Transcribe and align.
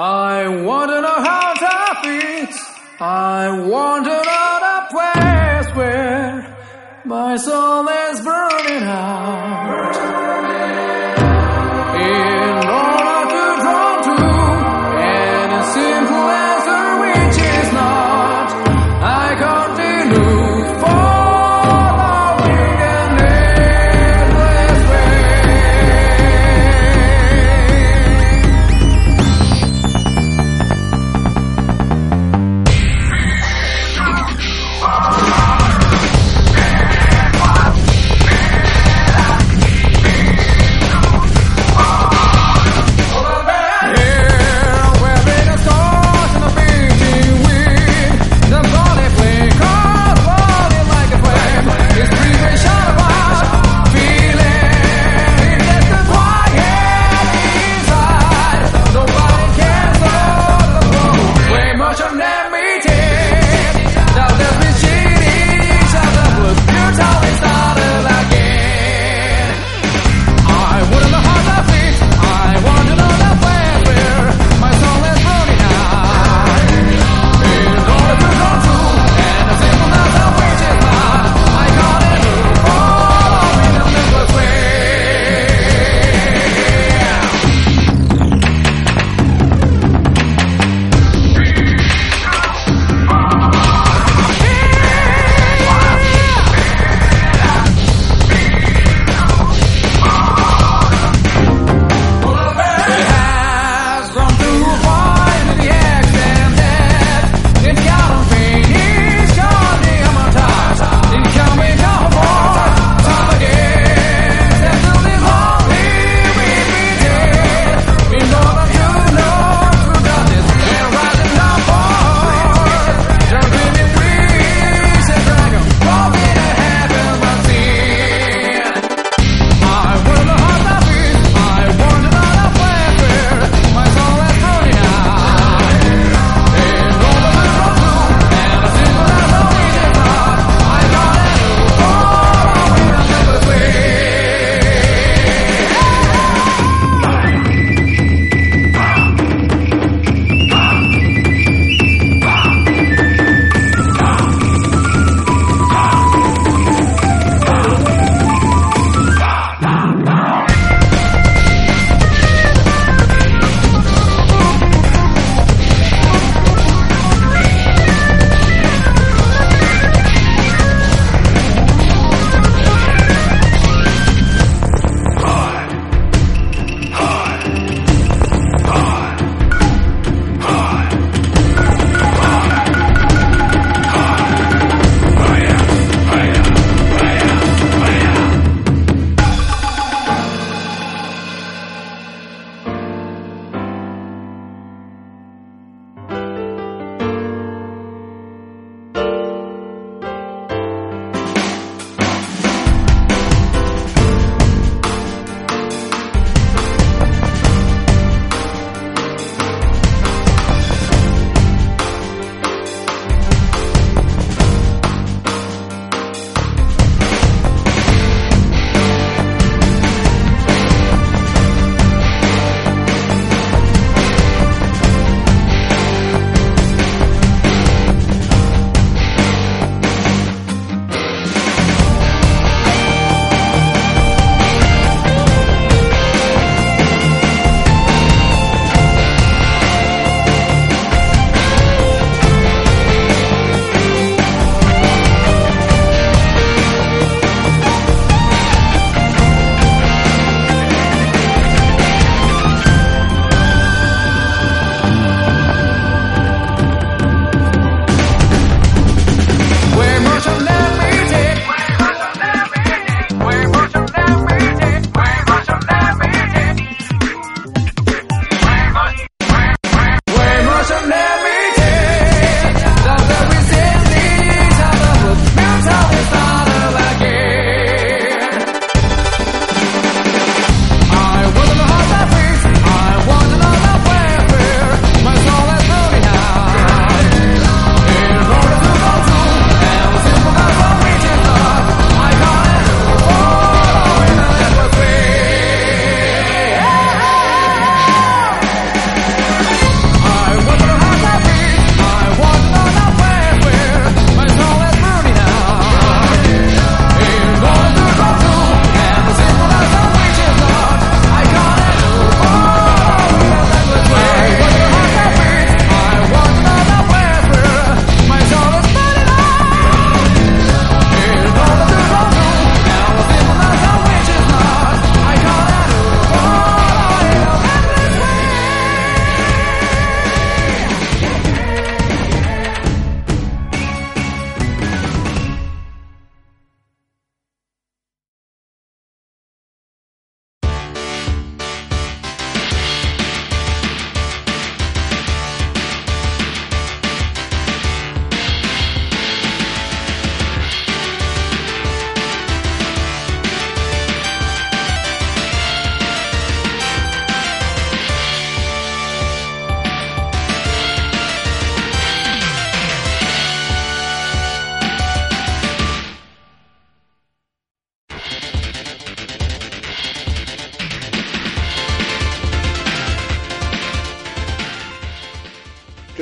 I 0.00 0.46
want 0.46 0.92
to 0.92 1.00
know 1.00 1.20
how 1.24 1.54
to 1.54 2.08
fix. 2.08 2.56
I 3.00 3.66
want 3.66 4.04
to 4.04 4.10
know 4.10 4.58
the 4.68 4.78
place 4.94 5.76
where 5.76 6.56
my 7.04 7.36
soul 7.36 7.88
is 7.88 8.20
burning 8.20 8.84
out. 8.84 9.97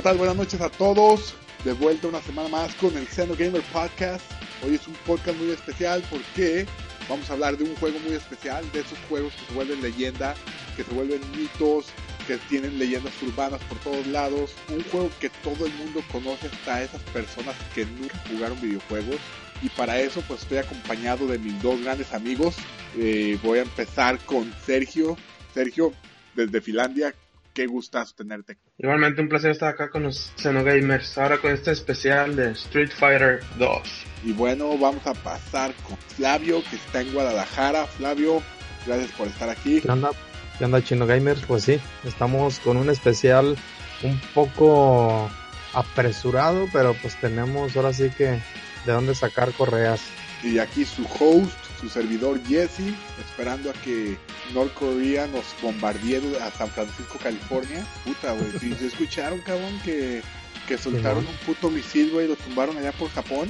Tal? 0.06 0.19
Buenas 0.19 0.37
noches 0.37 0.61
a 0.61 0.69
todos. 0.69 1.35
De 1.64 1.73
vuelta 1.73 2.06
una 2.06 2.23
semana 2.23 2.49
más 2.49 2.73
con 2.76 2.97
el 2.97 3.08
Xeno 3.08 3.35
Gamer 3.35 3.62
Podcast. 3.73 4.25
Hoy 4.64 4.76
es 4.76 4.87
un 4.87 4.94
podcast 5.05 5.37
muy 5.37 5.50
especial 5.50 6.00
porque 6.08 6.64
vamos 7.08 7.29
a 7.29 7.32
hablar 7.32 7.56
de 7.56 7.64
un 7.64 7.75
juego 7.75 7.99
muy 7.99 8.12
especial, 8.12 8.64
de 8.70 8.82
esos 8.82 8.97
juegos 9.08 9.32
que 9.35 9.47
se 9.47 9.55
vuelven 9.55 9.82
leyenda, 9.82 10.37
que 10.76 10.85
se 10.85 10.94
vuelven 10.94 11.20
mitos, 11.37 11.87
que 12.29 12.37
tienen 12.49 12.79
leyendas 12.79 13.20
urbanas 13.20 13.61
por 13.64 13.79
todos 13.79 14.06
lados. 14.06 14.55
Un 14.69 14.85
juego 14.93 15.11
que 15.19 15.29
todo 15.29 15.67
el 15.67 15.73
mundo 15.73 16.00
conoce 16.12 16.47
hasta 16.47 16.85
esas 16.85 17.02
personas 17.12 17.56
que 17.75 17.85
nunca 17.85 18.17
jugaron 18.31 18.61
videojuegos. 18.61 19.17
Y 19.61 19.70
para 19.70 19.99
eso 19.99 20.23
pues 20.29 20.43
estoy 20.43 20.59
acompañado 20.59 21.26
de 21.26 21.41
mis 21.41 21.61
dos 21.61 21.82
grandes 21.82 22.14
amigos. 22.14 22.55
Eh, 22.97 23.41
voy 23.43 23.59
a 23.59 23.62
empezar 23.62 24.20
con 24.20 24.55
Sergio. 24.64 25.17
Sergio, 25.52 25.93
desde 26.37 26.61
Finlandia, 26.61 27.12
qué 27.56 27.67
gustazo 27.67 28.14
tenerte. 28.14 28.58
Igualmente 28.76 29.23
un 29.23 29.31
placer 29.31 29.50
estar 29.50 29.70
acá 29.70 29.88
con 29.88 30.03
los 30.03 30.31
Xenogamers, 30.37 31.17
ahora 31.17 31.38
con 31.38 31.50
este 31.50 31.73
especial 31.73 32.37
de 32.37 32.50
Street 32.50 32.91
Fighter 32.91 33.41
2. 33.58 33.81
Y 34.25 34.32
bueno, 34.32 34.76
vamos 34.76 35.06
a 35.06 35.14
pasar 35.14 35.73
con 35.88 35.97
Flavio, 35.97 36.62
que 36.69 36.76
está 36.76 37.00
en 37.00 37.14
Guadalajara. 37.14 37.87
Flavio, 37.87 38.43
gracias 38.87 39.11
por 39.12 39.26
estar 39.29 39.49
aquí. 39.49 39.81
¿Qué 39.81 39.91
onda? 39.91 40.11
¿Qué 40.58 40.67
onda, 40.67 40.85
Chino 40.85 41.06
Gamers? 41.06 41.43
Pues 41.47 41.64
sí, 41.64 41.81
estamos 42.05 42.58
con 42.58 42.76
un 42.76 42.91
especial 42.91 43.56
un 44.02 44.20
poco 44.35 45.31
apresurado, 45.73 46.69
pero 46.75 46.94
pues 47.00 47.19
tenemos 47.23 47.75
ahora 47.75 47.94
sí 47.94 48.11
que 48.11 48.43
de 48.85 48.93
dónde 48.93 49.14
sacar 49.14 49.50
correas. 49.52 50.02
Y 50.43 50.59
aquí 50.59 50.85
su 50.85 51.05
host, 51.05 51.56
su 51.81 51.88
servidor 51.88 52.40
Jesse, 52.46 52.94
esperando 53.19 53.70
a 53.70 53.73
que 53.73 54.17
North 54.55 54.73
Korea 54.75 55.26
nos 55.28 55.44
bombardee 55.62 56.20
a 56.40 56.50
San 56.50 56.69
Francisco, 56.70 57.19
California. 57.23 57.84
Puta, 58.05 58.32
güey, 58.32 58.50
si 58.58 58.75
se 58.75 58.87
escucharon, 58.87 59.40
cabrón, 59.40 59.78
que, 59.84 60.23
que 60.67 60.78
soltaron 60.78 61.25
Sí, 61.25 61.31
un 61.31 61.37
puto 61.46 61.70
misil, 61.70 62.11
güey, 62.12 62.26
y 62.26 62.28
lo 62.28 62.37
tumbaron 62.37 62.76
allá 62.78 62.93
por 62.93 63.11
Japón. 63.11 63.49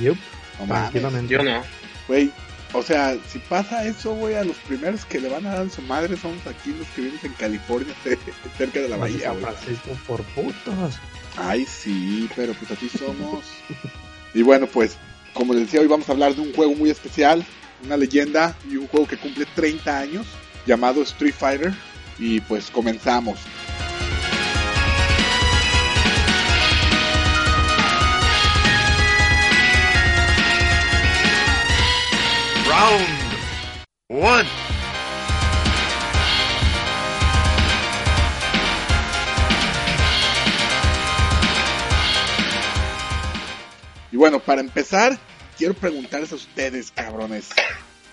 Yup, 0.00 0.16
No 0.60 0.66
mames. 0.66 1.28
Yo 1.28 1.42
no. 1.42 1.62
güey. 2.08 2.30
O 2.72 2.82
sea, 2.82 3.16
si 3.28 3.38
pasa 3.38 3.84
eso, 3.86 4.14
güey, 4.16 4.34
a 4.34 4.42
los 4.42 4.56
primeros 4.56 5.04
que 5.04 5.20
le 5.20 5.28
van 5.28 5.46
a 5.46 5.54
dar 5.54 5.70
su 5.70 5.80
madre 5.82 6.16
somos 6.16 6.44
aquí 6.48 6.74
los 6.76 6.88
que 6.88 7.02
vivimos 7.02 7.22
en 7.24 7.32
California, 7.34 7.94
cerca 8.58 8.80
de 8.80 8.88
la 8.88 8.96
bahía, 8.96 9.26
San 9.30 9.40
güey. 9.40 9.44
Francisco 9.54 9.90
por 10.08 10.22
putos. 10.24 10.98
Ay, 11.36 11.64
sí, 11.66 12.28
pero 12.34 12.52
pues 12.54 12.72
así 12.72 12.88
somos. 12.88 13.44
y 14.34 14.42
bueno, 14.42 14.66
pues, 14.66 14.96
como 15.34 15.52
les 15.54 15.64
decía, 15.66 15.80
hoy 15.80 15.86
vamos 15.86 16.08
a 16.08 16.12
hablar 16.12 16.34
de 16.34 16.40
un 16.40 16.52
juego 16.52 16.74
muy 16.74 16.90
especial, 16.90 17.44
una 17.82 17.96
leyenda 17.96 18.56
y 18.70 18.76
un 18.76 18.86
juego 18.86 19.06
que 19.06 19.16
cumple 19.16 19.46
30 19.54 19.98
años, 19.98 20.26
llamado 20.66 21.02
Street 21.02 21.34
Fighter. 21.34 21.72
Y 22.18 22.40
pues 22.42 22.70
comenzamos. 22.70 23.38
Round 32.66 33.24
one. 34.08 34.48
Y 44.12 44.16
bueno, 44.16 44.38
para 44.38 44.60
empezar, 44.60 45.18
quiero 45.64 45.80
preguntarles 45.80 46.30
a 46.30 46.34
ustedes, 46.34 46.90
cabrones, 46.90 47.48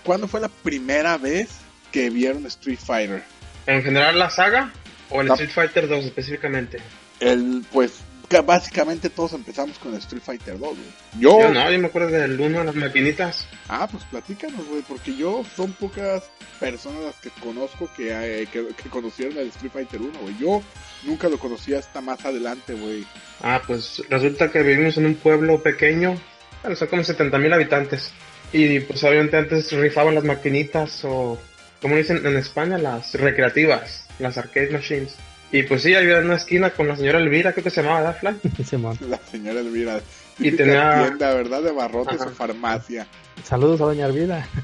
¿cuándo 0.04 0.26
fue 0.26 0.40
la 0.40 0.48
primera 0.48 1.18
vez 1.18 1.50
que 1.90 2.08
vieron 2.08 2.46
Street 2.46 2.78
Fighter? 2.78 3.22
¿En 3.66 3.82
general 3.82 4.18
la 4.18 4.30
saga 4.30 4.72
o 5.10 5.20
el. 5.20 5.30
Street 5.32 5.50
Fighter 5.50 5.86
2 5.86 6.06
específicamente? 6.06 6.78
El, 7.20 7.62
pues, 7.70 8.00
básicamente 8.40 9.10
todos 9.10 9.34
empezamos 9.34 9.78
con 9.78 9.94
Street 9.96 10.22
Fighter 10.24 10.58
2, 10.58 10.60
güey. 10.60 10.78
Yo, 11.18 11.40
Yo 11.40 11.50
no, 11.50 11.70
yo 11.70 11.78
me 11.78 11.88
acuerdo 11.88 12.08
del 12.08 12.40
1 12.40 12.58
de 12.60 12.64
las 12.64 12.74
maquinitas. 12.74 13.46
Ah, 13.68 13.86
pues 13.90 14.02
platícanos, 14.04 14.66
güey, 14.66 14.80
porque 14.80 15.14
yo 15.14 15.44
son 15.54 15.74
pocas 15.74 16.22
personas 16.58 17.02
las 17.04 17.16
que 17.16 17.28
conozco 17.42 17.90
que, 17.94 18.12
eh, 18.12 18.48
que, 18.50 18.68
que 18.68 18.88
conocieron 18.88 19.36
el 19.36 19.48
Street 19.48 19.72
Fighter 19.72 20.00
1, 20.00 20.18
güey. 20.20 20.38
Yo 20.38 20.62
nunca 21.02 21.28
lo 21.28 21.38
conocí 21.38 21.74
hasta 21.74 22.00
más 22.00 22.24
adelante, 22.24 22.72
güey. 22.72 23.04
Ah, 23.42 23.60
pues 23.66 24.02
resulta 24.08 24.50
que 24.50 24.62
vivimos 24.62 24.96
en 24.96 25.04
un 25.04 25.16
pueblo 25.16 25.62
pequeño, 25.62 26.18
bueno, 26.62 26.76
son 26.76 26.88
como 26.88 27.04
70 27.04 27.38
mil 27.38 27.52
habitantes. 27.52 28.12
Y 28.52 28.80
pues 28.80 29.02
obviamente 29.04 29.36
antes 29.36 29.72
rifaban 29.72 30.14
las 30.14 30.24
maquinitas 30.24 31.04
o, 31.04 31.38
como 31.80 31.96
dicen 31.96 32.24
en 32.26 32.36
España, 32.36 32.76
las 32.78 33.14
recreativas, 33.14 34.06
las 34.18 34.36
arcade 34.38 34.70
machines. 34.70 35.14
Y 35.50 35.62
pues 35.64 35.82
sí, 35.82 35.94
había 35.94 36.18
una 36.18 36.36
esquina 36.36 36.70
con 36.70 36.88
la 36.88 36.96
señora 36.96 37.18
Elvira, 37.18 37.52
creo 37.52 37.64
que 37.64 37.70
se 37.70 37.82
llamaba, 37.82 38.12
¿verdad, 38.12 38.36
Fly? 38.40 38.64
Simón. 38.64 38.98
La 39.08 39.18
señora 39.30 39.60
Elvira. 39.60 40.00
Y 40.38 40.50
tenía- 40.52 41.04
tienda, 41.06 41.34
¿verdad? 41.34 41.62
De 41.62 41.72
barrotes 41.72 42.20
Ajá. 42.20 42.30
o 42.30 42.32
farmacia. 42.34 43.06
Saludos 43.44 43.80
a 43.80 43.84
Doña 43.84 44.06
Arvida. 44.06 44.46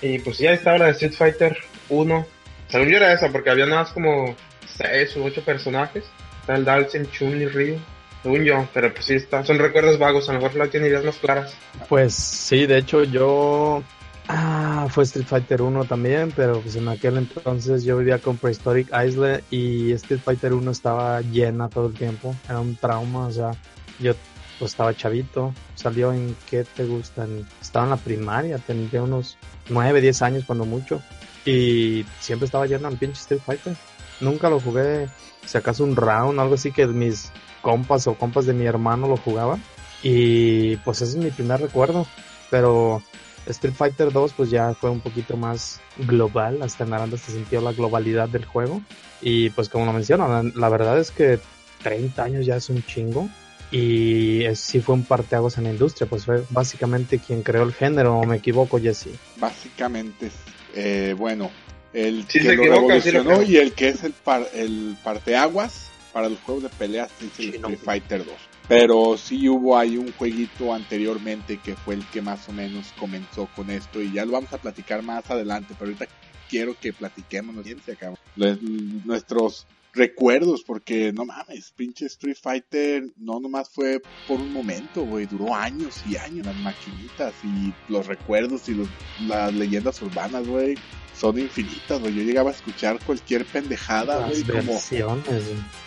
Y 0.00 0.18
pues 0.20 0.38
ya 0.38 0.52
estaba 0.52 0.78
la 0.78 0.84
de 0.86 0.90
Street 0.92 1.12
Fighter 1.12 1.56
1. 1.88 2.26
Según 2.68 2.88
yo 2.88 2.98
era 2.98 3.12
esa, 3.12 3.30
porque 3.30 3.50
había 3.50 3.66
nada 3.66 3.82
más 3.82 3.90
como 3.92 4.36
6 4.76 5.16
u 5.16 5.24
8 5.24 5.42
personajes. 5.44 6.04
Está 6.40 6.54
el 6.54 6.64
Dalsin, 6.64 7.10
Chun 7.10 7.40
y 7.40 7.46
Ryu. 7.46 7.78
Según 8.22 8.44
yo, 8.44 8.68
pero 8.74 8.92
pues 8.92 9.06
sí, 9.06 9.14
está. 9.14 9.44
son 9.44 9.58
recuerdos 9.58 9.98
vagos. 9.98 10.28
A 10.28 10.32
lo 10.32 10.40
mejor 10.40 10.52
Fly 10.52 10.70
tiene 10.70 10.88
ideas 10.88 11.04
más 11.04 11.16
claras. 11.16 11.54
Pues 11.88 12.14
sí, 12.14 12.66
de 12.66 12.78
hecho 12.78 13.04
yo... 13.04 13.82
Ah, 14.30 14.86
fue 14.90 15.04
Street 15.04 15.26
Fighter 15.26 15.62
1 15.62 15.86
también, 15.86 16.32
pero 16.36 16.60
pues 16.60 16.76
en 16.76 16.86
aquel 16.88 17.16
entonces 17.16 17.82
yo 17.84 17.96
vivía 17.96 18.18
con 18.18 18.36
Prehistoric 18.36 18.88
Island 18.88 19.42
y 19.50 19.92
Street 19.92 20.20
Fighter 20.22 20.52
1 20.52 20.70
estaba 20.70 21.22
llena 21.22 21.70
todo 21.70 21.86
el 21.86 21.94
tiempo. 21.94 22.34
Era 22.46 22.60
un 22.60 22.76
trauma, 22.76 23.28
o 23.28 23.32
sea, 23.32 23.52
yo 23.98 24.12
pues 24.58 24.72
estaba 24.72 24.94
chavito. 24.94 25.54
Salió 25.76 26.12
en, 26.12 26.36
¿qué 26.50 26.64
te 26.64 26.84
gustan? 26.84 27.46
Estaba 27.62 27.86
en 27.86 27.90
la 27.90 27.96
primaria, 27.96 28.58
tendría 28.58 29.02
unos 29.02 29.38
9, 29.70 30.00
10 30.02 30.22
años 30.22 30.44
cuando 30.44 30.66
mucho. 30.66 31.00
Y 31.46 32.04
siempre 32.20 32.44
estaba 32.44 32.66
llena 32.66 32.88
el 32.88 32.98
pinche 32.98 33.20
Street 33.20 33.40
Fighter. 33.40 33.76
Nunca 34.20 34.50
lo 34.50 34.60
jugué, 34.60 35.08
si 35.46 35.56
acaso 35.56 35.84
un 35.84 35.96
round, 35.96 36.38
algo 36.38 36.54
así 36.54 36.70
que 36.70 36.86
mis 36.86 37.32
compas 37.62 38.06
o 38.06 38.14
compas 38.14 38.46
de 38.46 38.52
mi 38.54 38.64
hermano 38.66 39.08
lo 39.08 39.16
jugaban. 39.16 39.62
Y 40.02 40.76
pues 40.78 41.02
ese 41.02 41.18
es 41.18 41.24
mi 41.24 41.30
primer 41.30 41.60
recuerdo. 41.60 42.06
Pero 42.50 43.02
Street 43.46 43.74
Fighter 43.74 44.12
2 44.12 44.32
pues 44.34 44.50
ya 44.50 44.74
fue 44.74 44.90
un 44.90 45.00
poquito 45.00 45.36
más 45.36 45.80
global. 45.96 46.62
Hasta 46.62 46.84
en 46.84 46.92
Aranda 46.94 47.16
se 47.16 47.32
sintió 47.32 47.60
la 47.60 47.72
globalidad 47.72 48.28
del 48.28 48.44
juego. 48.44 48.80
Y 49.20 49.50
pues 49.50 49.68
como 49.68 49.84
lo 49.86 49.92
menciono, 49.92 50.28
la, 50.28 50.42
la 50.54 50.68
verdad 50.68 50.98
es 50.98 51.10
que 51.10 51.40
30 51.82 52.22
años 52.22 52.46
ya 52.46 52.56
es 52.56 52.68
un 52.70 52.82
chingo. 52.84 53.28
Y 53.70 54.44
es- 54.44 54.60
sí 54.60 54.80
fue 54.80 54.94
un 54.94 55.04
parteaguas 55.04 55.58
en 55.58 55.64
la 55.64 55.70
industria. 55.70 56.08
Pues 56.08 56.24
fue 56.24 56.42
básicamente 56.50 57.18
quien 57.18 57.42
creó 57.42 57.64
el 57.64 57.72
género. 57.74 58.18
¿O 58.18 58.24
me 58.24 58.36
equivoco, 58.36 58.78
Jesse? 58.80 59.08
Básicamente, 59.38 60.30
eh, 60.74 61.14
bueno, 61.18 61.50
el 61.92 62.22
Sí 62.28 62.38
que 62.38 62.46
se 62.46 62.56
lo 62.56 62.62
equivoca, 62.62 63.00
sí 63.00 63.10
lo 63.10 63.18
revolucionó 63.24 63.42
y 63.50 63.56
el 63.56 63.72
que 63.72 63.88
es 63.88 64.04
el, 64.04 64.12
par, 64.12 64.46
el 64.54 64.96
parteaguas 65.02 65.90
para 66.18 66.30
los 66.30 66.40
juegos 66.40 66.64
de 66.64 66.68
peleas 66.70 67.12
es 67.18 67.22
el 67.22 67.30
Sí, 67.30 67.58
no. 67.60 67.68
Street 67.68 67.78
Fighter 67.84 68.24
2. 68.24 68.34
Pero 68.66 69.16
sí 69.16 69.48
hubo 69.48 69.78
ahí 69.78 69.96
un 69.96 70.10
jueguito 70.14 70.74
anteriormente 70.74 71.58
que 71.58 71.76
fue 71.76 71.94
el 71.94 72.04
que 72.06 72.20
más 72.20 72.48
o 72.48 72.52
menos 72.52 72.92
comenzó 72.98 73.48
con 73.54 73.70
esto 73.70 74.02
y 74.02 74.10
ya 74.12 74.24
lo 74.24 74.32
vamos 74.32 74.52
a 74.52 74.58
platicar 74.58 75.00
más 75.02 75.30
adelante, 75.30 75.74
pero 75.78 75.92
ahorita 75.92 76.06
quiero 76.50 76.76
que 76.78 76.92
platiquemos 76.92 77.54
cabrón. 78.00 78.18
Los- 78.34 78.60
nuestros 78.60 79.66
recuerdos, 79.92 80.64
porque 80.64 81.12
no 81.12 81.24
mames, 81.24 81.72
pinche 81.76 82.06
Street 82.06 82.36
Fighter 82.40 83.04
no 83.16 83.38
nomás 83.38 83.70
fue 83.70 84.02
por 84.26 84.40
un 84.40 84.52
momento, 84.52 85.04
güey, 85.04 85.26
duró 85.26 85.54
años 85.54 86.02
y 86.08 86.16
años 86.16 86.46
las 86.46 86.56
maquinitas 86.56 87.32
y 87.44 87.72
los 87.90 88.06
recuerdos 88.08 88.68
y 88.68 88.74
los, 88.74 88.88
las 89.28 89.54
leyendas 89.54 90.02
urbanas, 90.02 90.46
güey, 90.46 90.74
son 91.18 91.38
infinitas, 91.38 92.00
güey. 92.00 92.14
Yo 92.14 92.22
llegaba 92.22 92.50
a 92.50 92.52
escuchar 92.54 92.98
cualquier 93.04 93.44
pendejada, 93.44 94.26
güey, 94.28 94.42
como 94.44 94.80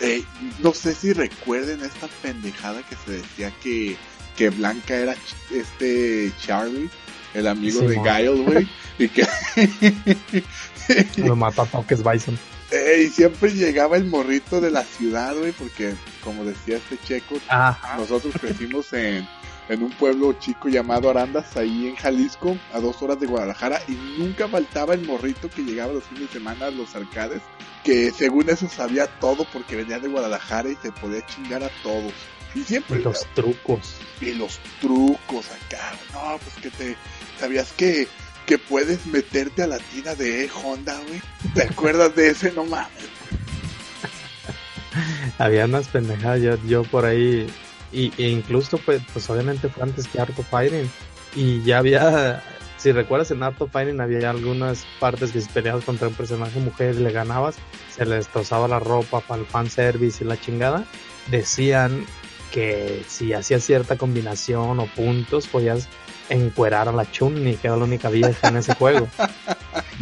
eh, 0.00 0.22
no 0.60 0.72
sé 0.74 0.94
si 0.94 1.12
recuerden 1.12 1.82
esta 1.82 2.08
pendejada 2.22 2.82
que 2.82 2.96
se 3.04 3.12
decía 3.12 3.52
que, 3.62 3.96
que 4.36 4.50
Blanca 4.50 4.94
era 4.94 5.14
ch- 5.14 5.56
este 5.56 6.32
Charlie, 6.40 6.90
el 7.34 7.46
amigo 7.46 7.80
Sí, 7.80 7.86
de 7.86 7.96
mo. 7.96 8.04
Guile, 8.04 8.42
güey, 8.42 8.68
y 8.98 9.08
que 9.08 9.26
Lo 11.16 11.36
mató 11.36 11.62
a 11.62 11.66
toques 11.66 12.02
Bison. 12.04 12.38
eh, 12.70 13.04
y 13.06 13.08
siempre 13.10 13.50
llegaba 13.52 13.96
el 13.96 14.04
morrito 14.04 14.60
de 14.60 14.70
la 14.70 14.82
ciudad, 14.84 15.34
güey, 15.36 15.52
porque 15.52 15.94
como 16.22 16.44
decía 16.44 16.76
este 16.76 16.98
checo, 17.06 17.36
Ajá. 17.48 17.96
nosotros 17.96 18.34
crecimos 18.40 18.92
en, 18.92 19.26
en 19.68 19.82
un 19.82 19.90
pueblo 19.90 20.32
chico 20.34 20.68
llamado 20.68 21.08
Arandas, 21.10 21.56
ahí 21.56 21.88
en 21.88 21.96
Jalisco, 21.96 22.56
a 22.72 22.80
dos 22.80 23.00
horas 23.02 23.20
de 23.20 23.26
Guadalajara, 23.26 23.80
y 23.88 23.92
nunca 24.18 24.48
faltaba 24.48 24.94
el 24.94 25.06
morrito 25.06 25.48
que 25.48 25.62
llegaba 25.62 25.92
los 25.92 26.04
fines 26.04 26.28
de 26.28 26.32
semana 26.34 26.66
a 26.66 26.70
los 26.70 26.94
arcades, 26.94 27.40
que 27.84 28.10
según 28.10 28.50
eso 28.50 28.68
sabía 28.68 29.06
todo 29.06 29.46
porque 29.52 29.76
venía 29.76 29.98
de 29.98 30.08
Guadalajara 30.08 30.68
y 30.70 30.76
se 30.76 30.92
podía 30.92 31.24
chingar 31.26 31.62
a 31.62 31.70
todos. 31.82 32.12
Y 32.54 32.60
siempre 32.64 33.00
Y 33.00 33.02
los 33.02 33.26
trucos. 33.34 33.94
y 34.20 34.32
los 34.34 34.58
trucos 34.80 35.46
acá, 35.50 35.92
no, 36.12 36.38
pues 36.38 36.54
que 36.62 36.70
te 36.70 36.96
sabías 37.40 37.72
que 37.72 38.08
que 38.44 38.58
puedes 38.58 39.06
meterte 39.06 39.62
a 39.62 39.68
la 39.68 39.78
tina 39.78 40.16
de 40.16 40.50
Honda, 40.64 40.98
güey. 41.06 41.22
¿Te 41.54 41.62
acuerdas 41.70 42.14
de 42.16 42.30
ese? 42.30 42.50
No 42.52 42.64
mames. 42.64 42.90
había 45.38 45.64
unas 45.64 45.88
pendejadas, 45.88 46.40
yo, 46.42 46.56
yo 46.66 46.82
por 46.84 47.04
ahí, 47.04 47.46
y, 47.92 48.12
e 48.18 48.28
incluso 48.28 48.78
pues, 48.78 49.02
pues 49.12 49.28
obviamente 49.30 49.68
fue 49.68 49.82
antes 49.82 50.08
que 50.08 50.20
Art 50.20 50.38
of 50.38 50.48
Fighting, 50.48 50.90
y 51.34 51.62
ya 51.62 51.78
había, 51.78 52.42
si 52.76 52.92
recuerdas 52.92 53.30
en 53.30 53.42
Art 53.42 53.60
of 53.60 53.70
Fighting 53.70 54.00
había 54.00 54.30
algunas 54.30 54.86
partes 54.98 55.32
que 55.32 55.40
si 55.40 55.48
peleabas 55.48 55.84
contra 55.84 56.08
un 56.08 56.14
personaje 56.14 56.58
mujer 56.60 56.94
y 56.96 57.02
le 57.02 57.12
ganabas, 57.12 57.56
se 57.94 58.04
le 58.04 58.16
destrozaba 58.16 58.68
la 58.68 58.78
ropa 58.78 59.20
para 59.20 59.40
el 59.40 59.46
fanservice 59.46 60.24
y 60.24 60.26
la 60.26 60.40
chingada, 60.40 60.84
decían 61.30 62.06
que 62.50 63.02
si 63.08 63.32
hacías 63.32 63.64
cierta 63.64 63.96
combinación 63.96 64.78
o 64.78 64.86
puntos 64.86 65.46
podías 65.48 65.88
encuerar 66.28 66.88
a 66.88 66.92
la 66.92 67.10
Chun-Li, 67.10 67.56
que 67.56 67.66
era 67.66 67.76
la 67.76 67.84
única 67.84 68.08
vieja 68.08 68.48
en 68.48 68.56
ese 68.56 68.74
juego. 68.74 69.08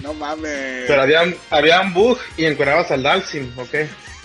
No 0.02 0.14
mames. 0.14 0.85
Pero 0.87 1.02
había, 1.02 1.23
había 1.50 1.80
un 1.82 1.92
bug 1.92 2.18
y 2.37 2.47
encuerabas 2.47 2.90
al 2.90 3.02
Dalsim, 3.02 3.52
¿ok? 3.56 3.75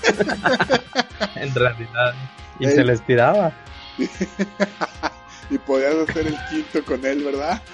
en 1.35 1.55
realidad. 1.55 2.13
Y 2.59 2.67
Ey. 2.67 2.75
se 2.75 2.83
les 2.83 3.05
tiraba. 3.05 3.51
y 5.49 5.57
podías 5.57 5.95
hacer 6.09 6.27
el 6.27 6.37
quinto 6.49 6.83
con 6.85 7.05
él, 7.05 7.23
¿verdad? 7.23 7.61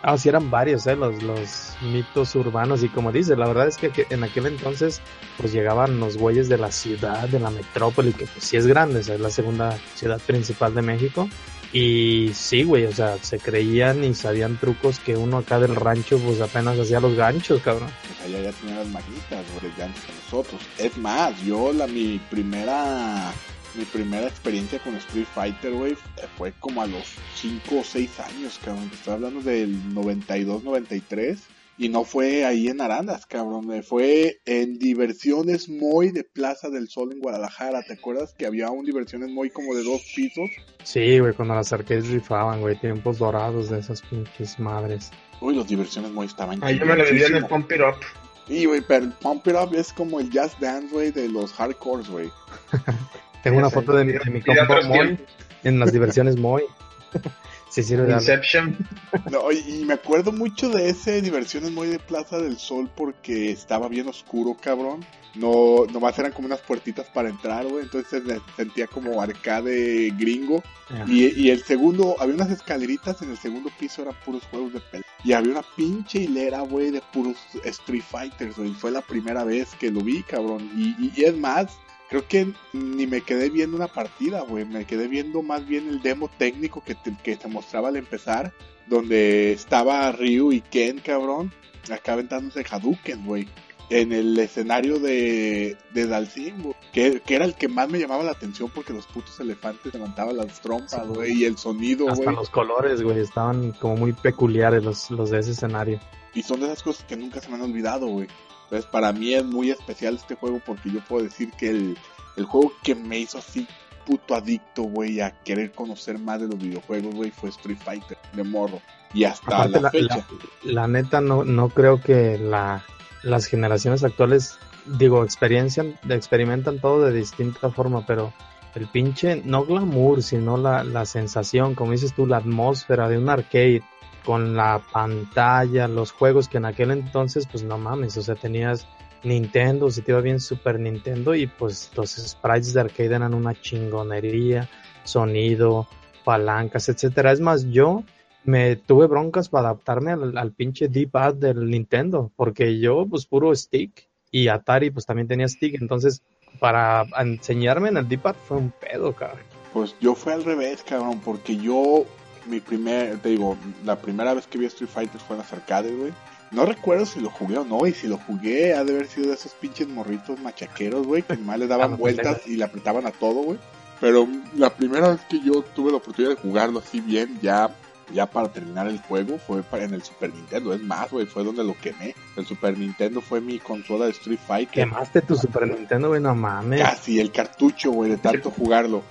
Ah, 0.00 0.16
sí, 0.16 0.28
eran 0.28 0.50
varios, 0.50 0.86
¿eh? 0.86 0.94
Los, 0.94 1.22
los 1.22 1.76
mitos 1.82 2.34
urbanos. 2.36 2.82
Y 2.82 2.88
como 2.88 3.10
dice, 3.10 3.36
la 3.36 3.46
verdad 3.48 3.66
es 3.66 3.76
que, 3.76 3.90
que 3.90 4.06
en 4.08 4.22
aquel 4.22 4.46
entonces, 4.46 5.02
pues 5.36 5.52
llegaban 5.52 5.98
los 5.98 6.16
güeyes 6.16 6.48
de 6.48 6.56
la 6.56 6.70
ciudad, 6.70 7.28
de 7.28 7.40
la 7.40 7.50
metrópoli, 7.50 8.12
que 8.12 8.26
pues 8.26 8.44
sí 8.44 8.56
es 8.56 8.66
grande, 8.66 9.00
esa 9.00 9.14
es 9.14 9.20
la 9.20 9.28
segunda 9.28 9.76
ciudad 9.96 10.20
principal 10.20 10.74
de 10.74 10.82
México. 10.82 11.28
Y 11.72 12.30
sí, 12.32 12.62
güey, 12.62 12.86
o 12.86 12.92
sea, 12.92 13.18
se 13.22 13.38
creían 13.38 14.02
y 14.02 14.14
sabían 14.14 14.56
trucos 14.58 14.98
que 15.00 15.16
uno 15.16 15.38
acá 15.38 15.58
del 15.60 15.76
rancho, 15.76 16.18
pues 16.18 16.40
apenas 16.40 16.78
hacía 16.78 17.00
los 17.00 17.14
ganchos, 17.14 17.60
cabrón. 17.60 17.90
Pues 18.06 18.20
allá 18.28 18.50
ya 18.50 18.58
tenía 18.58 18.76
las 18.76 18.88
maguitas, 18.88 19.44
güey, 19.60 19.72
que 19.74 19.82
nosotros. 20.24 20.60
Es 20.78 20.96
más, 20.96 21.40
yo 21.42 21.72
la 21.72 21.86
mi 21.86 22.18
primera 22.30 23.32
mi 23.74 23.84
primera 23.84 24.26
experiencia 24.26 24.78
con 24.80 24.96
Street 24.96 25.26
Fighter, 25.34 25.72
güey, 25.72 25.96
fue 26.36 26.52
como 26.58 26.82
a 26.82 26.86
los 26.86 27.04
5 27.36 27.78
o 27.78 27.84
6 27.84 28.20
años, 28.20 28.58
cabrón. 28.64 28.90
Estoy 28.92 29.14
hablando 29.14 29.40
del 29.40 29.94
92, 29.94 30.64
93. 30.64 31.38
Y 31.80 31.88
no 31.88 32.02
fue 32.02 32.44
ahí 32.44 32.66
en 32.66 32.80
Arandas, 32.80 33.24
cabrón. 33.24 33.70
Fue 33.84 34.40
en 34.46 34.80
Diversiones 34.80 35.68
Moy 35.68 36.10
de 36.10 36.24
Plaza 36.24 36.70
del 36.70 36.88
Sol 36.88 37.12
en 37.12 37.20
Guadalajara. 37.20 37.84
¿Te 37.84 37.92
acuerdas 37.92 38.34
que 38.36 38.46
había 38.46 38.68
un 38.68 38.84
Diversiones 38.84 39.30
Moy 39.30 39.50
como 39.50 39.76
de 39.76 39.84
dos 39.84 40.02
pisos? 40.16 40.50
Sí, 40.82 41.20
güey, 41.20 41.32
cuando 41.34 41.54
las 41.54 41.72
arcades 41.72 42.08
rifaban, 42.08 42.60
güey, 42.60 42.76
tiempos 42.80 43.18
dorados 43.18 43.70
de 43.70 43.78
esas 43.78 44.02
pinches 44.02 44.58
madres. 44.58 45.12
Uy, 45.40 45.54
los 45.54 45.68
Diversiones 45.68 46.10
Moy 46.10 46.26
estaban 46.26 46.62
Ahí 46.64 46.80
yo 46.80 46.84
me 46.84 46.96
lo 46.96 47.04
vivía 47.04 47.28
en 47.28 47.36
el. 47.36 47.46
Pump 47.46 47.70
It 47.70 47.80
Up. 47.80 48.00
Y, 48.48 48.64
güey, 48.64 48.80
pero 48.80 49.04
el 49.04 49.12
Pump 49.12 49.46
It 49.46 49.54
Up 49.54 49.72
es 49.76 49.92
como 49.92 50.18
el 50.18 50.30
Jazz 50.30 50.58
Dance, 50.58 50.92
güey, 50.92 51.12
de 51.12 51.28
los 51.28 51.52
hardcores, 51.52 52.08
güey. 52.08 52.28
Tengo 53.44 53.58
una 53.58 53.70
foto 53.70 53.92
de 53.92 54.04
mi, 54.04 54.12
de 54.14 54.30
mi 54.32 54.42
compa 54.42 54.82
Moy 54.82 55.16
en 55.62 55.78
las 55.78 55.92
diversiones 55.92 56.36
Moy. 56.36 56.64
sí, 57.82 57.94
de 57.94 58.02
algo. 58.02 58.12
Inception. 58.14 58.76
No, 59.30 59.50
y, 59.50 59.58
y 59.80 59.84
me 59.84 59.94
acuerdo 59.94 60.32
mucho 60.32 60.68
de 60.68 60.90
ese 60.90 61.22
Diversiones 61.22 61.70
muy 61.72 61.88
de 61.88 61.98
Plaza 61.98 62.38
del 62.38 62.58
Sol 62.58 62.90
porque 62.94 63.50
estaba 63.50 63.88
bien 63.88 64.06
oscuro, 64.08 64.56
cabrón. 64.60 65.04
No, 65.34 65.84
nomás 65.92 66.18
eran 66.18 66.32
como 66.32 66.46
unas 66.46 66.60
puertitas 66.60 67.06
para 67.08 67.28
entrar, 67.28 67.66
güey. 67.66 67.84
Entonces 67.84 68.24
me 68.24 68.38
sentía 68.56 68.86
como 68.86 69.20
arcade 69.22 70.10
gringo. 70.18 70.62
Y, 71.06 71.26
y 71.40 71.50
el 71.50 71.62
segundo, 71.62 72.16
había 72.18 72.34
unas 72.34 72.50
escaleritas 72.50 73.20
en 73.22 73.30
el 73.30 73.36
segundo 73.38 73.70
piso, 73.78 74.02
eran 74.02 74.14
puros 74.24 74.42
juegos 74.50 74.72
de 74.72 74.80
pelea. 74.80 75.06
Y 75.24 75.32
había 75.32 75.52
una 75.52 75.62
pinche 75.76 76.20
hilera, 76.22 76.60
güey, 76.60 76.90
de 76.90 77.02
puros 77.12 77.36
Street 77.64 78.02
Fighters, 78.02 78.56
güey. 78.56 78.72
Fue 78.72 78.90
la 78.90 79.02
primera 79.02 79.44
vez 79.44 79.74
que 79.78 79.90
lo 79.90 80.00
vi, 80.00 80.22
cabrón. 80.22 80.70
Y, 80.76 80.88
y- 80.98 81.12
y 81.16 81.24
es 81.24 81.36
más, 81.36 81.78
creo 82.08 82.26
que 82.26 82.52
ni 82.72 83.06
me 83.06 83.20
quedé 83.20 83.50
viendo 83.50 83.76
una 83.76 83.88
partida, 83.88 84.42
güey. 84.42 84.64
Me 84.64 84.84
quedé 84.84 85.08
viendo 85.08 85.42
más 85.42 85.66
bien 85.66 85.88
el 85.88 86.02
demo 86.02 86.28
técnico 86.28 86.82
que 86.82 86.94
te, 86.94 87.14
que 87.22 87.38
mostraba 87.48 87.88
al 87.88 87.96
empezar, 87.96 88.52
donde 88.86 89.52
estaba 89.52 90.10
Ryu 90.12 90.52
y 90.52 90.60
Ken, 90.60 90.98
cabrón, 91.00 91.52
acá 91.90 92.14
aventándose 92.14 92.64
Hadouken, 92.68 93.24
güey. 93.24 93.48
En 93.90 94.12
el 94.12 94.38
escenario 94.38 94.98
de, 94.98 95.78
de 95.94 96.06
Dalsim, 96.06 96.62
güey, 96.62 96.74
que, 96.92 97.20
que 97.20 97.34
era 97.36 97.46
el 97.46 97.54
que 97.54 97.68
más 97.68 97.88
me 97.88 97.98
llamaba 97.98 98.22
la 98.22 98.32
atención 98.32 98.70
porque 98.74 98.92
los 98.92 99.06
putos 99.06 99.40
elefantes 99.40 99.94
levantaban 99.94 100.36
las 100.36 100.60
trompas, 100.60 100.90
Sí. 101.02 101.08
güey, 101.08 101.32
y 101.32 101.44
el 101.46 101.56
sonido, 101.56 102.08
Hasta 102.10 102.30
los 102.32 102.50
colores, 102.50 103.00
güey, 103.00 103.20
estaban 103.20 103.72
como 103.72 103.96
muy 103.96 104.12
peculiares 104.12 104.84
los, 104.84 105.10
los 105.10 105.30
de 105.30 105.38
ese 105.38 105.52
escenario. 105.52 105.98
Y 106.34 106.42
son 106.42 106.60
de 106.60 106.66
esas 106.66 106.82
cosas 106.82 107.04
que 107.04 107.16
nunca 107.16 107.40
se 107.40 107.48
me 107.48 107.54
han 107.54 107.62
olvidado, 107.62 108.06
güey. 108.08 108.28
Entonces, 108.64 108.84
para 108.90 109.10
mí 109.14 109.32
es 109.32 109.44
muy 109.44 109.70
especial 109.70 110.16
este 110.16 110.34
juego 110.34 110.60
porque 110.66 110.90
yo 110.90 111.00
puedo 111.08 111.24
decir 111.24 111.50
que 111.52 111.70
el, 111.70 111.96
el 112.36 112.44
juego 112.44 112.70
que 112.82 112.94
me 112.94 113.18
hizo 113.18 113.38
así 113.38 113.66
puto 114.04 114.34
adicto, 114.34 114.82
güey, 114.82 115.20
a 115.22 115.30
querer 115.42 115.72
conocer 115.72 116.18
más 116.18 116.40
de 116.40 116.48
los 116.48 116.58
videojuegos, 116.58 117.14
güey, 117.14 117.30
fue 117.30 117.48
Street 117.48 117.78
Fighter 117.82 118.18
de 118.34 118.44
morro. 118.44 118.80
Y 119.14 119.24
hasta 119.24 119.46
Aparte, 119.46 119.70
la, 119.72 119.80
la, 119.80 119.90
fecha. 119.90 120.26
la- 120.64 120.72
la 120.72 120.88
neta, 120.88 121.22
no, 121.22 121.44
no 121.44 121.70
creo 121.70 122.00
que 122.02 122.36
la, 122.38 122.84
las 123.28 123.46
generaciones 123.46 124.04
actuales, 124.04 124.58
digo, 124.86 125.24
experiencian, 125.24 125.98
experimentan 126.08 126.80
todo 126.80 127.04
de 127.04 127.12
distinta 127.12 127.70
forma, 127.70 128.04
pero 128.06 128.32
el 128.74 128.86
pinche, 128.88 129.42
no 129.44 129.64
glamour, 129.64 130.22
sino 130.22 130.56
la, 130.56 130.84
la 130.84 131.04
sensación, 131.04 131.74
como 131.74 131.92
dices 131.92 132.14
tú, 132.14 132.26
la 132.26 132.38
atmósfera 132.38 133.08
de 133.08 133.18
un 133.18 133.28
arcade 133.28 133.82
con 134.24 134.56
la 134.56 134.82
pantalla, 134.92 135.88
los 135.88 136.12
juegos 136.12 136.48
que 136.48 136.58
en 136.58 136.66
aquel 136.66 136.90
entonces, 136.90 137.46
pues 137.50 137.64
no 137.64 137.78
mames, 137.78 138.16
o 138.16 138.22
sea, 138.22 138.34
tenías 138.34 138.86
Nintendo, 139.24 139.90
si 139.90 140.02
te 140.02 140.12
iba 140.12 140.20
bien 140.20 140.40
Super 140.40 140.78
Nintendo 140.78 141.34
y 141.34 141.46
pues 141.46 141.90
los 141.96 142.10
sprites 142.10 142.72
de 142.72 142.80
arcade 142.80 143.14
eran 143.14 143.34
una 143.34 143.54
chingonería, 143.54 144.68
sonido, 145.02 145.88
palancas, 146.24 146.88
etcétera. 146.88 147.32
Es 147.32 147.40
más, 147.40 147.64
yo 147.70 148.04
me 148.48 148.76
tuve 148.76 149.06
broncas 149.06 149.50
para 149.50 149.68
adaptarme 149.68 150.12
al, 150.12 150.38
al 150.38 150.52
pinche 150.52 150.88
D-pad 150.88 151.34
del 151.34 151.68
Nintendo, 151.68 152.32
porque 152.34 152.78
yo 152.80 153.06
pues 153.06 153.26
puro 153.26 153.54
stick 153.54 154.08
y 154.30 154.48
Atari 154.48 154.90
pues 154.90 155.04
también 155.04 155.28
tenía 155.28 155.46
stick, 155.46 155.74
entonces 155.78 156.22
para 156.58 157.04
enseñarme 157.18 157.90
en 157.90 157.98
el 157.98 158.08
D-pad 158.08 158.36
fue 158.46 158.56
un 158.56 158.70
pedo, 158.70 159.12
cabrón. 159.12 159.42
Pues 159.74 159.94
yo 160.00 160.14
fue 160.14 160.32
al 160.32 160.44
revés, 160.44 160.82
cabrón, 160.82 161.20
porque 161.22 161.58
yo, 161.58 162.06
mi 162.46 162.60
primer, 162.60 163.18
te 163.18 163.28
digo, 163.28 163.58
la 163.84 163.96
primera 163.96 164.32
vez 164.32 164.46
que 164.46 164.56
vi 164.56 164.64
Street 164.64 164.88
Fighter 164.88 165.20
fue 165.20 165.36
en 165.36 165.42
las 165.42 165.52
arcades, 165.52 165.94
güey. 165.94 166.14
No 166.50 166.64
recuerdo 166.64 167.04
si 167.04 167.20
lo 167.20 167.28
jugué 167.28 167.58
o 167.58 167.64
no, 167.66 167.86
y 167.86 167.92
si 167.92 168.08
lo 168.08 168.16
jugué, 168.16 168.72
ha 168.72 168.82
de 168.82 168.94
haber 168.94 169.08
sido 169.08 169.28
de 169.28 169.34
esos 169.34 169.52
pinches 169.52 169.88
morritos 169.88 170.40
machaqueros, 170.40 171.06
güey, 171.06 171.22
que 171.22 171.36
le 171.36 171.66
daban 171.66 171.98
vueltas 171.98 172.46
y 172.46 172.56
le 172.56 172.64
apretaban 172.64 173.06
a 173.06 173.10
todo, 173.10 173.42
güey. 173.42 173.58
Pero 174.00 174.26
la 174.56 174.70
primera 174.70 175.10
vez 175.10 175.20
que 175.28 175.38
yo 175.42 175.62
tuve 175.74 175.90
la 175.90 175.98
oportunidad 175.98 176.34
de 176.34 176.40
jugarlo 176.40 176.78
así 176.78 177.00
bien, 177.00 177.38
ya, 177.42 177.70
ya 178.12 178.26
para 178.26 178.48
terminar 178.48 178.86
el 178.88 178.98
juego, 179.00 179.38
fue 179.38 179.62
en 179.72 179.94
el 179.94 180.02
Super 180.02 180.32
Nintendo. 180.32 180.72
Es 180.72 180.80
más, 180.82 181.10
güey, 181.10 181.26
fue 181.26 181.44
donde 181.44 181.64
lo 181.64 181.74
quemé. 181.78 182.14
El 182.36 182.46
Super 182.46 182.76
Nintendo 182.76 183.20
fue 183.20 183.40
mi 183.40 183.58
consola 183.58 184.06
de 184.06 184.12
Street 184.12 184.38
Fighter. 184.46 184.84
Quemaste 184.84 185.22
tu 185.22 185.36
Super 185.36 185.66
Nintendo, 185.68 186.08
güey, 186.08 186.20
no 186.20 186.34
mames. 186.34 186.80
Casi 186.80 187.20
el 187.20 187.32
cartucho, 187.32 187.90
güey, 187.90 188.10
de 188.10 188.16
tanto 188.18 188.50
jugarlo. 188.50 189.02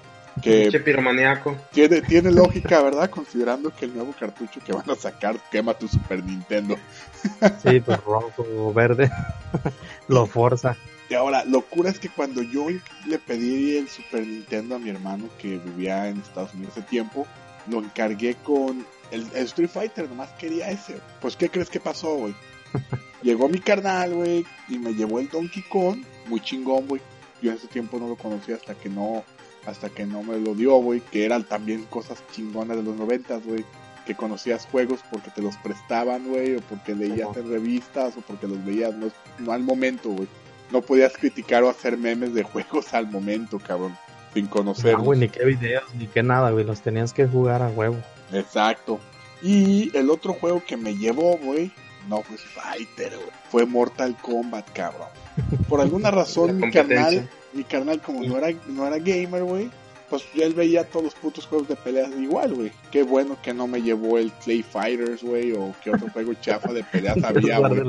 Que 0.42 0.70
piromaniaco. 0.84 1.56
tiene, 1.72 2.02
tiene 2.02 2.32
lógica, 2.32 2.82
¿verdad? 2.82 3.10
Considerando 3.10 3.72
que 3.72 3.86
el 3.86 3.96
nuevo 3.96 4.14
cartucho 4.18 4.60
que 4.64 4.72
van 4.72 4.90
a 4.90 4.96
sacar 4.96 5.38
quema 5.52 5.74
tu 5.74 5.88
Super 5.88 6.24
Nintendo. 6.24 6.78
Sí, 7.64 7.80
pues 7.80 8.04
rojo 8.04 8.46
o 8.58 8.74
verde. 8.74 9.10
Lo 10.08 10.28
forza. 10.28 10.78
Y 11.10 11.14
ahora, 11.16 11.46
locura 11.46 11.90
es 11.90 12.00
que 12.00 12.10
cuando 12.10 12.42
yo 12.42 12.68
le 13.06 13.18
pedí 13.18 13.78
el 13.78 13.88
Super 13.88 14.28
Nintendo 14.28 14.76
a 14.76 14.80
mi 14.80 14.90
hermano 14.90 15.26
que 15.40 15.58
vivía 15.58 16.08
en 16.10 16.20
Estados 16.20 16.54
Unidos 16.54 16.74
hace 16.74 16.84
tiempo, 16.84 17.26
lo 17.70 17.80
encargué 17.80 18.36
con 18.36 18.86
el, 19.12 19.22
el 19.34 19.46
Street 19.46 19.70
Fighter, 19.70 20.10
nomás 20.10 20.30
quería 20.34 20.70
ese. 20.70 21.00
Pues, 21.22 21.36
¿qué 21.36 21.50
crees 21.50 21.70
que 21.70 21.80
pasó, 21.80 22.16
güey? 22.16 22.36
Llegó 23.22 23.50
mi 23.50 23.60
carnal, 23.60 24.14
güey, 24.14 24.46
y 24.70 24.78
me 24.78 24.94
llevó 24.94 25.20
el 25.20 25.30
Donkey 25.30 25.64
Kong, 25.64 26.04
muy 26.28 26.40
chingón, 26.40 26.88
güey. 26.88 27.02
Yo 27.42 27.52
en 27.52 27.58
ese 27.58 27.68
tiempo 27.68 28.00
no 28.00 28.08
lo 28.08 28.16
conocía 28.16 28.56
hasta 28.56 28.76
que 28.76 28.90
no, 28.90 29.24
hasta 29.66 29.90
que 29.90 30.06
no 30.06 30.24
me 30.24 30.38
lo 30.40 30.54
dio, 30.54 30.76
güey, 30.78 31.02
que 31.02 31.26
eran 31.26 31.44
también 31.44 31.84
cosas 31.86 32.24
chingonas 32.32 32.78
de 32.78 32.84
los 32.84 32.96
noventas, 32.96 33.44
güey. 33.46 33.66
Que 34.06 34.16
conocías 34.16 34.66
juegos 34.68 35.02
porque 35.12 35.32
te 35.32 35.42
los 35.42 35.58
prestaban, 35.58 36.28
güey, 36.28 36.56
o 36.56 36.62
porque 36.62 36.96
leías 36.96 37.36
en 37.36 37.50
revistas, 37.50 38.16
o 38.18 38.22
porque 38.22 38.48
los 38.48 38.64
veías 38.64 38.94
no, 38.96 39.10
no 39.40 39.52
al 39.52 39.62
momento, 39.62 40.10
güey. 40.10 40.28
No 40.72 40.82
podías 40.82 41.14
criticar 41.14 41.64
o 41.64 41.70
hacer 41.70 41.98
memes 41.98 42.34
de 42.34 42.44
juegos 42.44 42.94
al 42.94 43.10
momento, 43.10 43.60
cabrón. 43.60 43.98
Sin 44.38 44.48
conocer. 44.48 44.94
No, 44.98 45.04
güey, 45.04 45.20
ni 45.20 45.30
qué 45.30 45.44
videos, 45.46 45.84
ni 45.96 46.08
qué 46.08 46.22
nada, 46.24 46.52
güey. 46.52 46.64
Los 46.64 46.82
tenías 46.82 47.12
que 47.14 47.26
jugar 47.26 47.62
a 47.64 47.70
huevo. 47.70 47.98
Exacto. 48.32 49.00
Y 49.42 49.96
el 49.98 50.10
otro 50.10 50.34
juego 50.34 50.64
que 50.66 50.78
me 50.78 50.96
llevó, 50.96 51.38
güey, 51.38 51.72
no 52.08 52.22
fue 52.22 52.38
Fighter, 52.38 53.16
güey. 53.16 53.30
Fue 53.50 53.66
Mortal 53.66 54.16
Kombat, 54.22 54.70
cabrón. 54.74 55.08
Por 55.68 55.82
alguna 55.82 56.12
razón, 56.22 56.58
mi 56.58 56.72
carnal, 56.72 57.30
mi 57.54 57.64
carnal, 57.64 58.02
como 58.02 58.24
no 58.24 58.38
era, 58.38 58.50
no 58.68 58.86
era 58.88 58.98
gamer, 59.00 59.44
güey, 59.44 59.70
pues 60.10 60.24
él 60.36 60.54
veía 60.54 60.84
todos 60.86 61.06
los 61.06 61.16
putos 61.16 61.46
juegos 61.48 61.68
de 61.68 61.76
peleas 61.76 62.10
igual, 62.18 62.54
güey. 62.54 62.72
Qué 62.92 63.04
bueno 63.04 63.38
que 63.42 63.54
no 63.54 63.68
me 63.68 63.82
llevó 63.82 64.18
el 64.18 64.32
Clay 64.44 64.64
Fighters, 64.64 65.22
güey, 65.24 65.52
o 65.54 65.74
qué 65.84 65.90
otro 65.92 66.10
juego 66.10 66.34
chafa 66.36 66.72
de 66.74 66.84
peleas 66.84 67.18
había, 67.24 67.60
güey. 67.60 67.82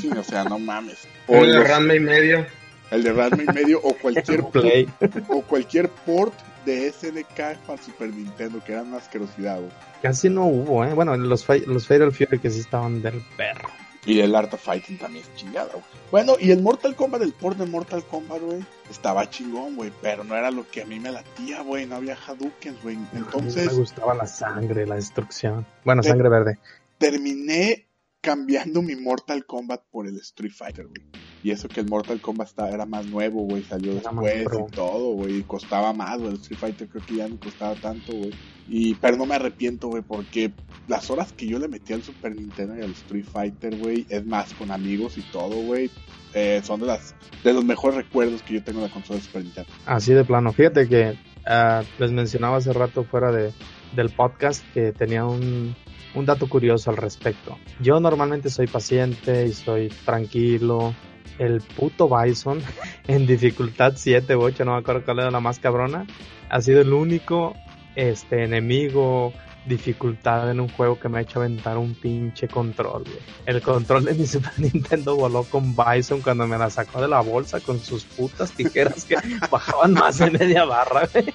Sí, 0.00 0.10
o 0.16 0.22
sea, 0.24 0.44
no 0.44 0.58
mames. 0.58 1.06
O 1.26 1.40
los- 1.44 1.68
Ranma 1.68 1.94
y 1.94 2.00
medio. 2.00 2.46
El 2.92 3.02
de 3.02 3.12
Ranma 3.12 3.42
y 3.42 3.46
medio 3.52 3.80
o 3.82 3.94
cualquier 3.94 4.44
Play. 4.52 4.88
o 5.28 5.42
cualquier 5.42 5.88
port 5.88 6.34
de 6.64 6.92
SNK 6.92 7.58
para 7.66 7.82
Super 7.82 8.10
Nintendo, 8.14 8.62
que 8.64 8.72
eran 8.72 8.86
una 8.88 8.98
asquerosidad, 8.98 9.58
güey. 9.58 9.72
Casi 10.02 10.30
no 10.30 10.46
hubo, 10.46 10.84
¿eh? 10.84 10.94
Bueno, 10.94 11.16
los, 11.16 11.44
los 11.66 11.86
Fatal 11.88 12.12
Fury 12.12 12.38
que 12.38 12.50
sí 12.50 12.60
estaban 12.60 13.02
del 13.02 13.20
perro. 13.36 13.68
Y 14.04 14.18
el 14.18 14.34
Art 14.34 14.52
of 14.52 14.60
Fighting 14.62 14.98
también 14.98 15.24
es 15.24 15.34
chingada, 15.36 15.70
güey. 15.72 15.84
Bueno, 16.10 16.34
y 16.40 16.50
el 16.50 16.60
Mortal 16.60 16.96
Kombat, 16.96 17.22
el 17.22 17.32
port 17.32 17.56
de 17.56 17.66
Mortal 17.66 18.04
Kombat, 18.04 18.40
güey, 18.42 18.64
estaba 18.90 19.30
chingón, 19.30 19.76
güey, 19.76 19.92
pero 20.02 20.24
no 20.24 20.36
era 20.36 20.50
lo 20.50 20.68
que 20.68 20.82
a 20.82 20.86
mí 20.86 20.98
me 20.98 21.12
latía, 21.12 21.62
güey, 21.62 21.86
no 21.86 21.96
había 21.96 22.16
Hadoukens, 22.16 22.82
güey. 22.82 22.96
me 22.96 23.06
Entonces, 23.20 23.76
gustaba 23.76 24.14
la 24.14 24.26
sangre, 24.26 24.86
la 24.86 24.96
destrucción. 24.96 25.64
Bueno, 25.84 26.02
sangre 26.02 26.28
verde. 26.28 26.58
terminé 26.98 27.86
cambiando 28.20 28.82
mi 28.82 28.96
Mortal 28.96 29.46
Kombat 29.46 29.82
por 29.90 30.06
el 30.08 30.16
Street 30.18 30.52
Fighter, 30.52 30.86
güey. 30.86 31.02
Y 31.42 31.50
eso 31.50 31.68
que 31.68 31.80
el 31.80 31.88
Mortal 31.88 32.20
Kombat 32.20 32.48
estaba- 32.48 32.70
era 32.70 32.86
más 32.86 33.06
nuevo, 33.06 33.42
güey, 33.42 33.62
salió 33.62 33.92
Era 33.92 34.10
después 34.12 34.46
y 34.68 34.72
todo, 34.72 35.14
güey, 35.14 35.38
y 35.38 35.42
costaba 35.42 35.92
más, 35.92 36.18
güey. 36.18 36.30
El 36.30 36.36
Street 36.40 36.58
Fighter 36.58 36.88
creo 36.88 37.04
que 37.04 37.16
ya 37.16 37.28
no 37.28 37.36
costaba 37.40 37.74
tanto, 37.74 38.12
güey. 38.12 38.30
Y, 38.68 38.94
pero 38.94 39.16
no 39.16 39.26
me 39.26 39.34
arrepiento, 39.34 39.88
güey, 39.88 40.02
porque 40.02 40.52
las 40.86 41.10
horas 41.10 41.32
que 41.32 41.46
yo 41.48 41.58
le 41.58 41.66
metí 41.66 41.92
al 41.92 42.02
Super 42.02 42.34
Nintendo 42.36 42.76
y 42.78 42.82
al 42.82 42.92
Street 42.92 43.24
Fighter, 43.24 43.76
güey, 43.78 44.06
es 44.08 44.24
más, 44.24 44.54
con 44.54 44.70
amigos 44.70 45.18
y 45.18 45.22
todo, 45.22 45.56
güey, 45.62 45.90
eh, 46.34 46.60
son 46.64 46.80
de 46.80 46.86
las 46.86 47.14
de 47.42 47.52
los 47.52 47.64
mejores 47.64 47.96
recuerdos 47.96 48.42
que 48.42 48.54
yo 48.54 48.62
tengo 48.64 48.80
de 48.80 48.86
la 48.86 48.92
consola 48.92 49.18
de 49.18 49.24
Super 49.24 49.42
Nintendo. 49.44 49.70
Así 49.84 50.14
de 50.14 50.24
plano. 50.24 50.52
Fíjate 50.52 50.88
que 50.88 51.18
ah, 51.44 51.82
les 51.98 52.12
mencionaba 52.12 52.58
hace 52.58 52.72
rato 52.72 53.02
fuera 53.04 53.32
de, 53.32 53.52
del 53.96 54.10
podcast 54.10 54.64
que 54.72 54.92
tenía 54.92 55.26
un, 55.26 55.74
un 56.14 56.24
dato 56.24 56.48
curioso 56.48 56.88
al 56.90 56.96
respecto. 56.96 57.58
Yo 57.80 57.98
normalmente 58.00 58.48
soy 58.48 58.68
paciente 58.68 59.46
y 59.46 59.52
soy 59.52 59.88
tranquilo. 60.06 60.94
El 61.42 61.60
puto 61.60 62.08
Bison 62.08 62.60
en 63.08 63.26
dificultad 63.26 63.94
7 63.96 64.36
u 64.36 64.42
8, 64.42 64.64
no 64.64 64.72
me 64.72 64.78
acuerdo 64.78 65.04
cuál 65.04 65.18
era 65.18 65.30
la 65.32 65.40
más 65.40 65.58
cabrona, 65.58 66.06
ha 66.48 66.60
sido 66.60 66.80
el 66.80 66.92
único 66.92 67.54
este 67.96 68.44
enemigo 68.44 69.32
dificultad 69.66 70.50
en 70.50 70.60
un 70.60 70.68
juego 70.68 70.98
que 70.98 71.08
me 71.08 71.18
ha 71.18 71.22
hecho 71.22 71.40
aventar 71.40 71.78
un 71.78 71.94
pinche 71.94 72.48
control, 72.48 73.04
güey. 73.04 73.18
El 73.46 73.60
control 73.60 74.04
de 74.04 74.14
mi 74.14 74.26
Super 74.28 74.52
Nintendo 74.58 75.16
voló 75.16 75.44
con 75.44 75.74
Bison 75.76 76.20
cuando 76.20 76.46
me 76.46 76.58
la 76.58 76.70
sacó 76.70 77.00
de 77.00 77.08
la 77.08 77.20
bolsa 77.20 77.60
con 77.60 77.80
sus 77.80 78.04
putas 78.04 78.52
tijeras 78.52 79.04
que 79.04 79.16
bajaban 79.50 79.94
más 79.94 80.18
de 80.18 80.30
media 80.30 80.64
barra, 80.64 81.08
güey. 81.12 81.32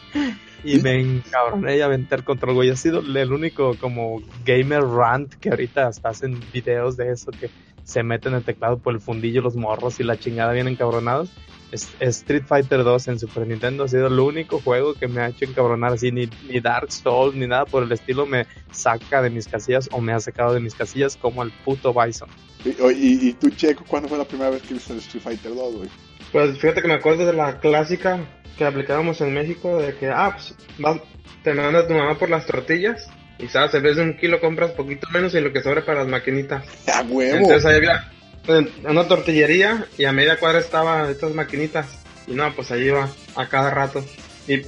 Y 0.63 0.80
me 0.80 1.00
encabroné 1.00 1.78
y 1.78 1.82
aventé 1.82 2.15
el 2.15 2.24
control, 2.24 2.56
güey. 2.56 2.70
Ha 2.70 2.76
sido 2.76 3.00
el 3.00 3.32
único 3.32 3.76
como 3.76 4.22
gamer 4.43 4.84
rant 4.84 5.34
que 5.36 5.50
ahorita 5.50 5.88
hasta 5.88 6.10
hacen 6.10 6.39
videos 6.52 6.98
de 6.98 7.12
eso 7.12 7.32
que 7.32 7.50
se 7.88 8.04
meten 8.04 8.34
el 8.34 8.43
teclado 8.43 8.78
por 8.80 8.93
el 8.93 9.00
fundillo 9.00 9.41
los 9.41 9.56
morros 9.56 10.00
y 10.02 10.04
la 10.04 10.17
chingada 10.19 10.52
bien 10.52 10.67
encabronados. 10.67 11.30
Es- 11.71 11.89
Street 12.02 12.43
Fighter 12.45 12.84
2 12.84 13.08
en 13.08 13.17
Super 13.19 13.47
Nintendo 13.47 13.86
ha 13.86 13.88
sido 13.88 14.08
el 14.08 14.19
único 14.19 14.60
juego 14.60 14.93
que 14.93 15.08
me 15.08 15.21
ha 15.21 15.30
hecho 15.30 15.45
encabronar 15.45 15.93
así, 15.93 16.12
ni, 16.12 16.30
ni 16.50 16.60
Dark 16.60 16.91
Souls 16.91 17.34
ni 17.34 17.47
nada 17.47 17.65
por 17.65 17.84
el 17.84 17.91
estilo 17.93 18.26
me 18.26 18.45
saca 18.71 19.21
de 19.21 19.30
mis 19.30 19.47
casillas 19.47 19.88
o 19.93 20.02
me 20.02 20.12
ha 20.12 20.19
sacado 20.19 20.54
de 20.54 20.60
mis 20.60 20.76
casillas 20.76 21.15
como 21.15 21.43
el 21.43 21.52
puto 21.63 21.93
Bison. 21.93 22.28
Y, 22.65 22.69
y, 22.69 23.30
y 23.30 23.34
tú, 23.34 23.50
Checo, 23.52 23.86
¿cuándo 23.88 24.10
fue 24.10 24.17
la 24.17 24.26
primera 24.26 24.50
vez 24.50 24.62
que 24.63 24.73
viste 24.73 24.91
el 24.91 25.00
Street 25.00 25.23
Fighter 25.23 25.56
2, 25.56 25.76
güey? 25.78 25.89
Pues 26.34 26.58
fíjate 26.60 26.82
que 26.82 26.88
me 26.89 26.95
acuerdo 26.95 27.26
de 27.26 27.34
la 27.34 27.60
clásica 27.62 28.19
que 28.58 28.65
aplicábamos 28.65 29.21
en 29.21 29.34
México 29.34 29.78
de 29.78 29.95
que, 29.95 30.10
ah, 30.10 30.32
pues 30.36 30.56
vas- 30.80 31.02
te 31.43 31.54
manda 31.54 31.88
tu 31.88 31.93
mamá 31.93 32.17
por 32.17 32.30
las 32.30 32.45
tortillas 32.45 33.08
y 33.39 33.47
sabes, 33.47 33.73
en 33.73 33.84
vez 33.84 33.95
de 33.95 34.04
un 34.04 34.17
kilo 34.17 34.39
compras 34.39 34.71
poquito 34.71 35.08
menos 35.12 35.34
y 35.34 35.41
lo 35.41 35.54
que 35.54 35.62
sobra 35.62 35.86
para 35.86 36.00
las 36.00 36.08
maquinitas. 36.08 36.65
¡A 36.88 37.02
huevo! 37.04 37.38
Entonces 37.38 37.65
ahí 37.65 37.78
había 37.78 38.12
una 38.88 39.08
tortillería 39.08 39.86
y 39.97 40.06
a 40.06 40.12
media 40.12 40.39
cuadra 40.39 40.60
estaban 40.60 41.10
estas 41.10 41.34
maquinitas 41.34 41.88
y 42.28 42.34
no, 42.34 42.54
pues 42.56 42.71
ahí 42.71 42.86
iba 42.86 43.10
a 43.36 43.47
cada 43.47 43.69
rato. 43.69 44.04
Y 44.47 44.62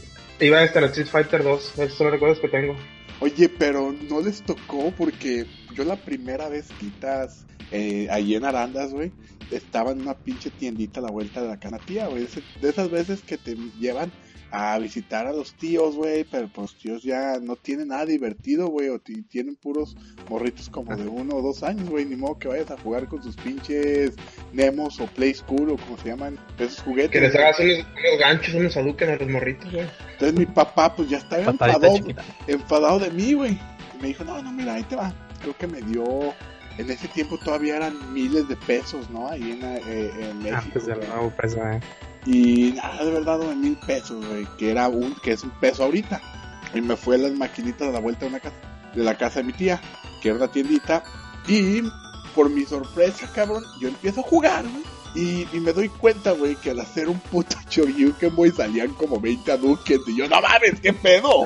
iba 0.45 0.61
hasta 0.61 0.79
el 0.79 0.85
Street 0.85 1.07
Fighter 1.07 1.43
2, 1.43 1.79
esos 1.79 1.93
son 1.93 2.05
los 2.05 2.13
recuerdos 2.13 2.39
que 2.39 2.49
tengo. 2.49 2.75
Oye, 3.21 3.49
pero 3.49 3.93
no 4.09 4.21
les 4.21 4.41
tocó 4.43 4.91
porque 4.97 5.45
yo 5.73 5.83
la 5.83 5.97
primera 5.97 6.47
vez 6.47 6.67
quitas 6.79 7.45
eh, 7.71 8.07
allí 8.09 8.35
en 8.35 8.45
Arandas, 8.45 8.91
güey, 8.91 9.11
estaba 9.51 9.91
en 9.91 10.01
una 10.01 10.13
pinche 10.13 10.49
tiendita 10.49 10.99
a 10.99 11.03
la 11.03 11.11
vuelta 11.11 11.41
de 11.41 11.49
la 11.49 11.59
canatía, 11.59 12.07
güey. 12.07 12.27
De 12.61 12.69
esas 12.69 12.89
veces 12.89 13.21
que 13.21 13.37
te 13.37 13.55
llevan 13.79 14.11
a 14.51 14.79
visitar 14.79 15.27
a 15.27 15.31
los 15.33 15.53
tíos, 15.53 15.95
güey, 15.95 16.23
pero 16.23 16.47
pues 16.47 16.73
tíos 16.75 17.03
ya 17.03 17.39
no 17.39 17.55
tienen 17.55 17.89
nada 17.89 18.05
divertido, 18.05 18.67
güey, 18.67 18.89
o 18.89 18.97
ti- 18.99 19.21
tienen 19.23 19.55
puros 19.55 19.95
morritos 20.27 20.69
como 20.69 20.95
de 20.95 21.07
uno 21.07 21.35
o 21.35 21.41
dos 21.41 21.61
años, 21.61 21.87
güey, 21.89 22.05
ni 22.05 22.15
modo 22.15 22.39
que 22.39 22.47
vayas 22.47 22.71
a 22.71 22.77
jugar 22.77 23.07
con 23.07 23.21
sus 23.21 23.35
pinches 23.35 24.15
Nemos 24.51 24.99
o 24.99 25.05
Play 25.05 25.33
School 25.35 25.69
o 25.71 25.77
como 25.77 25.97
se 25.97 26.09
llaman 26.09 26.37
esos 26.57 26.81
juguetes. 26.81 27.11
Que 27.11 27.21
les 27.21 27.35
hagas 27.35 27.59
unos, 27.59 27.77
unos 27.77 28.19
ganchos, 28.19 28.53
unos 28.55 28.75
aduken 28.77 29.09
a 29.09 29.15
los 29.17 29.29
morritos, 29.29 29.71
güey. 29.71 29.85
Entonces 30.13 30.37
mi 30.39 30.45
papá 30.47 30.95
pues 30.95 31.09
ya 31.09 31.17
estaba 31.17 31.43
enfadado, 31.43 31.93
enfadado 32.47 32.99
de 32.99 33.11
mí, 33.11 33.33
güey. 33.33 33.51
Y 33.97 34.01
me 34.01 34.07
dijo, 34.07 34.23
no, 34.23 34.41
no, 34.41 34.51
mira, 34.51 34.73
ahí 34.75 34.83
te 34.83 34.95
va. 34.95 35.13
Creo 35.41 35.55
que 35.55 35.67
me 35.67 35.81
dio, 35.83 36.33
en 36.77 36.89
ese 36.89 37.07
tiempo 37.09 37.37
todavía 37.37 37.77
eran 37.77 38.13
miles 38.13 38.47
de 38.47 38.55
pesos, 38.55 39.09
¿no? 39.09 39.29
Ahí 39.29 39.51
en, 39.51 39.63
eh, 39.63 40.11
en 40.21 40.39
México. 40.39 40.57
Antes 40.63 40.85
del 40.87 40.97
güey. 40.97 41.07
nuevo 41.07 41.29
peso, 41.31 41.57
eh. 41.69 41.79
Y 42.25 42.73
nada, 42.73 43.03
de 43.03 43.11
verdad, 43.11 43.37
nueve 43.37 43.55
mil 43.55 43.77
pesos, 43.77 44.25
güey, 44.25 44.45
que 44.57 44.71
era 44.71 44.87
un, 44.87 45.15
que 45.15 45.31
es 45.31 45.43
un 45.43 45.51
peso 45.51 45.83
ahorita. 45.83 46.21
Y 46.73 46.81
me 46.81 46.95
fue 46.95 47.15
a 47.15 47.19
las 47.19 47.31
maquinitas 47.31 47.87
a 47.87 47.91
la 47.91 47.99
vuelta 47.99 48.21
de 48.21 48.27
una 48.27 48.39
casa, 48.39 48.55
de 48.93 49.03
la 49.03 49.17
casa 49.17 49.39
de 49.39 49.45
mi 49.45 49.53
tía, 49.53 49.81
que 50.21 50.29
era 50.29 50.37
una 50.37 50.51
tiendita. 50.51 51.03
Y 51.47 51.81
por 52.35 52.49
mi 52.49 52.65
sorpresa, 52.65 53.29
cabrón, 53.33 53.63
yo 53.79 53.87
empiezo 53.87 54.21
a 54.21 54.23
jugar, 54.23 54.65
güey. 54.67 54.83
Y, 55.15 55.47
me 55.59 55.73
doy 55.73 55.89
cuenta, 55.89 56.33
güey, 56.33 56.55
que 56.55 56.69
al 56.69 56.79
hacer 56.81 57.09
un 57.09 57.19
puto 57.19 57.57
Shoryuken, 57.69 58.35
güey, 58.35 58.51
salían 58.51 58.93
como 58.93 59.19
20 59.19 59.51
Hadouken. 59.51 60.01
Y 60.07 60.17
yo, 60.17 60.27
no 60.27 60.41
mames, 60.41 60.79
qué 60.81 60.93
pedo. 60.93 61.45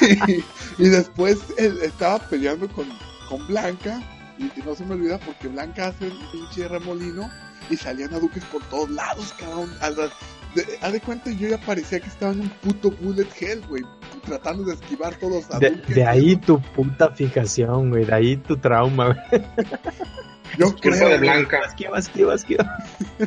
y, 0.78 0.88
después 0.88 1.38
estaba 1.56 2.18
peleando 2.18 2.68
con, 2.68 2.86
con 3.28 3.46
Blanca. 3.46 4.02
Y, 4.38 4.44
y 4.44 4.62
no 4.64 4.74
se 4.74 4.84
me 4.84 4.94
olvida 4.94 5.18
porque 5.18 5.46
Blanca 5.46 5.88
hace 5.88 6.08
un 6.08 6.18
pinche 6.32 6.66
remolino 6.66 7.30
y 7.70 7.76
salían 7.76 8.12
Hadouken 8.14 8.42
por 8.52 8.62
todos 8.64 8.90
lados, 8.90 9.34
cabrón. 9.38 9.72
A 9.80 9.90
la- 9.90 10.10
de, 10.54 10.78
haz 10.82 10.92
de 10.92 11.00
cuenta, 11.00 11.30
yo 11.30 11.48
ya 11.48 11.58
parecía 11.58 11.98
que 12.00 12.08
estaba 12.08 12.32
en 12.32 12.40
un 12.40 12.48
puto 12.50 12.90
bullet 12.90 13.26
hell, 13.40 13.62
güey. 13.68 13.82
Tratando 14.24 14.64
de 14.64 14.74
esquivar 14.74 15.14
todos 15.16 15.48
los 15.48 15.58
De, 15.60 15.70
de 15.70 16.06
ahí 16.06 16.36
tu 16.36 16.60
puta 16.60 17.10
fijación, 17.10 17.88
güey. 17.90 18.04
De 18.04 18.14
ahí 18.14 18.36
tu 18.36 18.56
trauma, 18.56 19.06
güey. 19.30 19.42
Yo 20.58 20.74
creo, 20.76 21.08
de. 21.08 21.16
Blanca. 21.18 21.60
Esquiva, 21.66 21.98
esquiva, 21.98 22.34
esquiva. 22.34 22.78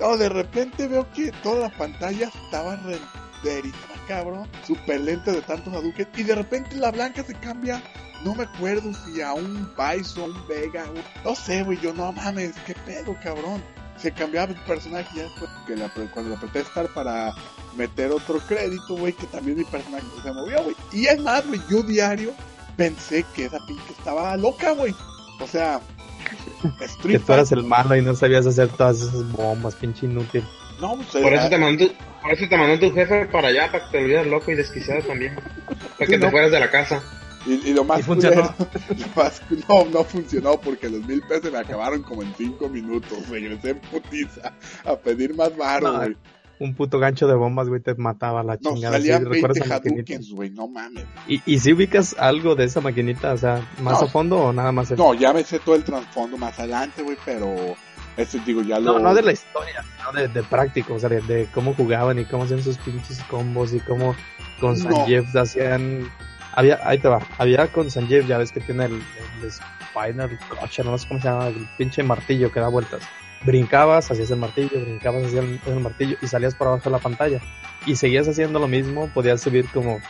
No, 0.00 0.16
de 0.16 0.30
repente 0.30 0.88
veo 0.88 1.06
que 1.12 1.30
toda 1.42 1.68
la 1.68 1.76
pantalla 1.76 2.28
estaba 2.44 2.74
renderizada, 2.76 3.89
cabrón. 4.14 4.48
Súper 4.66 5.00
lenta 5.00 5.32
de 5.32 5.40
tantos 5.42 5.72
Hadouken. 5.72 6.08
Y 6.16 6.22
de 6.24 6.34
repente 6.34 6.76
la 6.76 6.90
blanca 6.90 7.22
se 7.22 7.34
cambia. 7.34 7.82
No 8.24 8.34
me 8.34 8.42
acuerdo 8.44 8.90
si 9.06 9.22
a 9.22 9.32
un 9.32 9.70
Bison, 9.78 10.30
un 10.32 10.48
Vega, 10.48 10.84
un- 10.90 11.02
no 11.24 11.34
sé, 11.34 11.62
güey. 11.62 11.78
Yo 11.80 11.94
no 11.94 12.12
mames, 12.12 12.52
qué 12.66 12.74
pedo, 12.86 13.16
cabrón. 13.22 13.62
Se 13.96 14.12
cambiaba 14.12 14.52
el 14.52 14.58
personaje 14.62 15.08
ya 15.14 15.22
después 15.24 15.50
que 15.66 15.76
la, 15.76 15.88
cuando 16.12 16.30
le 16.30 16.36
apreté 16.36 16.60
estar 16.60 16.88
para 16.88 17.32
meter 17.76 18.10
otro 18.10 18.38
crédito, 18.40 18.96
güey, 18.96 19.12
que 19.12 19.26
también 19.26 19.58
mi 19.58 19.64
personaje 19.64 20.04
se 20.22 20.32
movió, 20.32 20.62
güey. 20.64 20.74
Y 20.92 21.06
es 21.06 21.20
más, 21.20 21.46
güey, 21.46 21.60
yo 21.70 21.82
diario 21.82 22.32
pensé 22.76 23.24
que 23.34 23.44
esa 23.46 23.58
pinche 23.66 23.92
estaba 23.96 24.36
loca, 24.36 24.72
güey. 24.72 24.94
O 25.40 25.46
sea, 25.46 25.80
Que 27.02 27.18
tú 27.18 27.32
eras 27.32 27.52
el 27.52 27.62
malo 27.64 27.96
y 27.96 28.02
no 28.02 28.14
sabías 28.14 28.46
hacer 28.46 28.68
todas 28.68 29.00
esas 29.00 29.30
bombas, 29.32 29.74
pinche 29.76 30.06
inútil. 30.06 30.44
No, 30.80 30.96
pues, 30.96 31.08
Por 31.08 31.32
era- 31.32 31.40
eso 31.40 31.48
te 31.50 31.58
mandó, 31.58 31.86
por 32.22 32.32
eso 32.32 32.44
te 32.48 32.56
mandó 32.56 32.78
tu 32.78 32.94
jefe 32.94 33.26
para 33.26 33.48
allá, 33.48 33.70
para 33.70 33.84
que 33.86 33.90
te 33.92 33.98
olvides 34.04 34.26
loco 34.26 34.50
y 34.50 34.54
desquiciado 34.56 35.02
también. 35.02 35.34
Para 35.34 35.78
que 35.98 36.06
Sí, 36.06 36.12
te 36.12 36.18
no. 36.18 36.30
fueras 36.30 36.50
de 36.50 36.60
la 36.60 36.70
casa. 36.70 37.02
Y, 37.46 37.70
y 37.70 37.72
lo 37.72 37.84
más 37.84 38.00
¿Y 38.00 38.02
funcionó? 38.02 38.42
culero- 38.54 38.68
lo 39.16 39.22
más- 39.22 39.42
no, 39.68 39.84
no 39.86 40.04
funcionó 40.04 40.60
porque 40.60 40.90
los 40.90 41.06
mil 41.06 41.22
pesos 41.22 41.50
me 41.50 41.58
acabaron 41.58 42.02
como 42.02 42.22
en 42.22 42.34
cinco 42.36 42.68
minutos. 42.68 43.28
Regresé 43.28 43.70
en 43.70 43.78
putiza 43.80 44.52
a 44.84 44.96
pedir 44.96 45.34
más 45.34 45.56
varo, 45.56 45.90
No, 45.92 45.98
güey. 45.98 46.16
Un 46.58 46.74
puto 46.74 46.98
gancho 46.98 47.26
de 47.26 47.34
bombas, 47.34 47.68
güey, 47.70 47.80
te 47.80 47.94
mataba 47.94 48.42
la 48.42 48.58
No, 48.60 48.74
chingada. 48.74 48.98
¿sí? 48.98 49.04
salían 49.08 49.24
¿Recuerdas 49.24 49.54
20 49.54 49.64
esa 49.64 49.74
maquinita? 49.76 50.12
Hadoukens, 50.12 50.32
güey, 50.34 50.50
no 50.50 50.68
mames. 50.68 51.04
¿Y, 51.26 51.40
¿Y 51.46 51.58
si 51.58 51.72
ubicas 51.72 52.14
algo 52.18 52.54
de 52.54 52.64
esa 52.64 52.82
maquinita? 52.82 53.32
O 53.32 53.38
sea, 53.38 53.66
¿más 53.80 53.98
No. 53.98 54.06
a 54.06 54.10
fondo 54.10 54.36
o 54.38 54.52
nada 54.52 54.70
más? 54.70 54.90
el- 54.90 54.98
No, 54.98 55.14
ya 55.14 55.32
me 55.32 55.42
sé 55.42 55.58
todo 55.60 55.74
el 55.76 55.84
trasfondo 55.84 56.36
más 56.36 56.58
adelante, 56.58 57.02
güey, 57.02 57.16
pero 57.24 57.48
eso 58.22 58.38
digo, 58.44 58.62
ya 58.62 58.78
lo... 58.78 58.94
No, 58.94 58.98
no 58.98 59.14
de 59.14 59.22
la 59.22 59.32
historia, 59.32 59.84
no 60.04 60.12
de, 60.12 60.28
de 60.28 60.42
práctico, 60.42 60.94
o 60.94 60.98
sea, 60.98 61.08
de, 61.08 61.20
de 61.22 61.48
cómo 61.52 61.74
jugaban 61.74 62.18
y 62.18 62.24
cómo 62.24 62.44
hacían 62.44 62.62
sus 62.62 62.78
pinches 62.78 63.22
combos 63.24 63.72
y 63.72 63.80
cómo 63.80 64.14
con 64.60 64.78
No. 64.78 64.96
Sanjeev 64.96 65.26
hacían... 65.38 66.10
Había, 66.52 66.80
ahí 66.82 66.98
te 66.98 67.08
va, 67.08 67.20
había 67.38 67.68
con 67.68 67.90
Sanjeev, 67.90 68.26
ya 68.26 68.36
ves 68.38 68.50
que 68.50 68.60
tiene 68.60 68.86
el, 68.86 69.02
el 69.42 69.52
Spinal 69.52 70.36
Crusher, 70.48 70.84
no 70.84 70.98
sé 70.98 71.06
cómo 71.06 71.20
se 71.20 71.28
llama, 71.28 71.46
el 71.46 71.68
pinche 71.78 72.02
martillo 72.02 72.50
que 72.50 72.58
da 72.58 72.68
vueltas. 72.68 73.02
brincabas, 73.44 74.10
hacías 74.10 74.30
el 74.30 74.38
martillo, 74.38 74.80
brincabas, 74.80 75.24
hacías 75.24 75.44
el, 75.44 75.60
el 75.66 75.80
martillo 75.80 76.16
y 76.20 76.26
salías 76.26 76.54
por 76.54 76.68
abajo 76.68 76.84
de 76.84 76.90
la 76.90 76.98
pantalla. 76.98 77.40
Y 77.86 77.96
seguías 77.96 78.28
haciendo 78.28 78.58
lo 78.58 78.68
mismo, 78.68 79.08
podías 79.14 79.40
subir 79.40 79.66
como 79.68 80.00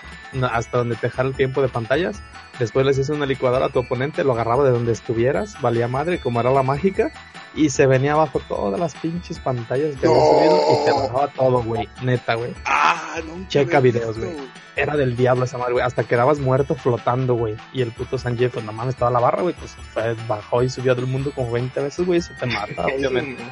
hasta 0.52 0.78
donde 0.78 0.96
te 0.96 1.08
dejara 1.08 1.28
el 1.28 1.34
tiempo 1.34 1.62
de 1.62 1.68
pantallas. 1.68 2.22
Después 2.58 2.84
le 2.84 2.92
hacías 2.92 3.08
una 3.10 3.26
licuadora 3.26 3.66
a 3.66 3.68
tu 3.70 3.78
oponente, 3.80 4.22
lo 4.24 4.32
agarraba 4.32 4.64
de 4.64 4.70
donde 4.70 4.92
estuvieras, 4.92 5.60
valía 5.62 5.88
madre, 5.88 6.20
como 6.20 6.40
era 6.40 6.50
la 6.50 6.62
mágica, 6.62 7.10
y 7.54 7.70
se 7.70 7.86
venía 7.86 8.12
abajo 8.12 8.40
todas 8.48 8.78
las 8.78 8.94
pinches 8.96 9.38
pantallas 9.38 9.96
que 9.96 10.06
había 10.06 10.18
No. 10.18 10.24
subido 10.26 10.60
y 10.70 10.84
te 10.84 10.92
bajaba 10.92 11.28
todo, 11.28 11.62
güey. 11.62 11.88
Neta, 12.02 12.34
güey. 12.34 12.52
Ah, 12.66 13.16
Checa 13.48 13.78
había 13.78 13.92
videos, 13.92 14.18
güey. 14.18 14.30
Era 14.76 14.96
del 14.96 15.16
diablo 15.16 15.44
esa 15.44 15.58
madre, 15.58 15.72
güey. 15.72 15.84
Hasta 15.84 16.04
quedabas 16.04 16.38
muerto 16.38 16.74
flotando, 16.74 17.34
güey. 17.34 17.56
Y 17.72 17.82
el 17.82 17.90
puto 17.92 18.18
Sanjay, 18.18 18.48
pues 18.50 18.64
no 18.64 18.72
mames, 18.72 18.94
toda 18.96 19.10
la 19.10 19.20
barra, 19.20 19.42
güey. 19.42 19.54
Pues 19.54 19.72
fue- 19.92 20.14
bajó 20.28 20.62
y 20.62 20.68
subió 20.70 20.94
del 20.94 21.06
mundo 21.06 21.32
como 21.34 21.50
20 21.50 21.80
veces, 21.80 22.06
güey. 22.06 22.18
Eso 22.20 22.32
te 22.38 22.46
mata, 22.46 22.84
obviamente. 22.94 23.42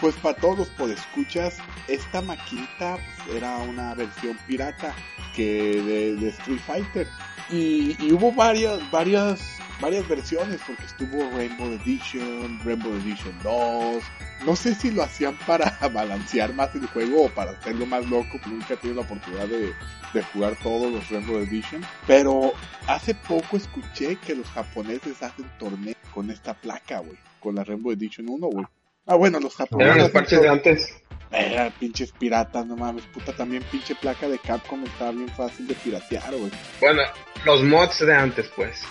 Pues 0.00 0.14
para 0.16 0.36
todos 0.36 0.58
los 0.58 0.68
podescuchas, 0.70 1.58
esta 1.88 2.22
maquinita 2.22 2.98
era 3.34 3.58
una 3.58 3.94
versión 3.94 4.38
pirata 4.46 4.94
que 5.34 6.16
de, 6.20 6.28
Street 6.28 6.60
Fighter. 6.64 7.08
Y, 7.50 8.12
hubo 8.12 8.32
varias, 8.32 8.78
varias, 8.92 9.40
varias 9.80 10.06
versiones, 10.06 10.60
porque 10.64 10.84
estuvo 10.84 11.28
Rainbow 11.30 11.66
Edition, 11.72 12.60
Rainbow 12.64 12.94
Edition 12.94 13.34
2. 13.42 14.04
No 14.46 14.54
sé 14.54 14.74
si 14.74 14.92
lo 14.92 15.02
hacían 15.02 15.36
para 15.46 15.76
balancear 15.92 16.54
más 16.54 16.72
el 16.76 16.86
juego 16.86 17.24
o 17.24 17.28
para 17.30 17.52
hacerlo 17.52 17.84
más 17.86 18.06
loco, 18.08 18.38
nunca 18.46 18.76
tenido 18.76 19.00
la 19.00 19.06
oportunidad 19.06 19.48
de, 19.48 19.72
de 20.14 20.22
jugar 20.32 20.56
todos 20.62 20.92
los 20.92 21.08
Rainbow 21.10 21.38
Edition. 21.38 21.82
Pero 22.06 22.52
hace 22.86 23.16
poco 23.16 23.56
escuché 23.56 24.14
que 24.16 24.36
los 24.36 24.46
japoneses 24.50 25.20
hacen 25.24 25.50
torneos 25.58 25.96
con 26.14 26.30
esta 26.30 26.54
placa, 26.54 27.00
güey. 27.00 27.18
Con 27.40 27.56
la 27.56 27.64
Rainbow 27.64 27.90
Edition 27.92 28.28
1, 28.28 28.46
güey. 28.46 28.66
Ah, 29.08 29.14
bueno, 29.16 29.40
los 29.40 29.56
japoneses. 29.56 29.90
Eran 29.90 30.02
los 30.04 30.12
parches 30.12 30.42
de 30.42 30.48
antes. 30.48 30.94
Eran 31.30 31.72
pinches 31.72 32.12
piratas, 32.12 32.66
no 32.66 32.76
mames, 32.76 33.04
puta, 33.06 33.32
también 33.32 33.62
pinche 33.70 33.94
placa 33.94 34.28
de 34.28 34.38
Capcom 34.38 34.84
estaba 34.84 35.12
bien 35.12 35.28
fácil 35.30 35.66
de 35.66 35.74
piratear, 35.74 36.34
güey. 36.36 36.50
Bueno, 36.80 37.02
los 37.44 37.62
mods 37.62 37.98
de 38.00 38.14
antes, 38.14 38.50
pues. 38.54 38.82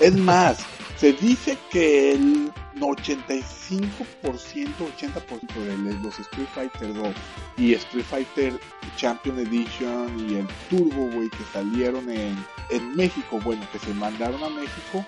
Es 0.00 0.16
más, 0.16 0.64
se 0.96 1.12
dice 1.12 1.58
que 1.70 2.12
el 2.12 2.52
85%, 2.76 3.42
80% 4.22 5.54
de 5.54 5.94
los 6.02 6.18
Street 6.18 6.48
Fighter 6.54 6.94
2 6.94 7.14
y 7.58 7.74
Street 7.74 8.04
Fighter 8.04 8.58
Champion 8.96 9.38
Edition 9.40 10.30
y 10.30 10.36
el 10.36 10.48
Turbo, 10.70 11.06
güey, 11.10 11.28
que 11.28 11.44
salieron 11.52 12.08
en, 12.10 12.34
en 12.70 12.96
México, 12.96 13.38
bueno, 13.44 13.62
que 13.72 13.78
se 13.78 13.92
mandaron 13.92 14.42
a 14.42 14.48
México, 14.48 15.04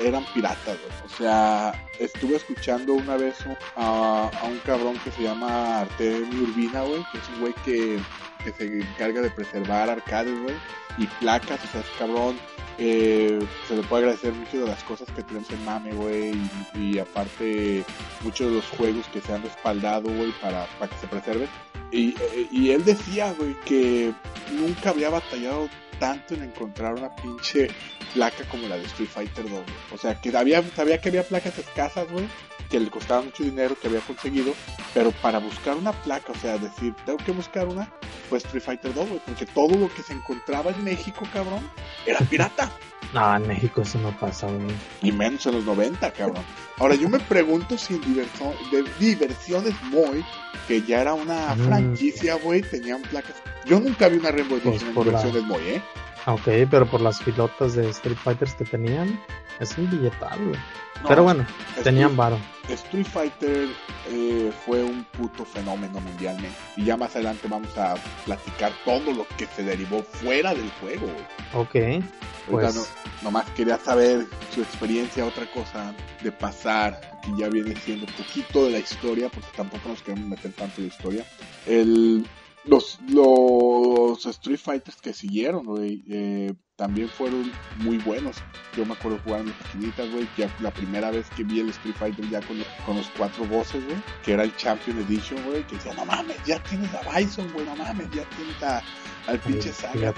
eran 0.00 0.24
piratas, 0.32 0.78
güey. 0.78 0.92
O 1.04 1.08
sea, 1.16 1.72
estuve 1.98 2.36
escuchando 2.36 2.94
una 2.94 3.16
vez 3.16 3.36
a, 3.76 4.30
a 4.32 4.44
un 4.44 4.58
cabrón 4.58 4.96
que 5.02 5.10
se 5.10 5.22
llama 5.22 5.80
Artemio 5.80 6.42
Urbina, 6.42 6.82
güey, 6.82 7.04
que 7.10 7.18
es 7.18 7.28
un 7.34 7.40
güey 7.40 7.54
que, 7.64 7.98
que 8.44 8.52
se 8.52 8.80
encarga 8.80 9.22
de 9.22 9.30
preservar 9.30 9.90
arcades, 9.90 10.40
güey, 10.40 10.54
y 10.98 11.06
placas, 11.18 11.58
o 11.64 11.66
sea, 11.66 11.80
es 11.80 11.86
cabrón 11.98 12.36
eh, 12.78 13.38
se 13.68 13.76
le 13.76 13.82
puede 13.82 14.04
agradecer 14.04 14.32
mucho 14.32 14.60
de 14.60 14.66
las 14.66 14.82
cosas 14.84 15.08
que 15.14 15.22
tenemos 15.22 15.50
en 15.50 15.64
Mame, 15.64 15.92
güey, 15.92 16.34
y, 16.74 16.98
aparte 16.98 17.84
muchos 18.22 18.48
de 18.50 18.56
los 18.56 18.68
juegos 18.70 19.06
que 19.08 19.20
se 19.20 19.32
han 19.32 19.42
respaldado, 19.42 20.08
güey, 20.10 20.32
para, 20.40 20.66
para 20.78 20.90
que 20.90 20.98
se 20.98 21.06
preserven. 21.06 21.48
Y, 21.90 22.10
eh, 22.10 22.48
y 22.50 22.70
él 22.70 22.84
decía, 22.84 23.32
güey, 23.38 23.54
que 23.64 24.12
nunca 24.52 24.90
había 24.90 25.10
batallado 25.10 25.68
tanto 25.98 26.34
en 26.34 26.42
encontrar 26.42 26.94
una 26.94 27.14
pinche 27.16 27.68
placa 28.12 28.44
como 28.44 28.68
la 28.68 28.76
de 28.76 28.84
Street 28.84 29.08
Fighter 29.08 29.44
2, 29.44 29.52
güey. 29.52 29.64
O 29.92 29.98
sea, 29.98 30.20
que 30.20 30.36
había, 30.36 30.62
sabía 30.74 31.00
que 31.00 31.08
había 31.08 31.22
placas 31.22 31.58
escasas, 31.58 32.10
güey, 32.10 32.26
que 32.70 32.80
le 32.80 32.90
costaba 32.90 33.22
mucho 33.22 33.42
dinero, 33.42 33.76
que 33.80 33.88
había 33.88 34.00
conseguido, 34.00 34.52
pero 34.92 35.10
para 35.10 35.38
buscar 35.38 35.76
una 35.76 35.92
placa, 35.92 36.32
o 36.32 36.36
sea, 36.36 36.58
decir, 36.58 36.94
tengo 37.04 37.18
que 37.18 37.32
buscar 37.32 37.66
una, 37.66 37.90
fue 38.28 38.38
Street 38.38 38.62
Fighter 38.62 38.94
2, 38.94 39.08
güey, 39.08 39.20
porque 39.26 39.46
todo 39.46 39.76
lo 39.76 39.92
que 39.92 40.02
se 40.02 40.12
encontraba 40.12 40.70
en 40.70 40.82
México, 40.84 41.26
cabrón, 41.32 41.68
era 42.06 42.20
pirata. 42.20 42.70
No, 43.12 43.36
en 43.36 43.46
México 43.46 43.82
eso 43.82 43.98
no 43.98 44.10
pasa, 44.18 44.46
güey. 44.46 44.74
Y 45.02 45.12
menos 45.12 45.44
en 45.46 45.54
los 45.56 45.64
90, 45.64 46.10
cabrón. 46.12 46.42
Ahora, 46.78 46.94
yo 46.94 47.08
me 47.08 47.20
pregunto 47.20 47.76
si 47.78 47.94
en 47.94 48.00
Diverso- 48.02 48.54
de 48.72 48.84
Diversiones 48.98 49.74
Moy, 49.90 50.24
que 50.66 50.82
ya 50.82 51.00
era 51.02 51.14
una 51.14 51.54
Mm. 51.54 51.66
franquicia, 51.66 52.34
güey, 52.36 52.62
tenían 52.62 53.02
placas. 53.02 53.36
Yo 53.66 53.78
nunca 53.80 54.08
vi 54.08 54.16
una 54.18 54.30
Rainbow 54.30 54.58
Pues 54.60 54.82
en 54.82 54.94
la- 54.94 55.02
Diversiones 55.04 55.42
Moy, 55.44 55.62
¿eh? 55.68 55.82
Ok, 56.26 56.48
pero 56.70 56.86
por 56.86 57.00
las 57.02 57.20
pilotas 57.22 57.74
de 57.74 57.90
Street 57.90 58.16
Fighters 58.16 58.54
que 58.54 58.64
tenían, 58.64 59.20
es 59.60 59.76
un 59.76 59.90
billetal, 59.90 60.38
güey. 60.38 60.58
No, 61.02 61.08
pero 61.08 61.22
bueno, 61.22 61.42
Street- 61.68 61.84
tenían 61.84 62.16
varo. 62.16 62.38
Street 62.68 63.04
Fighter 63.06 63.68
eh, 64.08 64.50
fue 64.64 64.82
un 64.82 65.04
puto 65.04 65.44
fenómeno 65.44 66.00
mundialmente. 66.00 66.56
Y 66.76 66.84
ya 66.86 66.96
más 66.96 67.14
adelante 67.14 67.46
vamos 67.46 67.76
a 67.76 67.94
platicar 68.24 68.72
todo 68.86 69.12
lo 69.12 69.26
que 69.36 69.46
se 69.46 69.62
derivó 69.64 70.02
fuera 70.02 70.54
del 70.54 70.70
juego, 70.80 71.06
güey. 71.06 71.98
Ok, 71.98 72.04
pues 72.50 72.74
no- 72.74 72.82
nomás 73.22 73.44
quería 73.50 73.76
saber 73.78 74.26
su 74.54 74.62
experiencia, 74.62 75.26
otra 75.26 75.44
cosa 75.52 75.92
de 76.22 76.32
pasar, 76.32 77.18
que 77.22 77.32
ya 77.38 77.48
viene 77.50 77.76
siendo 77.76 78.06
poquito 78.06 78.64
de 78.64 78.70
la 78.72 78.78
historia, 78.78 79.28
porque 79.28 79.48
tampoco 79.54 79.90
nos 79.90 80.00
queremos 80.00 80.26
meter 80.30 80.52
tanto 80.52 80.80
la 80.80 80.86
historia. 80.86 81.24
El, 81.66 82.26
los, 82.66 82.98
los 83.08 84.24
Street 84.26 84.58
Fighters 84.58 85.00
que 85.00 85.12
siguieron, 85.12 85.64
güey, 85.64 86.02
eh, 86.08 86.54
también 86.76 87.08
fueron 87.08 87.52
muy 87.78 87.98
buenos. 87.98 88.36
Yo 88.76 88.84
me 88.84 88.94
acuerdo 88.94 89.18
jugar 89.22 89.40
en 89.40 89.48
las 89.48 89.60
maquinitas, 89.60 90.10
güey, 90.10 90.28
ya 90.36 90.50
la 90.60 90.72
primera 90.72 91.10
vez 91.10 91.28
que 91.36 91.44
vi 91.44 91.60
el 91.60 91.68
Street 91.70 91.94
Fighter 91.96 92.28
ya 92.30 92.40
con, 92.40 92.56
con 92.84 92.96
los 92.96 93.06
cuatro 93.16 93.44
voces, 93.46 93.84
güey, 93.84 93.96
que 94.24 94.32
era 94.32 94.44
el 94.44 94.56
Champion 94.56 94.98
Edition, 95.00 95.42
güey, 95.44 95.64
que 95.66 95.76
decía, 95.76 95.94
no 95.94 96.04
mames, 96.04 96.36
ya 96.44 96.62
tienes 96.62 96.90
a 96.94 97.18
Bison, 97.18 97.52
güey, 97.52 97.66
no 97.66 97.76
mames, 97.76 98.10
ya 98.10 98.24
tienes 98.30 98.62
a, 98.62 98.82
al 99.26 99.38
pinche 99.38 99.72
Saga, 99.72 100.12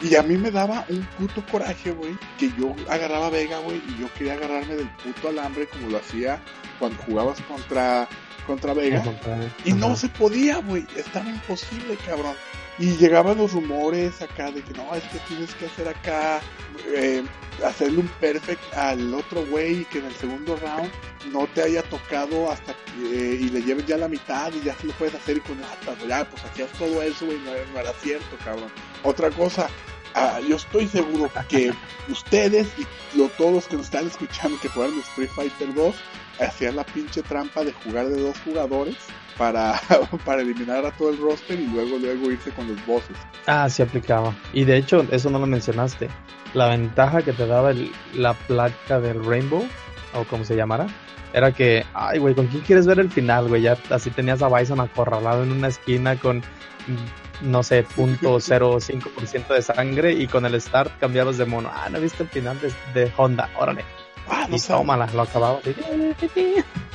y 0.00 0.14
a 0.16 0.22
mí 0.22 0.36
me 0.36 0.50
daba 0.50 0.84
un 0.88 1.06
puto 1.18 1.44
coraje, 1.50 1.92
güey, 1.92 2.16
que 2.38 2.50
yo 2.58 2.74
agarraba 2.88 3.28
a 3.28 3.30
Vega, 3.30 3.58
güey, 3.60 3.80
y 3.88 4.00
yo 4.00 4.12
quería 4.14 4.34
agarrarme 4.34 4.74
del 4.76 4.90
puto 4.96 5.28
alambre 5.28 5.66
como 5.68 5.88
lo 5.88 5.98
hacía 5.98 6.42
cuando 6.78 7.00
jugabas 7.04 7.40
contra, 7.42 8.08
contra 8.48 8.74
Vega. 8.74 9.04
Y 9.64 9.72
no 9.72 9.94
se 9.94 10.08
podía, 10.08 10.56
güey, 10.58 10.84
estaba 10.96 11.28
imposible, 11.28 11.96
cabrón. 12.04 12.34
Y 12.78 12.96
llegaban 12.96 13.38
los 13.38 13.52
rumores 13.52 14.22
acá 14.22 14.50
de 14.50 14.62
que 14.62 14.72
no, 14.72 14.94
es 14.94 15.02
que 15.04 15.18
tienes 15.28 15.54
que 15.56 15.66
hacer 15.66 15.88
acá, 15.88 16.40
eh, 16.94 17.24
hacerle 17.64 18.00
un 18.00 18.08
perfect 18.20 18.62
al 18.74 19.12
otro 19.14 19.44
güey 19.46 19.80
y 19.80 19.84
que 19.86 19.98
en 19.98 20.06
el 20.06 20.14
segundo 20.14 20.56
round 20.56 20.90
no 21.32 21.46
te 21.48 21.62
haya 21.62 21.82
tocado 21.82 22.50
hasta 22.50 22.72
que, 22.72 23.34
eh, 23.34 23.38
y 23.40 23.48
le 23.48 23.62
lleves 23.62 23.84
ya 23.86 23.98
la 23.98 24.08
mitad 24.08 24.52
y 24.52 24.64
ya 24.64 24.76
se 24.76 24.86
lo 24.86 24.92
puedes 24.94 25.14
hacer 25.16 25.38
y 25.38 25.40
con 25.40 25.60
lata, 25.60 25.94
ya, 26.06 26.24
pues 26.28 26.44
hacías 26.44 26.70
todo 26.78 27.02
eso, 27.02 27.26
güey, 27.26 27.38
no 27.38 27.80
era 27.80 27.92
cierto, 28.00 28.36
cabrón. 28.44 28.70
Otra 29.02 29.30
cosa, 29.30 29.68
ah, 30.18 30.40
yo 30.40 30.56
estoy 30.56 30.86
seguro 30.88 31.30
que 31.48 31.72
ustedes 32.08 32.68
y 32.78 32.86
todos 33.36 33.52
los 33.52 33.66
que 33.66 33.76
nos 33.76 33.86
están 33.86 34.06
escuchando 34.06 34.58
que 34.60 34.68
jugaron 34.68 34.98
Street 35.00 35.30
Fighter 35.34 35.74
2 35.74 35.94
hacían 36.40 36.76
la 36.76 36.84
pinche 36.84 37.22
trampa 37.22 37.64
de 37.64 37.72
jugar 37.72 38.08
de 38.08 38.20
dos 38.20 38.36
jugadores 38.44 38.96
para, 39.36 39.80
para 40.24 40.42
eliminar 40.42 40.84
a 40.84 40.90
todo 40.92 41.10
el 41.10 41.18
roster 41.18 41.58
y 41.58 41.66
luego 41.66 41.98
luego 41.98 42.30
irse 42.30 42.50
con 42.50 42.68
los 42.68 42.84
bosses. 42.86 43.16
Ah, 43.46 43.68
sí 43.68 43.82
aplicaba. 43.82 44.34
Y 44.52 44.64
de 44.64 44.76
hecho, 44.76 45.06
eso 45.10 45.30
no 45.30 45.38
lo 45.38 45.46
mencionaste. 45.46 46.08
La 46.54 46.68
ventaja 46.68 47.22
que 47.22 47.32
te 47.32 47.46
daba 47.46 47.72
la 48.14 48.34
placa 48.34 49.00
del 49.00 49.24
Rainbow, 49.24 49.66
o 50.14 50.24
como 50.24 50.44
se 50.44 50.56
llamara, 50.56 50.86
era 51.32 51.52
que, 51.52 51.84
ay, 51.94 52.18
güey, 52.18 52.34
¿con 52.34 52.46
quién 52.46 52.62
quieres 52.62 52.86
ver 52.86 53.00
el 53.00 53.10
final, 53.10 53.48
güey? 53.48 53.62
Ya 53.62 53.76
así 53.90 54.10
tenías 54.10 54.42
a 54.42 54.48
Bison 54.48 54.80
acorralado 54.80 55.42
en 55.42 55.52
una 55.52 55.68
esquina 55.68 56.16
con, 56.16 56.42
no 57.42 57.62
sé, 57.62 57.82
punto 57.82 58.38
.05% 58.38 59.48
de 59.48 59.62
sangre 59.62 60.12
y 60.12 60.26
con 60.26 60.44
el 60.46 60.60
start 60.60 60.98
cambiabas 60.98 61.38
de 61.38 61.44
mono. 61.46 61.70
Ah, 61.72 61.88
¿no 61.90 62.00
viste 62.00 62.22
el 62.24 62.28
final 62.28 62.58
de, 62.60 62.72
de 63.00 63.12
Honda? 63.16 63.50
Órale. 63.58 63.84
Ah, 64.28 64.46
no 64.48 64.56
y 64.56 64.58
sé, 64.58 64.72
tómala, 64.72 65.06
lo 65.14 65.22
acababa. 65.22 65.60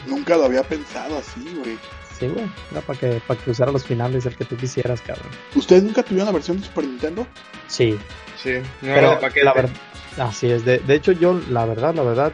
nunca 0.07 0.37
lo 0.37 0.45
había 0.45 0.63
pensado 0.63 1.17
así, 1.17 1.43
güey. 1.63 1.77
Sí, 2.19 2.27
güey. 2.27 2.45
Era 2.71 2.81
para 2.81 2.99
que, 2.99 3.21
para 3.25 3.39
que 3.39 3.51
usara 3.51 3.71
los 3.71 3.83
finales 3.85 4.25
el 4.25 4.35
que 4.35 4.45
tú 4.45 4.55
quisieras, 4.55 5.01
cabrón. 5.01 5.27
¿Ustedes 5.55 5.83
nunca 5.83 6.03
tuvieron 6.03 6.27
la 6.27 6.31
versión 6.33 6.59
de 6.59 6.65
Super 6.67 6.85
Nintendo? 6.85 7.25
Sí, 7.67 7.97
Sí, 8.37 8.55
no 8.81 8.89
era 8.91 8.95
Pero 8.95 9.09
de 9.11 9.15
paquete. 9.17 9.45
la 9.45 9.53
verdad, 9.53 9.71
así 10.19 10.51
es. 10.51 10.65
De, 10.65 10.79
de 10.79 10.95
hecho, 10.95 11.11
yo, 11.13 11.39
la 11.49 11.65
verdad, 11.65 11.95
la 11.95 12.03
verdad, 12.03 12.33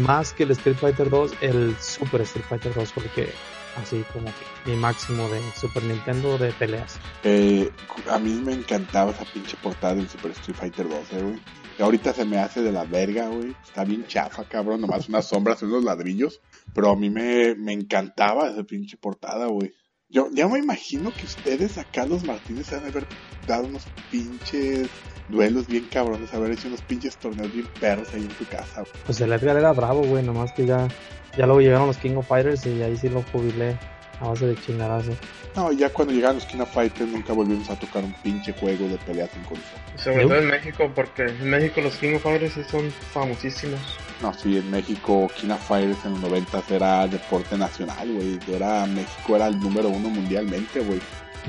más 0.00 0.32
que 0.32 0.44
el 0.44 0.52
Street 0.52 0.76
Fighter 0.76 1.10
2, 1.10 1.32
el 1.40 1.76
Super 1.80 2.20
Street 2.22 2.44
Fighter 2.48 2.72
2, 2.74 2.92
porque 2.92 3.32
así 3.78 4.04
como 4.12 4.26
que 4.26 4.70
mi 4.70 4.76
máximo 4.76 5.28
de 5.28 5.40
Super 5.52 5.82
Nintendo 5.84 6.38
de 6.38 6.52
peleas. 6.52 6.98
Eh, 7.24 7.70
a 8.10 8.18
mí 8.18 8.40
me 8.44 8.52
encantaba 8.52 9.12
esa 9.12 9.24
pinche 9.24 9.56
portada 9.62 9.94
del 9.94 10.08
Super 10.08 10.32
Street 10.32 10.56
Fighter 10.56 10.88
2, 10.88 11.12
eh, 11.12 11.22
güey. 11.22 11.40
Y 11.78 11.82
ahorita 11.82 12.12
se 12.12 12.24
me 12.24 12.38
hace 12.38 12.62
de 12.62 12.72
la 12.72 12.84
verga, 12.84 13.28
güey. 13.28 13.54
Está 13.64 13.84
bien 13.84 14.06
chafa, 14.06 14.44
cabrón. 14.44 14.80
Nomás 14.80 15.08
unas 15.08 15.26
sombras 15.26 15.62
unos 15.62 15.84
ladrillos. 15.84 16.40
Pero 16.74 16.90
a 16.90 16.96
mí 16.96 17.08
me, 17.08 17.54
me 17.54 17.72
encantaba 17.72 18.50
esa 18.50 18.64
pinche 18.64 18.96
portada, 18.96 19.46
güey. 19.46 19.72
Yo 20.08 20.28
ya 20.32 20.48
me 20.48 20.58
imagino 20.58 21.12
que 21.12 21.26
ustedes 21.26 21.78
a 21.78 21.84
Carlos 21.84 22.24
Martínez 22.24 22.72
han 22.72 22.86
haber 22.86 23.06
dado 23.46 23.66
unos 23.66 23.84
pinches 24.10 24.88
duelos 25.28 25.66
bien 25.66 25.86
cabrones, 25.90 26.32
haber 26.34 26.52
hecho 26.52 26.68
unos 26.68 26.82
pinches 26.82 27.16
torneos 27.16 27.52
bien 27.52 27.66
perros 27.80 28.08
ahí 28.14 28.22
en 28.22 28.28
tu 28.28 28.44
casa. 28.46 28.84
Pues 29.06 29.20
el 29.20 29.32
Edgar 29.32 29.56
era 29.56 29.72
bravo, 29.72 30.02
güey, 30.02 30.24
nomás 30.24 30.52
que 30.52 30.66
ya, 30.66 30.88
ya 31.36 31.46
luego 31.46 31.60
llegaron 31.60 31.86
los 31.86 31.98
King 31.98 32.16
of 32.16 32.26
Fighters 32.26 32.66
y 32.66 32.82
ahí 32.82 32.96
sí 32.96 33.08
lo 33.08 33.22
jubilé 33.32 33.76
a 34.20 34.28
base 34.28 34.46
de 34.46 34.56
chingarazo. 34.56 35.12
No, 35.54 35.72
ya 35.72 35.90
cuando 35.90 36.14
llegaron 36.14 36.36
los 36.36 36.46
King 36.46 36.60
of 36.60 36.72
Fighters 36.72 37.10
nunca 37.10 37.32
volvimos 37.32 37.68
a 37.70 37.78
tocar 37.78 38.04
un 38.04 38.12
pinche 38.22 38.52
juego 38.52 38.88
de 38.88 38.96
peleas 38.98 39.30
en 39.34 39.42
consola. 39.44 39.82
Sobre 39.96 40.22
todo 40.24 40.36
en 40.36 40.48
México, 40.48 40.90
porque 40.94 41.22
en 41.24 41.50
México 41.50 41.80
los 41.80 41.96
King 41.96 42.14
of 42.16 42.22
Fighters 42.22 42.54
sí 42.54 42.62
son 42.70 42.90
famosísimos. 43.12 43.80
No, 44.22 44.34
sí, 44.34 44.58
en 44.58 44.70
México 44.70 45.28
King 45.40 45.50
of 45.50 45.66
Fighters 45.66 46.04
en 46.04 46.12
los 46.12 46.20
90 46.20 46.62
era 46.70 47.06
deporte 47.06 47.56
nacional, 47.56 48.08
güey. 48.12 48.38
Era, 48.52 48.86
México 48.86 49.36
era 49.36 49.46
el 49.48 49.58
número 49.60 49.88
uno 49.88 50.08
mundialmente, 50.08 50.80
güey. 50.80 51.00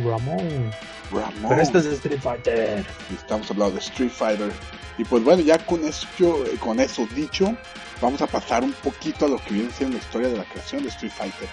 Ramón. 0.03 0.71
Ramón. 1.11 1.49
Pero 1.49 1.61
este 1.61 1.79
es 1.79 1.85
Street 1.85 2.19
Fighter. 2.21 2.85
Estamos 3.13 3.49
hablando 3.51 3.75
de 3.75 3.79
Street 3.81 4.11
Fighter. 4.11 4.51
Y 4.97 5.05
pues 5.05 5.23
bueno, 5.23 5.41
ya 5.41 5.57
con 5.65 5.83
eso, 5.85 6.07
con 6.59 6.79
eso 6.79 7.07
dicho, 7.15 7.55
vamos 8.01 8.21
a 8.21 8.27
pasar 8.27 8.63
un 8.63 8.73
poquito 8.73 9.25
a 9.25 9.29
lo 9.29 9.37
que 9.37 9.53
viene 9.53 9.71
siendo 9.71 9.97
la 9.97 10.03
historia 10.03 10.27
de 10.29 10.37
la 10.37 10.43
creación 10.43 10.83
de 10.83 10.89
Street 10.89 11.11
Fighter. 11.11 11.47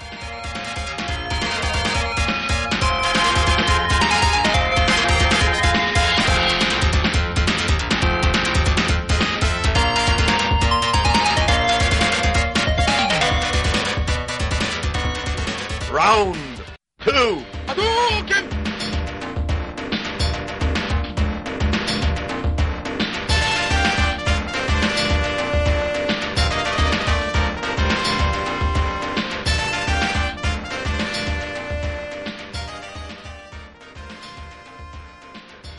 Round 15.92 16.36
two. 16.98 17.42
Hadouken! 17.68 18.55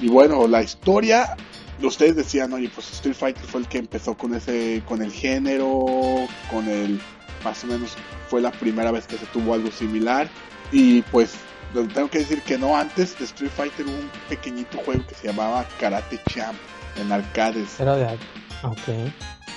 Y 0.07 0.09
bueno, 0.09 0.47
la 0.47 0.63
historia, 0.63 1.35
ustedes 1.83 2.15
decían, 2.15 2.53
oye, 2.53 2.69
pues 2.73 2.89
Street 2.93 3.13
Fighter 3.13 3.43
fue 3.43 3.59
el 3.59 3.67
que 3.67 3.77
empezó 3.79 4.15
con 4.17 4.33
ese, 4.33 4.81
con 4.87 5.01
el 5.01 5.11
género, 5.11 5.85
con 6.49 6.65
el, 6.69 7.01
más 7.43 7.61
o 7.65 7.67
menos 7.67 7.91
fue 8.29 8.39
la 8.39 8.51
primera 8.53 8.89
vez 8.91 9.05
que 9.05 9.17
se 9.17 9.25
tuvo 9.27 9.53
algo 9.53 9.69
similar. 9.69 10.29
Y 10.71 11.01
pues 11.01 11.33
tengo 11.93 12.09
que 12.09 12.19
decir 12.19 12.41
que 12.43 12.57
no, 12.57 12.77
antes 12.77 13.19
de 13.19 13.25
Street 13.25 13.51
Fighter 13.53 13.85
hubo 13.85 13.95
un 13.95 14.09
pequeñito 14.29 14.77
juego 14.85 15.05
que 15.05 15.13
se 15.15 15.27
llamaba 15.27 15.65
Karate 15.77 16.21
Champ 16.29 16.57
en 16.95 17.11
arcades. 17.11 17.77
Era 17.77 17.97
de... 17.97 18.05
Ok. 18.63 18.87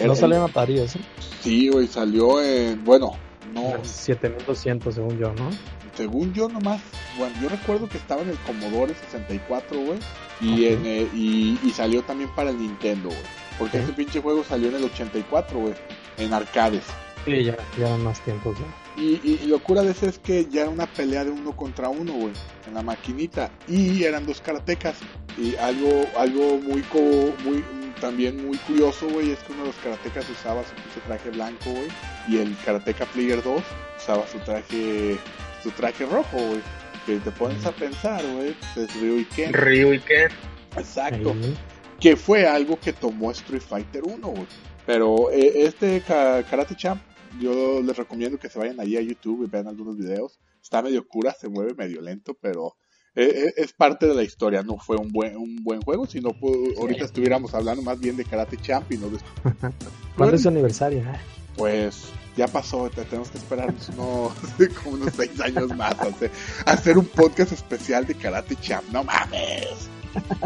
Era- 0.01 0.09
No 0.09 0.17
salió 0.17 0.37
en 0.39 0.43
Atari 0.43 0.81
eso. 0.81 0.99
Sí, 1.43 1.69
güey, 1.69 1.87
salió 1.87 2.43
en, 2.43 2.85
bueno, 2.85 3.13
no, 3.55 3.85
7200 3.85 4.93
según 4.97 5.17
yo, 5.17 5.33
¿no? 5.35 5.49
según 5.97 6.33
yo 6.33 6.49
nomás, 6.49 6.81
bueno, 7.19 7.35
yo 7.43 7.49
recuerdo 7.49 7.89
que 7.89 7.99
estaba 7.99 8.23
en 8.23 8.31
el 8.31 8.39
Commodore 8.39 8.95
64, 8.95 9.79
güey, 9.81 9.99
y, 10.41 10.67
en, 10.67 10.87
eh, 10.87 11.09
y, 11.15 11.59
y 11.63 11.71
salió 11.71 12.03
también 12.03 12.31
para 12.35 12.51
el 12.51 12.59
Nintendo, 12.59 13.09
güey. 13.09 13.21
Porque 13.59 13.79
Ok. 13.79 13.85
ese 13.85 13.93
pinche 13.93 14.21
juego 14.21 14.43
salió 14.45 14.69
en 14.69 14.77
el 14.77 14.85
84, 14.85 15.59
güey, 15.59 15.75
en 16.19 16.33
arcades. 16.33 16.85
Sí, 17.27 17.45
ya, 17.45 17.57
ya 17.79 17.89
eran 17.89 18.03
más 18.03 18.21
tiempos, 18.25 18.57
ya. 18.59 18.65
Y, 19.03 19.21
y, 19.23 19.41
y 19.43 19.47
locura 19.47 19.83
de 19.83 19.91
ese 19.91 20.09
es 20.09 20.19
que 20.19 20.47
ya 20.51 20.63
era 20.63 20.71
una 20.71 20.87
pelea 20.87 21.25
de 21.25 21.31
uno 21.31 21.55
contra 21.55 21.89
uno, 21.91 22.13
güey, 22.15 22.33
en 22.67 22.75
la 22.75 22.83
maquinita. 22.83 23.51
Y 23.69 24.03
eran 24.05 24.25
dos 24.27 24.41
karatecas. 24.41 24.97
Y 25.39 25.55
algo, 25.57 26.07
algo 26.19 26.57
muy, 26.59 26.81
co- 26.83 27.35
muy, 27.45 27.63
también 28.01 28.47
muy 28.47 28.57
curioso, 28.59 29.07
güey, 29.09 29.31
es 29.33 29.39
que 29.41 29.53
uno 29.53 29.63
de 29.63 29.69
los 29.69 29.77
karatecas 29.77 30.29
usaba 30.31 30.63
su 30.65 30.71
pinche 30.75 31.01
traje 31.07 31.31
blanco, 31.31 31.71
güey. 31.71 31.89
Y 32.29 32.39
el 32.39 32.57
karateka 32.65 33.05
Player 33.07 33.43
2 33.43 33.63
usaba 33.99 34.27
su 34.27 34.39
traje, 34.39 35.19
su 35.63 35.71
traje 35.73 36.07
rojo, 36.07 36.39
güey. 36.39 36.61
Que 37.07 37.19
te 37.19 37.31
pones 37.31 37.65
a 37.67 37.73
pensar, 37.73 38.23
güey, 38.35 38.55
pues 38.75 38.89
es 38.91 39.01
Ryu 39.01 39.19
y 39.21 39.25
Ken. 39.25 39.53
Ryu 39.53 39.95
y 39.95 39.99
Ken. 40.01 40.29
Exacto 40.77 41.31
Ahí. 41.33 41.57
que 41.99 42.17
fue 42.17 42.47
algo 42.47 42.79
que 42.79 42.93
tomó 42.93 43.31
Street 43.33 43.63
Fighter 43.63 44.03
1, 44.05 44.29
güey. 44.29 44.47
Pero 44.87 45.31
eh, 45.31 45.65
este 45.65 46.01
Ka- 46.03 46.43
Karate 46.45 46.75
Champ, 46.77 47.01
yo 47.41 47.81
les 47.83 47.97
recomiendo 47.97 48.39
que 48.39 48.49
se 48.49 48.59
vayan 48.59 48.81
ahí 48.81 48.97
a 48.97 49.01
YouTube 49.01 49.45
y 49.45 49.51
vean 49.51 49.67
algunos 49.69 49.97
videos. 49.97 50.39
Está 50.63 50.83
medio 50.83 51.07
cura, 51.09 51.33
se 51.39 51.49
mueve 51.49 51.75
medio 51.75 52.01
lento, 52.03 52.37
pero 52.41 52.77
eh, 53.15 53.33
eh, 53.47 53.53
es 53.57 53.73
parte 53.73 54.07
de 54.07 54.15
la 54.15 54.23
historia. 54.23 54.63
No 54.63 54.77
fue 54.79 54.97
un 54.97 55.09
buen, 55.11 55.37
un 55.37 55.57
buen 55.63 55.81
juego, 55.81 56.07
sino 56.07 56.31
pu- 56.31 56.77
ahorita 56.79 57.05
estuviéramos 57.07 57.55
hablando 57.55 57.83
más 57.83 57.99
bien 57.99 58.17
de 58.17 58.25
Karate 58.25 58.57
Champ 58.59 58.91
y 58.93 58.99
no 58.99 59.09
de... 59.09 59.19
¿Cuándo 60.17 60.37
es 60.37 60.43
su 60.43 60.49
aniversario? 60.49 61.03
Ah, 61.07 61.19
Pues 61.57 62.05
ya 62.41 62.47
pasó, 62.49 62.89
te- 62.91 63.05
tenemos 63.05 63.31
que 63.31 63.39
esperarnos 63.39 63.89
unos, 63.91 64.33
como 64.83 64.97
unos 64.97 65.15
seis 65.15 65.39
años 65.41 65.75
más 65.77 65.99
a 66.01 66.05
hacer, 66.05 66.31
a 66.67 66.73
hacer 66.73 66.99
un 66.99 67.07
podcast 67.07 67.53
especial 67.53 68.07
de 68.07 68.15
Karate 68.15 68.57
Champ. 68.57 68.85
No 68.93 69.05
mames. 69.05 69.89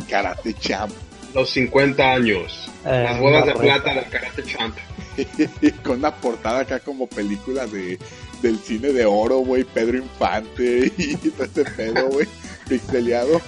Karate 0.09 0.55
Champ. 0.55 0.93
Los 1.35 1.51
50 1.51 2.03
años. 2.13 2.71
Eh, 2.85 3.03
Las 3.05 3.19
bodas 3.21 3.47
de 3.47 3.55
plata 3.55 3.95
del 3.95 4.09
Karate 4.09 4.43
Champ. 4.45 4.77
con 5.85 5.99
una 5.99 6.15
portada 6.15 6.61
acá 6.61 6.81
como 6.81 7.07
película 7.07 7.67
de 7.67 7.99
del 8.43 8.59
cine 8.59 8.89
de 8.89 9.07
oro, 9.07 9.39
güey, 9.39 9.65
Pedro 9.65 9.97
Infante 9.97 10.93
y 10.99 11.17
todo 11.31 11.45
ese 11.45 11.65
pedo, 11.65 12.09
güey, 12.11 12.27
pixeleado. 12.69 13.41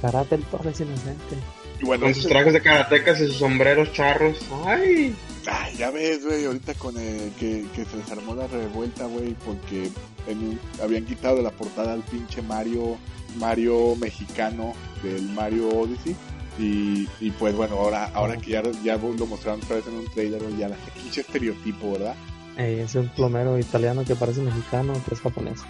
Karate 0.00 0.36
el 0.36 0.44
Torres 0.44 0.78
inocente. 0.80 1.36
Y 1.80 1.84
bueno, 1.84 2.04
Con 2.04 2.14
sus 2.14 2.28
trajes 2.28 2.52
de 2.52 2.60
karatecas 2.60 3.18
y 3.20 3.26
sus 3.26 3.38
sombreros 3.38 3.92
charros. 3.92 4.36
¡Ay! 4.66 5.16
Ay, 5.46 5.76
ya 5.76 5.90
ves, 5.90 6.24
güey, 6.24 6.44
ahorita 6.44 6.74
con 6.74 6.96
el, 6.98 7.30
que, 7.38 7.64
que 7.74 7.84
se 7.84 7.96
les 7.96 8.10
armó 8.10 8.34
la 8.34 8.46
revuelta, 8.46 9.06
güey, 9.06 9.34
porque 9.44 9.90
en 10.26 10.58
habían 10.82 11.04
quitado 11.06 11.36
de 11.36 11.42
la 11.42 11.50
portada 11.50 11.92
al 11.92 12.02
pinche 12.02 12.42
Mario, 12.42 12.96
Mario 13.36 13.96
mexicano 13.96 14.74
del 15.02 15.22
Mario 15.30 15.68
Odyssey. 15.68 16.16
Y, 16.58 17.08
y 17.20 17.30
pues 17.38 17.54
bueno, 17.54 17.76
ahora, 17.76 18.10
ahora 18.12 18.36
que 18.36 18.50
ya, 18.50 18.62
ya 18.84 18.96
lo 18.96 19.26
mostraron 19.26 19.62
otra 19.62 19.76
vez 19.76 19.86
en 19.86 19.94
un 19.94 20.10
trailer, 20.12 20.42
güey, 20.42 20.56
ya 20.58 20.68
la 20.68 20.76
pinche 20.76 21.22
estereotipo, 21.22 21.92
¿verdad? 21.92 22.14
Eh, 22.58 22.82
es 22.84 22.94
un 22.96 23.08
plomero 23.08 23.58
italiano 23.58 24.04
que 24.04 24.14
parece 24.14 24.42
mexicano, 24.42 24.92
que 25.08 25.14
es 25.14 25.20
japonés. 25.20 25.60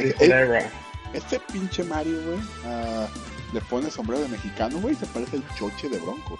Es- 0.00 0.14
Cholera. 0.16 0.70
Este 1.12 1.40
pinche 1.52 1.84
Mario, 1.84 2.16
güey, 2.24 2.38
ah, 2.64 3.06
le 3.52 3.60
pone 3.62 3.90
sombrero 3.90 4.22
de 4.22 4.28
mexicano, 4.28 4.78
güey, 4.78 4.94
se 4.94 5.06
parece 5.06 5.36
el 5.36 5.44
choche 5.56 5.88
de 5.88 5.98
Bronco. 5.98 6.38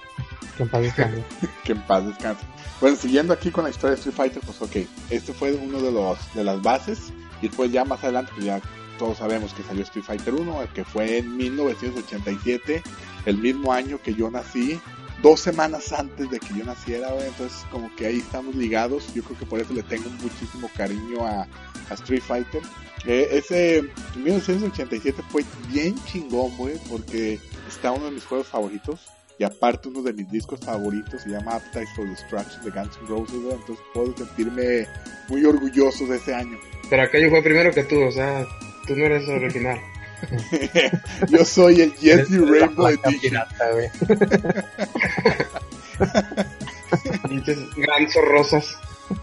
Que 0.56 0.64
en 0.64 0.68
paz 0.68 0.82
descanse. 0.82 1.24
Que 1.64 1.72
en 1.72 1.82
paz 1.82 2.06
descanse. 2.06 2.44
Bueno, 2.80 2.96
siguiendo 2.96 3.32
aquí 3.32 3.50
con 3.50 3.64
la 3.64 3.70
historia 3.70 3.90
de 3.90 3.96
Street 3.96 4.16
Fighter, 4.16 4.42
pues 4.44 4.60
ok, 4.62 4.88
este 5.10 5.32
fue 5.32 5.52
uno 5.52 5.80
de 5.80 5.90
los 5.90 6.34
de 6.34 6.44
las 6.44 6.62
bases 6.62 7.12
y 7.40 7.48
después 7.48 7.72
ya 7.72 7.84
más 7.84 8.02
adelante, 8.04 8.32
pues 8.34 8.46
ya 8.46 8.60
todos 8.98 9.18
sabemos 9.18 9.54
que 9.54 9.62
salió 9.62 9.82
Street 9.84 10.04
Fighter 10.04 10.34
1, 10.34 10.60
que 10.74 10.84
fue 10.84 11.18
en 11.18 11.36
1987, 11.36 12.82
el 13.26 13.38
mismo 13.38 13.72
año 13.72 14.00
que 14.02 14.14
yo 14.14 14.30
nací, 14.30 14.80
dos 15.22 15.40
semanas 15.40 15.92
antes 15.92 16.30
de 16.30 16.38
que 16.38 16.54
yo 16.56 16.64
naciera, 16.64 17.12
güey, 17.12 17.26
entonces 17.26 17.66
como 17.70 17.94
que 17.96 18.06
ahí 18.06 18.18
estamos 18.18 18.54
ligados, 18.54 19.12
yo 19.14 19.22
creo 19.22 19.38
que 19.38 19.46
por 19.46 19.60
eso 19.60 19.72
le 19.72 19.82
tengo 19.82 20.08
muchísimo 20.22 20.70
cariño 20.76 21.26
a, 21.26 21.46
a 21.90 21.94
Street 21.94 22.22
Fighter. 22.22 22.62
Eh, 23.06 23.28
ese 23.32 23.84
1987 24.16 25.22
fue 25.28 25.44
bien 25.68 25.94
chingón, 26.04 26.56
güey, 26.56 26.76
porque 26.88 27.38
está 27.68 27.92
uno 27.92 28.06
de 28.06 28.12
mis 28.12 28.24
juegos 28.24 28.48
favoritos. 28.48 29.00
Y 29.40 29.44
aparte 29.44 29.86
uno 29.86 30.02
de 30.02 30.12
mis 30.12 30.28
discos 30.32 30.58
favoritos 30.58 31.22
se 31.22 31.30
llama 31.30 31.54
Appetite 31.54 31.86
for 31.94 32.08
Destruction 32.08 32.64
de 32.64 32.70
Guns 32.72 32.98
N' 33.00 33.06
Roses, 33.08 33.40
güey, 33.40 33.54
entonces 33.54 33.84
puedo 33.94 34.16
sentirme 34.16 34.88
muy 35.28 35.44
orgulloso 35.44 36.06
de 36.06 36.16
ese 36.16 36.34
año. 36.34 36.58
Pero 36.90 37.02
aquello 37.04 37.30
fue 37.30 37.40
primero 37.42 37.70
que 37.70 37.84
tú, 37.84 38.02
o 38.02 38.10
sea, 38.10 38.44
tú 38.88 38.96
no 38.96 39.04
eres 39.04 39.28
original. 39.28 39.78
Yo 41.28 41.44
soy 41.44 41.80
el 41.82 41.92
Jesse 41.94 42.30
la 42.30 42.50
Rainbow 42.50 42.88
Edition. 42.88 43.20
pirata, 43.20 43.70
güey. 43.72 43.88
Pinches 47.28 47.58
gansos 47.76 48.24
rosas. 48.28 48.76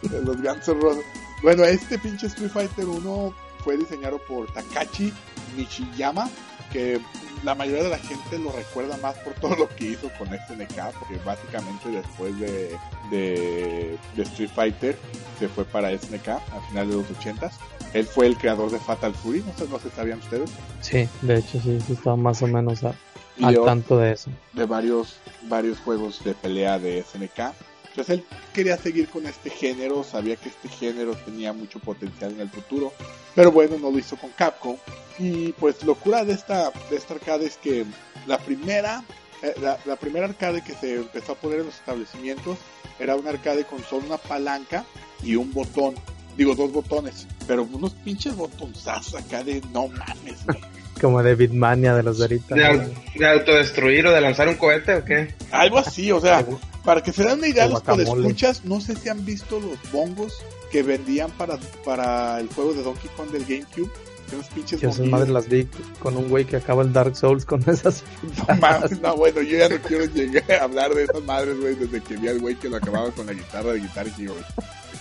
de 0.03 0.21
los 0.21 0.41
Guns 0.41 0.67
N' 0.67 0.79
Roses. 0.81 1.05
Bueno, 1.41 1.63
este 1.63 1.97
pinche 1.99 2.27
Street 2.27 2.51
Fighter 2.51 2.86
1 2.86 3.34
fue 3.63 3.77
diseñado 3.77 4.17
por 4.19 4.51
Takashi 4.53 5.13
Nishiyama, 5.55 6.29
que 6.71 6.99
la 7.43 7.55
mayoría 7.55 7.84
de 7.84 7.89
la 7.89 7.97
gente 7.99 8.38
lo 8.39 8.51
recuerda 8.51 8.97
más 8.97 9.15
por 9.17 9.34
todo 9.36 9.55
lo 9.55 9.69
que 9.75 9.86
hizo 9.91 10.10
con 10.17 10.27
SNK, 10.27 10.93
porque 10.99 11.17
básicamente 11.25 11.89
después 11.89 12.38
de, 12.39 12.77
de, 13.12 13.97
de 14.15 14.23
Street 14.23 14.49
Fighter 14.53 14.97
se 15.39 15.47
fue 15.49 15.65
para 15.65 15.95
SNK 15.97 16.27
a 16.29 16.62
finales 16.69 16.89
de 16.89 16.95
los 16.95 17.05
80s. 17.19 17.51
Él 17.93 18.06
fue 18.06 18.28
el 18.28 18.38
creador 18.38 18.71
de 18.71 18.80
Fatal 18.80 19.13
Fury, 19.15 19.41
no 19.45 19.54
sé, 19.58 19.67
no 19.69 19.80
sé, 19.80 19.89
¿sabían 19.95 20.19
ustedes? 20.19 20.50
Sí, 20.82 21.08
de 21.21 21.38
hecho 21.38 21.60
sí, 21.62 21.78
estaba 21.89 22.15
más 22.17 22.41
o 22.41 22.48
menos 22.48 22.84
a- 22.84 22.95
al 23.41 23.63
tanto 23.65 23.98
de 23.98 24.12
eso. 24.13 24.30
de 24.54 24.65
varios, 24.65 25.15
varios 25.43 25.80
juegos 25.80 26.24
de 26.24 26.34
pelea 26.34 26.80
de 26.80 27.00
SNK. 27.00 27.54
Entonces 27.89 28.19
él 28.19 28.26
quería 28.54 28.78
seguir 28.78 29.08
con 29.10 29.26
este 29.26 29.50
género, 29.50 30.04
sabía 30.04 30.36
que 30.36 30.50
este 30.50 30.67
género 30.67 31.13
tenía 31.15 31.54
mucho 31.54 31.80
potencial 31.80 32.32
en 32.34 32.41
el 32.41 32.50
futuro, 32.50 32.91
pero 33.34 33.52
bueno, 33.52 33.78
no 33.80 33.89
lo 33.91 33.98
hizo 34.00 34.17
con 34.17 34.30
Capcom. 34.32 34.76
Y 35.17 35.54
pues 35.54 35.82
locura 35.86 36.26
de 36.26 36.34
esta, 36.34 36.71
de 36.89 36.98
esta 36.98 37.13
arcade 37.13 37.45
es 37.45 37.56
que 37.56 37.86
la 38.28 38.38
primera, 38.38 39.02
eh, 39.41 39.54
la, 39.62 39.78
la 39.86 39.95
primera 39.95 40.26
arcade 40.26 40.62
que 40.62 40.74
se 40.74 40.95
empezó 40.95 41.32
a 41.32 41.36
poner 41.36 41.60
en 41.62 41.67
los 41.67 41.76
establecimientos 41.76 42.58
era 43.00 43.15
una 43.15 43.30
arcade 43.30 43.63
con 43.63 43.82
solo 43.84 44.06
una 44.08 44.17
palanca 44.17 44.84
y 45.24 45.38
un 45.38 45.54
botón. 45.54 45.95
Digo, 46.38 46.54
dos 46.56 46.71
botones, 46.71 47.28
pero 47.48 47.63
unos 47.63 47.93
pinches 47.93 48.36
botonzazos 48.36 49.15
acá 49.15 49.43
de 49.43 49.62
no 49.74 49.88
mames, 49.88 50.45
güey. 50.45 50.60
Como 51.02 51.21
de 51.21 51.36
Bitmania 51.36 51.93
de 51.93 52.04
los 52.04 52.21
ahorita. 52.21 52.56
¿De, 52.56 52.93
de 53.17 53.28
autodestruir 53.28 54.08
o 54.08 54.13
de 54.13 54.21
lanzar 54.21 54.48
un 54.48 54.56
cohete 54.56 54.95
o 54.95 55.04
qué? 55.04 55.36
Algo 55.52 55.78
así, 55.78 56.10
o 56.12 56.21
sea, 56.21 56.45
para 56.86 57.04
que 57.04 57.12
se 57.12 57.24
den 57.26 57.38
una 57.39 57.48
idea, 57.48 57.63
De 57.65 57.71
los 57.71 57.84
guacamole. 57.84 58.21
escuchas, 58.28 58.63
no 58.63 58.80
sé 58.80 58.95
si 58.95 59.10
han 59.10 59.26
visto 59.26 59.60
los 59.60 59.91
bongos 59.91 60.34
que 60.71 60.84
vendían 60.84 61.32
para, 61.32 61.58
para 61.84 62.39
el 62.39 62.48
juego 62.48 62.74
de 62.74 62.84
Donkey 62.84 63.10
Kong 63.17 63.30
del 63.30 63.43
GameCube. 63.45 63.91
Que 64.30 64.36
unos 64.36 64.48
pinches 64.48 64.80
Yo 64.82 64.89
esas 64.89 65.06
madres 65.06 65.30
las 65.30 65.48
vi 65.50 65.67
con 66.00 66.15
un 66.17 66.30
güey 66.30 66.45
que 66.45 66.56
acaba 66.56 66.82
el 66.82 66.93
Dark 66.93 67.15
Souls 67.17 67.45
con 67.45 67.62
esas. 67.69 68.02
No 68.48 68.56
mames, 68.56 69.00
no, 69.02 69.15
bueno, 69.17 69.41
yo 69.41 69.58
ya 69.58 69.67
no 69.69 69.78
quiero 69.80 70.06
llegar 70.06 70.50
a 70.60 70.63
hablar 70.63 70.93
de 70.95 71.04
esas 71.04 71.21
madres, 71.24 71.60
güey, 71.60 71.76
desde 71.76 72.02
que 72.02 72.15
vi 72.15 72.30
al 72.30 72.39
güey 72.39 72.56
que 72.56 72.69
lo 72.69 72.78
acababa 72.78 73.12
con 73.12 73.26
la 73.26 73.34
guitarra 73.34 73.74
de 73.74 73.82
Guitar 73.82 74.08
Hero. 74.17 74.34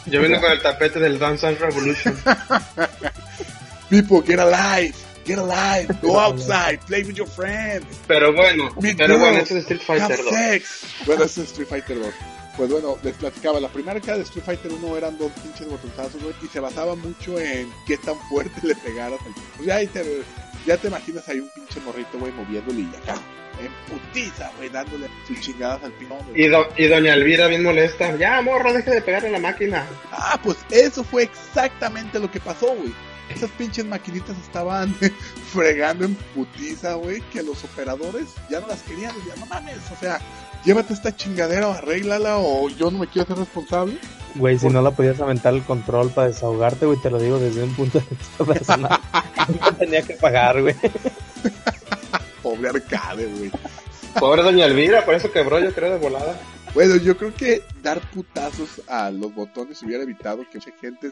Yo 0.06 0.20
vine 0.20 0.40
con 0.40 0.52
el 0.52 0.60
tapete 0.60 0.98
del 0.98 1.18
Dance 1.18 1.46
Dance 1.46 1.64
Revolution. 1.64 2.16
People, 3.90 4.22
get 4.22 4.38
alive, 4.38 4.94
get 5.24 5.38
alive, 5.38 5.88
go 6.02 6.18
outside, 6.18 6.78
play 6.86 7.02
with 7.04 7.14
your 7.14 7.28
friends. 7.28 7.86
Pero 8.06 8.32
bueno, 8.32 8.70
pero 8.96 9.18
bueno, 9.18 9.38
este 9.38 9.58
es 9.58 9.64
Street 9.64 9.80
Fighter 9.80 10.16
2. 10.16 10.28
sex. 10.28 10.86
Bueno, 11.06 11.24
este 11.24 11.42
es 11.42 11.48
Street 11.48 11.68
Fighter 11.68 11.98
2. 11.98 12.14
Pues 12.56 12.70
bueno, 12.70 12.98
les 13.02 13.14
platicaba, 13.14 13.58
la 13.58 13.68
primera 13.68 13.98
de 13.98 14.22
Street 14.22 14.44
Fighter 14.44 14.72
1 14.72 14.96
eran 14.96 15.18
dos 15.18 15.32
pinches 15.42 15.68
botonazos, 15.68 16.22
güey, 16.22 16.34
y 16.42 16.46
se 16.46 16.60
basaba 16.60 16.94
mucho 16.94 17.38
en 17.38 17.68
qué 17.86 17.96
tan 17.98 18.16
fuerte 18.28 18.54
le 18.62 18.76
pegaras 18.76 19.20
al... 19.22 19.34
Pues 19.56 19.66
ya, 19.66 19.76
ahí 19.76 19.86
te, 19.88 20.22
ya 20.64 20.76
te 20.76 20.86
imaginas 20.86 21.28
ahí 21.28 21.40
un 21.40 21.50
pinche 21.50 21.80
morrito, 21.80 22.18
güey, 22.18 22.32
moviéndole 22.32 22.82
y 22.82 22.92
acá, 23.02 23.20
en 23.60 23.72
putiza, 23.88 24.50
güey, 24.56 24.68
dándole 24.68 25.08
sus 25.26 25.40
chingadas 25.40 25.82
al 25.84 25.92
güey. 25.92 26.44
Y, 26.44 26.48
do- 26.48 26.68
y 26.76 26.86
doña 26.86 27.14
Elvira 27.14 27.46
bien 27.46 27.62
molesta. 27.62 28.16
Ya, 28.16 28.40
morro, 28.42 28.72
deje 28.72 28.90
de 28.90 29.02
pegarle 29.02 29.28
a 29.28 29.32
la 29.32 29.38
máquina. 29.38 29.86
Ah, 30.12 30.38
pues 30.42 30.56
eso 30.70 31.04
fue 31.04 31.22
exactamente 31.24 32.18
lo 32.18 32.30
que 32.30 32.40
pasó, 32.40 32.66
güey. 32.74 32.92
Esas 33.30 33.50
pinches 33.52 33.86
maquinitas 33.86 34.36
estaban 34.38 34.94
fregando 35.52 36.04
en 36.04 36.14
putiza, 36.14 36.94
güey, 36.94 37.20
que 37.32 37.42
los 37.42 37.64
operadores 37.64 38.26
ya 38.50 38.60
no 38.60 38.66
las 38.68 38.82
querían. 38.82 39.14
Ya 39.26 39.34
no 39.36 39.46
mames, 39.46 39.78
o 39.90 39.96
sea, 39.98 40.20
llévate 40.64 40.92
esta 40.92 41.14
chingadera 41.16 41.68
o 41.68 41.72
arréglala 41.72 42.36
o 42.38 42.68
yo 42.68 42.90
no 42.90 42.98
me 42.98 43.06
quiero 43.06 43.24
hacer 43.24 43.38
responsable. 43.38 43.98
Güey, 44.34 44.58
si 44.58 44.66
no 44.68 44.82
la 44.82 44.90
podías 44.90 45.20
aventar 45.20 45.54
el 45.54 45.62
control 45.62 46.10
para 46.10 46.26
desahogarte, 46.26 46.86
güey, 46.86 46.98
te 47.00 47.08
lo 47.08 47.18
digo 47.20 47.38
desde 47.38 47.62
un 47.62 47.72
punto 47.74 48.00
de 48.00 48.04
vista 48.10 48.44
personal. 48.44 49.00
tenía 49.78 50.02
que 50.02 50.14
pagar, 50.14 50.60
güey. 50.60 50.74
Pobre 52.44 52.68
arcade, 52.68 53.26
güey. 53.26 53.50
Pobre 54.20 54.42
doña 54.42 54.66
Elvira, 54.66 55.04
por 55.04 55.14
eso 55.14 55.32
quebró, 55.32 55.58
yo 55.58 55.72
creo, 55.74 55.90
de 55.92 55.98
volada. 55.98 56.38
Bueno, 56.74 56.96
yo 56.96 57.16
creo 57.16 57.34
que 57.34 57.62
dar 57.82 58.00
putazos 58.12 58.82
a 58.88 59.10
los 59.10 59.34
botones 59.34 59.82
hubiera 59.82 60.02
evitado 60.04 60.44
que 60.50 60.58
mucha 60.58 60.70
gente, 60.80 61.10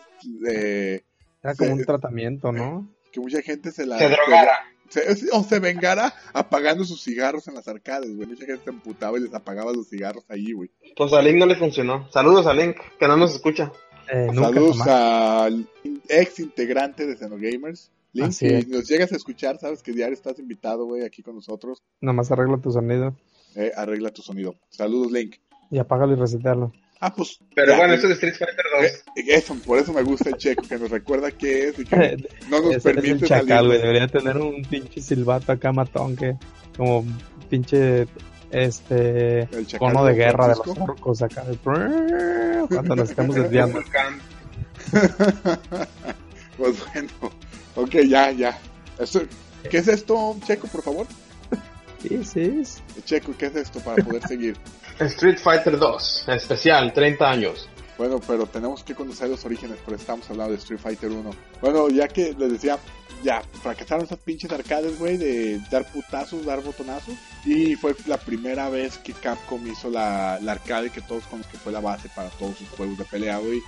eh, 0.48 1.02
Era 1.42 1.54
como 1.56 1.72
un 1.72 1.84
tratamiento, 1.84 2.52
¿no? 2.52 2.88
que 3.10 3.20
mucha 3.20 3.42
gente 3.42 3.72
se 3.72 3.84
la... 3.86 3.98
Se 3.98 4.08
drogara. 4.08 4.52
se- 4.88 5.28
o 5.32 5.42
se 5.44 5.58
vengara 5.58 6.14
apagando 6.32 6.84
sus 6.84 7.02
cigarros 7.02 7.46
en 7.48 7.54
las 7.54 7.66
arcades, 7.68 8.14
güey. 8.14 8.26
Mucha 8.28 8.46
gente 8.46 8.62
se 8.64 8.70
emputaba 8.70 9.18
y 9.18 9.22
les 9.22 9.34
apagaba 9.34 9.72
los 9.72 9.88
cigarros 9.88 10.24
ahí, 10.28 10.52
güey. 10.52 10.70
Pues 10.96 11.12
a 11.12 11.20
Link 11.22 11.36
no 11.38 11.46
le 11.46 11.56
funcionó. 11.56 12.08
Saludos 12.10 12.46
a 12.46 12.54
Link, 12.54 12.76
que 12.98 13.08
no 13.08 13.16
nos 13.16 13.34
escucha. 13.34 13.72
Eh, 14.12 14.28
nunca 14.32 14.48
Saludos 14.48 14.80
al 14.86 15.66
ex 16.08 16.40
integrante 16.40 17.06
de 17.06 17.16
Xenogamers. 17.16 17.90
Link, 18.12 18.28
Así 18.28 18.48
si 18.48 18.54
es. 18.54 18.68
nos 18.68 18.88
llegas 18.88 19.12
a 19.12 19.16
escuchar, 19.16 19.58
sabes 19.58 19.82
que 19.82 19.92
diario 19.92 20.14
estás 20.14 20.38
invitado, 20.38 20.84
güey, 20.86 21.04
aquí 21.04 21.22
con 21.22 21.34
nosotros. 21.34 21.82
Nomás 22.00 22.30
arregla 22.30 22.58
tu 22.58 22.70
sonido 22.70 23.16
Eh, 23.54 23.72
arregla 23.76 24.10
tu 24.10 24.22
sonido. 24.22 24.54
Saludos, 24.70 25.10
Link. 25.12 25.36
y 25.70 25.78
apágalo 25.78 26.12
y 26.12 26.16
resetealo. 26.16 26.72
Ah, 27.04 27.12
pues. 27.14 27.38
Pero 27.54 27.72
ya, 27.72 27.78
bueno, 27.78 27.94
eh, 27.94 27.96
esto 27.96 28.06
es 28.08 28.12
Street 28.14 28.34
Fighter 28.34 28.64
2. 28.80 28.84
eh, 29.16 29.34
Eso, 29.34 29.54
por 29.66 29.78
eso 29.78 29.92
me 29.92 30.02
gusta 30.02 30.28
el 30.28 30.36
checo, 30.36 30.62
que 30.68 30.78
nos 30.78 30.90
recuerda 30.90 31.30
qué 31.32 31.68
es 31.68 31.78
y 31.80 31.84
que 31.84 32.16
no 32.50 32.60
nos 32.60 32.68
Ese 32.76 32.76
es 32.76 32.82
permite 32.84 33.10
el 33.10 33.20
chacal, 33.22 33.46
salir. 33.48 33.66
güey. 33.66 33.78
Debería 33.80 34.06
tener 34.08 34.36
un 34.36 34.62
pinche 34.62 35.00
silbato 35.00 35.50
acá 35.50 35.72
matón 35.72 36.14
que 36.14 36.36
como 36.76 37.04
pinche 37.50 38.06
este 38.52 39.40
El 39.52 39.66
chacal 39.66 39.88
cono 39.94 40.04
de 40.04 40.14
guerra 40.14 40.48
de 40.48 40.54
los 40.56 40.78
orcos 40.78 41.22
acá. 41.22 41.42
de 41.44 41.56
Cuando 42.68 42.94
nos 42.96 43.10
estamos 43.10 43.34
desviando. 43.34 43.80
Pues 46.56 46.76
bueno, 46.92 47.08
ok, 47.74 47.90
ya, 48.08 48.30
ya. 48.32 48.58
¿Qué 49.70 49.78
es 49.78 49.88
esto, 49.88 50.36
Checo, 50.46 50.66
por 50.68 50.82
favor? 50.82 51.06
Sí, 52.02 52.24
sí. 52.24 52.58
es- 52.62 52.82
Checo, 53.04 53.32
¿qué 53.38 53.46
es 53.46 53.56
esto 53.56 53.80
para 53.80 54.02
poder 54.02 54.26
seguir? 54.26 54.56
Street 54.98 55.38
Fighter 55.38 55.78
2, 55.78 56.24
especial, 56.28 56.92
30 56.92 57.30
años. 57.30 57.68
Bueno, 57.98 58.20
pero 58.26 58.46
tenemos 58.46 58.82
que 58.82 58.94
conocer 58.94 59.28
los 59.28 59.44
orígenes, 59.44 59.78
pero 59.84 59.96
estamos 59.96 60.28
hablando 60.30 60.52
de 60.52 60.58
Street 60.58 60.80
Fighter 60.80 61.10
1. 61.10 61.30
Bueno, 61.60 61.88
ya 61.90 62.08
que 62.08 62.34
les 62.36 62.52
decía, 62.52 62.78
ya, 63.22 63.42
fracasaron 63.62 64.04
esas 64.04 64.18
pinches 64.18 64.50
arcades, 64.50 64.98
güey, 64.98 65.16
de 65.16 65.60
dar 65.70 65.84
putazos, 65.92 66.44
dar 66.44 66.60
botonazos. 66.62 67.14
Y 67.44 67.76
fue 67.76 67.94
la 68.06 68.16
primera 68.16 68.68
vez 68.68 68.98
que 68.98 69.12
Capcom 69.12 69.64
hizo 69.70 69.88
la, 69.90 70.38
la 70.42 70.52
arcade 70.52 70.90
que 70.90 71.02
todos 71.02 71.24
conocen 71.24 71.52
que 71.52 71.58
fue 71.58 71.70
la 71.70 71.80
base 71.80 72.08
para 72.16 72.30
todos 72.30 72.56
sus 72.56 72.68
juegos 72.70 72.98
de 72.98 73.04
pelea, 73.04 73.38
güey, 73.38 73.60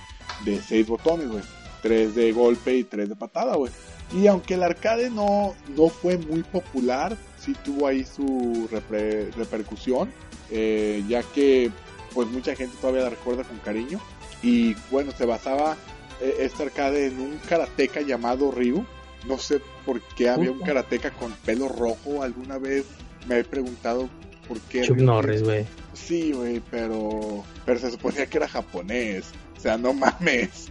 de 0.43 0.61
seis 0.61 0.85
botones, 0.87 1.29
güey. 1.29 1.43
Tres 1.81 2.15
de 2.15 2.31
golpe 2.33 2.75
y 2.75 2.83
tres 2.83 3.07
de 3.07 3.15
patada, 3.15 3.55
güey. 3.55 3.71
Y 4.13 4.27
aunque 4.27 4.53
el 4.53 4.63
arcade 4.63 5.09
no, 5.09 5.55
no 5.75 5.89
fue 5.89 6.17
muy 6.17 6.43
popular, 6.43 7.17
sí 7.39 7.55
tuvo 7.63 7.87
ahí 7.87 8.03
su 8.05 8.69
repre- 8.71 9.31
repercusión, 9.33 10.11
eh, 10.51 11.03
ya 11.07 11.23
que 11.23 11.71
pues 12.13 12.27
mucha 12.29 12.55
gente 12.55 12.77
todavía 12.79 13.03
la 13.03 13.09
recuerda 13.09 13.43
con 13.43 13.57
cariño. 13.59 13.99
Y 14.43 14.75
bueno, 14.91 15.11
se 15.11 15.25
basaba 15.25 15.75
eh, 16.21 16.35
esta 16.39 16.63
arcade 16.63 17.07
en 17.07 17.19
un 17.19 17.37
karateca 17.49 18.01
llamado 18.01 18.51
Ryu. 18.51 18.85
No 19.27 19.39
sé 19.39 19.59
por 19.85 19.99
qué 20.15 20.29
había 20.29 20.51
un 20.51 20.59
karateca 20.59 21.09
con 21.11 21.31
pelo 21.43 21.67
rojo. 21.67 22.21
Alguna 22.21 22.57
vez 22.59 22.85
me 23.27 23.39
he 23.39 23.43
preguntado 23.43 24.07
por 24.47 24.59
qué. 24.61 24.83
Chuck 24.83 24.97
Norris, 24.99 25.41
güey. 25.41 25.65
Sí, 25.93 26.31
güey, 26.31 26.61
pero, 26.69 27.43
pero 27.65 27.79
se 27.79 27.89
suponía 27.89 28.27
que 28.27 28.37
era 28.37 28.47
japonés. 28.47 29.25
O 29.57 29.59
sea, 29.59 29.77
no 29.77 29.93
mames. 29.93 30.67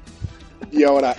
Y 0.70 0.84
ahora, 0.84 1.16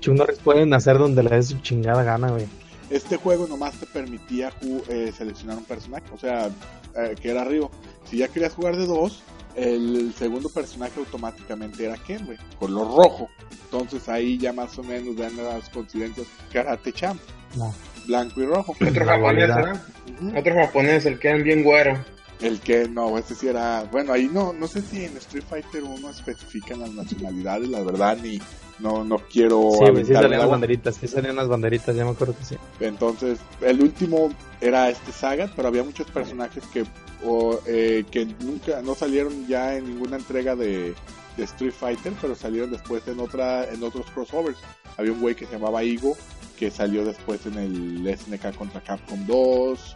Chuck 0.00 0.14
Norris 0.14 0.38
puede 0.38 0.66
nacer 0.66 0.98
donde 0.98 1.22
le 1.22 1.30
dé 1.30 1.42
su 1.42 1.58
chingada 1.60 2.02
gana, 2.02 2.30
güey. 2.30 2.46
este 2.90 3.16
juego 3.16 3.46
nomás 3.46 3.74
te 3.74 3.86
permitía 3.86 4.52
eh, 4.88 5.12
seleccionar 5.16 5.56
un 5.58 5.64
personaje, 5.64 6.04
o 6.12 6.18
sea, 6.18 6.48
eh, 6.96 7.14
que 7.20 7.30
era 7.30 7.44
Ryu. 7.44 7.68
Si 8.08 8.18
ya 8.18 8.28
querías 8.28 8.52
jugar 8.54 8.76
de 8.76 8.86
dos, 8.86 9.22
el 9.56 10.12
segundo 10.16 10.48
personaje 10.50 10.92
automáticamente 10.98 11.84
era 11.86 11.96
Ken, 11.96 12.24
güey, 12.26 12.38
color 12.58 12.86
rojo. 12.88 13.28
Entonces 13.64 14.08
ahí 14.08 14.38
ya 14.38 14.52
más 14.52 14.78
o 14.78 14.82
menos 14.82 15.16
dan 15.16 15.36
las 15.36 15.68
coincidencias 15.70 16.26
Karate 16.52 16.92
Champ, 16.92 17.20
No. 17.56 17.74
blanco 18.06 18.40
y 18.42 18.46
rojo. 18.46 18.72
Otro 18.72 19.04
La 19.04 19.12
japonés, 19.14 19.48
dualidad. 19.48 19.56
¿verdad? 19.56 19.82
Ujú. 20.20 20.38
Otro 20.38 20.54
japonés, 20.54 21.06
el 21.06 21.18
que 21.18 21.30
es 21.36 21.42
bien 21.42 21.64
güero. 21.64 21.98
El 22.40 22.60
que 22.60 22.86
no, 22.86 23.16
ese 23.18 23.34
sí 23.34 23.48
era. 23.48 23.84
Bueno, 23.90 24.12
ahí 24.12 24.28
no, 24.30 24.52
no 24.52 24.66
sé 24.68 24.82
si 24.82 25.04
en 25.06 25.16
Street 25.16 25.44
Fighter 25.48 25.82
1 25.82 26.10
especifican 26.10 26.80
las 26.80 26.90
nacionalidades, 26.92 27.68
la 27.70 27.80
verdad, 27.80 28.18
ni 28.22 28.38
no, 28.78 29.04
no 29.04 29.18
quiero. 29.18 29.70
Sí, 29.78 30.04
sí 30.04 30.12
salían 30.12 30.40
las 30.40 30.50
banderitas, 30.50 30.96
sí 30.96 31.08
salían 31.08 31.36
las 31.36 31.48
banderitas, 31.48 31.94
ya 31.94 32.04
me 32.04 32.10
acuerdo 32.10 32.36
que 32.36 32.44
sí. 32.44 32.56
Entonces, 32.80 33.38
el 33.60 33.80
último 33.80 34.30
era 34.60 34.88
este 34.90 35.12
Sagat, 35.12 35.52
pero 35.54 35.68
había 35.68 35.82
muchos 35.82 36.10
personajes 36.10 36.64
que, 36.72 36.84
o, 37.24 37.58
eh, 37.66 38.04
que 38.10 38.26
nunca, 38.40 38.82
no 38.82 38.94
salieron 38.94 39.46
ya 39.46 39.76
en 39.76 39.86
ninguna 39.86 40.16
entrega 40.16 40.56
de, 40.56 40.94
de 41.36 41.44
Street 41.44 41.72
Fighter, 41.72 42.12
pero 42.20 42.34
salieron 42.34 42.70
después 42.70 43.06
en 43.08 43.20
otra, 43.20 43.70
en 43.70 43.82
otros 43.82 44.06
crossovers. 44.14 44.58
Había 44.96 45.12
un 45.12 45.20
güey 45.20 45.34
que 45.34 45.46
se 45.46 45.52
llamaba 45.52 45.84
Igo, 45.84 46.16
que 46.58 46.70
salió 46.70 47.04
después 47.04 47.44
en 47.46 47.58
el 47.58 48.18
SNK 48.18 48.56
contra 48.56 48.80
Capcom 48.80 49.26
2. 49.26 49.94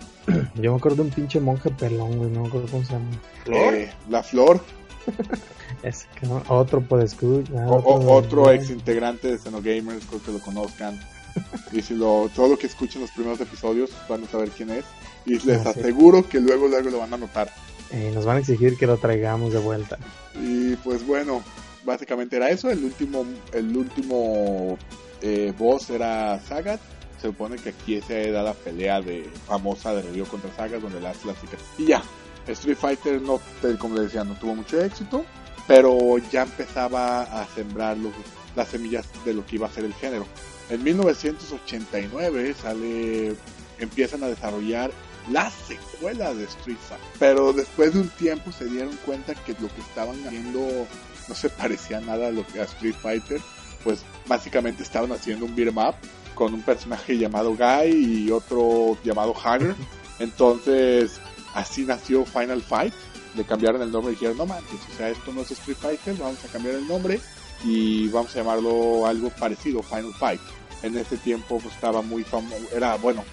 Yo 0.57 0.72
me 0.72 0.78
acuerdo 0.78 0.97
de 0.97 1.03
un 1.03 1.11
pinche 1.11 1.41
monje 1.41 1.70
pelón, 1.70 2.18
güey, 2.18 2.31
no 2.31 2.43
me 2.43 2.49
acuerdo 2.49 2.68
cómo 2.70 2.85
se 2.85 2.93
llama. 2.93 3.07
¿Flor? 3.45 3.74
Eh, 3.74 3.91
la 4.09 4.22
Flor, 4.22 4.61
Otro 6.49 6.81
por 6.83 7.03
escuchar. 7.03 7.67
o- 7.67 8.13
otro 8.17 8.51
ex 8.51 8.71
integrante 8.71 9.29
de 9.29 9.39
Xenogamers, 9.39 10.05
creo 10.07 10.23
que 10.23 10.33
lo 10.33 10.39
conozcan. 10.41 10.99
Y 11.73 11.81
si 11.83 11.95
lo, 11.95 12.29
todo 12.35 12.49
lo 12.49 12.59
que 12.59 12.67
escuchen 12.67 13.01
los 13.01 13.11
primeros 13.13 13.41
episodios 13.41 13.91
van 14.09 14.25
a 14.25 14.27
saber 14.29 14.51
quién 14.51 14.71
es. 14.71 14.85
Y 15.27 15.39
les 15.47 15.65
Ah, 15.67 15.73
sí. 15.73 15.81
aseguro 15.81 16.29
que 16.29 16.41
luego, 16.41 16.67
luego 16.67 16.91
lo 16.91 16.99
van 16.99 17.15
a 17.15 17.17
notar. 17.17 17.51
Eh, 17.93 18.11
nos 18.15 18.25
van 18.25 18.37
a 18.37 18.41
exigir 18.41 18.77
que 18.77 18.87
lo 18.87 18.97
traigamos 18.99 19.53
de 19.53 19.59
vuelta. 19.61 19.97
Y 20.41 20.77
pues 20.77 21.07
bueno, 21.07 21.43
básicamente 21.85 22.37
era 22.37 22.51
eso. 22.51 22.71
El 22.71 22.85
último, 22.85 23.25
el 23.53 23.77
último 23.77 24.77
eh, 25.23 25.53
boss 25.57 25.91
era 25.91 26.41
Sagat. 26.41 26.81
Se 27.21 27.29
supone 27.29 27.57
que 27.57 27.69
aquí 27.71 28.01
se 28.01 28.31
da 28.33 28.43
la 28.43 28.55
pelea 28.55 29.01
de 29.03 29.29
famosa 29.47 29.95
de 29.95 30.03
Ryu 30.03 30.25
contra 30.27 30.51
Sagat, 30.57 30.81
donde 30.81 31.01
le 31.01 31.09
hace 31.09 31.27
la 31.27 31.35
cicatriz. 31.35 31.63
Y 31.79 31.87
ya, 31.87 32.03
Street 32.47 32.76
Fighter 32.76 33.20
no, 33.20 33.41
como 33.78 33.95
les 33.97 34.05
decía, 34.05 34.24
no 34.24 34.34
tuvo 34.34 34.55
mucho 34.55 34.80
éxito. 34.80 35.24
pero 35.66 36.18
ya 36.32 36.43
empezaba 36.43 37.22
a 37.22 37.47
sembrar 37.55 37.97
los, 37.97 38.12
las 38.57 38.68
semillas 38.68 39.07
de 39.24 39.34
lo 39.34 39.47
que 39.47 39.57
iba 39.57 39.66
a 39.66 39.70
ser 39.70 39.84
el 39.84 39.95
género. 39.95 40.26
En 40.68 40.82
1989 40.82 42.55
sale, 42.61 43.36
empiezan 43.78 44.22
a 44.24 44.28
desarrollar 44.28 44.91
la 45.30 45.51
secuela 45.51 46.32
de 46.34 46.45
Street 46.45 46.78
Fighter, 46.88 47.07
pero 47.18 47.53
después 47.53 47.93
de 47.95 48.01
un 48.01 48.09
tiempo 48.09 48.51
se 48.53 48.64
dieron 48.66 48.97
cuenta 49.05 49.34
que 49.34 49.53
lo 49.61 49.68
que 49.68 49.80
estaban 49.80 50.16
haciendo 50.26 50.86
no 51.28 51.34
se 51.34 51.51
parecía 51.51 52.01
nada 52.01 52.28
a 52.28 52.30
lo 52.30 52.47
que 52.47 52.61
a 52.61 52.64
Street 52.64 52.95
Fighter, 53.01 53.41
pues 53.84 54.03
básicamente 54.26 54.82
estaban 54.82 55.12
haciendo 55.12 55.45
un 55.45 55.55
beat'em 55.55 55.78
up 55.78 55.95
con 56.34 56.55
un 56.55 56.62
personaje 56.62 57.18
llamado 57.18 57.55
Guy 57.55 58.24
y 58.26 58.30
otro 58.30 58.97
llamado 59.05 59.34
Hager. 59.36 59.74
Entonces, 60.18 61.20
así 61.55 61.85
nació 61.85 62.25
Final 62.25 62.63
Fight. 62.63 62.95
Le 63.37 63.45
cambiaron 63.45 63.81
el 63.83 63.93
nombre 63.93 64.13
y 64.13 64.17
dijeron, 64.17 64.37
no 64.37 64.47
manches, 64.47 64.81
o 64.93 64.97
sea, 64.97 65.09
esto 65.09 65.33
no 65.33 65.43
es 65.43 65.51
Street 65.53 65.77
Fighter, 65.77 66.17
vamos 66.17 66.45
a 66.45 66.49
cambiar 66.49 66.75
el 66.75 66.89
nombre 66.89 67.21
y 67.65 68.09
vamos 68.09 68.35
a 68.35 68.39
llamarlo 68.41 69.07
algo 69.07 69.31
parecido, 69.31 69.83
Final 69.83 70.13
Fight. 70.15 70.41
En 70.83 70.97
ese 70.97 71.17
tiempo 71.17 71.59
pues, 71.59 71.75
estaba 71.75 72.03
muy 72.03 72.25
famoso, 72.25 72.67
era, 72.75 72.97
bueno, 72.97 73.25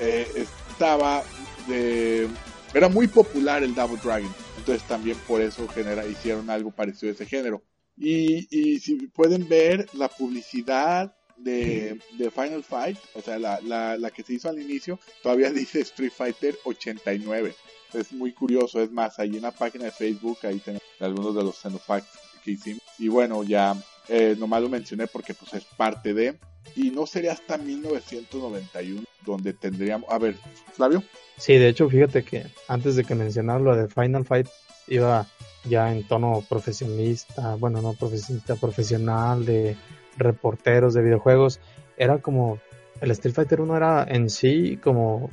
eh, 0.00 0.46
estaba 0.70 1.22
de, 1.66 2.28
era 2.72 2.88
muy 2.88 3.06
popular 3.06 3.62
el 3.62 3.74
Double 3.74 4.00
Dragon. 4.02 4.32
Entonces 4.56 4.86
también 4.86 5.16
por 5.26 5.42
eso 5.42 5.68
genera, 5.68 6.06
hicieron 6.06 6.48
algo 6.50 6.70
parecido 6.70 7.10
a 7.10 7.14
ese 7.14 7.26
género. 7.26 7.62
Y 7.96 8.78
si 8.78 8.94
pueden 9.08 9.48
ver 9.48 9.88
la 9.92 10.08
publicidad 10.08 11.17
de, 11.38 11.98
de 12.18 12.30
Final 12.30 12.62
Fight, 12.62 12.98
o 13.14 13.22
sea, 13.22 13.38
la, 13.38 13.60
la, 13.60 13.96
la, 13.96 14.10
que 14.10 14.22
se 14.22 14.34
hizo 14.34 14.48
al 14.48 14.60
inicio, 14.60 14.98
todavía 15.22 15.50
dice 15.52 15.80
Street 15.80 16.12
Fighter 16.14 16.58
89. 16.64 17.54
Es 17.94 18.12
muy 18.12 18.32
curioso, 18.32 18.82
es 18.82 18.90
más, 18.90 19.18
ahí 19.18 19.36
en 19.36 19.42
la 19.42 19.52
página 19.52 19.86
de 19.86 19.92
Facebook, 19.92 20.38
ahí 20.42 20.58
tenemos 20.58 20.86
algunos 21.00 21.34
de 21.34 21.42
los 21.42 21.56
Xenofacts 21.56 22.18
que 22.44 22.50
hicimos. 22.52 22.82
Y 22.98 23.08
bueno, 23.08 23.44
ya 23.44 23.74
eh, 24.08 24.36
nomás 24.38 24.62
lo 24.62 24.68
mencioné 24.68 25.06
porque 25.06 25.34
pues 25.34 25.54
es 25.54 25.64
parte 25.64 26.14
de... 26.14 26.38
Y 26.76 26.90
no 26.90 27.06
sería 27.06 27.32
hasta 27.32 27.56
1991 27.56 29.02
donde 29.24 29.54
tendríamos... 29.54 30.08
A 30.10 30.18
ver, 30.18 30.36
Flavio. 30.74 31.02
Sí, 31.38 31.54
de 31.54 31.68
hecho, 31.68 31.88
fíjate 31.88 32.24
que 32.24 32.46
antes 32.68 32.94
de 32.96 33.04
que 33.04 33.14
mencionara 33.14 33.58
lo 33.58 33.74
de 33.74 33.88
Final 33.88 34.26
Fight, 34.26 34.48
iba 34.86 35.26
ya 35.64 35.92
en 35.92 36.06
tono 36.06 36.44
profesionista, 36.48 37.54
bueno, 37.56 37.80
no 37.82 37.94
profesionista, 37.94 38.56
profesional, 38.56 39.44
de 39.44 39.76
reporteros 40.18 40.94
de 40.94 41.02
videojuegos, 41.02 41.60
era 41.96 42.18
como 42.18 42.58
el 43.00 43.10
Street 43.12 43.34
Fighter 43.34 43.60
1 43.60 43.76
era 43.76 44.04
en 44.08 44.28
sí 44.28 44.78
como 44.82 45.30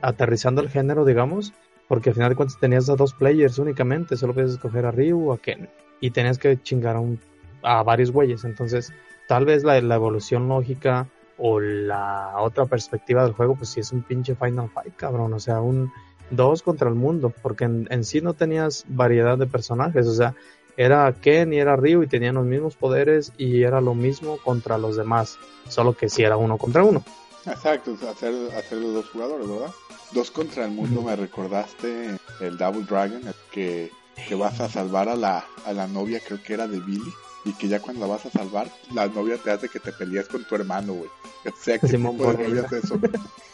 aterrizando 0.00 0.60
el 0.60 0.68
género, 0.68 1.04
digamos, 1.04 1.54
porque 1.88 2.10
al 2.10 2.14
final 2.14 2.30
de 2.30 2.36
cuentas 2.36 2.58
tenías 2.60 2.90
a 2.90 2.96
dos 2.96 3.14
players 3.14 3.58
únicamente, 3.58 4.16
solo 4.16 4.34
podías 4.34 4.52
escoger 4.52 4.84
a 4.84 4.90
Ryu 4.90 5.30
o 5.30 5.32
a 5.32 5.38
Ken, 5.38 5.68
y 6.00 6.10
tenías 6.10 6.38
que 6.38 6.60
chingar 6.60 6.96
a, 6.96 7.00
un, 7.00 7.18
a 7.62 7.82
varios 7.82 8.10
güeyes, 8.10 8.44
entonces 8.44 8.92
tal 9.28 9.46
vez 9.46 9.64
la, 9.64 9.78
evolución 9.78 10.48
lógica 10.48 11.08
o 11.38 11.58
la 11.58 12.34
otra 12.38 12.66
perspectiva 12.66 13.24
del 13.24 13.32
juego, 13.32 13.56
pues 13.56 13.70
sí 13.70 13.80
es 13.80 13.92
un 13.92 14.02
pinche 14.02 14.34
Final 14.34 14.68
Fight, 14.68 14.94
cabrón, 14.94 15.32
o 15.32 15.40
sea, 15.40 15.60
un 15.60 15.90
dos 16.30 16.62
contra 16.62 16.88
el 16.88 16.94
mundo, 16.94 17.32
porque 17.42 17.64
en, 17.64 17.86
en 17.90 18.04
sí 18.04 18.20
no 18.20 18.34
tenías 18.34 18.84
variedad 18.88 19.38
de 19.38 19.46
personajes, 19.46 20.06
o 20.06 20.14
sea, 20.14 20.34
era 20.76 21.12
Ken 21.12 21.52
y 21.52 21.58
era 21.58 21.76
Ryu 21.76 22.02
y 22.02 22.06
tenían 22.06 22.34
los 22.34 22.44
mismos 22.44 22.76
poderes 22.76 23.32
y 23.38 23.62
era 23.62 23.80
lo 23.80 23.94
mismo 23.94 24.38
contra 24.38 24.78
los 24.78 24.96
demás, 24.96 25.38
solo 25.68 25.96
que 25.96 26.08
si 26.08 26.22
era 26.22 26.36
uno 26.36 26.58
contra 26.58 26.82
uno. 26.84 27.04
Exacto, 27.46 27.96
hacer, 28.10 28.34
hacer 28.56 28.78
los 28.78 28.94
dos 28.94 29.10
jugadores, 29.10 29.48
¿verdad? 29.48 29.70
Dos 30.12 30.30
contra 30.30 30.64
el 30.64 30.70
mundo, 30.70 31.02
me 31.02 31.14
recordaste 31.14 32.18
el 32.40 32.56
Double 32.56 32.84
Dragon, 32.84 33.22
que, 33.52 33.90
que 34.28 34.34
vas 34.34 34.60
a 34.60 34.68
salvar 34.68 35.08
a 35.08 35.16
la, 35.16 35.44
a 35.66 35.72
la 35.72 35.86
novia, 35.86 36.20
creo 36.26 36.42
que 36.42 36.54
era 36.54 36.66
de 36.66 36.80
Billy, 36.80 37.12
y 37.44 37.52
que 37.52 37.68
ya 37.68 37.80
cuando 37.80 38.06
la 38.06 38.14
vas 38.14 38.26
a 38.26 38.30
salvar, 38.30 38.70
la 38.92 39.06
novia 39.08 39.36
te 39.36 39.50
hace 39.50 39.68
que 39.68 39.78
te 39.78 39.92
pelees 39.92 40.28
con 40.28 40.44
tu 40.44 40.54
hermano, 40.54 40.94
güey. 40.94 41.10
O 41.46 41.62
sea, 41.62 41.78
¿qué 41.78 41.88
tipo 41.88 42.32
de 42.32 42.48
novia 42.48 42.66
es 42.66 42.84
eso? 42.84 42.98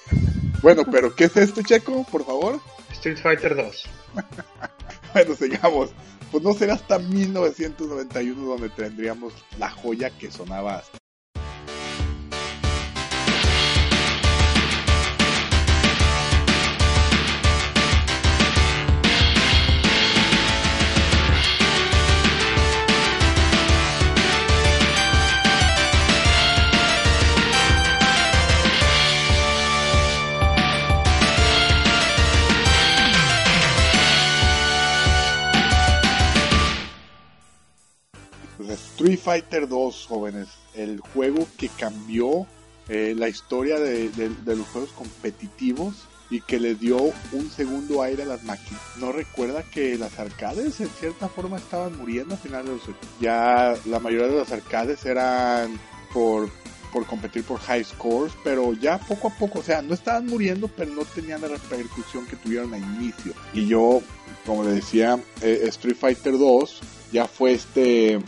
bueno, 0.63 0.85
pero 0.89 1.13
¿qué 1.15 1.25
es 1.25 1.37
esto, 1.37 1.61
Checo, 1.63 2.05
por 2.05 2.25
favor? 2.25 2.61
Street 2.93 3.19
Fighter 3.21 3.57
2. 3.57 3.85
bueno, 5.13 5.35
sigamos 5.35 5.91
pues 6.31 6.43
no 6.45 6.53
será 6.55 6.75
hasta 6.75 6.99
1991 6.99 8.47
donde 8.47 8.69
tendríamos 8.71 9.33
la 9.59 9.71
joya 9.71 10.11
que 10.11 10.31
sonaba 10.31 10.77
hasta. 10.77 11.00
Street 39.01 39.19
Fighter 39.19 39.67
2, 39.67 40.07
jóvenes, 40.07 40.49
el 40.75 41.01
juego 41.01 41.49
que 41.57 41.71
cambió 41.71 42.47
eh, 42.87 43.15
la 43.17 43.31
historia 43.31 43.81
de, 43.81 44.11
los 44.45 44.69
juegos 44.69 44.91
competitivos 44.91 45.95
y 46.29 46.43
que 46.43 46.61
le 46.61 46.75
dio 46.75 46.99
un 47.33 47.51
segundo 47.51 48.03
aire 48.03 48.25
a 48.25 48.27
las 48.27 48.45
máquinas. 48.45 48.79
¿No 48.99 49.11
recuerda 49.11 49.63
que 49.63 49.97
las 49.97 50.19
arcades 50.19 50.83
en 50.83 50.91
cierta 50.91 51.29
forma 51.29 51.57
estaban 51.57 51.97
muriendo 51.97 52.35
a 52.35 52.37
finales 52.37 52.67
de 52.67 52.73
los 52.73 52.83
Ya 53.19 53.75
la 53.87 54.01
mayoría 54.01 54.27
de 54.27 54.37
las 54.37 54.53
arcades 54.53 55.03
eran 55.07 55.81
por, 56.13 56.51
por 56.93 57.07
competir 57.07 57.43
por 57.45 57.59
high 57.59 57.83
scores, 57.83 58.35
pero 58.45 58.75
ya 58.75 58.99
poco 58.99 59.29
a 59.29 59.31
poco, 59.31 59.61
o 59.61 59.63
sea, 59.63 59.81
no 59.81 59.95
estaban 59.95 60.27
muriendo, 60.27 60.69
pero 60.69 60.93
no 60.93 61.07
tenían 61.07 61.41
la 61.41 61.49
repercusión 61.49 62.27
que 62.27 62.37
tuvieron 62.37 62.75
al 62.75 62.83
inicio. 62.83 63.33
Y 63.55 63.67
yo, 63.67 64.03
como 64.45 64.63
le 64.63 64.73
decía, 64.73 65.19
eh, 65.41 65.63
Street 65.69 65.97
Fighter 65.97 66.37
2 66.37 66.81
ya 67.13 67.27
fue 67.27 67.55
este 67.55 68.21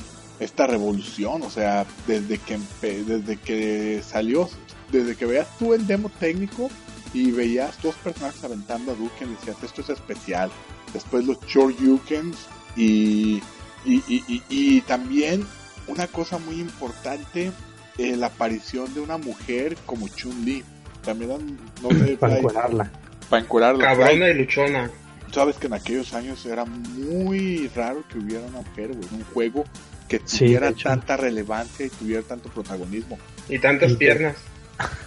esta 0.45 0.67
revolución, 0.67 1.43
o 1.43 1.51
sea, 1.51 1.87
desde 2.07 2.39
que 2.39 2.59
desde 2.83 3.37
que 3.37 4.03
salió, 4.07 4.49
desde 4.91 5.17
que 5.17 5.27
veías 5.27 5.49
tú 5.59 5.75
el 5.75 5.87
demo 5.87 6.09
técnico 6.09 6.71
y 7.15 7.31
veías 7.31 7.81
dos 7.83 7.95
personajes 7.97 8.43
aventando 8.45 8.93
a 8.93 8.95
Duken 8.95 9.31
y 9.31 9.35
decías 9.35 9.63
esto 9.63 9.81
es 9.83 9.91
especial. 9.91 10.51
Después 10.93 11.25
los 11.25 11.41
Shoryukens 11.47 12.37
y 12.77 13.43
y, 13.85 13.97
y, 14.07 14.25
y, 14.29 14.43
y, 14.49 14.81
también 14.83 15.45
una 15.89 16.07
cosa 16.07 16.39
muy 16.39 16.61
importante, 16.61 17.51
eh, 17.99 18.17
la 18.17 18.29
aparición 18.29 18.93
de 18.95 19.01
una 19.01 19.19
mujer 19.19 19.77
como 19.87 20.09
Chun-Li. 20.09 20.63
También 21.03 21.59
no 21.83 21.91
sé, 21.91 22.17
para 22.21 22.39
encuadrarla. 22.39 22.91
Para 23.29 23.43
encuadrarla. 23.43 23.85
Cabrona 23.85 24.29
y 24.29 24.35
luchona. 24.35 24.91
Sabes 25.33 25.57
que 25.57 25.67
en 25.67 25.73
aquellos 25.73 26.13
años 26.13 26.45
era 26.47 26.65
muy 26.65 27.69
raro 27.75 28.05
que 28.09 28.19
hubiera 28.19 28.45
una 28.47 28.59
mujer, 28.59 28.91
en 28.91 28.99
un 28.99 29.25
juego 29.33 29.65
que 30.13 30.19
tuviera 30.19 30.73
sí, 30.73 30.83
tanta 30.83 31.17
relevancia 31.17 31.87
y 31.87 31.89
tuviera 31.89 32.23
tanto 32.23 32.51
protagonismo. 32.51 33.19
Y 33.49 33.59
tantas 33.59 33.93
y 33.93 33.97
piernas. 33.97 34.37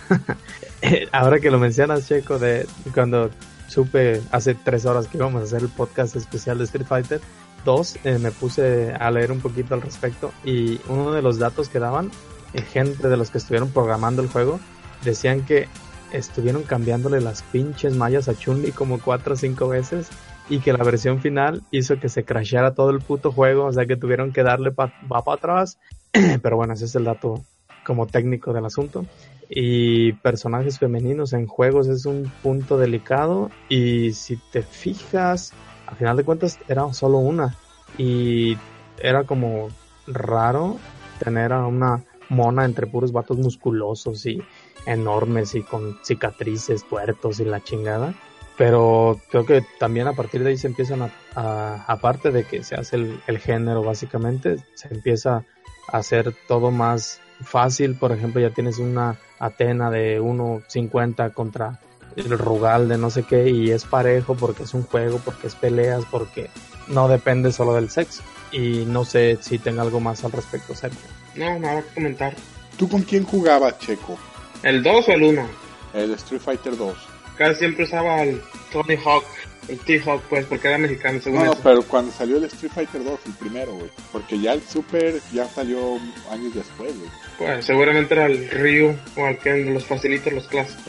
Ahora 1.11 1.39
que 1.39 1.51
lo 1.51 1.59
mencionas, 1.59 2.07
Checo, 2.07 2.39
de 2.39 2.67
cuando 2.93 3.29
supe 3.67 4.21
hace 4.31 4.55
tres 4.55 4.85
horas 4.85 5.07
que 5.07 5.17
íbamos 5.17 5.41
a 5.41 5.45
hacer 5.45 5.61
el 5.61 5.69
podcast 5.69 6.15
especial 6.15 6.57
de 6.57 6.63
Street 6.63 6.87
Fighter 6.87 7.21
2, 7.65 7.97
eh, 8.03 8.17
me 8.19 8.31
puse 8.31 8.93
a 8.93 9.11
leer 9.11 9.31
un 9.31 9.41
poquito 9.41 9.75
al 9.75 9.81
respecto 9.81 10.31
y 10.43 10.79
uno 10.87 11.11
de 11.11 11.21
los 11.21 11.37
datos 11.37 11.69
que 11.69 11.79
daban, 11.79 12.11
eh, 12.53 12.61
gente 12.61 13.07
de 13.07 13.17
los 13.17 13.29
que 13.29 13.37
estuvieron 13.37 13.69
programando 13.69 14.23
el 14.23 14.27
juego, 14.27 14.59
decían 15.03 15.45
que 15.45 15.67
estuvieron 16.11 16.63
cambiándole 16.63 17.21
las 17.21 17.43
pinches 17.43 17.95
mallas 17.95 18.27
a 18.27 18.35
Chun-Li 18.35 18.71
como 18.71 18.99
cuatro 18.99 19.33
o 19.33 19.37
cinco 19.37 19.67
veces 19.67 20.07
y 20.49 20.59
que 20.59 20.73
la 20.73 20.83
versión 20.83 21.21
final 21.21 21.63
hizo 21.71 21.99
que 21.99 22.09
se 22.09 22.23
crasheara 22.23 22.75
todo 22.75 22.91
el 22.91 22.99
puto 22.99 23.31
juego, 23.31 23.65
o 23.65 23.73
sea 23.73 23.85
que 23.85 23.97
tuvieron 23.97 24.31
que 24.31 24.43
darle 24.43 24.71
pa 24.71 24.93
va 25.11 25.23
para 25.23 25.37
atrás, 25.37 25.79
pero 26.41 26.57
bueno, 26.57 26.73
ese 26.73 26.85
es 26.85 26.95
el 26.95 27.05
dato 27.05 27.43
como 27.85 28.07
técnico 28.07 28.53
del 28.53 28.65
asunto. 28.65 29.05
Y 29.49 30.13
personajes 30.13 30.79
femeninos 30.79 31.33
en 31.33 31.45
juegos 31.45 31.87
es 31.87 32.05
un 32.05 32.31
punto 32.41 32.77
delicado 32.77 33.51
y 33.69 34.13
si 34.13 34.37
te 34.51 34.63
fijas, 34.63 35.53
a 35.85 35.93
final 35.93 36.17
de 36.17 36.23
cuentas 36.23 36.59
era 36.67 36.91
solo 36.93 37.19
una. 37.19 37.55
Y 37.97 38.57
era 38.99 39.23
como 39.23 39.69
raro 40.07 40.77
tener 41.23 41.53
a 41.53 41.67
una 41.67 42.03
mona 42.29 42.65
entre 42.65 42.87
puros 42.87 43.11
vatos 43.11 43.37
musculosos 43.37 44.25
y 44.25 44.41
enormes 44.87 45.53
y 45.53 45.61
con 45.61 45.99
cicatrices, 46.03 46.83
tuertos 46.87 47.39
y 47.39 47.45
la 47.45 47.63
chingada 47.63 48.15
pero 48.57 49.19
creo 49.29 49.45
que 49.45 49.63
también 49.79 50.07
a 50.07 50.13
partir 50.13 50.43
de 50.43 50.51
ahí 50.51 50.57
se 50.57 50.67
empiezan 50.67 51.01
a, 51.01 51.11
a 51.35 51.85
aparte 51.87 52.31
de 52.31 52.43
que 52.43 52.63
se 52.63 52.75
hace 52.75 52.95
el, 52.95 53.19
el, 53.27 53.39
género 53.39 53.83
básicamente, 53.83 54.57
se 54.73 54.93
empieza 54.93 55.43
a 55.91 55.97
hacer 55.97 56.33
todo 56.47 56.71
más 56.71 57.19
fácil, 57.43 57.95
por 57.95 58.11
ejemplo 58.11 58.41
ya 58.41 58.51
tienes 58.51 58.79
una 58.79 59.17
Atena 59.39 59.91
de 59.91 60.21
1.50 60.21 61.33
contra 61.33 61.79
el 62.15 62.37
Rugal 62.37 62.87
de 62.87 62.97
no 62.97 63.09
sé 63.09 63.23
qué 63.23 63.49
y 63.49 63.71
es 63.71 63.83
parejo 63.83 64.35
porque 64.35 64.63
es 64.63 64.73
un 64.73 64.83
juego, 64.83 65.19
porque 65.23 65.47
es 65.47 65.55
peleas, 65.55 66.05
porque 66.09 66.49
no 66.87 67.07
depende 67.07 67.51
solo 67.51 67.73
del 67.73 67.89
sexo. 67.89 68.23
Y 68.51 68.85
no 68.85 69.03
sé 69.03 69.37
si 69.41 69.59
tenga 69.59 69.81
algo 69.81 69.99
más 69.99 70.23
al 70.23 70.31
respecto, 70.31 70.73
Sergio. 70.75 70.99
No, 71.35 71.59
nada 71.59 71.81
que 71.81 71.93
comentar. 71.93 72.33
¿Tú 72.77 72.87
con 72.87 73.01
quién 73.01 73.25
jugabas, 73.25 73.79
Checo? 73.79 74.17
¿El 74.63 74.81
2 74.81 75.09
o 75.09 75.11
el 75.11 75.23
1? 75.23 75.47
El 75.93 76.13
Street 76.13 76.41
Fighter 76.41 76.77
2. 76.77 77.14
Casi 77.37 77.59
siempre 77.59 77.83
usaba 77.83 78.23
el 78.23 78.41
Tony 78.71 78.95
Hawk, 79.03 79.25
el 79.67 79.79
T-Hawk, 79.79 80.21
pues, 80.29 80.45
porque 80.45 80.67
era 80.67 80.77
mexicano, 80.77 81.19
según 81.19 81.39
No, 81.39 81.45
no, 81.45 81.51
eso. 81.53 81.61
pero 81.63 81.81
cuando 81.83 82.11
salió 82.11 82.37
el 82.37 82.43
Street 82.45 82.71
Fighter 82.73 83.03
2, 83.03 83.19
el 83.25 83.33
primero, 83.33 83.73
güey. 83.73 83.89
Porque 84.11 84.39
ya 84.39 84.53
el 84.53 84.61
Super 84.61 85.19
ya 85.33 85.47
salió 85.47 85.95
años 86.31 86.53
después, 86.53 86.95
güey. 86.97 87.09
Pues, 87.37 87.65
seguramente 87.65 88.13
era 88.13 88.27
el 88.27 88.49
Ryu 88.51 88.95
o 89.17 89.27
el 89.27 89.37
que 89.39 89.65
los 89.65 89.83
facilitos, 89.85 90.31
los 90.33 90.47
clásicos. 90.47 90.83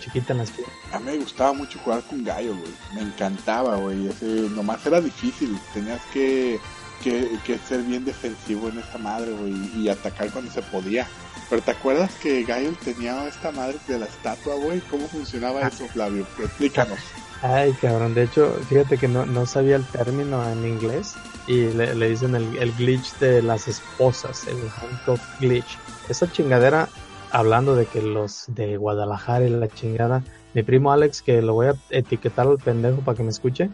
Chiquita 0.00 0.32
en 0.32 0.38
la 0.38 0.44
espalda. 0.44 0.70
A 0.92 0.98
mí 0.98 1.04
me 1.06 1.16
gustaba 1.18 1.52
mucho 1.52 1.78
jugar 1.80 2.02
con 2.08 2.24
Gallo, 2.24 2.54
güey. 2.56 2.72
Me 2.94 3.02
encantaba, 3.02 3.76
güey. 3.76 4.08
Ese, 4.08 4.24
nomás 4.24 4.84
era 4.86 5.00
difícil. 5.00 5.58
Tenías 5.74 6.00
que, 6.12 6.58
que, 7.02 7.28
que 7.44 7.58
ser 7.58 7.82
bien 7.82 8.04
defensivo 8.04 8.68
en 8.68 8.78
esta 8.78 8.98
madre, 8.98 9.32
güey. 9.32 9.54
Y 9.76 9.88
atacar 9.88 10.30
cuando 10.30 10.50
se 10.50 10.62
podía. 10.62 11.06
Pero 11.48 11.62
¿te 11.62 11.70
acuerdas 11.70 12.12
que 12.16 12.42
Gallo 12.44 12.72
tenía 12.84 13.26
esta 13.28 13.52
madre 13.52 13.78
de 13.86 13.98
la 13.98 14.06
estatua, 14.06 14.56
güey? 14.56 14.80
¿Cómo 14.90 15.06
funcionaba 15.06 15.60
eso, 15.62 15.86
Flavio? 15.86 16.26
Explícanos. 16.38 16.98
Ay, 17.42 17.72
cabrón. 17.74 18.14
De 18.14 18.24
hecho, 18.24 18.52
fíjate 18.68 18.98
que 18.98 19.06
no, 19.06 19.26
no 19.26 19.46
sabía 19.46 19.76
el 19.76 19.84
término 19.86 20.48
en 20.50 20.66
inglés. 20.66 21.14
Y 21.46 21.66
le, 21.68 21.94
le 21.94 22.08
dicen 22.08 22.34
el, 22.34 22.56
el 22.58 22.72
glitch 22.72 23.16
de 23.18 23.42
las 23.42 23.68
esposas, 23.68 24.48
el 24.48 24.56
handcuff 24.56 25.20
glitch. 25.38 25.78
Esa 26.08 26.30
chingadera, 26.30 26.88
hablando 27.30 27.76
de 27.76 27.86
que 27.86 28.02
los 28.02 28.46
de 28.48 28.76
Guadalajara 28.76 29.46
y 29.46 29.50
la 29.50 29.68
chingada. 29.68 30.24
Mi 30.54 30.64
primo 30.64 30.90
Alex, 30.90 31.22
que 31.22 31.42
lo 31.42 31.54
voy 31.54 31.68
a 31.68 31.74
etiquetar 31.90 32.48
al 32.48 32.58
pendejo 32.58 33.02
para 33.02 33.16
que 33.16 33.22
me 33.22 33.30
escuche. 33.30 33.70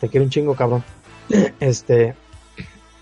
Te 0.00 0.08
quiero 0.08 0.24
un 0.24 0.30
chingo, 0.30 0.54
cabrón. 0.54 0.84
Este, 1.60 2.14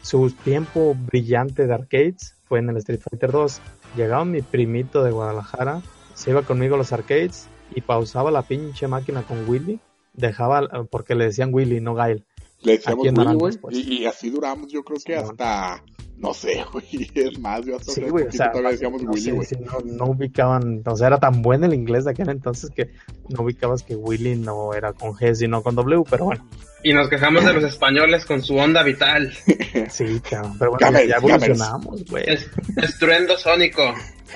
su 0.02 0.30
tiempo 0.30 0.94
brillante 0.94 1.66
de 1.66 1.74
arcades 1.74 2.34
fue 2.48 2.60
en 2.60 2.70
el 2.70 2.76
Street 2.78 3.00
Fighter 3.00 3.30
2. 3.30 3.60
Llegaba 3.94 4.24
mi 4.24 4.42
primito 4.42 5.02
de 5.02 5.10
Guadalajara, 5.10 5.80
se 6.14 6.30
iba 6.30 6.42
conmigo 6.42 6.74
a 6.74 6.78
los 6.78 6.92
arcades 6.92 7.48
y 7.70 7.80
pausaba 7.80 8.30
la 8.30 8.42
pinche 8.42 8.88
máquina 8.88 9.22
con 9.22 9.48
Willy. 9.48 9.80
Dejaba, 10.12 10.68
porque 10.90 11.14
le 11.14 11.24
decían 11.26 11.54
Willy, 11.54 11.80
no 11.80 11.94
Gail. 11.94 12.24
Le 12.62 12.72
decíamos 12.72 13.06
Willy, 13.06 13.34
güey. 13.34 13.56
pues. 13.58 13.76
Y, 13.76 13.98
y 13.98 14.06
así 14.06 14.30
duramos, 14.30 14.70
yo 14.70 14.82
creo 14.82 14.98
que 15.04 15.16
hasta. 15.16 15.82
No 16.16 16.34
sé, 16.34 16.64
güey. 16.72 17.08
Es 17.14 17.38
más, 17.38 17.64
yo 17.64 17.76
hasta 17.76 17.92
Sí, 17.92 18.00
güey, 18.00 18.24
o 18.24 18.26
poquito 18.26 18.36
sea, 18.36 18.50
todavía 18.50 18.70
decíamos 18.72 19.02
no, 19.02 19.10
Willy, 19.12 19.22
sé 19.22 19.32
güey. 19.32 19.46
si 19.46 19.56
no, 19.56 19.78
no 19.84 20.04
ubicaban, 20.06 20.82
o 20.84 20.96
sea, 20.96 21.06
era 21.06 21.18
tan 21.20 21.42
bueno 21.42 21.66
el 21.66 21.74
inglés 21.74 22.04
de 22.06 22.10
aquel 22.10 22.28
entonces 22.30 22.70
que 22.74 22.90
no 23.28 23.44
ubicabas 23.44 23.84
que 23.84 23.94
Willy 23.94 24.34
no 24.34 24.74
era 24.74 24.92
con 24.92 25.12
G, 25.12 25.34
sino 25.36 25.62
con 25.62 25.76
W, 25.76 26.02
pero 26.10 26.24
bueno, 26.24 26.44
Y 26.82 26.92
nos 26.92 27.08
quejamos 27.08 27.44
de 27.44 27.52
los 27.52 27.62
españoles 27.62 28.24
con 28.26 28.42
su 28.42 28.56
onda 28.56 28.82
vital. 28.82 29.32
sí, 29.90 30.20
cabrón, 30.28 30.56
pero 30.58 30.72
bueno, 30.72 31.00
ya 31.04 31.16
evolucionamos, 31.18 32.04
güey. 32.06 32.24
Es 32.26 32.50
estruendo 32.76 33.38
sónico. 33.38 33.82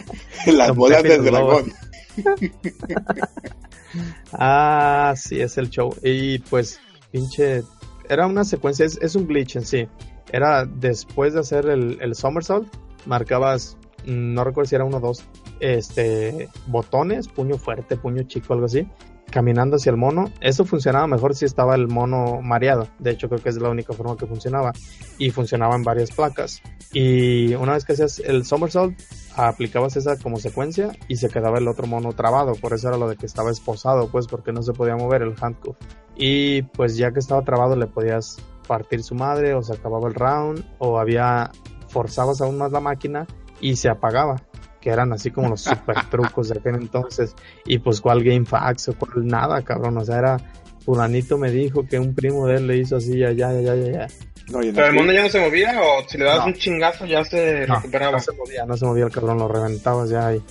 Las 0.47 0.68
Con 0.68 0.77
bolas 0.77 1.03
del 1.03 1.25
dragón. 1.25 1.73
Ah, 4.33 5.14
sí, 5.16 5.41
es 5.41 5.59
el 5.59 5.68
show. 5.68 5.95
Y 6.03 6.39
pues, 6.39 6.81
pinche, 7.11 7.62
era 8.09 8.26
una 8.26 8.44
secuencia, 8.44 8.84
es, 8.84 8.98
es 9.00 9.14
un 9.14 9.26
glitch 9.26 9.57
en 9.57 9.64
sí. 9.64 9.88
Era 10.32 10.64
después 10.64 11.34
de 11.34 11.40
hacer 11.40 11.66
el, 11.66 11.98
el 12.00 12.14
somersault, 12.14 12.68
marcabas, 13.07 13.76
mm, 14.07 14.34
no 14.34 14.44
recuerdo 14.44 14.68
si 14.68 14.74
era 14.74 14.84
uno 14.84 14.98
o 14.98 15.00
dos, 15.00 15.24
este, 15.61 16.48
botones, 16.66 17.28
puño 17.28 17.59
fuerte, 17.59 17.96
puño 17.96 18.22
chico, 18.24 18.55
algo 18.55 18.66
así, 18.66 18.86
caminando 19.33 19.76
hacia 19.76 19.91
el 19.91 19.97
mono. 19.97 20.30
Eso 20.41 20.64
funcionaba 20.64 21.09
mejor 21.09 21.35
si 21.35 21.45
estaba 21.45 21.74
el 21.74 21.89
mono 21.89 22.41
mareado. 22.41 22.87
De 23.01 23.11
hecho, 23.11 23.28
creo 23.28 23.43
que 23.43 23.49
es 23.49 23.57
la 23.57 23.70
única 23.70 23.93
forma 23.93 24.16
que 24.16 24.26
funcionaba. 24.26 24.72
Y 25.18 25.30
funcionaba 25.30 25.74
en 25.74 25.83
varias 25.83 26.12
placas. 26.12 26.62
Y 26.93 27.55
una 27.55 27.72
vez 27.72 27.85
que 27.85 27.95
hacías 27.95 28.20
el 28.20 28.45
somersault, 28.45 28.97
aplicabas 29.35 29.97
esa 29.97 30.16
como 30.16 30.37
secuencia 30.37 30.93
y 31.09 31.16
se 31.16 31.28
quedaba 31.28 31.59
el 31.59 31.66
otro 31.66 31.89
mono 31.89 32.12
trabado. 32.12 32.53
Por 32.55 32.74
eso 32.74 32.89
era 32.89 32.97
lo 32.97 33.09
de 33.09 33.16
que 33.16 33.26
estaba 33.26 33.51
esposado, 33.51 34.09
pues, 34.09 34.28
porque 34.28 34.53
no 34.53 34.62
se 34.62 34.72
podía 34.72 34.95
mover 34.95 35.22
el 35.22 35.35
handcuff. 35.41 35.76
Y 36.14 36.62
pues 36.62 36.97
ya 36.97 37.11
que 37.11 37.18
estaba 37.18 37.43
trabado, 37.43 37.74
le 37.74 37.89
podías 37.89 38.37
partir 38.68 39.03
su 39.03 39.16
madre, 39.16 39.55
o 39.55 39.62
se 39.62 39.72
acababa 39.72 40.07
el 40.09 40.14
round, 40.14 40.64
o 40.78 41.01
había. 41.01 41.51
forzabas 41.89 42.41
aún 42.41 42.57
más 42.57 42.72
la 42.72 42.80
máquina 42.80 43.26
y 43.61 43.76
se 43.76 43.89
apagaba. 43.89 44.37
Que 44.83 44.91
eran 44.91 45.12
así 45.12 45.30
como 45.30 45.49
los 45.49 45.61
super 45.62 45.97
trucos 46.11 46.49
de 46.51 46.59
aquel 46.59 46.74
entonces. 46.74 47.35
Y 47.64 47.78
pues, 47.78 48.01
¿cuál 48.01 48.22
Game 48.24 48.45
Fax 48.45 48.89
o 48.89 48.95
cuál 48.99 49.26
nada, 49.26 49.62
cabrón? 49.62 49.97
O 49.97 50.05
sea, 50.05 50.18
era. 50.18 50.37
Fulanito 50.85 51.39
me 51.39 51.53
dijo 51.53 51.87
que 51.87 52.01
un 52.01 52.12
primo 52.12 52.49
de 52.49 52.57
él 52.57 52.66
le 52.66 52.76
hizo 52.78 52.97
así, 52.97 53.16
ya, 53.16 53.30
ya, 53.30 53.53
ya, 53.53 53.76
ya, 53.76 53.93
ya. 53.93 54.07
No, 54.51 54.59
Pero 54.59 54.87
el 54.89 54.93
mundo 54.95 55.12
ya 55.12 55.22
no 55.22 55.28
se 55.28 55.39
movía 55.41 55.80
o 55.80 56.03
si 56.09 56.18
le 56.18 56.24
dabas 56.24 56.41
No. 56.41 56.47
un 56.47 56.55
chingazo 56.55 57.07
ya 57.07 57.24
se 57.24 57.64
No, 57.68 57.76
recuperaba. 57.76 58.11
no 58.12 58.18
se 58.18 58.33
movía, 58.33 58.66
no 58.66 58.76
se 58.76 58.85
movía 58.87 59.05
el 59.05 59.12
cabrón, 59.12 59.39
lo 59.39 59.47
reventabas 59.47 60.11
ya 60.11 60.35
y 60.35 60.43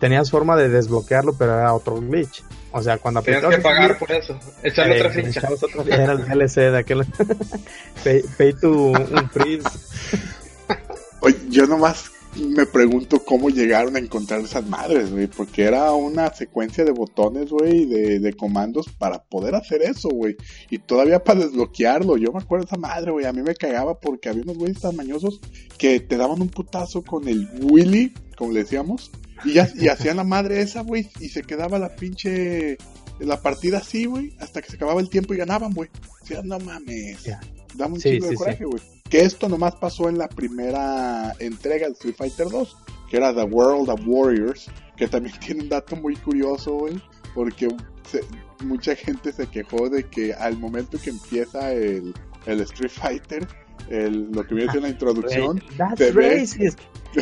tenías 0.00 0.30
forma 0.30 0.56
de 0.56 0.70
desbloquearlo, 0.70 1.34
pero 1.38 1.52
era 1.58 1.74
otro 1.74 1.96
glitch. 2.00 2.42
O 2.72 2.82
sea, 2.82 2.96
cuando 2.96 3.20
Tenías 3.20 3.44
que 3.44 3.58
pagar 3.58 3.88
glitch, 3.88 3.98
por 3.98 4.12
eso. 4.12 4.38
Echarle 4.62 4.96
eh, 4.96 5.00
otra 5.00 5.10
ficha. 5.10 5.28
echabas 5.40 5.62
otra 5.62 5.82
ficha. 5.84 6.02
Era 6.02 6.12
el 6.14 6.24
DLC 6.26 6.56
de 6.70 6.78
aquel. 6.78 7.04
pay, 8.04 8.22
pay 8.38 8.52
to 8.54 8.70
un 8.72 9.30
freeze. 9.30 9.68
Oye, 11.20 11.36
yo 11.50 11.66
nomás 11.66 12.10
me 12.36 12.66
pregunto 12.66 13.24
cómo 13.24 13.48
llegaron 13.50 13.96
a 13.96 13.98
encontrar 13.98 14.40
esas 14.40 14.66
madres, 14.66 15.10
güey, 15.12 15.26
porque 15.26 15.62
era 15.64 15.92
una 15.92 16.32
secuencia 16.34 16.84
de 16.84 16.90
botones, 16.90 17.50
güey, 17.50 17.82
y 17.82 17.86
de, 17.86 18.18
de 18.20 18.32
comandos 18.32 18.86
para 18.98 19.22
poder 19.22 19.54
hacer 19.54 19.82
eso, 19.82 20.08
güey, 20.08 20.36
y 20.70 20.78
todavía 20.78 21.22
para 21.22 21.40
desbloquearlo, 21.40 22.16
yo 22.16 22.32
me 22.32 22.40
acuerdo 22.40 22.64
de 22.64 22.68
esa 22.68 22.76
madre, 22.76 23.12
güey, 23.12 23.26
a 23.26 23.32
mí 23.32 23.42
me 23.42 23.54
cagaba 23.54 23.98
porque 24.00 24.28
había 24.28 24.42
unos 24.42 24.58
güeyes 24.58 24.80
tan 24.80 24.96
mañosos 24.96 25.40
que 25.78 26.00
te 26.00 26.16
daban 26.16 26.42
un 26.42 26.48
putazo 26.48 27.02
con 27.02 27.28
el 27.28 27.48
Willy, 27.62 28.12
como 28.36 28.52
le 28.52 28.60
decíamos, 28.60 29.10
y 29.44 29.52
ya 29.54 29.68
y 29.76 29.88
hacían 29.88 30.16
la 30.16 30.24
madre 30.24 30.60
esa, 30.60 30.82
güey, 30.82 31.08
y 31.20 31.28
se 31.28 31.42
quedaba 31.42 31.78
la 31.78 31.94
pinche, 31.94 32.78
la 33.20 33.40
partida 33.42 33.78
así, 33.78 34.06
güey, 34.06 34.34
hasta 34.40 34.60
que 34.60 34.70
se 34.70 34.76
acababa 34.76 35.00
el 35.00 35.08
tiempo 35.08 35.34
y 35.34 35.36
ganaban, 35.36 35.72
güey, 35.72 35.88
o 36.22 36.26
sea, 36.26 36.42
no 36.42 36.58
mames, 36.58 37.22
Ya. 37.22 37.40
dame 37.74 37.94
un 37.94 38.00
Sí, 38.00 38.10
chingo 38.10 38.26
de 38.26 38.30
sí, 38.32 38.36
coraje, 38.36 38.64
güey. 38.64 38.82
Que 39.10 39.18
esto 39.20 39.48
nomás 39.48 39.76
pasó 39.76 40.08
en 40.08 40.16
la 40.18 40.28
primera 40.28 41.34
entrega 41.38 41.86
de 41.86 41.92
Street 41.92 42.14
Fighter 42.16 42.48
2, 42.48 42.76
que 43.10 43.18
era 43.18 43.34
The 43.34 43.44
World 43.44 43.90
of 43.90 44.00
Warriors, 44.06 44.70
que 44.96 45.06
también 45.06 45.38
tiene 45.40 45.62
un 45.64 45.68
dato 45.68 45.94
muy 45.96 46.16
curioso, 46.16 46.72
güey, 46.72 47.00
porque 47.34 47.68
se- 48.10 48.24
mucha 48.64 48.96
gente 48.96 49.32
se 49.32 49.46
quejó 49.46 49.90
de 49.90 50.04
que 50.04 50.32
al 50.32 50.56
momento 50.58 50.98
que 51.02 51.10
empieza 51.10 51.72
el, 51.72 52.14
el 52.46 52.60
Street 52.62 52.90
Fighter, 52.90 53.46
el- 53.90 54.30
lo 54.32 54.46
que 54.46 54.54
viene 54.54 54.70
siendo 54.72 54.88
la 54.88 54.92
introducción, 54.94 55.62
That's 55.76 55.96
te 55.96 56.10
ve- 56.10 56.46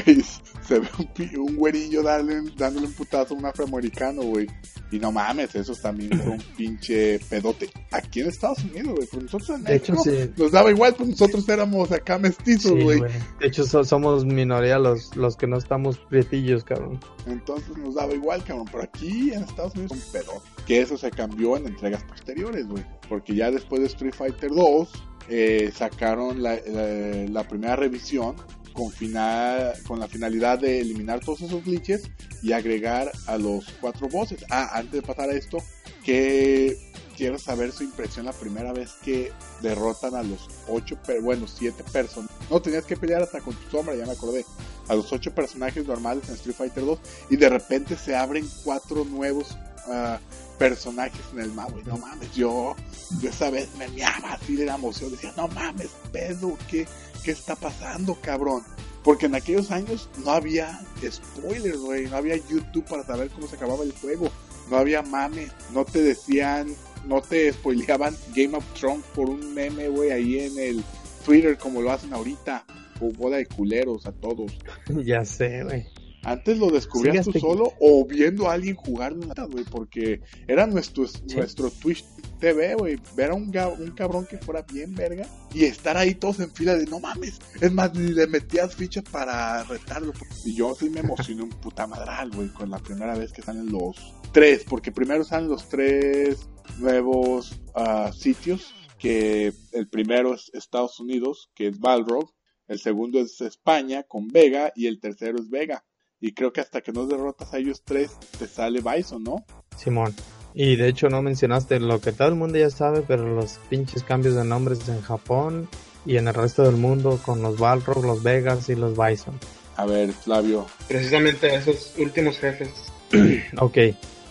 se 0.01 0.79
ve 0.79 0.89
un, 0.99 1.41
un 1.41 1.57
güerillo 1.57 2.03
darle, 2.03 2.41
dándole 2.57 2.87
un 2.87 2.93
putazo 2.93 3.35
a 3.35 3.37
un 3.39 3.45
afroamericano, 3.47 4.23
güey. 4.23 4.47
Y 4.91 4.99
no 4.99 5.11
mames, 5.11 5.55
eso 5.55 5.75
también 5.75 6.11
fue 6.21 6.33
un 6.33 6.43
pinche 6.57 7.19
pedote. 7.31 7.71
Aquí 7.93 8.21
en 8.21 8.29
Estados 8.29 8.59
Unidos, 8.65 8.95
güey, 8.95 9.09
pues 9.11 9.23
nosotros 9.23 9.51
en 9.59 9.65
De 9.65 9.77
hecho, 9.77 9.95
sí. 9.97 10.11
nos 10.37 10.53
daba 10.53 10.71
igual, 10.71 10.95
pues 10.95 11.09
nosotros 11.11 11.49
éramos 11.49 11.91
acá 11.93 12.19
mestizos, 12.19 12.73
güey. 12.83 13.01
De 13.41 13.47
hecho, 13.47 13.65
so- 13.65 13.85
somos 13.85 14.25
minoría 14.27 14.79
los, 14.79 15.17
los 15.17 15.37
que 15.37 15.47
no 15.47 15.57
estamos 15.57 15.99
prietillos, 15.99 16.65
cabrón. 16.65 17.01
Entonces 17.27 17.77
nos 17.79 17.95
daba 17.95 18.13
igual, 18.13 18.45
cabrón. 18.45 18.67
Pero 18.71 18.85
aquí 18.85 19.33
en 19.33 19.45
Estados 19.45 19.75
Unidos 19.75 19.93
un 19.93 20.13
pedo. 20.13 20.43
Que 20.67 20.81
eso 20.83 20.97
se 20.99 21.11
cambió 21.11 21.57
en 21.57 21.67
entregas 21.69 22.05
posteriores, 22.05 22.67
güey. 22.69 22.85
Porque 23.09 23.35
ya 23.35 23.51
después 23.51 23.81
de 23.81 23.87
Street 23.89 24.15
Fighter 24.15 24.51
2 24.51 24.89
eh, 25.31 25.73
sacaron 25.75 26.43
la, 26.43 26.57
la- 26.67 27.25
la 27.31 27.49
primera 27.49 27.77
revisión 27.77 28.37
con, 28.73 28.91
final, 28.91 29.75
con 29.87 30.01
la 30.01 30.09
finalidad 30.09 30.59
de 30.59 30.81
eliminar 30.81 31.21
todos 31.21 31.43
esos 31.43 31.65
glitches 31.65 32.11
y 32.43 32.53
agregar 32.53 33.11
a 33.27 33.39
los 33.39 33.67
cuatro 33.81 34.09
bosses. 34.09 34.45
Ah, 34.51 34.71
antes 34.75 34.93
de 34.93 35.03
pasar 35.03 35.31
a 35.31 35.35
esto, 35.35 35.59
que 36.05 36.93
quiero 37.17 37.39
saber 37.39 37.73
su 37.73 37.85
impresión 37.85 38.27
la 38.27 38.33
primera 38.33 38.73
vez 38.73 38.93
que 39.05 39.33
derrotan 39.61 40.15
a 40.15 40.23
los 40.23 40.49
ocho, 40.69 40.99
bueno, 41.23 41.47
siete 41.47 41.85
personas. 41.93 42.31
No, 42.51 42.61
tenías 42.61 42.85
que 42.85 42.97
pelear 42.97 43.23
hasta 43.23 43.41
con 43.41 43.55
tu 43.55 43.71
sombra, 43.71 43.95
ya 43.95 44.07
me 44.07 44.13
acordé. 44.13 44.45
A 44.89 44.95
los 44.95 45.13
ocho 45.13 45.33
personajes 45.33 45.87
normales 45.87 46.29
en 46.29 46.35
Street 46.35 46.57
Fighter 46.57 46.85
2 46.85 46.99
y 47.31 47.37
de 47.37 47.49
repente 47.49 47.97
se 47.97 48.17
abren 48.17 48.49
cuatro 48.65 49.05
nuevos 49.05 49.57
ah, 49.87 50.19
personajes 50.59 51.21
en 51.33 51.41
el 51.41 51.53
mapa. 51.53 51.73
güey. 51.73 51.85
No 51.85 51.97
mames, 51.99 52.35
yo, 52.35 52.75
yo 53.21 53.31
esa 53.31 53.51
vez 53.51 53.69
me 53.79 53.89
meaba 53.89 54.33
así 54.35 54.57
de 54.57 54.67
la 54.67 54.75
emoción. 54.75 55.11
Decía, 55.13 55.33
no 55.37 55.49
mames, 55.49 55.91
pedo, 56.11 56.59
¿qué, 56.69 56.87
qué 57.23 57.31
está 57.31 57.57
pasando, 57.57 58.17
cabrón? 58.21 58.63
Porque 59.03 59.27
en 59.27 59.35
aquellos 59.35 59.71
años 59.71 60.09
no 60.25 60.31
había 60.31 60.81
spoilers, 61.03 61.79
güey. 61.79 62.07
No 62.07 62.17
había 62.17 62.37
YouTube 62.37 62.85
para 62.85 63.05
saber 63.05 63.31
cómo 63.31 63.49
se 63.49 63.57
acababa 63.57 63.83
el 63.83 63.93
juego. 63.93 64.31
No 64.71 64.77
había 64.77 65.03
mame. 65.03 65.49
No 65.73 65.85
te 65.85 66.03
decían, 66.03 66.69
no 67.07 67.21
te 67.21 67.53
spoileaban 67.53 68.17
Game 68.35 68.57
of 68.57 68.65
Thrones 68.79 69.05
por 69.15 69.29
un 69.29 69.55
meme, 69.55 69.89
güey, 69.89 70.11
ahí 70.11 70.39
en 70.39 70.59
el 70.59 70.85
Twitter 71.25 71.59
como 71.59 71.83
lo 71.83 71.91
hacen 71.91 72.13
ahorita. 72.13 72.65
O 73.01 73.11
bola 73.11 73.39
de 73.39 73.47
culeros 73.47 74.07
a 74.07 74.13
todos. 74.13 74.53
ya 75.05 75.25
sé, 75.25 75.65
güey. 75.65 75.87
Antes 76.25 76.57
lo 76.59 76.71
descubrías 76.71 77.27
Sigue 77.27 77.41
tú 77.41 77.47
solo 77.47 77.73
o 77.81 78.07
viendo 78.07 78.49
a 78.49 78.53
alguien 78.53 78.77
jugar, 78.77 79.17
neta, 79.17 79.45
güey, 79.45 79.65
porque 79.65 80.21
era 80.47 80.69
nuestro, 80.69 81.05
nuestro 81.35 81.69
Twitch 81.71 82.05
TV, 82.43 82.75
güey. 82.75 82.99
Ver 83.15 83.31
a 83.31 83.35
un, 83.35 83.53
un 83.79 83.91
cabrón 83.93 84.27
que 84.27 84.37
fuera 84.37 84.63
bien 84.63 84.93
verga 84.97 85.25
y 85.55 85.65
estar 85.65 85.97
ahí 85.97 86.17
todos 86.17 86.41
en 86.41 86.51
fila 86.51 86.75
de 86.75 86.87
no 86.87 86.99
mames. 86.99 87.39
Es 87.61 87.73
más, 87.73 87.95
ni 87.95 88.13
le 88.13 88.27
metías 88.27 88.75
fichas 88.75 89.05
para 89.05 89.63
retarlo. 89.63 90.13
Y 90.45 90.57
yo 90.57 90.75
sí 90.75 90.91
me 90.91 91.01
emocioné 91.01 91.45
un 91.45 91.51
puta 91.51 91.87
madral, 91.87 92.33
güey, 92.33 92.49
con 92.49 92.69
la 92.69 92.81
primera 92.81 93.17
vez 93.17 93.33
que 93.33 93.43
salen 93.43 93.71
los 93.71 93.95
tres, 94.33 94.65
porque 94.69 94.91
primero 94.91 95.23
salen 95.23 95.49
los 95.49 95.69
tres 95.69 96.49
nuevos 96.79 97.61
ah, 97.77 98.11
sitios, 98.13 98.75
que 98.99 99.53
el 99.71 99.89
primero 99.89 100.35
es 100.35 100.51
Estados 100.53 100.99
Unidos, 100.99 101.53
que 101.55 101.69
es 101.69 101.79
Balrog, 101.79 102.35
el 102.67 102.81
segundo 102.81 103.21
es 103.21 103.41
España 103.41 104.03
con 104.03 104.27
Vega 104.27 104.73
y 104.75 104.89
el 104.89 104.99
tercero 104.99 105.39
es 105.39 105.49
Vega. 105.49 105.85
Y 106.19 106.35
creo 106.35 106.53
que 106.53 106.61
hasta 106.61 106.81
que 106.81 106.91
no 106.91 107.07
derrotas 107.07 107.55
a 107.55 107.59
ellos 107.59 107.83
tres, 107.85 108.17
te 108.37 108.49
sale 108.49 108.81
Bison, 108.81 109.23
¿no? 109.23 109.45
Simón. 109.77 110.13
Y 110.55 110.77
de 110.77 110.89
hecho 110.89 111.09
no 111.09 111.23
mencionaste 111.23 111.81
lo 111.81 112.01
que 112.01 112.13
todo 112.13 112.29
el 112.29 112.35
mundo 112.35 112.59
ya 112.59 112.71
sabe, 112.71 113.03
pero 113.07 113.35
los 113.35 113.59
pinches 113.71 114.03
cambios 114.03 114.35
de 114.35 114.45
nombres 114.45 114.89
en 114.89 115.01
Japón 115.01 115.69
y 116.05 116.17
en 116.17 116.29
el 116.29 116.35
resto 116.35 116.63
del 116.63 116.77
mundo 116.77 117.19
con 117.25 117.43
los 117.43 117.59
Balrog, 117.59 118.05
los 118.05 118.23
Vegas 118.23 118.69
y 118.69 118.75
los 118.75 118.97
Bison. 118.97 119.39
A 119.77 119.87
ver, 119.87 120.13
Flavio. 120.13 120.67
Precisamente 120.89 121.55
esos 121.55 121.95
últimos 121.99 122.39
jefes. 122.39 122.71
Ok, 123.59 123.79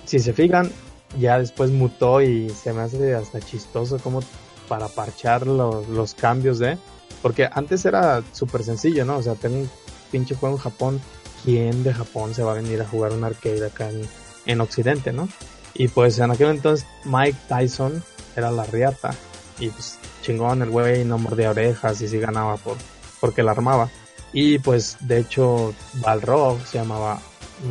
si 0.05 0.19
se 0.19 0.33
fijan, 0.33 0.71
ya 1.19 1.37
después 1.39 1.69
mutó 1.69 2.21
y 2.21 2.49
se 2.49 2.73
me 2.73 2.81
hace 2.81 3.13
hasta 3.13 3.39
chistoso 3.39 3.99
como 3.99 4.21
para 4.67 4.87
parchar 4.87 5.45
los, 5.45 5.87
los 5.89 6.13
cambios 6.13 6.59
de... 6.59 6.77
Porque 7.21 7.47
antes 7.51 7.85
era 7.85 8.23
súper 8.31 8.63
sencillo, 8.63 9.05
¿no? 9.05 9.17
O 9.17 9.21
sea, 9.21 9.35
tengo 9.35 9.57
un 9.57 9.69
pinche 10.11 10.33
juego 10.33 10.55
en 10.55 10.61
Japón. 10.61 11.01
¿Quién 11.43 11.83
de 11.83 11.93
Japón 11.93 12.33
se 12.33 12.41
va 12.41 12.53
a 12.53 12.55
venir 12.55 12.81
a 12.81 12.87
jugar 12.87 13.13
un 13.13 13.23
arcade 13.23 13.65
acá 13.65 13.89
en, 13.89 14.01
en 14.47 14.61
Occidente, 14.61 15.11
no? 15.13 15.27
Y 15.73 15.87
pues 15.87 16.19
en 16.19 16.31
aquel 16.31 16.49
entonces 16.49 16.85
Mike 17.05 17.37
Tyson 17.47 18.03
era 18.35 18.51
la 18.51 18.63
riata. 18.65 19.11
Y 19.59 19.69
pues 19.69 19.97
chingón 20.21 20.61
el 20.61 20.69
güey, 20.69 21.03
no 21.05 21.17
mordía 21.17 21.49
orejas 21.51 22.01
y 22.01 22.07
sí 22.07 22.19
ganaba 22.19 22.57
por, 22.57 22.77
porque 23.19 23.43
la 23.43 23.51
armaba. 23.51 23.89
Y 24.33 24.59
pues 24.59 24.97
de 25.01 25.19
hecho 25.19 25.73
Balrog 25.95 26.59
se 26.65 26.77
llamaba 26.79 27.19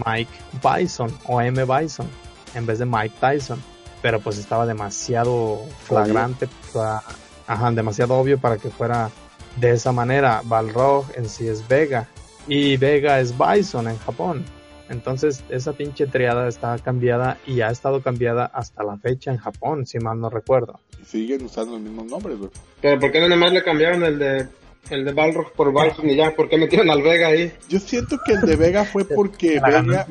Mike 0.07 0.30
Bison 0.62 1.16
o 1.26 1.40
M 1.40 1.64
Bison 1.64 2.07
en 2.55 2.66
vez 2.66 2.78
de 2.78 2.86
Mike 2.86 3.14
Tyson. 3.20 3.62
Pero 4.03 4.20
pues 4.20 4.38
estaba 4.38 4.64
demasiado 4.66 5.61
flagrante, 5.86 6.48
para- 6.72 7.03
ajá, 7.46 7.70
demasiado 7.72 8.14
obvio 8.18 8.38
para 8.38 8.57
que 8.57 8.70
fuera 8.70 9.11
de 9.57 9.72
esa 9.72 9.92
manera. 9.92 10.40
Balrog 10.44 11.07
en 11.16 11.28
sí 11.28 11.48
es 11.48 11.66
Vega 11.68 12.07
y 12.46 12.76
Vega 12.78 13.20
es 13.20 13.34
Bison 13.36 13.88
en 13.88 13.98
Japón. 13.98 14.44
Entonces 14.91 15.45
esa 15.49 15.72
pinche 15.72 16.07
triada 16.07 16.49
está 16.49 16.76
cambiada 16.78 17.38
y 17.47 17.61
ha 17.61 17.70
estado 17.70 18.03
cambiada 18.03 18.45
hasta 18.47 18.82
la 18.82 18.99
fecha 18.99 19.30
en 19.30 19.38
Japón, 19.38 19.86
si 19.86 19.99
mal 20.01 20.20
no 20.20 20.28
recuerdo. 20.28 20.80
Y 21.01 21.05
siguen 21.05 21.45
usando 21.45 21.72
los 21.72 21.80
mismos 21.80 22.07
nombres, 22.07 22.38
güey. 22.38 22.51
Pero 22.80 22.99
¿por 22.99 23.12
qué 23.12 23.20
no 23.20 23.28
nomás 23.28 23.53
le 23.53 23.62
cambiaron 23.62 24.03
el 24.03 24.18
de 24.18 24.49
el 24.91 25.05
de 25.05 25.12
Balrog 25.12 25.53
por 25.53 25.72
Bison 25.72 26.11
y 26.11 26.16
ya? 26.16 26.34
¿Por 26.34 26.49
qué 26.49 26.57
metieron 26.57 26.91
al 26.91 27.03
Vega 27.03 27.28
ahí? 27.28 27.53
Yo 27.68 27.78
siento 27.78 28.18
que 28.24 28.32
el 28.32 28.41
de 28.41 28.57
Vega 28.57 28.84
fue 28.84 29.05
porque 29.16 29.61
Vega, 29.61 30.07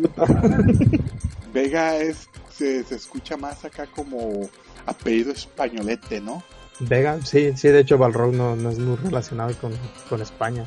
Vega 1.54 1.98
es, 1.98 2.30
se, 2.50 2.84
se 2.86 2.96
escucha 2.96 3.36
más 3.36 3.66
acá 3.66 3.86
como 3.94 4.50
apellido 4.86 5.34
españolete, 5.34 6.22
¿no? 6.22 6.42
Vega, 6.80 7.20
sí, 7.26 7.52
sí, 7.58 7.68
de 7.68 7.82
hecho 7.82 7.98
Balrog 7.98 8.34
no, 8.34 8.56
no 8.56 8.70
es 8.70 8.80
muy 8.80 8.96
relacionado 8.96 9.54
con, 9.60 9.74
con 10.08 10.22
España. 10.22 10.64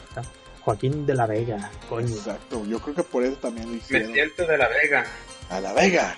Joaquín 0.65 1.05
de 1.07 1.15
la 1.15 1.27
Vega, 1.27 1.71
coño. 1.89 2.07
Exacto, 2.09 2.65
yo 2.67 2.79
creo 2.81 2.95
que 2.95 3.03
por 3.03 3.25
eso 3.25 3.37
también 3.37 3.67
lo 3.67 3.73
Me 3.73 3.79
hicieron. 3.79 4.13
siento 4.13 4.47
de 4.47 4.59
la 4.59 4.69
Vega. 4.69 5.05
A 5.51 5.61
la 5.61 5.73
Vega. 5.73 6.17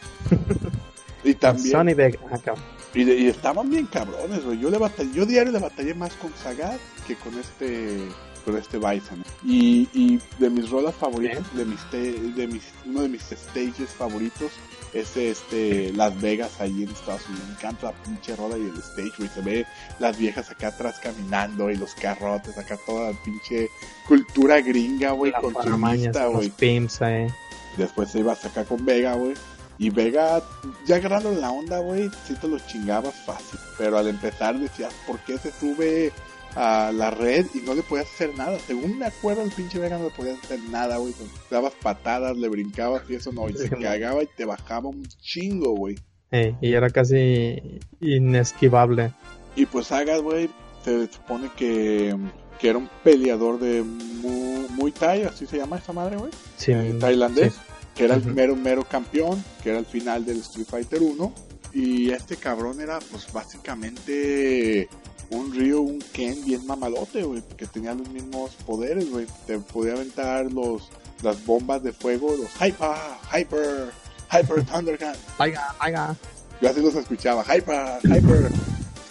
y 1.24 1.34
también, 1.34 1.70
Sony 1.72 1.94
Vega, 1.94 2.18
acá. 2.30 2.54
y, 2.92 3.04
de- 3.04 3.16
y 3.16 3.28
estaban 3.28 3.70
bien 3.70 3.86
cabrones, 3.86 4.44
güey. 4.44 4.58
Yo 4.60 4.70
le 4.70 4.78
batallé, 4.78 5.10
yo 5.12 5.24
diario 5.26 5.52
le 5.52 5.58
batallé 5.58 5.94
más 5.94 6.12
con 6.14 6.32
Sagat 6.36 6.78
que 7.06 7.16
con 7.16 7.38
este, 7.38 7.98
con 8.44 8.56
este 8.56 8.78
Bison. 8.78 9.24
Y, 9.44 9.88
y 9.94 10.20
de 10.38 10.50
mis 10.50 10.68
rolas 10.70 10.94
favoritas, 10.94 11.42
de 11.56 11.64
mis, 11.64 11.80
te- 11.90 12.12
de 12.12 12.46
mis, 12.46 12.62
uno 12.86 13.02
de 13.02 13.08
mis 13.08 13.22
stages 13.22 13.90
favoritos 13.96 14.52
es 14.94 15.16
este, 15.16 15.92
Las 15.92 16.18
Vegas 16.20 16.60
ahí 16.60 16.84
en 16.84 16.88
Estados 16.90 17.26
Unidos. 17.28 17.46
Me 17.48 17.54
encanta 17.54 17.86
la 17.86 17.92
pinche 18.04 18.36
rola 18.36 18.56
y 18.56 18.62
el 18.62 18.76
stage, 18.78 19.12
güey. 19.18 19.28
Se 19.28 19.40
ve 19.42 19.66
las 19.98 20.16
viejas 20.16 20.50
acá 20.50 20.68
atrás 20.68 21.00
caminando 21.02 21.70
y 21.70 21.76
los 21.76 21.94
carrotes, 21.94 22.56
acá 22.56 22.78
toda 22.86 23.10
la 23.10 23.18
pinche 23.24 23.68
cultura 24.06 24.60
gringa, 24.60 25.10
güey, 25.10 25.32
consumista, 25.52 26.26
güey. 26.28 26.50
eh. 27.12 27.28
Después 27.76 28.10
se 28.10 28.20
iba 28.20 28.32
a 28.32 28.36
sacar 28.36 28.66
con 28.66 28.84
Vega, 28.84 29.14
güey. 29.14 29.34
Y 29.76 29.90
Vega, 29.90 30.40
ya 30.86 30.96
agarrando 30.96 31.32
la 31.32 31.50
onda, 31.50 31.80
güey, 31.80 32.08
sí 32.28 32.34
te 32.40 32.46
lo 32.46 32.60
chingabas 32.60 33.14
fácil. 33.26 33.58
Pero 33.76 33.98
al 33.98 34.06
empezar 34.06 34.56
decías, 34.56 34.94
¿por 35.06 35.18
qué 35.20 35.36
se 35.38 35.50
sube 35.50 36.12
a 36.56 36.92
la 36.92 37.10
red 37.10 37.46
y 37.54 37.58
no 37.60 37.74
le 37.74 37.82
podías 37.82 38.06
hacer 38.06 38.36
nada? 38.36 38.58
Según 38.60 38.98
me 38.98 39.06
acuerdo, 39.06 39.42
el 39.42 39.50
pinche 39.50 39.78
Vega 39.78 39.98
no 39.98 40.04
le 40.04 40.10
podías 40.10 40.38
hacer 40.44 40.60
nada, 40.70 40.96
güey. 40.98 41.14
Dabas 41.50 41.72
patadas, 41.82 42.36
le 42.36 42.48
brincabas 42.48 43.02
y 43.08 43.14
eso 43.16 43.32
no. 43.32 43.48
Y 43.48 43.54
se 43.54 43.68
cagaba 43.70 44.22
y 44.22 44.28
te 44.36 44.44
bajaba 44.44 44.88
un 44.88 45.04
chingo, 45.20 45.72
güey. 45.74 45.96
Y 46.60 46.72
era 46.72 46.90
casi 46.90 47.78
inesquivable. 48.00 49.12
Y 49.56 49.66
pues 49.66 49.86
Sagat, 49.88 50.20
güey, 50.20 50.50
se 50.84 51.06
supone 51.12 51.48
que, 51.56 52.16
que 52.58 52.68
era 52.70 52.78
un 52.78 52.88
peleador 53.04 53.60
de 53.60 53.82
Mu- 53.82 54.66
Muay 54.70 54.90
Thai, 54.92 55.22
así 55.22 55.46
se 55.46 55.58
llama 55.58 55.76
esta 55.78 55.92
madre, 55.92 56.16
güey. 56.16 56.32
Sí, 56.56 56.72
eh, 56.72 56.96
tailandés, 56.98 57.52
sí. 57.54 57.60
que 57.94 58.04
era 58.04 58.16
el 58.16 58.24
mero, 58.24 58.56
mero 58.56 58.82
campeón, 58.82 59.42
que 59.62 59.70
era 59.70 59.78
el 59.78 59.86
final 59.86 60.24
del 60.24 60.38
Street 60.38 60.66
Fighter 60.68 61.02
1. 61.02 61.32
Y 61.72 62.10
este 62.10 62.36
cabrón 62.36 62.80
era, 62.80 62.98
pues, 63.10 63.32
básicamente 63.32 64.88
un 65.34 65.52
Ryu, 65.52 65.80
un 65.80 65.98
Ken 66.12 66.44
bien 66.44 66.66
mamalote, 66.66 67.22
güey, 67.22 67.42
que 67.56 67.66
tenía 67.66 67.94
los 67.94 68.08
mismos 68.08 68.52
poderes, 68.66 69.10
güey. 69.10 69.26
Te 69.46 69.58
podía 69.58 69.92
aventar 69.92 70.50
los, 70.52 70.88
las 71.22 71.44
bombas 71.44 71.82
de 71.82 71.92
fuego, 71.92 72.34
los 72.36 72.50
Hyper, 72.54 72.96
Hyper, 73.32 73.90
Hyper 74.32 74.64
Thundercat. 74.64 75.16
Vaya, 75.38 75.62
vaya. 75.78 76.16
Yo 76.60 76.68
así 76.70 76.80
los 76.80 76.94
escuchaba, 76.94 77.42
Hyper, 77.44 77.98
Hyper. 78.04 78.50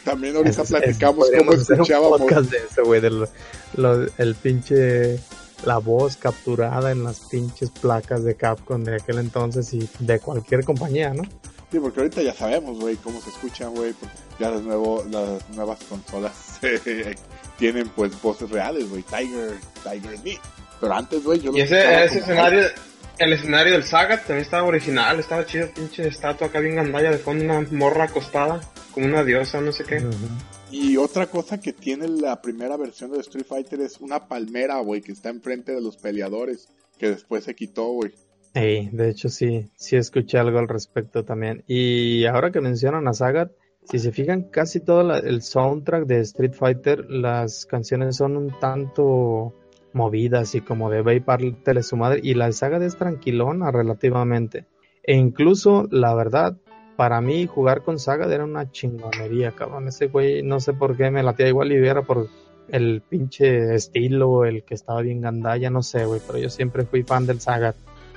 También 0.03 0.36
ahorita 0.36 0.61
Es- 0.63 0.71
es- 0.71 0.78
platicamos 0.80 1.30
cómo 1.38 1.51
hacer 1.53 1.76
un 1.76 1.82
escuchábamos. 1.82 2.21
podcast 2.21 2.49
de 2.51 2.57
eso, 2.57 2.84
güey, 2.86 2.99
del 3.01 3.28
lo- 3.78 4.07
el 4.17 4.36
pinche 4.36 5.19
la 5.65 5.78
voz 5.78 6.17
capturada 6.17 6.91
en 6.91 7.05
las 7.05 7.21
pinches 7.21 7.69
placas 7.69 8.24
de 8.26 8.36
Capcom 8.36 8.84
de 8.84 8.95
aquel 8.95 9.19
entonces 9.19 9.74
y 9.74 9.88
de 9.99 10.19
cualquier 10.19 10.65
compañía, 10.65 11.13
¿no? 11.13 11.24
Sí, 11.74 11.80
porque 11.80 12.01
ahorita 12.01 12.21
ya 12.21 12.36
sabemos, 12.36 12.80
güey, 12.80 12.97
cómo 12.97 13.19
se 13.19 13.32
escuchan, 13.32 13.74
güey. 13.74 13.95
Ya 14.39 14.51
las, 14.51 14.61
nuevo, 14.61 15.03
las 15.09 15.49
nuevas 15.55 15.84
consolas 15.86 16.59
eh, 16.61 17.15
tienen, 17.57 17.89
pues, 17.89 18.21
voces 18.21 18.51
reales, 18.51 18.88
güey. 18.91 19.01
Tiger, 19.01 19.55
Tiger 19.82 20.19
Meat. 20.24 20.39
Pero 20.80 20.93
antes, 20.93 21.24
güey, 21.24 21.39
yo 21.39 21.51
Y 21.51 21.61
ese, 21.61 22.03
escenario, 22.03 22.61
el 23.17 23.34
escenario 23.34 23.74
del 23.74 23.84
Sagat 23.86 24.19
también 24.19 24.43
estaba 24.43 24.67
original, 24.67 25.19
estaba 25.19 25.47
chido, 25.47 25.67
pinche 25.74 26.07
estatua 26.07 26.45
acá 26.45 26.59
bien 26.59 26.76
gandalla 26.76 27.09
de 27.09 27.17
fondo, 27.17 27.43
una 27.43 27.67
morra 27.71 28.03
acostada, 28.03 28.61
como 28.91 29.07
una 29.07 29.24
diosa, 29.24 29.59
no 29.59 29.71
sé 29.71 29.84
qué. 29.84 29.99
Y 30.69 30.97
otra 30.97 31.26
cosa 31.26 31.59
que 31.59 31.74
tiene 31.74 32.07
la 32.07 32.39
primera 32.39 32.78
versión 32.78 33.11
de 33.11 33.19
Street 33.21 33.47
Fighter 33.47 33.82
es 33.82 33.99
una 33.99 34.28
palmera, 34.28 34.78
güey, 34.82 35.01
que 35.01 35.11
está 35.11 35.30
enfrente 35.30 35.71
de 35.71 35.82
los 35.82 35.97
peleadores. 35.97 36.67
Que 36.99 37.09
después 37.09 37.45
se 37.45 37.55
quitó, 37.55 37.88
güey. 37.88 38.13
De 38.54 39.10
hecho 39.10 39.30
sí, 39.30 39.68
sí 39.76 39.95
escuché 39.95 40.38
algo 40.38 40.60
al 40.60 40.68
respecto 40.68 41.26
también. 41.26 41.64
Y 41.68 42.26
ahora 42.26 42.51
que 42.51 42.62
mencionan 42.62 43.08
a 43.08 43.14
Sagat, 43.14 43.51
si 43.86 43.99
se 43.99 44.12
fijan, 44.12 44.43
casi 44.43 44.80
todo 44.80 45.16
el 45.16 45.41
soundtrack 45.41 46.06
de 46.06 46.20
Street 46.20 46.54
Fighter, 46.54 47.10
las 47.10 47.66
canciones 47.66 48.16
son 48.16 48.38
un 48.38 48.51
tanto 48.60 49.54
movidas 49.93 50.56
y 50.56 50.62
como 50.62 50.89
de 50.89 51.01
ve 51.01 51.24
y 51.24 51.84
su 51.84 51.97
madre. 51.97 52.20
Y 52.24 52.36
la 52.36 52.45
de 52.45 52.54
Sagat 52.54 52.82
es 52.82 52.95
tranquilona 52.95 53.72
relativamente. 53.72 54.66
E 55.04 55.16
incluso, 55.16 55.88
la 55.91 56.14
verdad, 56.14 56.56
para 56.95 57.22
mí 57.22 57.47
jugar 57.47 57.82
con 57.82 57.99
Sagat 57.99 58.32
era 58.32 58.43
una 58.43 58.72
chingonería, 58.72 59.51
cabrón. 59.51 59.88
Ese 59.88 60.08
güey, 60.08 60.43
no 60.43 60.60
sé 60.60 60.74
por 60.74 60.95
qué 60.95 61.10
me 61.12 61.24
latía 61.24 61.47
igual 61.47 61.72
y 61.72 61.76
era 61.76 62.04
por 62.04 62.30
el 62.70 63.01
pinche 63.01 63.76
estilo, 63.76 64.45
el 64.45 64.64
que 64.64 64.76
estaba 64.76 65.01
bien 65.01 65.22
gandalla, 65.22 65.70
no 65.70 65.82
sé, 65.82 66.06
güey. 66.06 66.22
Pero 66.26 66.39
yo 66.39 66.49
siempre 66.49 66.86
fui 66.86 67.04
fan 67.04 67.26
del 67.26 67.41
Sagat. 67.41 67.76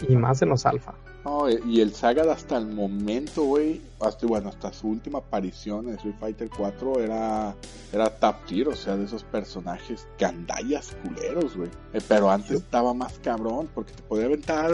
Y 0.08 0.16
más 0.16 0.42
en 0.42 0.50
los 0.50 0.66
alfa. 0.66 0.94
No, 1.26 1.48
y 1.50 1.80
el 1.80 1.92
Sagat 1.92 2.28
hasta 2.28 2.56
el 2.56 2.68
momento, 2.68 3.42
güey, 3.42 3.80
hasta, 3.98 4.28
bueno, 4.28 4.48
hasta 4.48 4.72
su 4.72 4.86
última 4.86 5.18
aparición 5.18 5.88
en 5.88 5.94
Street 5.94 6.14
Fighter 6.20 6.48
4 6.56 7.00
era, 7.00 7.52
era 7.92 8.10
top 8.10 8.36
tier, 8.46 8.68
o 8.68 8.76
sea, 8.76 8.96
de 8.96 9.06
esos 9.06 9.24
personajes 9.24 10.06
gandallas 10.20 10.96
culeros, 11.02 11.56
güey. 11.56 11.68
Eh, 11.94 12.00
pero 12.06 12.30
antes 12.30 12.52
estaba 12.52 12.94
más 12.94 13.18
cabrón, 13.18 13.68
porque 13.74 13.92
te 13.92 14.02
podía 14.04 14.26
aventar 14.26 14.70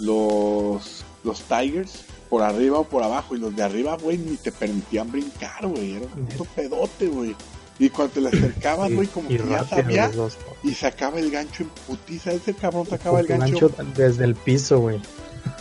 los, 0.00 1.04
los 1.22 1.40
Tigers 1.42 2.04
por 2.28 2.42
arriba 2.42 2.80
o 2.80 2.84
por 2.84 3.04
abajo, 3.04 3.36
y 3.36 3.38
los 3.38 3.54
de 3.54 3.62
arriba, 3.62 3.96
güey, 3.96 4.18
ni 4.18 4.36
te 4.36 4.50
permitían 4.50 5.12
brincar, 5.12 5.68
güey, 5.68 5.92
era 5.92 6.06
un 6.16 6.26
puto 6.26 6.50
pedote, 6.56 7.06
güey. 7.06 7.36
Y 7.78 7.88
cuando 7.90 8.14
te 8.14 8.20
le 8.20 8.28
acercabas, 8.28 8.92
güey, 8.92 9.08
como 9.08 9.30
y 9.30 9.38
que 9.38 9.48
ya 9.48 9.64
sabía 9.64 10.08
dos. 10.08 10.36
y 10.62 10.72
sacaba 10.74 11.18
el 11.18 11.30
gancho 11.30 11.64
en 11.64 11.70
putiza. 11.86 12.32
Ese 12.32 12.54
cabrón 12.54 12.86
sacaba 12.86 13.20
el 13.20 13.26
gancho, 13.26 13.68
gancho 13.76 13.92
desde 13.96 14.24
el 14.24 14.34
piso, 14.34 14.78
güey. 14.80 15.00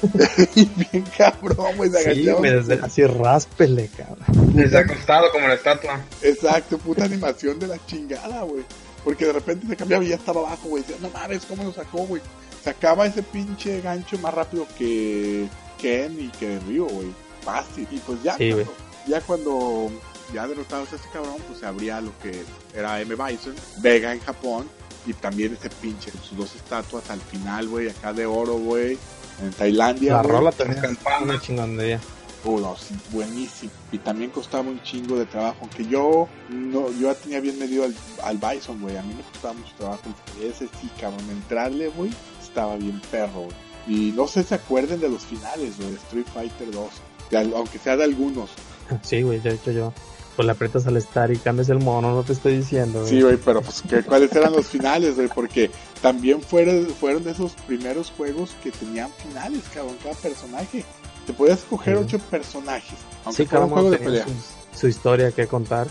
y 0.56 0.66
bien 0.66 1.04
cabrón, 1.18 1.76
güey, 1.78 1.90
se 1.90 2.04
Sí, 2.04 2.10
agachaba. 2.22 2.40
güey, 2.40 2.52
desde 2.54 2.74
así 2.86 3.04
ráspele, 3.06 3.90
cabrón. 3.98 4.54
Desde 4.56 4.78
acostado 4.78 5.32
como 5.32 5.48
la 5.48 5.56
estatua. 5.56 6.00
Exacto, 6.22 6.78
puta 6.78 7.06
animación 7.06 7.58
de 7.60 7.68
la 7.68 7.84
chingada, 7.86 8.44
güey. 8.44 8.64
Porque 9.04 9.26
de 9.26 9.34
repente 9.34 9.66
se 9.68 9.76
cambiaba 9.76 10.04
y 10.04 10.10
ya 10.10 10.16
estaba 10.16 10.42
abajo, 10.42 10.68
güey. 10.70 10.84
No 11.02 11.10
mames, 11.10 11.46
¿cómo 11.46 11.64
lo 11.64 11.74
sacó, 11.74 12.00
güey? 12.06 12.22
Sacaba 12.64 13.08
ese 13.08 13.24
pinche 13.24 13.82
gancho 13.82 14.20
más 14.20 14.34
rápido 14.34 14.68
que 14.78 15.48
Ken 15.80 16.16
y 16.20 16.30
que 16.38 16.60
Ryo, 16.68 16.86
güey. 16.86 17.08
Fácil. 17.42 17.88
Y 17.90 17.98
pues 17.98 18.22
ya, 18.22 18.38
Sí, 18.38 18.52
cuando, 18.52 18.74
ya 19.08 19.22
cuando 19.22 19.92
ya 20.34 20.48
derrotados 20.48 20.92
a 20.94 20.96
este 20.96 21.10
cabrón, 21.10 21.36
pues 21.48 21.60
se 21.60 21.66
abría 21.66 22.02
lo 22.02 22.12
que 22.20 22.44
era 22.74 23.00
M. 23.02 23.16
Bison, 23.16 23.56
Vega 23.82 24.14
en 24.14 24.20
Japón. 24.22 24.68
Y 25.06 25.14
también 25.14 25.54
ese 25.60 25.70
pinche, 25.70 26.12
sus 26.12 26.38
dos 26.38 26.56
estatuas 26.56 27.10
al 27.10 27.20
final, 27.22 27.68
güey, 27.68 27.90
acá 27.90 28.14
de 28.14 28.26
oro, 28.28 28.54
güey. 28.58 28.98
En 29.42 29.52
Tailandia. 29.52 30.14
La 30.14 30.22
güey. 30.22 30.32
rola 30.36 30.52
también 30.52 30.80
Campana. 30.80 31.24
una 31.24 31.42
chingonería. 31.42 32.00
Oh, 32.46 32.60
no, 32.60 32.76
sí, 32.78 32.96
buenísimo. 33.12 33.72
Y 33.92 33.98
también 34.00 34.30
costaba 34.32 34.64
un 34.70 34.82
chingo 34.84 35.18
de 35.18 35.26
trabajo. 35.26 35.58
Aunque 35.62 35.86
yo 35.88 36.28
no, 36.50 36.92
yo 36.92 37.12
ya 37.12 37.16
tenía 37.16 37.40
bien 37.40 37.58
medido 37.58 37.84
al, 37.84 37.96
al 38.24 38.38
Bison, 38.38 38.80
güey. 38.82 38.96
A 38.98 39.02
mí 39.02 39.14
me 39.16 39.24
costaba 39.24 39.54
mucho 39.56 39.74
trabajo. 39.78 40.02
Ese 40.42 40.68
sí, 40.80 40.90
cabrón. 41.00 41.28
Entrarle, 41.32 41.88
güey, 41.90 42.12
estaba 42.42 42.76
bien 42.78 43.02
perro, 43.12 43.42
güey. 43.46 43.56
Y 43.88 44.12
no 44.16 44.28
sé 44.28 44.44
si 44.44 44.50
se 44.50 44.56
acuerden 44.56 45.00
de 45.00 45.10
los 45.10 45.24
finales, 45.24 45.78
güey, 45.78 45.90
de 45.92 45.96
Street 45.98 46.28
Fighter 46.32 46.70
2. 46.72 46.90
De 47.32 47.38
al- 47.38 47.54
aunque 47.56 47.80
sea 47.80 47.98
de 47.98 48.04
algunos. 48.04 48.50
Sí, 49.04 49.22
güey, 49.22 49.40
de 49.40 49.54
hecho 49.54 49.72
yo. 49.72 49.94
Pues 50.36 50.46
le 50.46 50.52
aprietas 50.54 50.88
al 50.88 50.96
estar 50.98 51.30
y 51.32 51.38
cambias 51.38 51.68
el 51.70 51.80
mono, 51.80 52.14
no 52.16 52.24
te 52.24 52.34
estoy 52.34 52.58
diciendo, 52.58 53.00
güey. 53.02 53.10
Sí, 53.12 53.22
güey, 53.22 53.38
pero 53.38 53.62
pues, 53.62 53.84
¿qué- 53.88 54.02
¿cuáles 54.04 54.32
eran 54.34 54.54
los 54.54 54.68
finales, 54.68 55.16
güey? 55.16 55.28
Porque 55.28 55.70
también 56.02 56.42
fueron, 56.42 56.88
fueron 56.88 57.24
de 57.24 57.32
esos 57.32 57.52
primeros 57.68 58.12
juegos 58.16 58.52
que 58.64 58.72
tenían 58.72 59.10
finales, 59.22 59.62
cabrón, 59.74 59.98
cada 60.02 60.16
personaje. 60.16 60.86
Te 61.28 61.34
podías 61.34 61.60
escoger 61.60 61.98
Sí. 61.98 62.04
ocho 62.06 62.20
personajes. 62.20 62.98
Aunque 63.26 63.44
Sí, 63.44 63.48
fuera 63.50 63.50
cada 63.50 63.66
un 63.66 63.72
juego 63.72 63.88
uno 63.90 63.98
de 63.98 64.04
pelea. 64.04 64.26
su, 64.26 64.80
su 64.80 64.88
historia 64.88 65.32
que 65.32 65.48
contar. 65.48 65.88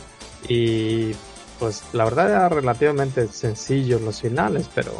Y 0.48 1.12
pues 1.58 1.82
la 1.92 2.04
verdad 2.04 2.30
era 2.30 2.48
relativamente 2.48 3.28
sencillo 3.28 3.98
los 3.98 4.20
finales, 4.22 4.68
pero 4.74 4.92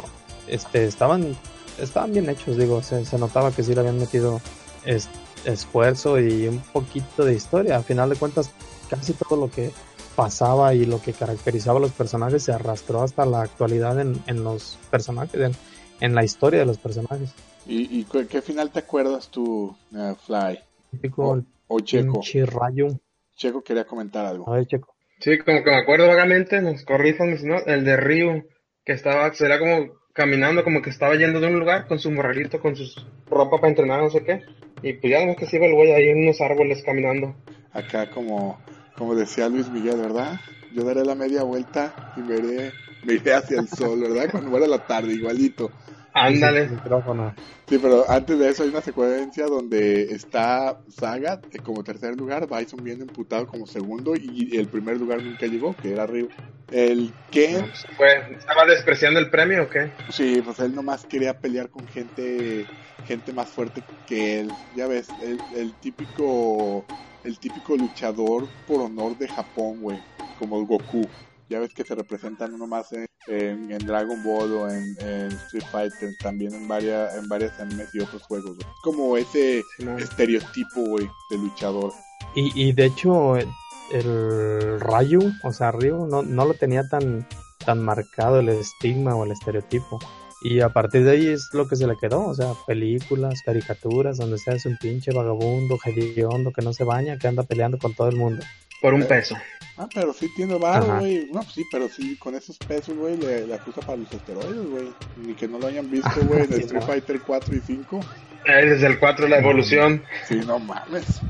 este 0.47 0.85
estaban 0.85 1.35
estaban 1.79 2.13
bien 2.13 2.29
hechos, 2.29 2.57
digo, 2.57 2.83
se, 2.83 3.03
se 3.05 3.17
notaba 3.17 3.51
que 3.51 3.63
sí 3.63 3.73
le 3.73 3.79
habían 3.79 3.97
metido 3.97 4.39
es- 4.85 5.09
esfuerzo 5.45 6.19
y 6.19 6.47
un 6.47 6.59
poquito 6.59 7.25
de 7.25 7.33
historia. 7.33 7.75
Al 7.77 7.83
final 7.83 8.09
de 8.09 8.15
cuentas, 8.17 8.51
casi 8.91 9.13
todo 9.13 9.39
lo 9.39 9.49
que 9.49 9.71
pasaba 10.15 10.75
y 10.75 10.85
lo 10.85 11.01
que 11.01 11.13
caracterizaba 11.13 11.79
a 11.79 11.81
los 11.81 11.91
personajes 11.93 12.43
se 12.43 12.51
arrastró 12.51 13.01
hasta 13.01 13.25
la 13.25 13.41
actualidad 13.41 13.99
en, 13.99 14.21
en 14.27 14.43
los 14.43 14.77
personajes, 14.91 15.41
en, 15.41 15.53
en 16.01 16.13
la 16.13 16.23
historia 16.23 16.59
de 16.59 16.65
los 16.67 16.77
personajes. 16.77 17.33
¿Y, 17.65 17.99
y 17.99 18.03
qué 18.27 18.41
final 18.41 18.69
te 18.69 18.79
acuerdas 18.79 19.29
tú, 19.29 19.75
eh, 19.95 20.13
Fly? 20.25 20.59
Típico 20.91 21.23
O, 21.29 21.35
el 21.35 21.45
o 21.67 21.79
Checo. 21.79 22.21
rayo. 22.59 22.87
Checo 23.35 23.63
quería 23.63 23.85
comentar 23.85 24.25
algo. 24.25 24.47
A 24.51 24.57
ver, 24.57 24.67
Checo. 24.67 24.93
Sí, 25.19 25.37
como 25.37 25.63
que 25.63 25.69
me 25.71 25.77
acuerdo 25.77 26.07
vagamente, 26.07 26.61
nos 26.61 26.83
corrijan, 26.83 27.37
no, 27.43 27.59
el 27.65 27.85
de 27.85 27.95
Ryu, 27.95 28.43
que 28.83 28.93
estaba, 28.93 29.33
será 29.33 29.57
como 29.59 29.93
caminando, 30.13 30.63
como 30.63 30.81
que 30.81 30.89
estaba 30.89 31.15
yendo 31.15 31.39
de 31.39 31.47
un 31.47 31.59
lugar 31.59 31.87
con 31.87 31.99
su 31.99 32.11
morralito, 32.11 32.59
con 32.59 32.75
su 32.75 32.85
ropa 33.29 33.57
para 33.57 33.69
entrenar, 33.69 34.01
no 34.01 34.09
sé 34.09 34.23
qué. 34.23 34.41
Y 34.83 34.93
pues 34.93 35.11
ya 35.11 35.25
no 35.25 35.35
que 35.35 35.45
se 35.45 35.57
iba 35.57 35.67
el 35.67 35.75
güey 35.75 35.91
ahí 35.93 36.09
en 36.09 36.23
unos 36.23 36.41
árboles 36.41 36.83
caminando. 36.83 37.35
Acá 37.71 38.09
como, 38.09 38.59
como 39.01 39.15
decía 39.15 39.49
Luis 39.49 39.71
Miguel, 39.71 39.97
¿verdad? 39.97 40.39
Yo 40.69 40.83
daré 40.83 41.03
la 41.03 41.15
media 41.15 41.41
vuelta 41.41 41.97
y 42.13 42.21
me 42.21 42.35
iré, 42.37 42.75
me 43.01 43.13
iré 43.13 43.33
hacia 43.33 43.57
el 43.57 43.67
sol, 43.67 43.99
¿verdad? 43.99 44.29
Cuando 44.31 44.51
muera 44.51 44.67
la 44.67 44.85
tarde, 44.85 45.11
igualito. 45.15 45.73
Ándale. 46.13 46.69
Micrófono. 46.69 47.33
Sí, 47.67 47.79
pero 47.79 48.07
antes 48.07 48.37
de 48.37 48.49
eso 48.49 48.61
hay 48.61 48.69
una 48.69 48.81
secuencia 48.81 49.47
donde 49.47 50.03
está 50.13 50.83
Sagat 50.87 51.43
eh, 51.55 51.59
como 51.61 51.83
tercer 51.83 52.15
lugar, 52.15 52.47
Bison 52.47 52.83
bien 52.83 53.01
emputado 53.01 53.47
como 53.47 53.65
segundo 53.65 54.13
y 54.15 54.55
el 54.55 54.69
primer 54.69 54.97
lugar 54.99 55.23
nunca 55.23 55.47
llegó, 55.47 55.79
que 55.79 55.91
era 55.93 56.05
Ryu. 56.05 56.29
El 56.69 57.15
Ken, 57.31 57.71
Pues, 57.71 57.85
fue- 57.97 58.35
¿Estaba 58.37 58.65
despreciando 58.65 59.19
el 59.19 59.31
premio 59.31 59.63
o 59.63 59.69
qué? 59.69 59.93
sí, 60.07 60.41
pues 60.41 60.59
él 60.59 60.73
nomás 60.73 61.05
quería 61.05 61.39
pelear 61.39 61.69
con 61.69 61.87
gente 61.87 62.71
gente 63.03 63.33
más 63.33 63.49
fuerte 63.51 63.83
que 64.05 64.39
él. 64.41 64.57
Ya 64.71 64.87
ves, 64.87 65.15
el, 65.19 65.43
el 65.51 65.77
típico 65.79 66.87
el 67.23 67.37
típico 67.39 67.75
luchador 67.75 68.47
por 68.67 68.81
honor 68.81 69.17
de 69.17 69.27
Japón, 69.27 69.81
güey, 69.81 69.99
como 70.39 70.59
el 70.59 70.65
Goku. 70.65 71.07
Ya 71.49 71.59
ves 71.59 71.73
que 71.73 71.83
se 71.83 71.95
representan 71.95 72.53
uno 72.53 72.65
más 72.65 72.91
en, 72.93 73.05
en- 73.27 73.71
en 73.71 73.85
Dragon 73.85 74.23
Ball 74.23 74.51
o 74.53 74.69
en, 74.69 74.95
en 75.01 75.31
Street 75.33 75.65
Fighter, 75.71 76.09
también 76.21 76.53
en 76.53 76.67
varias 76.67 77.13
en 77.15 77.27
varias 77.27 77.59
animes 77.59 77.89
y 77.93 77.99
otros 77.99 78.23
juegos. 78.23 78.57
Como 78.83 79.17
ese 79.17 79.61
estereotipo, 79.99 80.81
güey, 80.81 81.07
de 81.29 81.37
luchador. 81.37 81.91
Y, 82.35 82.51
y 82.69 82.71
de 82.71 82.85
hecho, 82.85 83.35
el, 83.35 83.47
el 83.91 84.79
Ryu, 84.79 85.31
o 85.43 85.51
sea, 85.51 85.71
Ryu, 85.71 86.07
no, 86.07 86.21
no 86.23 86.45
lo 86.45 86.53
tenía 86.53 86.87
tan, 86.87 87.27
tan 87.65 87.83
marcado 87.83 88.39
el 88.39 88.49
estigma 88.49 89.15
o 89.15 89.25
el 89.25 89.31
estereotipo. 89.31 89.99
Y 90.43 90.61
a 90.61 90.69
partir 90.69 91.03
de 91.03 91.11
ahí 91.11 91.27
es 91.27 91.53
lo 91.53 91.67
que 91.67 91.75
se 91.75 91.85
le 91.85 91.95
quedó, 91.97 92.25
o 92.25 92.33
sea, 92.33 92.53
películas, 92.65 93.41
caricaturas, 93.45 94.17
donde 94.17 94.39
sea 94.39 94.55
es 94.55 94.65
un 94.65 94.75
pinche 94.77 95.11
vagabundo, 95.11 95.77
hediondo, 95.85 96.51
que 96.51 96.63
no 96.63 96.73
se 96.73 96.83
baña, 96.83 97.17
que 97.19 97.27
anda 97.27 97.43
peleando 97.43 97.77
con 97.77 97.93
todo 97.93 98.09
el 98.09 98.15
mundo. 98.15 98.43
Por 98.81 98.95
un 98.95 99.03
peso. 99.03 99.37
Ah, 99.77 99.87
pero 99.93 100.11
sí 100.13 100.27
tiene 100.35 100.55
barro, 100.57 100.97
güey. 100.99 101.27
No, 101.31 101.41
pues 101.41 101.53
sí, 101.53 101.63
pero 101.71 101.87
sí, 101.87 102.17
con 102.17 102.33
esos 102.33 102.57
pesos, 102.57 102.97
güey, 102.97 103.15
le, 103.17 103.45
le 103.45 103.53
acusa 103.53 103.81
para 103.81 103.97
los 103.97 104.11
esteroides, 104.11 104.67
güey. 104.67 104.89
Ni 105.17 105.33
que 105.35 105.47
no 105.47 105.59
lo 105.59 105.67
hayan 105.67 105.89
visto, 105.91 106.09
güey, 106.27 106.41
en 106.41 106.47
Sí, 106.47 106.61
Street 106.61 106.81
no. 106.81 106.87
Fighter 106.87 107.21
4 107.21 107.55
y 107.55 107.59
5. 107.59 107.99
Eh, 108.47 108.65
Desde 108.65 108.87
el 108.87 108.97
4 108.97 109.27
la 109.27 109.37
evolución. 109.37 110.03
Sí, 110.27 110.41
no 110.47 110.57
mames. 110.57 111.21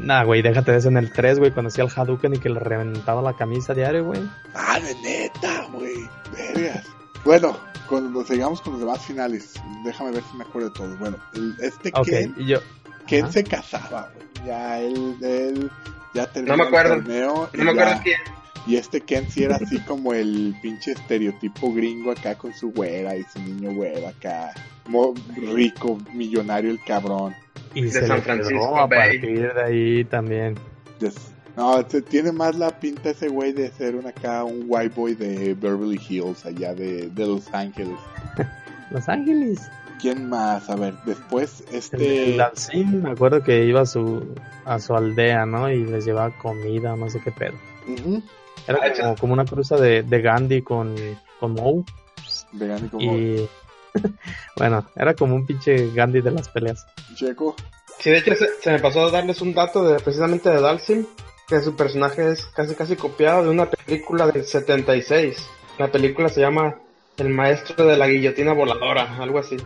Nah, 0.00 0.22
güey, 0.24 0.42
déjate 0.42 0.70
de 0.72 0.78
eso 0.78 0.88
en 0.88 0.96
el 0.96 1.12
3, 1.12 1.40
güey, 1.40 1.50
cuando 1.50 1.68
hacía 1.68 1.84
el 1.84 1.90
Hadouken 1.94 2.34
y 2.34 2.38
que 2.38 2.48
le 2.48 2.60
reventaba 2.60 3.20
la 3.22 3.34
camisa 3.34 3.74
diario, 3.74 4.04
güey. 4.04 4.20
Ah, 4.54 4.78
de 4.80 4.94
neta, 5.02 5.66
güey. 5.72 6.08
Vergas. 6.54 6.84
Bueno, 7.24 7.56
cuando 7.88 8.24
sigamos 8.24 8.60
con 8.60 8.72
los 8.74 8.80
demás 8.80 9.04
finales, 9.04 9.54
déjame 9.84 10.12
ver 10.12 10.22
si 10.30 10.36
me 10.36 10.44
acuerdo 10.44 10.68
de 10.70 10.74
todo. 10.74 10.96
Bueno, 10.96 11.16
el- 11.34 11.54
este 11.60 11.92
Ken, 11.92 12.34
y 12.38 12.46
yo, 12.46 12.58
Ken 13.06 13.30
se 13.32 13.44
casaba, 13.44 14.10
güey. 14.14 14.46
Ya 14.46 14.80
él, 14.80 15.16
él 15.22 15.70
ya 16.14 16.26
terminó 16.26 16.56
me 16.56 16.64
acuerdo. 16.64 16.94
el 16.94 17.00
torneo. 17.04 17.48
No 17.52 17.64
me 17.64 17.74
ya- 17.74 17.82
acuerdo 17.82 18.00
quién. 18.02 18.20
Y 18.66 18.76
este 18.76 19.00
Ken 19.02 19.30
sí 19.30 19.44
era 19.44 19.56
así 19.56 19.78
como 19.80 20.14
el 20.14 20.56
pinche 20.62 20.92
estereotipo 20.92 21.72
gringo 21.74 22.10
acá 22.12 22.34
con 22.36 22.54
su 22.54 22.70
güera 22.72 23.14
y 23.16 23.22
su 23.24 23.38
niño 23.40 23.72
güero 23.74 24.08
acá. 24.08 24.52
Mo- 24.86 25.14
rico, 25.36 25.98
millonario 26.12 26.70
el 26.70 26.80
cabrón. 26.82 27.34
y 27.74 27.82
De 27.82 27.90
se 27.90 28.06
San 28.06 28.16
le 28.18 28.22
Francisco 28.22 28.50
quedó 28.54 28.76
a 28.76 28.86
Bay. 28.86 29.18
partir 29.18 29.52
de 29.52 29.62
ahí 29.62 30.04
también. 30.04 30.54
Des- 31.00 31.32
No, 31.56 31.88
se- 31.88 32.02
tiene 32.02 32.32
más 32.32 32.56
la 32.56 32.70
pinta 32.80 33.10
ese 33.10 33.28
güey 33.28 33.52
de 33.52 33.70
ser 33.70 33.94
un 33.94 34.06
acá, 34.06 34.42
un 34.44 34.64
white 34.66 34.94
boy 34.94 35.14
de 35.14 35.54
Beverly 35.54 36.00
Hills, 36.08 36.44
allá 36.46 36.74
de, 36.74 37.08
de 37.10 37.26
Los 37.26 37.52
Ángeles. 37.54 37.96
Los 38.90 39.08
Ángeles. 39.08 39.60
¿Quién 40.00 40.28
más? 40.28 40.68
A 40.68 40.76
ver, 40.76 40.94
después 41.06 41.62
este... 41.72 42.30
el 42.32 42.36
Dalsim, 42.36 43.02
me 43.02 43.10
acuerdo 43.12 43.42
que 43.42 43.64
iba 43.64 43.82
a 43.82 43.86
su, 43.86 44.34
a 44.64 44.78
su 44.80 44.94
aldea, 44.94 45.46
¿no? 45.46 45.70
Y 45.70 45.84
les 45.84 46.04
llevaba 46.04 46.36
comida, 46.36 46.96
no 46.96 47.08
sé 47.08 47.20
qué 47.22 47.30
pedo. 47.30 47.54
Era 48.66 48.80
Ah, 48.82 48.92
como, 49.00 49.16
como 49.16 49.32
una 49.34 49.44
cruza 49.44 49.76
de, 49.76 50.02
de 50.02 50.20
Gandhi 50.20 50.62
con, 50.62 50.94
con 51.38 51.52
Moe. 51.52 51.84
vegano 52.52 52.86
y 52.86 52.88
como 52.88 53.16
Y 53.16 53.48
bueno, 54.56 54.84
era 54.96 55.14
como 55.14 55.36
un 55.36 55.46
pinche 55.46 55.90
Gandhi 55.92 56.20
de 56.20 56.30
las 56.32 56.48
peleas. 56.48 56.84
Checo. 57.14 57.54
Sí, 57.98 58.10
de 58.10 58.18
hecho 58.18 58.34
se, 58.34 58.46
se 58.60 58.72
me 58.72 58.80
pasó 58.80 59.06
a 59.06 59.10
darles 59.12 59.40
un 59.40 59.54
dato 59.54 59.84
de 59.86 60.00
precisamente 60.00 60.50
de 60.50 60.60
Dalsim, 60.60 61.06
que 61.48 61.60
su 61.60 61.74
personaje 61.76 62.30
es 62.32 62.46
casi 62.46 62.74
casi 62.74 62.96
copiado 62.96 63.44
de 63.44 63.50
una 63.50 63.66
película 63.70 64.26
del 64.26 64.44
76. 64.44 65.46
La 65.78 65.88
película 65.90 66.28
se 66.28 66.40
llama 66.40 66.76
El 67.16 67.28
maestro 67.30 67.86
de 67.86 67.96
la 67.96 68.06
guillotina 68.08 68.52
voladora, 68.52 69.16
algo 69.18 69.38
así. 69.38 69.56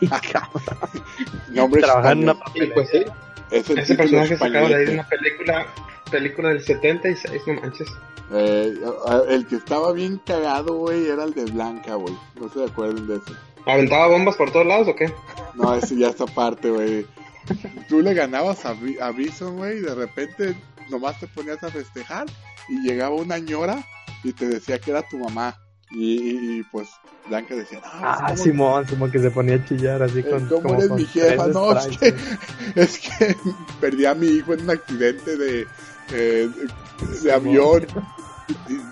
Nombre 1.50 1.80
Trabajar 1.82 2.12
en 2.12 2.22
una 2.24 2.32
español. 2.32 2.66
Y 2.68 2.70
pues 2.72 2.88
sí, 2.90 3.04
ese 3.50 3.74
título 3.74 3.96
personaje 3.98 4.36
sacado 4.36 4.68
de 4.68 4.74
ahí 4.76 4.84
de 4.86 4.92
una 4.94 5.08
película, 5.08 5.66
película 6.10 6.48
del 6.50 6.62
76, 6.62 7.42
no 7.46 7.54
manches. 7.60 7.88
Eh, 8.34 8.74
a- 9.06 9.22
el 9.28 9.46
que 9.46 9.56
estaba 9.56 9.92
bien 9.92 10.20
cagado, 10.24 10.74
güey, 10.76 11.06
era 11.08 11.24
el 11.24 11.34
de 11.34 11.44
Blanca, 11.46 11.94
güey. 11.96 12.14
No 12.40 12.48
se 12.48 12.64
acuerdan 12.64 13.06
de 13.06 13.16
eso. 13.16 13.32
¿Aventaba 13.66 14.08
bombas 14.08 14.36
por 14.36 14.50
todos 14.50 14.66
lados 14.66 14.88
o 14.88 14.96
qué? 14.96 15.12
No, 15.54 15.74
ese 15.74 15.96
ya 15.96 16.08
está 16.08 16.26
parte, 16.26 16.70
güey. 16.70 17.06
Tú 17.88 18.00
le 18.00 18.14
ganabas 18.14 18.64
a, 18.64 18.74
a 19.00 19.10
Bison, 19.12 19.56
güey, 19.56 19.78
y 19.78 19.80
de 19.80 19.94
repente 19.94 20.54
nomás 20.92 21.18
te 21.18 21.26
ponías 21.26 21.62
a 21.64 21.68
festejar 21.70 22.26
y 22.68 22.80
llegaba 22.86 23.14
una 23.16 23.38
ñora 23.38 23.84
y 24.22 24.32
te 24.32 24.46
decía 24.46 24.78
que 24.78 24.92
era 24.92 25.02
tu 25.08 25.18
mamá. 25.18 25.58
Y, 25.94 26.62
pues 26.64 26.88
Blanca 27.28 27.54
decía, 27.54 27.80
Ah, 27.84 28.24
¿cómo- 28.28 28.36
Simón, 28.42 28.88
Simón 28.88 29.10
que 29.10 29.18
se 29.18 29.30
ponía 29.30 29.56
a 29.56 29.64
chillar 29.66 30.02
así 30.02 30.22
con. 30.22 30.46
¿Cómo 30.48 30.62
como 30.62 30.74
eres 30.76 30.88
con 30.88 30.96
mi 30.98 31.04
jefa? 31.06 31.46
No, 31.48 31.72
es 31.78 31.98
que, 31.98 32.14
es 32.76 32.98
que 32.98 33.36
perdí 33.80 34.06
a 34.06 34.14
mi 34.14 34.26
hijo 34.28 34.54
en 34.54 34.62
un 34.62 34.70
accidente 34.70 35.36
de, 35.36 35.66
eh, 36.12 36.48
de 37.22 37.32
avión. 37.32 37.86
Y, 38.68 38.72
y- 38.72 38.82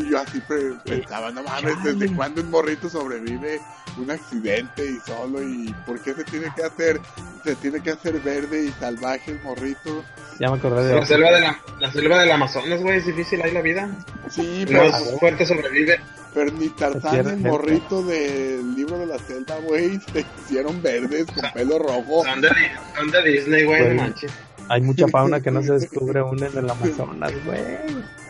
y 0.00 0.10
yo 0.10 0.18
así 0.18 0.40
pe- 0.40 0.74
pensaba, 0.84 1.30
no 1.30 1.44
mames, 1.44 1.74
¿desde 1.84 2.12
cuándo 2.16 2.40
un 2.42 2.50
morrito 2.50 2.88
sobrevive 2.90 3.60
un 4.02 4.10
accidente 4.10 4.84
y 4.86 4.98
solo? 5.06 5.42
¿Y 5.42 5.74
por 5.86 6.00
qué 6.00 6.14
se 6.14 6.24
tiene 6.24 6.52
que 6.54 6.62
hacer, 6.64 7.00
se 7.44 7.54
tiene 7.56 7.80
que 7.82 7.90
hacer 7.90 8.20
verde 8.20 8.66
y 8.66 8.70
salvaje 8.72 9.32
el 9.32 9.42
morrito? 9.42 10.04
Ya 10.38 10.50
me 10.50 10.56
acordé 10.58 10.86
de 10.86 10.94
La 10.96 11.06
selva, 11.06 11.30
de 11.32 11.40
la, 11.40 11.60
la 11.80 11.92
selva 11.92 12.18
del 12.20 12.30
Amazonas, 12.32 12.80
güey, 12.82 12.98
es 12.98 13.06
difícil 13.06 13.42
ahí 13.42 13.52
la 13.52 13.60
vida. 13.62 13.90
Sí, 14.30 14.64
pero, 14.66 14.88
Más 14.90 15.02
fuerte 15.20 15.44
sobrevive. 15.44 16.00
pero 16.32 16.50
ni 16.52 16.68
Tarzán 16.70 17.00
Cualquier 17.00 17.26
el 17.26 17.30
gente. 17.32 17.48
morrito 17.50 18.02
del 18.02 18.74
libro 18.74 18.98
de 18.98 19.06
la 19.06 19.18
selva, 19.18 19.56
güey, 19.66 20.00
se 20.12 20.24
hicieron 20.44 20.80
verdes 20.82 21.26
con 21.26 21.50
pelo 21.52 21.78
rojo. 21.78 22.24
Son 22.24 22.40
de, 22.40 22.48
son 22.96 23.10
de 23.10 23.22
Disney, 23.22 23.64
güey, 23.64 23.94
manches. 23.94 24.32
Hay 24.68 24.80
mucha 24.82 25.08
fauna 25.08 25.40
que 25.40 25.50
no 25.50 25.62
se 25.62 25.72
descubre 25.78 26.20
aún 26.20 26.42
en 26.42 26.56
el 26.56 26.70
Amazonas, 26.70 27.32
güey. 27.44 27.60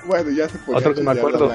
Bueno, 0.06 0.30
ya 0.30 0.48
se 0.48 0.58
podía 0.58 0.78
Otro 0.78 0.94
que 0.94 1.02
me 1.02 1.12
acuerdo. 1.12 1.54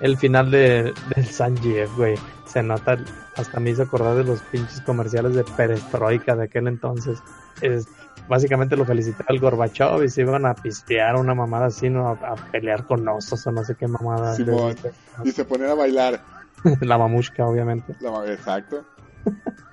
El 0.00 0.16
final 0.16 0.50
de, 0.50 0.94
del 1.14 1.26
Sanjeev, 1.26 1.88
güey. 1.96 2.16
Se 2.46 2.62
nota, 2.62 2.98
hasta 3.36 3.60
me 3.60 3.70
hizo 3.70 3.82
acordar 3.82 4.16
de 4.16 4.24
los 4.24 4.40
pinches 4.42 4.80
comerciales 4.80 5.34
de 5.34 5.44
Perestroika 5.44 6.34
de 6.36 6.44
aquel 6.44 6.68
entonces. 6.68 7.18
Es, 7.60 7.86
básicamente 8.28 8.76
lo 8.76 8.84
felicitaba 8.84 9.26
el 9.28 9.40
Gorbachov 9.40 10.02
y 10.04 10.08
se 10.08 10.22
iban 10.22 10.46
a 10.46 10.54
pistear 10.54 11.16
una 11.16 11.34
mamada 11.34 11.66
así, 11.66 11.90
¿no? 11.90 12.08
A, 12.08 12.12
a 12.12 12.34
pelear 12.50 12.86
con 12.86 13.06
osos 13.08 13.46
o 13.46 13.52
no 13.52 13.64
sé 13.64 13.74
qué 13.74 13.86
mamada. 13.86 14.34
Simón. 14.34 14.76
Y 15.24 15.32
se 15.32 15.44
ponían 15.44 15.70
a 15.70 15.74
bailar. 15.74 16.22
la 16.80 16.98
mamushka, 16.98 17.46
obviamente. 17.46 17.94
La- 18.00 18.24
exacto. 18.32 18.84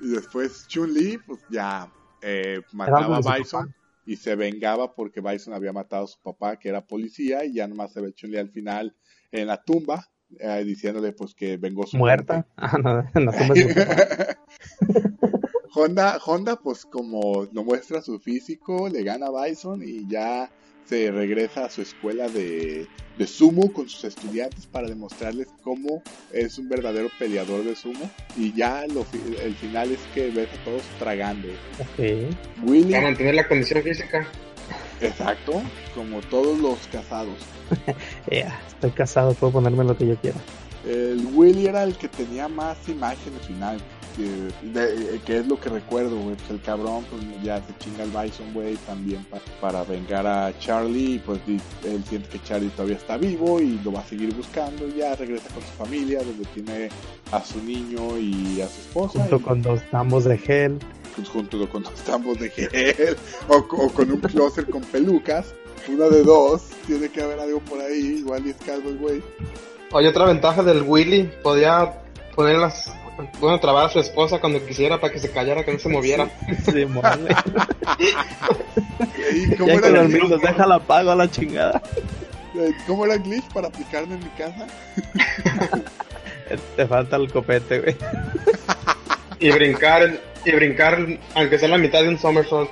Y 0.01 0.09
después 0.09 0.67
Chun-Li, 0.67 1.19
pues 1.19 1.39
ya 1.49 1.89
eh, 2.21 2.61
mataba 2.73 3.17
a 3.17 3.38
Bison 3.38 3.73
y 4.05 4.17
se 4.17 4.36
vengaba 4.36 4.93
porque 4.93 5.21
Bison 5.21 5.53
había 5.53 5.71
matado 5.71 6.05
a 6.05 6.07
su 6.07 6.19
papá, 6.21 6.57
que 6.57 6.69
era 6.69 6.86
policía, 6.86 7.45
y 7.45 7.53
ya 7.53 7.67
nomás 7.67 7.93
se 7.93 8.01
ve 8.01 8.13
Chun-Li 8.13 8.38
al 8.38 8.49
final 8.49 8.95
en 9.32 9.47
la 9.47 9.63
tumba, 9.63 10.07
eh, 10.40 10.64
diciéndole 10.64 11.12
pues 11.14 11.34
que 11.34 11.58
vengó 11.58 11.86
su 11.86 11.98
Muerta. 11.98 12.46
Ah, 12.58 12.78
no, 12.78 13.04
no. 13.20 13.32
Honda, 15.74 16.18
Honda, 16.26 16.56
pues 16.56 16.86
como 16.86 17.48
no 17.52 17.64
muestra 17.64 18.02
su 18.02 18.20
físico, 18.20 18.88
le 18.88 19.04
gana 19.04 19.28
a 19.28 19.46
Bison 19.46 19.82
y 19.84 20.08
ya 20.08 20.50
se 20.86 21.12
regresa 21.12 21.66
a 21.66 21.70
su 21.70 21.82
escuela 21.82 22.30
de, 22.30 22.88
de 23.18 23.28
sumo 23.28 23.74
con 23.74 23.90
sus 23.90 24.04
estudiantes 24.06 24.68
para 24.68 24.88
demostrarles 24.88 25.48
cómo 25.64 26.02
es 26.32 26.58
un 26.58 26.70
verdadero 26.70 27.10
peleador 27.18 27.64
de 27.64 27.76
sumo. 27.76 28.10
Y 28.38 28.54
ya 28.54 28.86
lo, 28.88 29.06
el 29.44 29.56
final 29.56 29.92
es 29.92 30.00
que 30.14 30.30
ves 30.30 30.50
a 30.54 30.64
todos 30.64 30.84
tragando. 31.00 31.48
Ok. 31.80 32.34
Willy, 32.66 32.92
Para 32.92 33.04
mantener 33.04 33.36
la 33.36 33.48
condición 33.48 33.84
física. 33.84 34.28
Exacto, 35.02 35.62
como 35.93 36.20
todos 36.22 36.58
los 36.60 36.78
casados. 36.91 37.36
Estoy 38.28 38.91
casado, 38.91 39.34
puedo 39.34 39.54
ponerme 39.54 39.84
lo 39.84 39.98
que 39.98 40.08
yo 40.08 40.16
quiera. 40.18 40.38
El 40.86 41.28
Willy 41.34 41.66
era 41.68 41.84
el 41.84 41.96
que 41.96 42.08
tenía 42.08 42.48
más 42.48 42.78
imágenes 42.88 43.41
final. 43.48 43.78
Que, 44.16 44.70
de- 44.70 45.20
que 45.26 45.39
es 45.39 45.48
lo 45.48 45.60
que 45.60 45.68
recuerdo, 45.70 46.16
güey. 46.18 46.36
Pues 46.38 46.50
el 46.52 46.62
cabrón, 46.62 47.04
pues 47.10 47.22
ya 47.43 47.58
se 47.58 47.76
chinga 47.80 48.04
el 48.04 48.12
Bison, 48.12 48.54
güey, 48.54 48.76
también 48.88 49.26
pa- 49.26 49.41
para 49.60 49.84
vengar 49.84 50.26
a 50.26 50.58
Charlie. 50.60 51.16
Y 51.16 51.20
pues 51.20 51.39
él 51.84 52.04
siente 52.08 52.30
que 52.30 52.41
Charlie 52.43 52.70
todavía 52.70 52.96
está 52.96 53.18
vivo 53.18 53.60
y 53.60 53.78
lo 53.84 53.91
va 53.91 54.00
a 54.02 54.06
seguir 54.06 54.34
buscando. 54.34 54.88
Y 54.88 55.00
ya 55.00 55.16
regresa 55.16 55.50
con 55.50 55.64
su 55.64 55.70
familia, 55.72 56.20
donde 56.24 56.46
tiene 56.54 56.89
a 57.34 57.43
su 57.43 57.62
niño 57.62 58.18
y 58.18 58.62
a 58.62 58.68
su 58.70 58.80
esposa. 58.82 59.20
Junto 59.20 59.36
y, 59.38 59.39
con 59.41 59.62
dos 59.64 59.82
tambos 59.91 60.24
de 60.24 60.38
gel. 60.38 60.80
Junto 61.24 61.70
con 61.70 61.84
dos 61.84 61.93
tambos 62.03 62.38
de 62.39 62.49
gel 62.49 63.18
o, 63.47 63.68
co- 63.68 63.78
o 63.78 63.89
con 63.89 64.11
un 64.11 64.20
closet 64.20 64.70
con 64.70 64.82
pelucas. 64.82 65.53
Una 65.88 66.05
de 66.07 66.24
dos, 66.24 66.63
tiene 66.88 67.09
que 67.09 67.22
haber 67.22 67.39
algo 67.39 67.59
por 67.59 67.80
ahí. 67.80 68.18
Igual 68.20 68.47
y 68.47 68.49
es 68.49 68.55
calvo 68.66 68.89
el 68.89 68.97
güey. 68.97 69.22
Oye, 69.91 70.07
otra 70.09 70.26
ventaja 70.26 70.63
del 70.63 70.82
Willy, 70.82 71.30
podía 71.43 71.93
poner 72.36 72.57
las... 72.57 72.91
Bueno, 73.39 73.59
trabar 73.61 73.86
a 73.86 73.89
su 73.89 73.99
esposa 73.99 74.39
cuando 74.41 74.66
quisiera 74.66 74.99
para 74.99 75.13
que 75.13 75.20
se 75.20 75.30
callara, 75.32 75.63
que 75.63 75.72
no 75.74 75.80
se 75.80 75.88
moviera. 75.89 76.30
Sí. 76.66 76.86
¿Y 79.34 79.55
cómo 79.55 79.68
Ya 79.80 79.88
era 79.88 80.03
glitch? 80.03 80.41
déjala 80.41 80.80
pago 80.80 81.11
a 81.11 81.16
la 81.16 81.30
chingada. 81.30 81.82
¿Cómo 82.88 83.05
era 83.05 83.16
el 83.16 83.24
glitch 83.24 83.45
para 83.53 83.68
aplicarme 83.68 84.16
en 84.16 84.20
mi 84.20 84.30
casa? 84.32 84.68
Te 86.76 86.88
falta 86.88 87.16
el 87.18 87.32
copete, 87.32 87.80
güey. 87.80 87.95
Y 89.39 89.51
brincar, 89.51 90.20
y 90.46 90.52
brincar, 90.52 91.06
aunque 91.34 91.58
sea 91.60 91.70
la 91.70 91.78
mitad 91.78 92.02
de 92.04 92.10
un 92.10 92.18
somersault. 92.20 92.72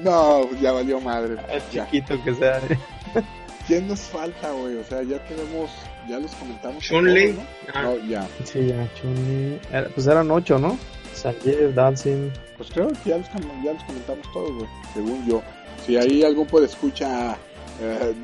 No, 0.00 0.46
pues 0.48 0.60
ya 0.60 0.72
valió 0.72 1.00
madre. 1.00 1.36
El 1.50 1.62
Ya. 1.72 1.84
chiquito 1.84 2.22
que 2.24 2.34
sea. 2.34 2.60
¿Quién 3.66 3.88
nos 3.88 4.00
falta, 4.00 4.50
güey? 4.52 4.76
O 4.76 4.84
sea, 4.84 5.02
ya 5.02 5.18
tenemos, 5.26 5.70
ya 6.08 6.18
los 6.20 6.30
comentamos. 6.32 6.82
Chun-Li. 6.84 7.36
Ah. 7.74 7.82
¿no? 7.82 7.96
Ya. 8.06 8.26
Sí, 8.44 8.66
ya, 8.66 8.88
Chun-Li. 9.00 9.58
Era- 9.72 9.88
Pues 9.88 10.06
eran 10.06 10.30
ocho, 10.30 10.58
¿no? 10.58 10.78
Sanjeev, 11.14 11.74
Dancing. 11.74 12.30
Pues 12.56 12.70
creo 12.70 12.88
que 12.88 13.10
ya 13.10 13.18
los, 13.18 13.26
ya 13.64 13.72
los 13.72 13.82
comentamos 13.84 14.32
todos, 14.32 14.52
güey. 14.54 14.68
Según 14.94 15.26
yo. 15.26 15.42
Si 15.84 15.96
ahí 15.96 16.22
algún 16.22 16.46
puede 16.46 16.66
escucha 16.66 17.36
eh, 17.80 18.14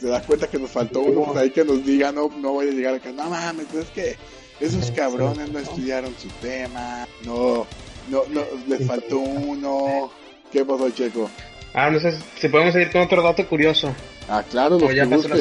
se 0.00 0.08
da 0.08 0.20
cuenta 0.22 0.46
que 0.48 0.58
nos 0.58 0.70
faltó 0.70 1.00
uno, 1.00 1.24
pues 1.26 1.38
ahí 1.38 1.50
que 1.50 1.64
nos 1.64 1.84
diga, 1.84 2.10
no, 2.12 2.28
no 2.40 2.52
voy 2.52 2.68
a 2.68 2.72
llegar 2.72 2.94
acá. 2.94 3.12
No 3.12 3.28
mames, 3.30 3.72
es 3.74 3.86
que 3.90 4.16
esos 4.60 4.86
Sí, 4.86 4.92
cabrones 4.92 5.46
sí. 5.46 5.52
no 5.52 5.58
estudiaron 5.58 6.14
su 6.18 6.28
tema. 6.40 7.06
No, 7.24 7.66
no, 8.08 8.22
no, 8.30 8.42
les 8.66 8.86
faltó 8.86 9.18
uno. 9.18 10.10
¿Qué 10.52 10.64
pasó, 10.64 10.90
Checo? 10.90 11.30
Ah, 11.74 11.90
no 11.90 12.00
sé 12.00 12.18
si 12.36 12.48
podemos 12.48 12.72
seguir 12.72 12.90
con 12.90 13.02
otro 13.02 13.22
dato 13.22 13.46
curioso. 13.46 13.92
Ah, 14.28 14.42
claro, 14.48 14.78
los 14.78 14.90
O 14.90 14.92
ya 14.92 15.06
pasó 15.06 15.28
la. 15.28 15.36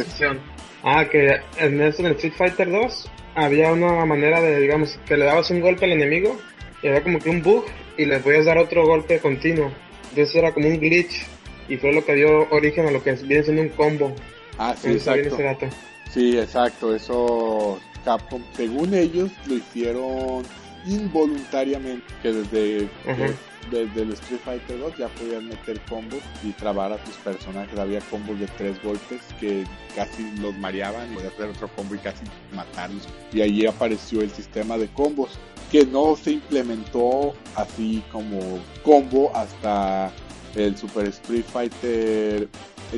Ah, 0.83 1.05
que 1.09 1.39
en 1.57 1.81
este 1.81 2.03
en 2.03 2.09
el 2.09 2.15
Street 2.15 2.33
Fighter 2.37 2.69
2 2.69 3.09
había 3.35 3.71
una 3.71 4.05
manera 4.05 4.39
de, 4.41 4.59
digamos, 4.59 4.99
que 5.07 5.17
le 5.17 5.25
dabas 5.25 5.49
un 5.49 5.61
golpe 5.61 5.85
al 5.85 5.93
enemigo 5.93 6.37
y 6.83 6.87
había 6.87 7.01
como 7.01 7.19
que 7.19 7.29
un 7.29 7.41
bug 7.41 7.65
y 7.97 8.05
le 8.05 8.19
podías 8.19 8.45
dar 8.45 8.57
otro 8.57 8.85
golpe 8.85 9.19
continuo. 9.19 9.71
Entonces 10.09 10.35
era 10.35 10.53
como 10.53 10.67
un 10.67 10.79
glitch 10.79 11.25
y 11.67 11.77
fue 11.77 11.91
lo 11.93 12.05
que 12.05 12.13
dio 12.13 12.47
origen 12.51 12.87
a 12.87 12.91
lo 12.91 13.01
que 13.03 13.13
viene 13.13 13.43
siendo 13.43 13.63
un 13.63 13.69
combo. 13.69 14.13
Ah, 14.57 14.75
sí, 14.79 14.91
exacto. 14.91 15.27
ese 15.27 15.43
dato. 15.43 15.67
Sí, 16.11 16.37
exacto. 16.37 16.95
Eso 16.95 17.79
Capcom, 18.05 18.43
según 18.55 18.93
ellos, 18.93 19.31
lo 19.47 19.55
hicieron 19.55 20.43
involuntariamente. 20.87 22.05
Que 22.21 22.31
desde, 22.33 22.89
que 23.03 23.33
desde 23.71 24.01
el 24.01 24.13
Street 24.13 24.39
Fighter 24.45 24.79
2 24.79 24.97
ya 24.97 25.07
podían 25.09 25.47
meter 25.47 25.79
combos 25.89 26.19
y 26.43 26.51
trabar 26.51 26.91
a 26.93 26.97
tus 27.03 27.15
personajes. 27.15 27.77
Había 27.77 27.99
combos 28.01 28.39
de 28.39 28.47
tres 28.57 28.81
golpes 28.83 29.21
que 29.39 29.63
casi 29.95 30.23
los 30.39 30.55
mareaban 30.57 31.11
y 31.11 31.15
podías 31.15 31.33
hacer 31.33 31.49
otro 31.49 31.67
combo 31.69 31.95
y 31.95 31.99
casi 31.99 32.23
matarlos. 32.53 33.07
Y 33.33 33.41
allí 33.41 33.65
apareció 33.65 34.21
el 34.21 34.29
sistema 34.31 34.77
de 34.77 34.87
combos 34.87 35.31
que 35.71 35.85
no 35.85 36.15
se 36.15 36.31
implementó 36.33 37.33
así 37.55 38.03
como 38.11 38.59
combo 38.83 39.31
hasta 39.35 40.11
el 40.55 40.77
Super 40.77 41.07
Street 41.07 41.43
Fighter 41.51 42.47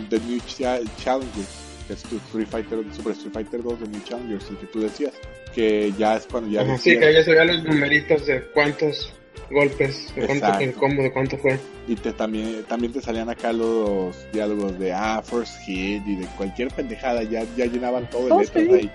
The 0.09 0.19
New 0.27 0.39
Cha- 0.45 0.81
Challengers 1.03 1.47
que 1.87 1.93
es 1.93 2.03
tu 2.03 2.17
Street 2.17 2.47
Fighter 2.51 2.83
Super 2.93 3.13
Street 3.13 3.33
Fighter 3.33 3.63
2 3.63 3.79
de 3.79 3.87
New 3.87 4.01
Challengers 4.03 4.49
el 4.49 4.57
que 4.57 4.65
tú 4.67 4.81
decías 4.81 5.13
que 5.57 5.91
ya 5.97 6.17
es 6.17 6.27
cuando 6.29 6.49
ya 6.51 6.61
Ajá, 6.61 6.77
sí, 6.77 6.99
que 6.99 7.11
ya 7.11 7.23
se 7.23 7.31
veían 7.31 7.47
los 7.47 7.63
numeritos 7.63 8.27
de 8.27 8.41
cuántos 8.53 9.11
golpes, 9.49 10.13
de 10.15 10.25
cuánto, 10.27 10.45
Exacto. 10.45 10.63
el 10.65 10.73
combo, 10.73 11.01
de 11.01 11.11
cuánto 11.11 11.37
fue. 11.39 11.57
y 11.87 11.95
te 11.95 12.13
también 12.13 12.63
también 12.67 12.93
te 12.93 13.01
salían 13.01 13.27
acá 13.29 13.51
los 13.53 14.15
diálogos 14.31 14.77
de 14.77 14.93
ah 14.93 15.23
first 15.23 15.57
hit 15.65 16.03
y 16.05 16.15
de 16.17 16.25
cualquier 16.37 16.67
pendejada 16.69 17.23
ya 17.23 17.43
ya 17.57 17.65
llenaban 17.65 18.07
todo 18.09 18.27
Oh, 18.35 18.37
de 18.39 18.43
letras 18.45 18.65
ahí. 18.79 18.91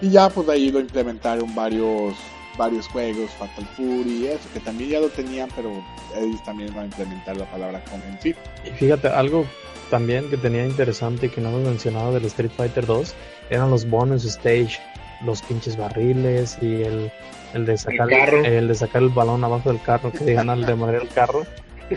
Y 0.00 0.10
ya 0.10 0.28
pues 0.28 0.46
de 0.48 0.52
ahí 0.54 0.70
lo 0.72 0.80
implementaron 0.80 1.54
varios 1.54 2.14
varios 2.58 2.88
juegos 2.88 3.30
Fatal 3.38 3.66
Fury 3.76 4.24
y 4.24 4.26
eso 4.28 4.48
que 4.54 4.60
también 4.60 4.90
ya 4.90 4.98
lo 5.00 5.08
tenían 5.10 5.48
pero 5.54 5.70
ellos 6.18 6.42
también 6.44 6.70
van 6.74 6.84
a 6.84 6.86
implementar 6.86 7.36
la 7.36 7.44
palabra 7.50 7.84
como 7.90 8.02
en 8.04 8.18
sí 8.22 8.34
Y 8.64 8.70
fíjate, 8.70 9.08
algo 9.08 9.44
también 9.90 10.28
que 10.30 10.36
tenía 10.38 10.64
interesante 10.66 11.26
y 11.26 11.28
que 11.28 11.40
no 11.42 11.50
hemos 11.50 11.62
mencionado 11.68 12.12
del 12.14 12.24
Street 12.24 12.50
Fighter 12.56 12.86
2 12.86 13.14
eran 13.50 13.70
los 13.70 13.88
bonus 13.88 14.24
stage, 14.24 14.80
los 15.24 15.42
pinches 15.42 15.76
barriles 15.76 16.58
y 16.60 16.82
el, 16.82 17.12
el 17.54 17.66
de 17.66 17.76
sacar 17.76 18.10
el 18.10 18.68
de 18.68 18.74
sacar 18.74 19.02
el 19.02 19.08
balón 19.08 19.42
abajo 19.44 19.70
del 19.70 19.80
carro 19.82 20.12
que 20.12 20.24
digan 20.24 20.50
al 20.50 20.64
demoler 20.64 21.02
el 21.02 21.08
carro. 21.08 21.44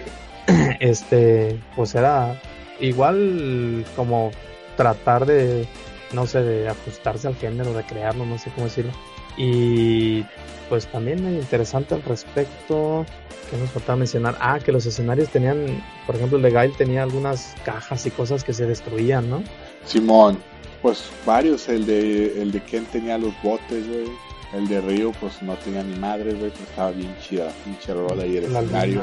Este, 0.80 1.60
pues 1.76 1.94
era 1.94 2.42
igual 2.80 3.86
como 3.96 4.32
tratar 4.76 5.28
de 5.28 5.68
no 6.14 6.26
sé, 6.26 6.42
de 6.42 6.68
ajustarse 6.68 7.28
al 7.28 7.36
género, 7.36 7.74
de 7.74 7.84
crearlo, 7.84 8.26
no 8.26 8.38
sé 8.38 8.52
cómo 8.52 8.66
decirlo. 8.66 8.92
Y 9.38 10.26
pues 10.68 10.88
también 10.88 11.26
es 11.26 11.42
interesante 11.42 11.96
al 11.96 12.04
respecto, 12.04 13.06
que 13.50 13.58
nos 13.58 13.72
faltaba 13.72 13.98
mencionar, 13.98 14.38
ah, 14.40 14.60
que 14.60 14.72
los 14.72 14.86
escenarios 14.86 15.30
tenían, 15.30 15.84
por 16.06 16.16
ejemplo, 16.16 16.38
el 16.38 16.44
de 16.44 16.52
Gail 16.52 16.76
tenía 16.78 17.04
algunas 17.04 17.56
cajas 17.64 18.06
y 18.06 18.12
cosas 18.12 18.44
que 18.44 18.54
se 18.54 18.66
destruían, 18.66 19.30
¿no? 19.30 19.44
Simón, 19.90 20.38
pues 20.84 21.10
varios, 21.26 21.68
el 21.68 21.88
de 21.88 22.40
el 22.40 22.52
de 22.52 22.62
Ken 22.62 22.86
tenía 22.86 23.18
los 23.18 23.34
botes, 23.42 23.88
güey. 23.88 24.08
El 24.54 24.68
de 24.68 24.82
Río, 24.82 25.12
pues 25.20 25.42
no 25.42 25.56
tenía 25.56 25.84
ni 25.84 25.98
madre, 25.98 26.34
güey, 26.34 26.52
pero 26.52 26.64
estaba 26.64 26.92
bien 26.92 27.16
chida 27.22 27.46
la 27.46 27.52
pinche 27.52 27.94
rola 27.94 28.26
y 28.26 28.38
el 28.38 28.54
La 28.54 28.62
escenario. 28.62 29.02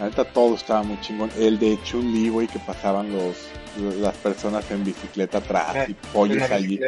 La 0.00 0.06
neta 0.06 0.24
todo 0.24 0.54
estaba 0.54 0.82
muy 0.82 0.98
chingón. 1.00 1.30
El 1.38 1.58
de 1.58 1.78
Chun-Li, 1.84 2.30
güey, 2.30 2.48
que 2.48 2.58
pasaban 2.58 3.12
los, 3.12 3.36
las 3.98 4.16
personas 4.16 4.70
en 4.70 4.82
bicicleta 4.82 5.38
atrás 5.38 5.88
y 5.88 5.94
pollos 6.12 6.42
allí. 6.50 6.80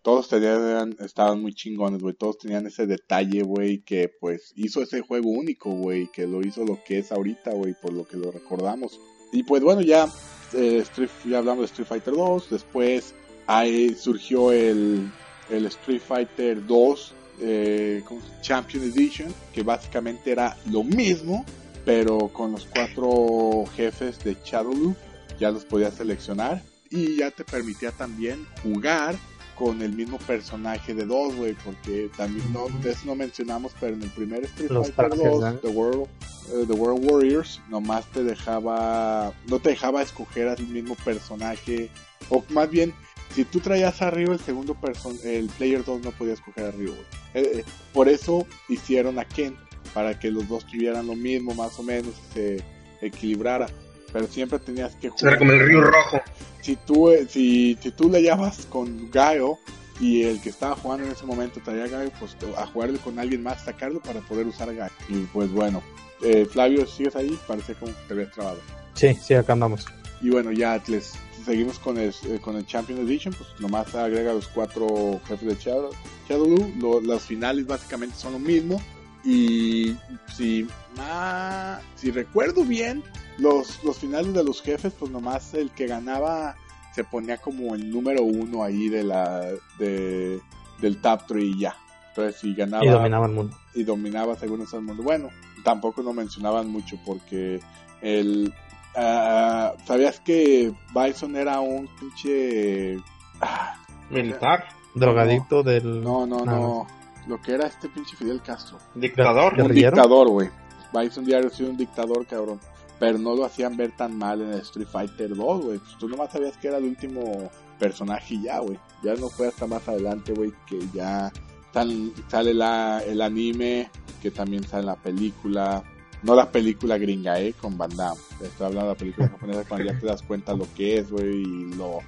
Todos 0.00 0.28
tenían, 0.28 0.96
estaban 1.00 1.42
muy 1.42 1.52
chingones, 1.52 2.00
güey. 2.00 2.14
Todos 2.14 2.38
tenían 2.38 2.66
ese 2.66 2.86
detalle, 2.86 3.42
güey, 3.42 3.80
que 3.80 4.10
pues 4.20 4.54
hizo 4.56 4.82
ese 4.82 5.02
juego 5.02 5.28
único, 5.30 5.70
güey. 5.70 6.08
Que 6.10 6.26
lo 6.26 6.40
hizo 6.40 6.64
lo 6.64 6.82
que 6.82 6.98
es 7.00 7.12
ahorita, 7.12 7.52
güey, 7.52 7.74
por 7.74 7.92
lo 7.92 8.06
que 8.06 8.16
lo 8.16 8.30
recordamos. 8.32 8.98
Y 9.32 9.42
pues 9.42 9.62
bueno, 9.62 9.82
ya, 9.82 10.08
eh, 10.54 10.78
Street- 10.78 11.10
ya 11.24 11.38
hablamos 11.38 11.60
de 11.60 11.66
Street 11.66 11.88
Fighter 11.88 12.14
2. 12.14 12.50
Después 12.50 13.14
ahí 13.46 13.94
surgió 13.94 14.52
el, 14.52 15.10
el 15.50 15.66
Street 15.66 16.00
Fighter 16.06 16.64
2 16.66 17.14
eh, 17.40 18.02
¿cómo 18.06 18.20
se- 18.20 18.42
Champion 18.42 18.84
Edition, 18.84 19.32
que 19.52 19.62
básicamente 19.62 20.32
era 20.32 20.56
lo 20.70 20.82
mismo, 20.82 21.44
pero 21.84 22.28
con 22.28 22.52
los 22.52 22.66
cuatro 22.66 23.64
jefes 23.76 24.18
de 24.24 24.36
Shadow 24.44 24.74
Loop. 24.74 24.96
Ya 25.38 25.50
los 25.52 25.64
podías 25.64 25.94
seleccionar. 25.94 26.62
Y 26.90 27.16
ya 27.16 27.30
te 27.30 27.44
permitía 27.44 27.92
también 27.92 28.44
jugar 28.62 29.16
con 29.58 29.82
el 29.82 29.92
mismo 29.92 30.18
personaje 30.18 30.94
de 30.94 31.04
dos, 31.04 31.34
güey, 31.34 31.54
porque 31.64 32.08
también 32.16 32.52
no, 32.52 32.68
de 32.80 32.92
eso 32.92 33.00
no 33.06 33.16
mencionamos, 33.16 33.72
pero 33.80 33.94
en 33.94 34.02
el 34.02 34.10
primer 34.10 34.44
Street 34.44 34.70
Los 34.70 34.92
Fighter 34.92 35.18
trajes, 35.18 35.40
2, 35.40 35.40
¿no? 35.40 35.54
The 35.58 35.68
World, 35.68 36.06
eh, 36.52 36.64
The 36.66 36.72
World 36.74 37.10
Warriors, 37.10 37.60
nomás 37.68 38.06
te 38.12 38.22
dejaba, 38.22 39.32
no 39.48 39.58
te 39.58 39.70
dejaba 39.70 40.02
escoger 40.02 40.48
al 40.48 40.64
mismo 40.68 40.94
personaje, 41.04 41.90
o 42.30 42.44
más 42.50 42.70
bien, 42.70 42.94
si 43.34 43.44
tú 43.44 43.58
traías 43.58 44.00
arriba 44.00 44.32
el 44.32 44.40
segundo 44.40 44.74
person, 44.74 45.18
el 45.24 45.48
Player 45.48 45.84
2 45.84 46.02
no 46.02 46.12
podía 46.12 46.34
escoger 46.34 46.66
arriba, 46.66 46.94
güey. 46.94 47.44
Eh, 47.44 47.58
eh, 47.58 47.64
por 47.92 48.08
eso 48.08 48.46
hicieron 48.68 49.18
a 49.18 49.24
Ken, 49.24 49.56
para 49.92 50.18
que 50.18 50.30
los 50.30 50.48
dos 50.48 50.66
tuvieran 50.66 51.08
lo 51.08 51.16
mismo, 51.16 51.54
más 51.54 51.78
o 51.78 51.82
menos, 51.82 52.14
y 52.30 52.34
se 52.34 52.64
equilibrara. 53.00 53.66
Pero 54.12 54.26
siempre 54.26 54.58
tenías 54.58 54.94
que 54.96 55.08
jugar 55.10 55.32
Era 55.34 55.38
como 55.38 55.52
el 55.52 55.60
río 55.66 55.80
rojo. 55.82 56.20
si 56.62 56.76
tú, 56.76 57.10
eh, 57.10 57.26
si, 57.28 57.76
si 57.80 57.90
tú 57.90 58.08
le 58.10 58.22
llamas 58.22 58.66
con 58.66 59.10
Gaio 59.10 59.58
y 60.00 60.22
el 60.22 60.40
que 60.40 60.48
estaba 60.50 60.76
jugando 60.76 61.06
en 61.06 61.12
ese 61.12 61.26
momento 61.26 61.60
traía 61.64 61.84
a 61.84 61.88
Gaio, 61.88 62.10
pues 62.18 62.36
a 62.56 62.66
jugarle 62.66 62.98
con 62.98 63.18
alguien 63.18 63.42
más, 63.42 63.64
sacarlo 63.64 64.00
para 64.00 64.20
poder 64.20 64.46
usar 64.46 64.68
a 64.70 64.72
Gaio. 64.72 64.92
Y 65.08 65.18
pues 65.32 65.50
bueno, 65.50 65.82
eh, 66.22 66.46
Flavio, 66.50 66.86
¿sigues 66.86 67.16
ahí? 67.16 67.38
Parece 67.46 67.74
como 67.74 67.92
que 67.92 67.98
te 68.06 68.14
habías 68.14 68.32
trabado. 68.32 68.58
Sí, 68.94 69.14
sí, 69.14 69.34
acá 69.34 69.52
andamos. 69.52 69.84
Y 70.20 70.30
bueno, 70.30 70.50
ya 70.52 70.82
les 70.88 71.12
seguimos 71.44 71.78
con 71.78 71.98
el, 71.98 72.08
eh, 72.28 72.38
con 72.40 72.56
el 72.56 72.66
Champion 72.66 72.98
Edition, 73.00 73.32
pues 73.34 73.48
nomás 73.60 73.94
agrega 73.94 74.32
los 74.32 74.48
cuatro 74.48 75.20
jefes 75.28 75.46
de 75.48 75.54
Shadow, 75.56 75.90
Shadowloo. 76.28 76.72
Lo- 76.80 77.00
los 77.00 77.22
finales 77.22 77.66
básicamente 77.66 78.16
son 78.16 78.32
lo 78.32 78.38
mismo. 78.38 78.82
Y 79.24 79.94
si, 80.36 80.66
ma- 80.96 81.80
si 81.96 82.10
recuerdo 82.10 82.64
bien, 82.64 83.02
los, 83.38 83.82
los 83.84 83.98
finales 83.98 84.32
de 84.34 84.44
los 84.44 84.62
jefes, 84.62 84.92
pues 84.98 85.10
nomás 85.10 85.54
el 85.54 85.70
que 85.70 85.86
ganaba 85.86 86.56
se 86.94 87.04
ponía 87.04 87.38
como 87.38 87.74
el 87.74 87.90
número 87.90 88.22
uno 88.22 88.62
ahí 88.64 88.88
de 88.88 89.04
la 89.04 89.46
de, 89.78 90.40
del 90.80 91.00
top 91.00 91.22
3 91.28 91.44
y 91.44 91.58
ya. 91.60 91.76
Entonces 92.10 92.40
si 92.40 92.54
ganaba 92.54 92.84
Y 92.84 92.88
dominaba 92.88 93.26
el 93.26 93.32
mundo. 93.32 93.56
y 93.74 93.84
dominaba 93.84 94.34
según 94.36 94.62
eso 94.62 94.76
el 94.78 94.82
mundo. 94.82 95.02
Bueno, 95.02 95.28
tampoco 95.62 96.02
lo 96.02 96.12
mencionaban 96.12 96.68
mucho 96.68 96.96
porque 97.06 97.60
el... 98.02 98.52
ah, 98.96 99.74
¿Sabías 99.86 100.18
que 100.20 100.72
Bison 100.94 101.36
era 101.36 101.60
un 101.60 101.88
pinche... 102.00 102.98
ah, 103.40 103.76
Militar. 104.10 104.66
Drogadicto 104.94 105.62
del. 105.62 106.02
no, 106.02 106.26
no, 106.26 106.44
Nada. 106.44 106.58
no. 106.58 106.86
Lo 107.28 107.40
que 107.42 107.52
era 107.52 107.66
este 107.66 107.88
pinche 107.90 108.16
Fidel 108.16 108.40
Castro. 108.42 108.78
Dictador. 108.94 109.54
¿Guerrillero? 109.54 109.90
Un 109.90 109.94
dictador, 109.96 110.28
güey. 110.30 110.50
Bison 110.92 111.24
diario 111.26 111.48
ha 111.48 111.50
sido 111.50 111.70
un 111.70 111.76
dictador, 111.76 112.26
cabrón. 112.26 112.58
Pero 112.98 113.18
no 113.18 113.34
lo 113.36 113.44
hacían 113.44 113.76
ver 113.76 113.94
tan 113.96 114.16
mal 114.18 114.40
en 114.42 114.52
el 114.54 114.60
Street 114.60 114.88
Fighter 114.90 115.34
2, 115.36 115.64
güey. 115.64 115.78
Pues 115.78 115.96
tú 115.98 116.08
nomás 116.08 116.32
sabías 116.32 116.56
que 116.56 116.68
era 116.68 116.78
el 116.78 116.84
último 116.84 117.50
personaje 117.78 118.40
ya, 118.42 118.58
güey. 118.58 118.78
Ya 119.04 119.14
no 119.14 119.28
fue 119.28 119.48
hasta 119.48 119.66
más 119.66 119.86
adelante, 119.88 120.32
güey, 120.32 120.52
que 120.66 120.80
ya 120.92 121.32
sal- 121.72 122.12
sale 122.28 122.52
la, 122.54 123.00
el 123.06 123.20
anime, 123.20 123.88
que 124.20 124.30
también 124.32 124.64
sale 124.66 124.84
la 124.86 124.96
película. 124.96 125.84
No 126.24 126.34
la 126.34 126.50
película 126.50 126.98
gringa, 126.98 127.40
eh, 127.40 127.52
con 127.60 127.78
Van 127.78 127.94
Damme. 127.96 128.20
Estoy 128.42 128.66
hablando 128.66 128.88
de 128.88 128.94
la 128.94 128.98
película 128.98 129.28
japonesa 129.28 129.64
cuando 129.68 129.92
ya 129.92 130.00
te 130.00 130.06
das 130.06 130.22
cuenta 130.22 130.52
lo 130.54 130.66
que 130.74 130.98
es, 130.98 131.10
güey, 131.12 131.42
y 131.42 131.74
lo, 131.74 132.00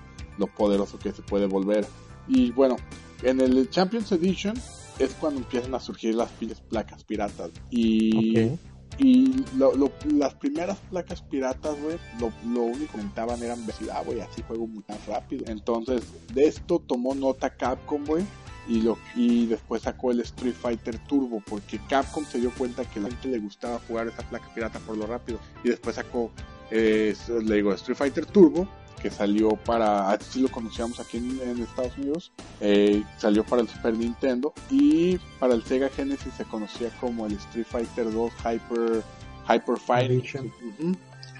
poderoso 0.56 0.98
que 0.98 1.12
se 1.12 1.22
puede 1.22 1.46
volver. 1.46 1.86
Y 2.26 2.50
bueno, 2.50 2.74
en 3.22 3.40
el 3.40 3.70
Champions 3.70 4.10
Edition 4.10 4.56
es 4.98 5.14
cuando 5.20 5.38
empiezan 5.40 5.72
a 5.76 5.80
surgir 5.80 6.16
las 6.16 6.30
placas 6.68 7.04
piratas. 7.04 7.50
Y. 7.70 8.50
y 8.98 9.44
lo- 9.56 9.74
lo- 9.74 9.92
las 10.12 10.34
primeras 10.34 10.78
placas 10.90 11.22
piratas, 11.22 11.76
güey, 11.80 11.96
lo, 12.18 12.62
único 12.62 12.78
que 12.80 12.86
comentaban 12.92 13.42
eran 13.42 13.60
velocidad, 13.66 14.04
güey, 14.04 14.20
así 14.20 14.42
juego 14.46 14.66
muy 14.66 14.82
más 14.88 15.04
rápido. 15.06 15.44
Entonces, 15.48 16.02
de 16.34 16.46
esto 16.46 16.78
tomó 16.86 17.14
nota 17.14 17.50
Capcom, 17.50 18.04
güey. 18.04 18.24
Y, 18.68 18.82
lo, 18.82 18.98
y 19.16 19.46
después 19.46 19.82
sacó 19.82 20.12
el 20.12 20.20
Street 20.20 20.54
Fighter 20.54 20.98
Turbo 21.08 21.42
porque 21.48 21.80
Capcom 21.88 22.24
se 22.24 22.38
dio 22.38 22.52
cuenta 22.52 22.84
que 22.84 23.00
a 23.00 23.02
la 23.02 23.08
gente 23.08 23.28
le 23.28 23.38
gustaba 23.38 23.80
jugar 23.88 24.06
esa 24.06 24.22
placa 24.22 24.48
pirata 24.54 24.78
por 24.80 24.96
lo 24.96 25.06
rápido 25.06 25.40
y 25.64 25.70
después 25.70 25.96
sacó 25.96 26.30
eh, 26.70 27.16
le 27.42 27.56
digo 27.56 27.72
Street 27.72 27.96
Fighter 27.96 28.26
Turbo 28.26 28.68
que 29.00 29.10
salió 29.10 29.50
para 29.50 30.10
así 30.10 30.40
lo 30.40 30.48
conocíamos 30.48 31.00
aquí 31.00 31.18
en, 31.18 31.40
en 31.42 31.62
Estados 31.62 31.96
Unidos 31.96 32.32
eh, 32.60 33.02
salió 33.18 33.44
para 33.44 33.62
el 33.62 33.68
Super 33.68 33.94
Nintendo 33.94 34.52
y 34.70 35.18
para 35.38 35.54
el 35.54 35.62
Sega 35.64 35.88
Genesis 35.88 36.34
se 36.34 36.44
conocía 36.44 36.90
como 37.00 37.26
el 37.26 37.32
Street 37.34 37.66
Fighter 37.66 38.12
2 38.12 38.32
Hyper 38.38 39.02
Hyper 39.48 39.76
Fight. 39.78 40.24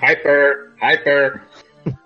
Hyper. 0.01 0.75
Hyper. 0.81 1.43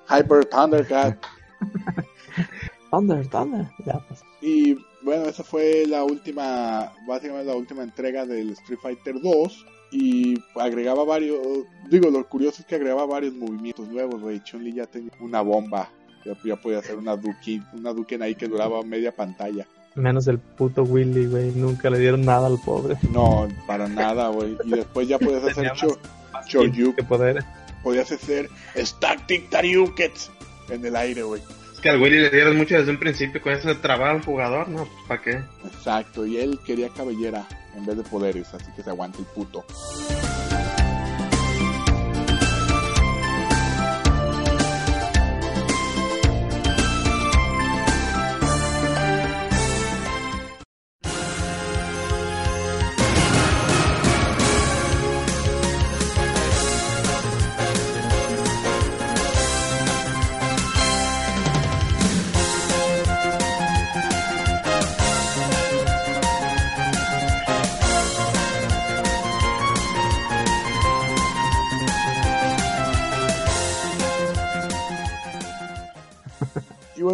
Hyper 0.09 0.45
Thundercat 0.51 1.25
Thunder, 2.91 3.27
Thunder. 3.29 3.71
Ya, 3.87 3.99
pues. 4.07 4.23
Y 4.41 4.77
bueno, 5.03 5.27
esa 5.27 5.43
fue 5.43 5.85
la 5.87 6.05
última, 6.05 6.93
básicamente 7.07 7.51
la 7.51 7.57
última 7.57 7.83
entrega 7.83 8.25
del 8.25 8.51
Street 8.51 8.79
Fighter 8.81 9.21
2. 9.21 9.67
Y 9.97 10.43
agregaba 10.57 11.05
varios, 11.05 11.39
digo, 11.89 12.11
lo 12.11 12.29
curioso 12.29 12.63
es 12.63 12.67
que 12.67 12.75
agregaba 12.75 13.07
varios 13.07 13.33
movimientos 13.35 13.87
nuevos, 13.87 14.21
güey. 14.21 14.43
Chun-Li 14.43 14.73
ya 14.73 14.87
tenía 14.87 15.13
una 15.21 15.41
bomba, 15.41 15.89
ya, 16.25 16.33
ya 16.45 16.57
podía 16.57 16.81
hacer 16.81 16.97
una 16.97 17.15
Dukin, 17.15 17.65
una 17.75 17.93
Duken 17.93 18.21
ahí 18.21 18.35
que 18.35 18.49
duraba 18.49 18.83
media 18.83 19.15
pantalla. 19.15 19.69
Menos 19.95 20.27
el 20.27 20.41
puto 20.41 20.83
Willy, 20.83 21.27
güey. 21.27 21.53
Nunca 21.53 21.91
le 21.91 22.01
dieron 22.01 22.23
nada 22.23 22.49
al 22.49 22.59
pobre. 22.59 22.97
No, 23.13 23.47
para 23.69 23.87
nada, 23.87 24.31
güey. 24.31 24.57
Y 24.65 24.71
después 24.71 25.07
ya 25.07 25.17
podías 25.17 25.45
hacer 25.45 25.71
cho, 25.75 25.97
Choryuken, 26.49 26.97
¿Qué 26.97 27.05
poder? 27.05 27.45
podías 27.85 28.11
hacer 28.11 28.51
Static 28.75 29.49
Taryukets 29.51 30.33
en 30.71 30.85
el 30.85 30.97
aire, 30.97 31.23
güey. 31.23 31.41
Que 31.85 31.91
al 31.91 32.01
Willy 32.01 32.19
le 32.19 32.31
dieron 32.31 32.57
mucho 32.57 32.79
desde 32.79 32.91
un 32.91 32.97
principio. 32.97 33.43
Con 33.43 33.53
eso 33.53 33.69
de 33.69 33.93
al 33.93 34.25
jugador. 34.25 34.71
No, 34.71 34.87
pues 34.87 35.07
¿para 35.07 35.21
qué? 35.21 35.43
Exacto, 35.67 36.25
y 36.25 36.39
él 36.39 36.59
quería 36.65 36.89
cabellera 36.89 37.47
en 37.77 37.85
vez 37.85 37.99
de 37.99 38.03
poderes, 38.05 38.55
así 38.55 38.73
que 38.75 38.83
se 38.83 38.89
aguanta 38.89 39.19
el 39.19 39.27
puto. 39.27 39.63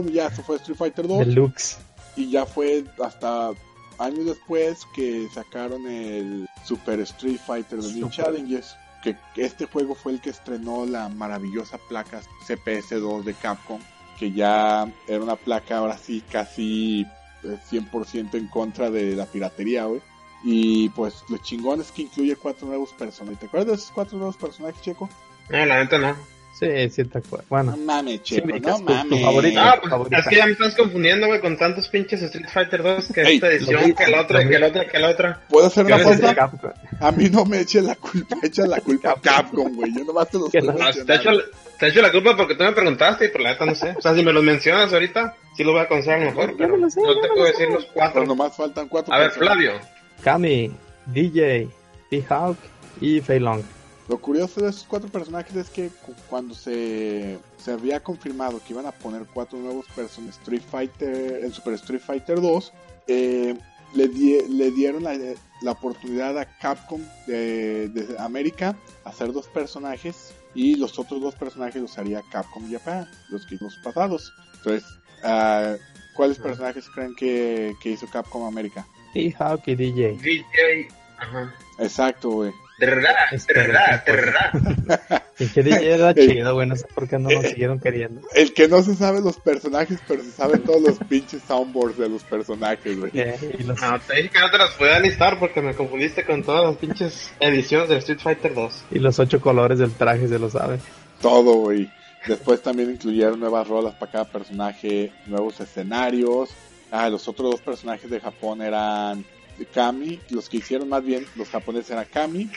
Ya 0.09 0.27
eso 0.27 0.43
fue 0.43 0.57
Street 0.57 0.77
Fighter 0.77 1.07
2. 1.07 1.27
Deluxe. 1.27 1.79
Y 2.17 2.31
ya 2.31 2.47
fue 2.47 2.85
hasta 3.03 3.53
años 3.99 4.27
después 4.27 4.87
que 4.95 5.29
sacaron 5.33 5.87
el 5.87 6.49
Super 6.65 7.01
Street 7.01 7.39
Fighter 7.45 7.81
The 7.81 7.93
New. 7.93 8.11
Challenges. 8.11 8.75
Que 9.03 9.17
este 9.37 9.65
juego 9.67 9.95
fue 9.95 10.13
el 10.13 10.21
que 10.21 10.31
estrenó 10.31 10.85
la 10.85 11.09
maravillosa 11.09 11.79
placa 11.89 12.21
CPS2 12.47 13.25
de 13.25 13.35
Capcom. 13.35 13.81
Que 14.19 14.33
ya 14.33 14.93
era 15.09 15.23
una 15.23 15.37
placa 15.37 15.79
ahora 15.79 15.97
sí 15.97 16.23
casi 16.31 17.07
eh, 17.43 17.57
100% 17.71 18.35
en 18.35 18.49
contra 18.49 18.91
de 18.91 19.17
la 19.17 19.27
piratería, 19.27 19.85
güey. 19.85 20.03
Y 20.43 20.89
pues 20.91 21.23
lo 21.29 21.39
chingón 21.39 21.81
es 21.81 21.91
que 21.93 22.03
incluye 22.03 22.37
cuatro 22.37 22.67
nuevos 22.67 22.93
personajes. 22.93 23.41
¿Te 23.41 23.47
acuerdas 23.47 23.69
de 23.69 23.75
esos 23.75 23.91
cuatro 23.91 24.19
nuevos 24.19 24.37
personajes, 24.37 24.81
Checo? 24.83 25.09
No, 25.49 25.67
la 25.67 25.79
neta 25.79 25.99
no. 25.99 26.17
Sí, 26.59 26.91
sí 26.91 27.05
te 27.05 27.19
acuerdo. 27.19 27.47
Bueno, 27.49 27.71
No 27.71 27.77
mames, 27.85 28.23
Checo, 28.23 28.47
Sí, 28.49 28.61
no 28.61 28.77
tu- 28.77 28.85
tu 28.85 28.93
mames. 28.93 29.23
favorito. 29.23 29.61
Ah, 29.63 29.77
pues 29.81 29.91
favorita. 29.91 30.19
es 30.19 30.27
que 30.29 30.37
ya 30.37 30.47
me 30.47 30.53
estás 30.53 30.75
confundiendo, 30.75 31.27
güey, 31.27 31.41
con 31.41 31.57
tantos 31.57 31.89
pinches 31.89 32.21
Street 32.23 32.49
Fighter 32.53 32.83
2 32.83 33.13
que 33.15 33.23
Ey, 33.23 33.35
esta 33.37 33.49
edición, 33.49 33.95
que 33.95 34.07
la 34.09 34.21
otra, 34.21 34.47
que 34.47 34.59
la 34.59 34.67
otra, 34.67 34.89
que 34.89 34.99
la 34.99 35.09
otra. 35.09 35.41
¿Puedo 35.49 35.69
hacer 35.69 35.87
una. 35.87 36.35
Capcom. 36.35 36.71
A 37.01 37.13
mí 37.13 37.31
no 37.31 37.47
me 37.47 37.61
eches 37.61 37.83
la 37.85 37.95
culpa, 37.95 38.37
echa 38.43 38.67
la 38.67 38.81
culpa 38.81 39.13
a 39.13 39.15
Capcom, 39.21 39.75
güey. 39.75 39.91
Yo 39.97 40.05
nomás 40.05 40.29
te 40.29 40.39
los 40.39 40.53
no, 40.53 40.61
Ah, 40.73 40.93
te, 40.93 41.03
mencionando. 41.05 41.43
te 41.79 41.87
he 41.87 41.89
hecho 41.89 42.03
la 42.03 42.13
culpa 42.13 42.37
porque 42.37 42.55
tú 42.57 42.65
me 42.65 42.73
preguntaste 42.73 43.25
y 43.25 43.29
por 43.29 43.41
la 43.41 43.51
neta 43.53 43.65
no 43.65 43.75
sé. 43.75 43.95
O 43.97 44.03
sea, 44.03 44.15
si 44.15 44.23
me 44.23 44.33
los 44.33 44.45
mencionas 44.45 44.93
ahorita, 44.93 45.35
sí 45.57 45.65
lo 45.65 45.73
voy 45.73 45.81
a 45.81 45.89
conocer 45.89 46.13
a 46.15 46.19
lo 46.19 46.25
mejor, 46.27 46.55
pero 46.59 46.77
me 46.77 46.79
lo 46.83 46.91
sé, 46.91 47.01
no 47.01 47.15
te 47.15 47.23
me 47.23 47.29
puedo 47.29 47.39
lo 47.41 47.45
decir 47.47 47.67
sé. 47.69 47.73
los 47.73 47.85
Pero 47.85 47.95
cuatro. 47.95 48.27
nomás 48.27 48.55
faltan 48.55 48.87
cuatro 48.89 49.15
A 49.15 49.19
ver, 49.19 49.29
personas. 49.31 49.53
Flavio. 49.55 49.73
Kami, 50.23 50.71
DJ, 51.07 51.69
T-Hawk 52.11 52.59
y 53.01 53.21
Fei 53.23 53.39
Long. 53.41 53.63
Lo 54.11 54.19
curioso 54.19 54.61
de 54.61 54.71
esos 54.71 54.85
cuatro 54.89 55.09
personajes 55.09 55.55
es 55.55 55.71
que 55.71 55.89
cu- 55.89 56.15
cuando 56.29 56.53
se, 56.53 57.39
se 57.59 57.71
había 57.71 58.01
confirmado 58.03 58.61
que 58.67 58.73
iban 58.73 58.85
a 58.87 58.91
poner 58.91 59.25
cuatro 59.33 59.57
nuevos 59.61 59.87
personajes 59.95 60.37
Street 60.41 60.63
Fighter, 60.69 61.45
en 61.45 61.53
Super 61.53 61.75
Street 61.75 62.01
Fighter 62.05 62.41
2, 62.41 62.73
eh, 63.07 63.57
le, 63.95 64.09
di- 64.09 64.49
le 64.49 64.73
dieron 64.73 65.05
la, 65.05 65.17
la 65.63 65.71
oportunidad 65.71 66.37
a 66.39 66.45
Capcom 66.59 67.01
de, 67.29 67.89
de 67.89 68.17
América 68.19 68.75
hacer 69.05 69.33
dos 69.33 69.47
personajes 69.47 70.35
y 70.57 70.75
los 70.75 70.99
otros 70.99 71.21
dos 71.21 71.37
personajes 71.37 71.81
los 71.81 71.97
haría 71.97 72.21
Capcom 72.33 72.69
Japan, 72.69 73.09
los 73.31 73.47
que 73.47 73.57
los 73.61 73.77
pasados. 73.85 74.33
Entonces, 74.57 74.83
ah, 75.23 75.77
¿cuáles 76.17 76.39
personajes 76.39 76.89
creen 76.93 77.15
que, 77.15 77.75
que 77.81 77.91
hizo 77.91 78.09
Capcom 78.09 78.45
América? 78.45 78.85
T-Hawk 79.15 79.63
y 79.69 79.77
DJ. 79.77 80.19
DJ. 80.21 80.89
Ajá. 81.17 81.55
Exacto, 81.79 82.31
güey. 82.31 82.53
Terra, 82.81 83.14
pues. 83.31 83.47
terra. 83.47 84.53
Y 85.39 85.47
que 85.49 85.61
era 85.61 86.14
chido, 86.14 86.55
güey. 86.55 86.66
No 86.68 86.76
sé 86.76 86.87
por 86.95 87.09
qué 87.09 87.18
no 87.18 87.31
lo 87.31 87.43
siguieron 87.43 87.78
queriendo. 87.78 88.20
El 88.35 88.53
que 88.53 88.68
no 88.68 88.83
se 88.83 88.95
sabe 88.95 89.20
los 89.20 89.39
personajes, 89.39 89.99
pero 90.09 90.22
se 90.22 90.31
sabe 90.31 90.59
todos 90.59 90.81
los 90.83 90.99
pinches 91.09 91.43
soundboards 91.47 91.99
de 91.99 92.09
los 92.09 92.22
personajes, 92.24 92.99
güey. 92.99 93.11
Eh, 93.14 93.57
y 93.59 93.62
los, 93.62 93.81
No, 93.81 93.99
te 94.01 94.16
dije 94.16 94.31
que 94.31 94.41
no 94.41 94.51
te 94.51 94.59
las 94.59 94.70
podía 94.74 94.99
listar 94.99 95.39
porque 95.39 95.62
me 95.62 95.74
confundiste 95.74 96.24
con 96.24 96.43
todas 96.43 96.64
las 96.66 96.76
pinches 96.76 97.33
ediciones 97.41 97.89
de 97.89 97.97
Street 97.99 98.20
Fighter 98.20 98.55
2. 98.55 98.85
y 98.93 98.99
los 98.99 99.18
ocho 99.18 99.41
colores 99.41 99.78
del 99.78 99.93
traje 99.93 100.28
se 100.28 100.39
lo 100.39 100.51
sabe. 100.51 100.78
Todo, 101.20 101.55
güey. 101.55 101.91
Después 102.26 102.62
también 102.62 102.91
incluyeron 102.91 103.41
nuevas 103.41 103.66
rolas 103.66 103.95
para 103.95 104.12
cada 104.12 104.24
personaje, 104.26 105.12
nuevos 105.26 105.59
escenarios. 105.61 106.51
Ah, 106.91 107.09
los 107.09 107.26
otros 107.28 107.53
dos 107.53 107.61
personajes 107.61 108.11
de 108.11 108.20
Japón 108.20 108.61
eran 108.62 109.24
Kami. 109.67 110.21
Los 110.31 110.49
que 110.49 110.59
hicieron 110.59 110.89
más 110.89 111.05
bien, 111.05 111.25
los 111.37 111.49
japoneses 111.49 111.91
eran 111.91 112.07
Kami 112.13 112.51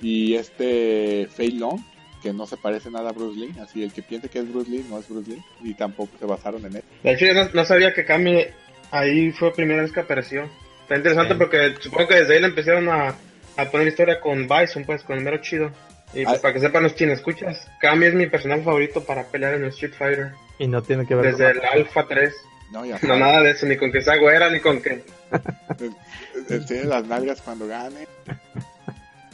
y 0.00 0.34
este 0.34 1.28
Fei 1.34 1.52
Long, 1.52 1.80
que 2.22 2.32
no 2.32 2.46
se 2.46 2.56
parece 2.56 2.90
nada 2.90 3.10
a 3.10 3.12
Bruce 3.12 3.38
Lee. 3.38 3.54
Así, 3.60 3.82
el 3.82 3.92
que 3.92 4.02
piense 4.02 4.28
que 4.28 4.38
es 4.40 4.48
Bruce 4.52 4.70
Lee 4.70 4.84
no 4.88 4.98
es 4.98 5.08
Bruce 5.08 5.30
Lee 5.30 5.42
y 5.62 5.74
tampoco 5.74 6.10
se 6.18 6.26
basaron 6.26 6.64
en 6.66 6.76
él. 6.76 6.82
De 7.02 7.12
hecho, 7.12 7.26
yo 7.26 7.34
no, 7.34 7.48
no 7.52 7.64
sabía 7.64 7.94
que 7.94 8.04
Kami 8.04 8.42
ahí 8.90 9.32
fue 9.32 9.48
la 9.48 9.54
primera 9.54 9.82
vez 9.82 9.92
que 9.92 10.00
apareció. 10.00 10.48
Está 10.82 10.96
interesante 10.96 11.34
Sí. 11.34 11.38
porque 11.38 11.74
supongo 11.80 12.08
que 12.08 12.14
desde 12.16 12.34
ahí 12.34 12.40
le 12.40 12.46
empezaron 12.48 12.88
a, 12.88 13.14
a 13.56 13.64
poner 13.70 13.88
historia 13.88 14.20
con 14.20 14.48
Bison, 14.48 14.84
pues, 14.84 15.02
con 15.02 15.18
el 15.18 15.24
mero 15.24 15.38
chido. 15.38 15.70
Y 16.14 16.24
pues, 16.24 16.38
Ah. 16.38 16.42
para 16.42 16.54
que 16.54 16.60
sepan 16.60 16.82
los 16.84 16.94
chinos, 16.94 17.18
escuchas, 17.18 17.66
Kami 17.80 18.06
es 18.06 18.14
mi 18.14 18.26
personaje 18.26 18.62
favorito 18.62 19.04
para 19.04 19.24
pelear 19.26 19.54
en 19.54 19.64
el 19.64 19.68
Street 19.68 19.92
Fighter. 19.92 20.30
Y 20.58 20.66
no 20.66 20.82
tiene 20.82 21.06
que 21.06 21.14
ver 21.14 21.26
Desde 21.36 21.52
con 21.54 21.62
el 21.62 21.68
Alpha 21.80 22.06
3. 22.08 22.34
No, 22.70 22.84
ya 22.84 22.98
No, 23.02 23.16
nada 23.16 23.42
de 23.42 23.50
eso, 23.52 23.66
ni 23.66 23.76
con 23.76 23.90
que 23.90 24.00
sea 24.02 24.16
güera, 24.18 24.50
ni 24.50 24.60
con 24.60 24.80
que... 24.80 25.04
enseñe 26.48 26.84
las 26.84 27.06
nalgas 27.06 27.40
cuando 27.42 27.66
gane. 27.66 28.06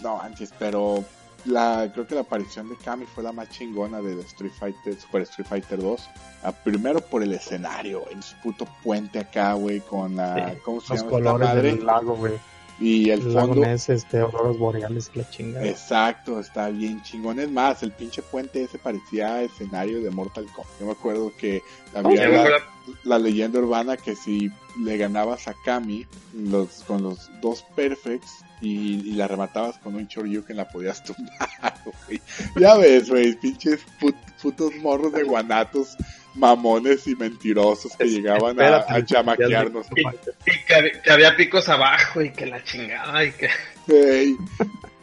No, 0.03 0.19
manches, 0.19 0.53
pero 0.59 1.05
la, 1.45 1.91
creo 1.93 2.07
que 2.07 2.15
la 2.15 2.23
aparición 2.23 2.69
de 2.69 2.77
Kami 2.77 3.07
fue 3.07 3.23
la 3.25 3.33
más 3.33 3.49
chingona 3.51 4.01
de 4.01 4.21
Street 4.21 4.53
Fighter, 4.59 4.95
Super 5.01 5.23
Street 5.23 5.47
Fighter 5.49 5.79
2. 5.81 6.11
Ah, 6.43 6.53
primero 6.53 7.01
por 7.01 7.23
el 7.23 7.33
escenario, 7.33 8.05
en 8.11 8.23
su 8.23 8.37
puto 8.37 8.67
puente 8.83 9.19
acá, 9.19 9.55
güey, 9.55 9.81
con 9.81 10.17
la, 10.17 10.51
Sí, 10.51 10.59
¿cómo 10.65 10.81
se 10.81 10.95
los 10.95 11.03
llama 11.03 11.19
esta 11.19 11.31
colores 11.31 11.49
madre? 11.49 11.69
del 11.75 11.87
lago, 11.87 12.17
güey. 12.17 12.33
Y 12.81 13.11
el 13.11 13.23
fondo, 13.23 13.65
este, 13.65 14.19
auroras 14.19 14.59
boreales, 14.59 15.11
la 15.15 15.31
chingada. 15.31 15.65
exacto, 15.67 16.41
está 16.41 16.69
bien 16.71 17.01
chingón. 17.03 17.39
Es 17.39 17.49
más, 17.51 17.83
el 17.85 17.93
pinche 17.93 18.21
puente 18.21 18.65
ese 18.65 18.79
parecía 18.79 19.43
escenario 19.43 20.03
de 20.03 20.11
Mortal 20.11 20.47
Kombat. 20.47 20.81
Yo 20.81 20.87
me 20.87 20.93
acuerdo 20.93 21.33
que 21.39 21.63
había 21.95 22.29
la- 22.29 22.41
acuerdo- 22.41 22.67
la 23.05 23.19
leyenda 23.19 23.61
urbana 23.61 23.97
que 23.97 24.17
si 24.17 24.51
le 24.83 24.97
ganabas 24.97 25.47
a 25.47 25.55
Kami 25.65 26.05
los, 26.35 26.83
con 26.87 27.03
los 27.03 27.31
dos 27.41 27.63
perfects 27.77 28.31
y, 28.61 29.11
y 29.11 29.13
la 29.15 29.29
rematabas 29.29 29.79
con 29.79 29.95
un 29.95 30.07
Choryuken 30.09 30.57
la 30.57 30.69
podías 30.69 31.03
tumbar, 31.05 31.49
güey. 32.07 32.21
Ya 32.59 32.77
ves, 32.77 33.11
güey, 33.11 33.35
pinches 33.35 33.81
put- 34.01 34.15
putos 34.43 34.75
morros 34.77 35.13
de 35.13 35.23
guanatos 35.25 35.97
mamones 36.35 37.07
y 37.07 37.15
mentirosos 37.15 37.97
que 37.97 38.05
Es- 38.05 38.11
llegaban 38.13 38.59
a, 38.61 38.65
espérate, 38.65 38.93
a 38.95 39.05
chamaquearnos. 39.05 39.87
Y, 39.95 40.01
y 40.01 40.65
que, 40.67 40.75
había- 40.75 41.03
que 41.03 41.11
había 41.13 41.37
picos 41.37 41.69
abajo 41.69 42.23
y 42.23 42.31
que 42.33 42.47
la 42.47 42.63
chingada 42.65 43.25
y 43.25 43.33
que... 43.33 43.49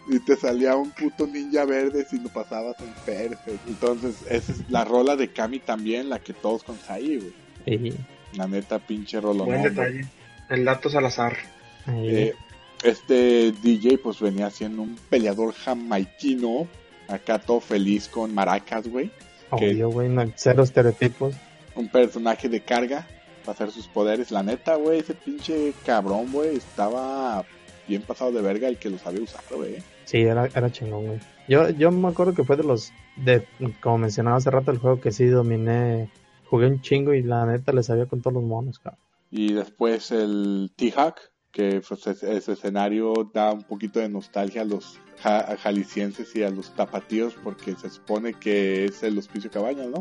Y 0.10 0.20
te 0.20 0.36
salía 0.36 0.76
un 0.76 0.92
puto 0.92 1.26
ninja 1.28 1.64
verde 1.64 2.06
si 2.10 2.20
lo 2.20 2.28
pasabas 2.30 2.76
en 2.82 2.92
perfect. 3.06 3.68
Entonces, 3.68 4.16
esa 4.30 4.52
es 4.52 4.70
la 4.70 4.84
rola 4.84 5.16
de 5.16 5.30
Kami 5.32 5.60
también, 5.60 6.10
la 6.10 6.20
que 6.20 6.34
todos 6.34 6.64
con 6.64 6.78
güey. 6.88 7.94
La 8.34 8.48
neta, 8.48 8.80
pinche 8.80 9.22
rola. 9.22 9.44
Buen 9.44 9.62
detalle. 9.64 10.06
El 10.50 10.66
dato 10.66 10.90
Salazar. 10.90 11.38
ahí, 11.86 12.10
Eh, 12.10 12.34
este 12.84 13.52
DJ 13.52 13.98
pues 13.98 14.20
venía 14.20 14.50
siendo 14.50 14.82
un 14.82 14.98
peleador 15.10 15.54
jamaiquino, 15.54 16.68
acá 17.08 17.40
todo 17.40 17.60
feliz 17.60 18.08
con 18.08 18.34
maracas, 18.34 18.88
güey. 18.88 19.12
obvio, 19.50 19.90
güey, 19.90 20.10
no- 20.10 20.32
cero 20.36 20.64
estereotipos. 20.64 21.36
Un 21.76 21.90
personaje 21.90 22.48
de 22.50 22.62
carga 22.62 23.08
para 23.46 23.54
hacer 23.54 23.72
sus 23.72 23.88
poderes. 23.88 24.32
La 24.32 24.44
neta, 24.44 24.76
güey, 24.76 25.00
ese 25.00 25.14
pinche 25.14 25.74
cabrón, 25.86 26.32
güey, 26.32 26.56
estaba 26.58 27.44
bien 27.88 28.02
pasado 28.02 28.32
de 28.32 28.42
verga 28.42 28.68
el 28.68 28.78
que 28.78 28.90
lo 28.90 28.98
sabía 28.98 29.22
usar, 29.24 29.42
güey. 29.54 29.78
Sí, 30.06 30.20
era, 30.22 30.46
era 30.48 30.72
chingón, 30.72 31.06
güey. 31.08 31.20
Yo, 31.48 31.70
yo 31.72 31.92
me 31.92 32.08
acuerdo 32.08 32.34
que 32.34 32.44
fue 32.44 32.56
de 32.56 32.64
los, 32.64 32.92
de, 33.18 33.46
como 33.82 33.98
mencionaba 33.98 34.38
hace 34.38 34.52
rato, 34.52 34.72
el 34.72 34.78
juego 34.78 35.02
que 35.02 35.12
sí 35.12 35.26
dominé, 35.26 36.10
jugué 36.50 36.68
un 36.68 36.82
chingo 36.82 37.14
y 37.14 37.24
la 37.24 37.46
neta 37.46 37.74
le 37.74 37.84
sabía 37.84 38.06
con 38.06 38.22
todos 38.22 38.36
los 38.36 38.44
monos, 38.44 38.80
cabrón. 38.80 39.00
Y 39.32 39.54
después 39.54 40.12
el 40.12 40.72
T-Hack, 40.76 41.31
que 41.52 41.82
pues, 41.88 42.08
ese, 42.08 42.36
ese 42.36 42.54
escenario 42.54 43.30
da 43.34 43.52
un 43.54 43.64
poquito 43.64 44.00
de 44.00 44.10
nostalgia 44.10 44.62
a 44.62 44.66
los 44.66 45.00
ja- 45.22 45.56
jaliscienses 45.58 46.36
y 46.36 46.44
a 46.44 46.50
los 46.50 46.74
tapatíos 46.76 47.36
porque 47.44 47.76
se 47.76 47.90
supone 47.90 48.34
que 48.34 48.86
es 48.86 49.04
el 49.04 49.18
hospicio 49.18 49.52
cabañas, 49.52 49.88
¿no? 49.88 50.00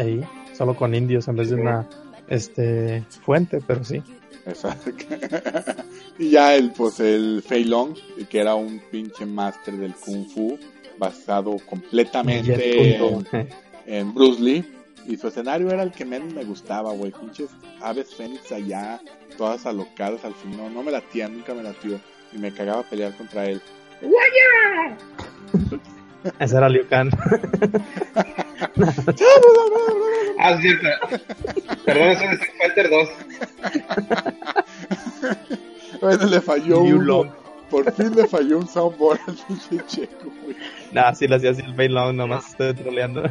Ahí, 0.00 0.24
solo 0.56 0.76
con 0.76 0.94
indios 0.94 1.26
en 1.28 1.36
vez 1.36 1.50
de 1.50 1.56
una, 1.56 1.88
este, 2.28 3.04
fuente, 3.24 3.60
pero 3.66 3.84
sí. 3.84 4.02
Exacto. 4.46 4.90
y 6.18 6.30
ya 6.30 6.54
el, 6.54 6.70
pues 6.72 7.00
el 7.00 7.42
Fei 7.46 7.64
Long, 7.64 7.96
que 8.28 8.38
era 8.38 8.54
un 8.54 8.80
pinche 8.90 9.26
máster 9.26 9.76
del 9.76 9.94
Kung 9.94 10.26
Fu, 10.26 10.58
basado 10.98 11.56
completamente 11.68 12.96
en 13.86 14.14
Bruce 14.14 14.40
Lee. 14.40 14.64
Y 15.10 15.16
su 15.16 15.26
escenario 15.26 15.68
era 15.72 15.82
el 15.82 15.90
que 15.90 16.04
menos 16.04 16.32
me 16.32 16.44
gustaba, 16.44 16.92
güey. 16.92 17.10
Pinches 17.10 17.50
aves 17.80 18.14
fénix 18.14 18.52
allá, 18.52 19.00
todas 19.36 19.66
alocadas 19.66 20.24
al 20.24 20.36
fin. 20.36 20.56
No, 20.56 20.70
no 20.70 20.84
me 20.84 20.92
latían, 20.92 21.32
nunca 21.32 21.52
me 21.52 21.64
latió. 21.64 21.98
Y 22.32 22.38
me 22.38 22.52
cagaba 22.52 22.84
pelear 22.84 23.16
contra 23.16 23.46
él. 23.46 23.60
Ese 26.38 26.56
era 26.56 26.68
Liu 26.68 26.86
Kang. 26.88 27.10
Ah, 30.42 30.56
sí, 30.56 30.68
cierto. 30.68 31.06
Perdón, 31.84 32.08
eso 32.08 32.24
es 32.24 32.32
Street 32.32 32.54
Fighter 32.58 32.88
2. 32.88 33.08
Bueno, 36.00 36.26
le 36.26 36.40
falló 36.40 36.82
Liu 36.82 36.96
uno. 36.96 37.04
Long. 37.04 37.28
Por 37.68 37.92
fin 37.92 38.16
le 38.16 38.26
falló 38.26 38.58
un 38.58 38.66
soundboard 38.66 39.20
al 39.26 39.34
pinche 39.34 39.84
checo, 39.86 40.30
güey. 40.42 40.56
Nah, 40.92 41.12
sí 41.12 41.28
le 41.28 41.36
hacía 41.36 41.50
así 41.50 41.62
el 41.62 41.92
Long, 41.92 42.16
nomás 42.16 42.48
estoy 42.48 42.72
troleando. 42.72 43.22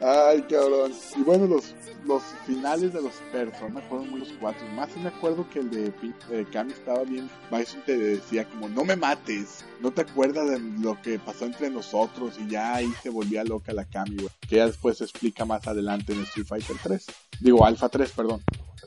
Ay, 0.00 0.42
cabrón. 0.42 0.92
Y 1.16 1.22
bueno, 1.22 1.46
los, 1.46 1.74
los 2.04 2.22
finales 2.44 2.92
de 2.92 3.00
los 3.02 3.12
persos, 3.30 3.70
me 3.70 3.80
acuerdo 3.80 4.04
muy 4.06 4.20
los 4.20 4.32
cuatro. 4.40 4.66
Más 4.74 4.90
sí 4.92 4.98
me 4.98 5.10
acuerdo 5.10 5.48
que 5.48 5.60
el 5.60 5.70
de, 5.70 5.92
de 6.28 6.44
Kami 6.50 6.72
estaba 6.72 7.04
bien. 7.04 7.30
Bison 7.50 7.82
te 7.86 7.96
decía 7.96 8.44
como, 8.48 8.68
no 8.68 8.84
me 8.84 8.96
mates. 8.96 9.64
No 9.80 9.92
te 9.92 10.00
acuerdas 10.00 10.50
de 10.50 10.58
lo 10.58 11.00
que 11.00 11.20
pasó 11.20 11.44
entre 11.44 11.70
nosotros. 11.70 12.34
Y 12.40 12.50
ya 12.50 12.74
ahí 12.74 12.92
se 13.02 13.10
volvía 13.10 13.44
loca 13.44 13.72
la 13.72 13.84
Kami, 13.84 14.16
güey. 14.16 14.30
Que 14.48 14.56
ya 14.56 14.66
después 14.66 14.98
se 14.98 15.04
explica 15.04 15.44
más 15.44 15.68
adelante 15.68 16.12
en 16.12 16.22
Street 16.22 16.46
Fighter 16.46 16.76
3. 16.82 17.06
Digo, 17.40 17.64
Alpha 17.64 17.88
3, 17.88 18.10
perdón. 18.10 18.42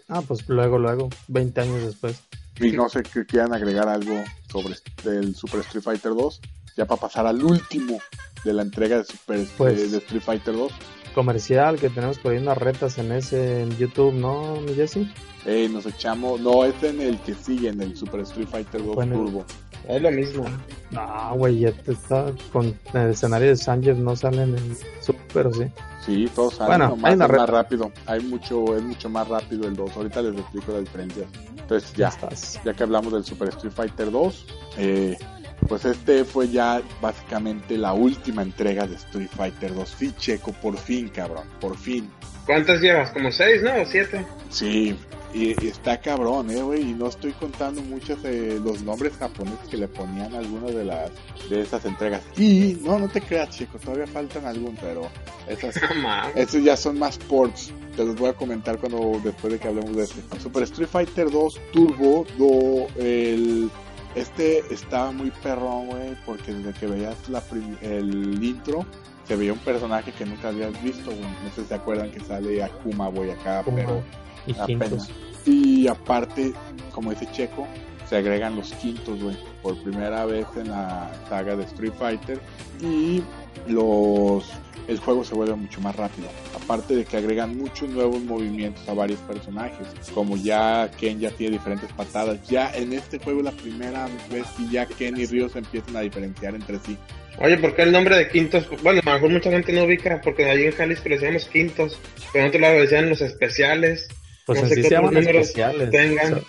Ah, 0.10 0.22
pues 0.22 0.48
luego, 0.50 0.78
luego, 0.78 1.10
20 1.30 1.62
años 1.62 1.82
después. 1.82 2.22
Y 2.60 2.72
no 2.72 2.90
sé 2.90 3.04
que 3.04 3.26
quieran 3.26 3.54
agregar 3.54 3.88
algo 3.88 4.22
sobre 4.50 4.76
el 5.06 5.36
Super 5.36 5.62
Street 5.62 5.84
Fighter 5.84 6.14
2. 6.14 6.42
Ya 6.76 6.86
para 6.86 7.00
pasar 7.02 7.26
al 7.28 7.44
último 7.44 8.00
de 8.44 8.54
la 8.54 8.62
entrega 8.62 8.98
de, 8.98 9.06
Super, 9.06 9.46
Pues- 9.58 9.92
de, 9.92 9.98
Street 10.00 10.22
Fighter 10.22 10.54
2. 10.56 10.72
comercial 11.14 11.78
que 11.80 11.90
tenemos 11.90 12.20
por 12.20 12.34
ahí 12.34 12.40
unas 12.40 12.58
retas 12.58 12.98
en 12.98 13.12
ese 13.14 13.62
en 13.62 13.78
YouTube, 13.78 14.14
¿no, 14.14 14.60
mi 14.62 14.74
Jesse? 14.74 15.08
Eh, 15.46 15.70
nos 15.72 15.86
echamos, 15.86 16.42
no, 16.42 16.66
es 16.66 16.82
en 16.84 17.00
el 17.00 17.18
que 17.20 17.34
sigue, 17.34 17.70
en 17.70 17.82
el 17.82 17.96
Super 17.96 18.20
Street 18.22 18.48
Fighter 18.50 18.84
2 18.84 18.96
Bueno. 18.96 19.16
Turbo. 19.16 19.46
Es 19.88 20.02
lo 20.02 20.12
mismo. 20.12 20.46
No, 20.92 21.36
güey, 21.36 21.60
ya 21.60 21.72
te 21.72 21.92
está 21.94 22.34
con 22.52 22.78
el 22.94 23.10
escenario 23.12 23.50
de 23.50 23.56
Sánchez 23.56 23.98
no 23.98 24.16
salen 24.16 24.58
en 24.58 24.78
Super, 25.00 25.48
¿o 25.48 25.54
sí? 25.54 25.66
Sí, 26.04 26.30
todos 26.36 26.56
salen, 26.56 26.70
Bueno, 26.80 26.90
nomás 26.90 27.10
hay 27.12 27.16
una 27.16 27.26
es 27.26 27.32
más 27.32 27.50
rápido. 27.50 27.92
Hay 28.08 28.20
mucho, 28.22 28.76
es 28.76 28.82
mucho 28.84 29.10
más 29.10 29.28
rápido 29.28 29.68
el 29.68 29.76
2. 29.76 29.96
Ahorita 29.96 30.22
les 30.24 30.40
explico 30.40 30.72
la 30.72 30.80
diferencia. 30.80 31.26
Entonces 31.58 31.94
ya, 31.94 32.08
estás. 32.10 32.60
ya 32.66 32.74
que 32.74 32.84
hablamos 32.84 33.14
del 33.14 33.24
Super 33.24 33.50
Street 33.50 33.74
Fighter 33.74 34.12
2, 34.12 34.46
eh, 34.78 35.18
pues 35.68 35.86
este 35.86 36.26
fue 36.26 36.50
ya 36.50 36.82
básicamente 37.02 37.78
la 37.78 37.94
última 37.94 38.42
entrega 38.42 38.88
de 38.88 38.96
Street 38.96 39.30
Fighter 39.36 39.74
2. 39.74 39.96
Sí, 39.98 40.14
Checo, 40.18 40.52
por 40.54 40.78
fin, 40.78 41.10
cabrón, 41.10 41.48
por 41.60 41.78
fin. 41.78 42.10
¿Cuántas 42.46 42.80
llevas? 42.82 43.12
¿Como 43.12 43.32
seis, 43.32 43.64
no? 43.64 43.82
¿O 43.82 43.86
siete? 43.86 44.26
Sí, 44.50 44.96
y, 45.34 45.66
y 45.66 45.68
está 45.68 46.00
cabrón, 46.00 46.50
eh, 46.52 46.62
güey, 46.62 46.92
y 46.92 46.94
no 46.94 47.08
estoy 47.08 47.34
contando 47.34 47.82
muchos 47.82 48.22
de 48.24 48.60
los 48.60 48.84
nombres 48.84 49.14
japoneses 49.18 49.68
que 49.70 49.78
le 49.78 49.88
ponían 49.88 50.34
a 50.34 50.38
algunas 50.38 50.74
de 50.74 50.86
las 50.86 51.12
de 51.50 51.62
esas 51.62 51.84
entregas. 51.86 52.22
Y 52.38 52.78
no, 52.82 53.00
no 53.00 53.10
te 53.10 53.20
creas, 53.20 53.50
Checo, 53.50 53.78
todavía 53.80 54.08
faltan 54.08 54.46
algún, 54.46 54.76
pero 54.76 55.10
esas. 55.48 55.76
Estos 56.36 56.64
ya 56.64 56.78
son 56.78 57.00
más 57.00 57.18
ports. 57.18 57.72
Te 57.96 58.06
los 58.06 58.16
voy 58.16 58.30
a 58.30 58.34
comentar 58.34 58.78
cuando 58.78 59.20
después 59.24 59.54
de 59.54 59.60
que 59.60 59.68
hablemos 59.68 59.96
de 59.96 60.04
este. 60.04 60.40
Super 60.40 60.64
Street 60.64 60.90
Fighter 60.90 61.30
2 61.30 61.62
Turbo, 61.72 62.26
do, 62.38 62.88
el, 63.02 63.70
este 64.16 64.64
estaba 64.74 65.12
muy 65.12 65.32
perrón, 65.32 65.88
güey, 65.88 66.16
porque 66.26 66.54
desde 66.54 66.74
que 66.80 66.88
veías 66.88 67.30
la 67.30 67.44
el 67.82 68.44
intro 68.44 68.86
se 69.28 69.36
veía 69.36 69.54
un 69.54 69.60
personaje 69.60 70.12
que 70.12 70.26
nunca 70.26 70.50
habías 70.50 70.82
visto, 70.84 71.12
güey. 71.12 71.22
No 71.22 71.50
sé 71.54 71.62
si 71.62 71.68
se 71.68 71.76
acuerdan 71.76 72.12
que 72.12 72.20
sale 72.20 72.64
Akuma, 72.64 73.10
güey, 73.10 73.32
acá, 73.32 73.64
pero 73.76 74.02
Y 74.46 74.56
apenas. 74.60 75.10
Y 75.46 75.88
aparte, 75.88 76.54
como 76.92 77.12
dice 77.12 77.28
Checo, 77.32 77.68
se 78.10 78.18
agregan 78.18 78.56
los 78.56 78.72
quintos, 78.74 79.22
güey, 79.22 79.38
por 79.62 79.82
primera 79.84 80.26
vez 80.26 80.46
en 80.56 80.70
la 80.70 81.12
saga 81.30 81.56
de 81.56 81.64
Street 81.64 81.94
Fighter 81.98 82.40
y 82.82 83.22
los 83.68 84.46
el 84.88 85.00
juego 85.00 85.24
se 85.24 85.34
vuelve 85.34 85.56
mucho 85.56 85.82
más 85.82 85.96
rápido. 85.96 86.28
Aparte 86.56 86.96
de 86.96 87.06
que 87.06 87.18
agregan 87.18 87.58
muchos 87.58 87.90
nuevos 87.90 88.22
movimientos 88.22 88.88
a 88.88 88.94
varios 88.94 89.20
personajes, 89.22 89.88
como 90.14 90.38
ya 90.38 90.92
Ken 91.00 91.20
ya 91.20 91.32
tiene 91.32 91.58
diferentes 91.58 91.92
patadas, 91.94 92.48
ya 92.48 92.72
en 92.76 92.94
este 92.94 93.18
juego 93.18 93.42
la 93.42 93.52
primera 93.52 94.08
vez 94.30 94.46
que 94.58 94.70
ya 94.72 94.86
Ken 94.86 95.18
y 95.18 95.26
Ryo 95.26 95.50
se 95.50 95.60
empiezan 95.60 95.96
a 95.96 96.02
diferenciar 96.02 96.54
entre 96.56 96.78
sí. 96.80 96.98
Oye, 97.40 97.58
¿por 97.58 97.76
qué 97.76 97.82
el 97.82 97.92
nombre 97.92 98.16
de 98.16 98.30
quintos? 98.30 98.68
Bueno, 98.82 99.02
a 99.04 99.10
lo 99.10 99.14
mejor 99.16 99.30
mucha 99.30 99.52
gente 99.52 99.74
no 99.74 99.84
ubica, 99.84 100.22
porque 100.22 100.50
allí 100.50 100.66
en 100.66 100.72
Jalisco 100.72 101.10
le 101.10 101.16
decíamos 101.16 101.46
quintos, 101.46 102.00
pero 102.32 102.44
en 102.46 102.50
otro 102.50 102.62
lado 102.62 102.76
le 102.76 102.82
decían 102.82 103.10
los 103.10 103.22
especiales. 103.22 104.08
Pues 104.46 104.62
No 104.62 104.68
en 104.68 104.76
sé 104.76 104.84
se 104.84 104.90
llaman 104.90 105.18
especiales. 105.18 105.90
tengan. 105.90 106.34
O 106.34 106.38
sea, 106.38 106.46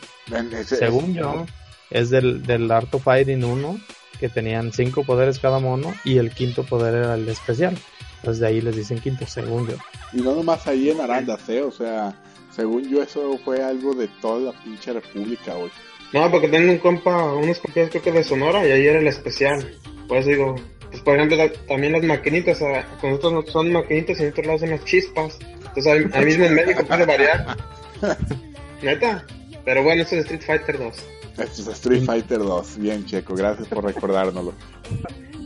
Según 0.79 1.15
yo, 1.15 1.47
es 1.91 2.11
del, 2.11 2.43
del 2.43 2.71
Art 2.71 2.95
of 2.95 3.03
Fighting 3.05 3.45
1, 3.45 3.81
que 4.19 4.29
tenían 4.29 4.73
cinco 4.73 5.05
poderes 5.05 5.39
cada 5.39 5.59
mono, 5.59 5.95
y 6.05 6.19
el 6.19 6.31
quinto 6.31 6.65
poder 6.65 6.95
era 6.95 7.15
el 7.15 7.29
especial. 7.29 7.77
Entonces 8.19 8.41
de 8.41 8.47
ahí 8.49 8.61
les 8.61 8.75
dicen 8.75 8.99
quinto, 8.99 9.27
según 9.27 9.69
yo. 9.69 9.77
Y 10.13 10.21
no 10.23 10.35
nomás 10.35 10.67
ahí 10.67 10.91
en 10.91 11.01
Arandas, 11.01 11.49
¿eh? 11.49 11.63
O 11.63 11.71
sea, 11.71 12.15
según 12.55 12.89
yo 12.89 13.03
eso 13.03 13.39
fue 13.45 13.63
algo 13.63 13.95
de 13.95 14.09
toda 14.21 14.53
la 14.53 14.63
pinche 14.65 14.93
república, 14.93 15.55
güey. 15.55 15.71
No, 16.13 16.31
porque 16.31 16.49
tengo 16.49 16.73
un 16.73 16.79
compa, 16.79 17.35
unos 17.35 17.59
compañeros 17.59 17.91
creo 17.91 18.03
que 18.03 18.13
de 18.13 18.25
Sonora, 18.25 18.67
y 18.67 18.71
ahí 18.73 18.87
era 18.87 18.99
el 19.01 19.07
especial. 19.07 19.77
Por 20.09 20.19
eso 20.19 20.29
digo, 20.31 20.55
pues 20.91 21.03
por 21.03 21.17
ejemplo, 21.17 21.37
la- 21.37 21.53
también 21.69 21.93
las 21.93 22.03
maquinitas, 22.05 22.59
con 23.01 23.11
nosotros 23.11 23.33
no 23.33 23.43
son 23.53 23.73
maquinitas 23.73 24.19
y 24.19 24.23
en 24.23 24.29
otros 24.31 24.47
lados 24.47 24.61
son 24.63 24.71
las 24.71 24.85
chispas. 24.85 25.39
Entonces 25.59 25.87
ahí, 25.87 26.05
ahí 26.13 26.25
mismo 26.25 26.45
en 26.47 26.55
México 26.55 26.85
puede 26.87 27.05
variar. 27.05 27.57
Neta. 28.83 29.25
Pero 29.67 29.83
bueno, 29.83 30.03
eso 30.03 30.15
es 30.15 30.23
Street 30.23 30.43
Fighter 30.43 30.79
2. 30.79 30.95
Esto 31.39 31.43
es 31.43 31.69
Street 31.69 32.05
Fighter 32.05 32.39
2. 32.39 32.79
Bien, 32.79 33.05
Checo, 33.05 33.35
gracias 33.35 33.67
por 33.67 33.85
recordárnoslo. 33.85 34.55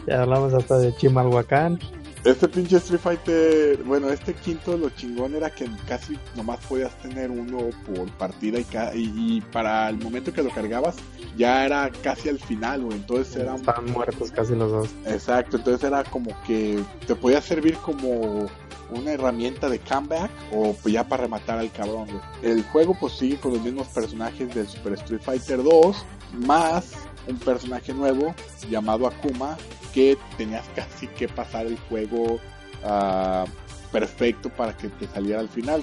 Ya 0.07 0.23
hablamos 0.23 0.53
hasta 0.53 0.79
de 0.79 0.95
Chimalhuacán. 0.97 1.81
Este 2.23 2.49
pinche 2.49 2.77
Street 2.77 3.01
Fighter, 3.01 3.83
bueno, 3.85 4.11
este 4.11 4.35
quinto 4.35 4.77
lo 4.77 4.91
chingón 4.91 5.35
era 5.35 5.49
que 5.49 5.67
casi 5.89 6.19
nomás 6.37 6.61
podías 6.67 6.95
tener 7.01 7.31
uno 7.31 7.71
por 7.87 8.11
partida 8.19 8.59
y, 8.59 8.65
ca- 8.65 8.95
y, 8.95 9.11
y 9.17 9.41
para 9.41 9.89
el 9.89 9.97
momento 9.99 10.31
que 10.31 10.43
lo 10.43 10.51
cargabas 10.51 10.97
ya 11.39 11.65
era 11.65 11.91
casi 12.03 12.29
al 12.29 12.39
final, 12.39 12.83
güey. 12.83 12.99
Entonces 12.99 13.37
era 13.37 13.53
un 13.55 13.61
Estaban 13.61 13.87
muertos 13.91 14.31
casi 14.33 14.55
los 14.55 14.71
dos. 14.71 14.89
Exacto, 15.07 15.57
entonces 15.57 15.83
era 15.83 16.05
como 16.05 16.31
que 16.47 16.83
te 17.07 17.15
podía 17.15 17.41
servir 17.41 17.77
como 17.77 18.47
una 18.91 19.13
herramienta 19.13 19.71
de 19.71 19.79
comeback 19.79 20.31
o 20.53 20.75
pues 20.83 20.93
ya 20.93 21.09
para 21.09 21.23
rematar 21.23 21.59
al 21.59 21.73
cabrón. 21.73 22.07
güey. 22.07 22.21
El 22.53 22.63
juego 22.65 22.95
pues 23.01 23.15
sigue 23.15 23.39
con 23.39 23.53
los 23.55 23.63
mismos 23.63 23.87
personajes 23.89 24.55
del 24.55 24.69
Super 24.69 24.93
Street 24.95 25.23
Fighter 25.23 25.63
2, 25.63 26.05
más 26.47 26.93
un 27.27 27.39
personaje 27.39 27.95
nuevo 27.95 28.35
llamado 28.69 29.07
Akuma 29.07 29.57
que 29.93 30.17
tenías 30.37 30.67
casi 30.75 31.07
que 31.09 31.29
pasar 31.29 31.67
el 31.67 31.79
juego 31.89 32.41
ah, 32.85 33.45
perfecto 33.93 34.49
para 34.51 34.77
que 34.77 34.89
te 34.89 35.07
saliera 35.07 35.41
al 35.41 35.49
final. 35.49 35.83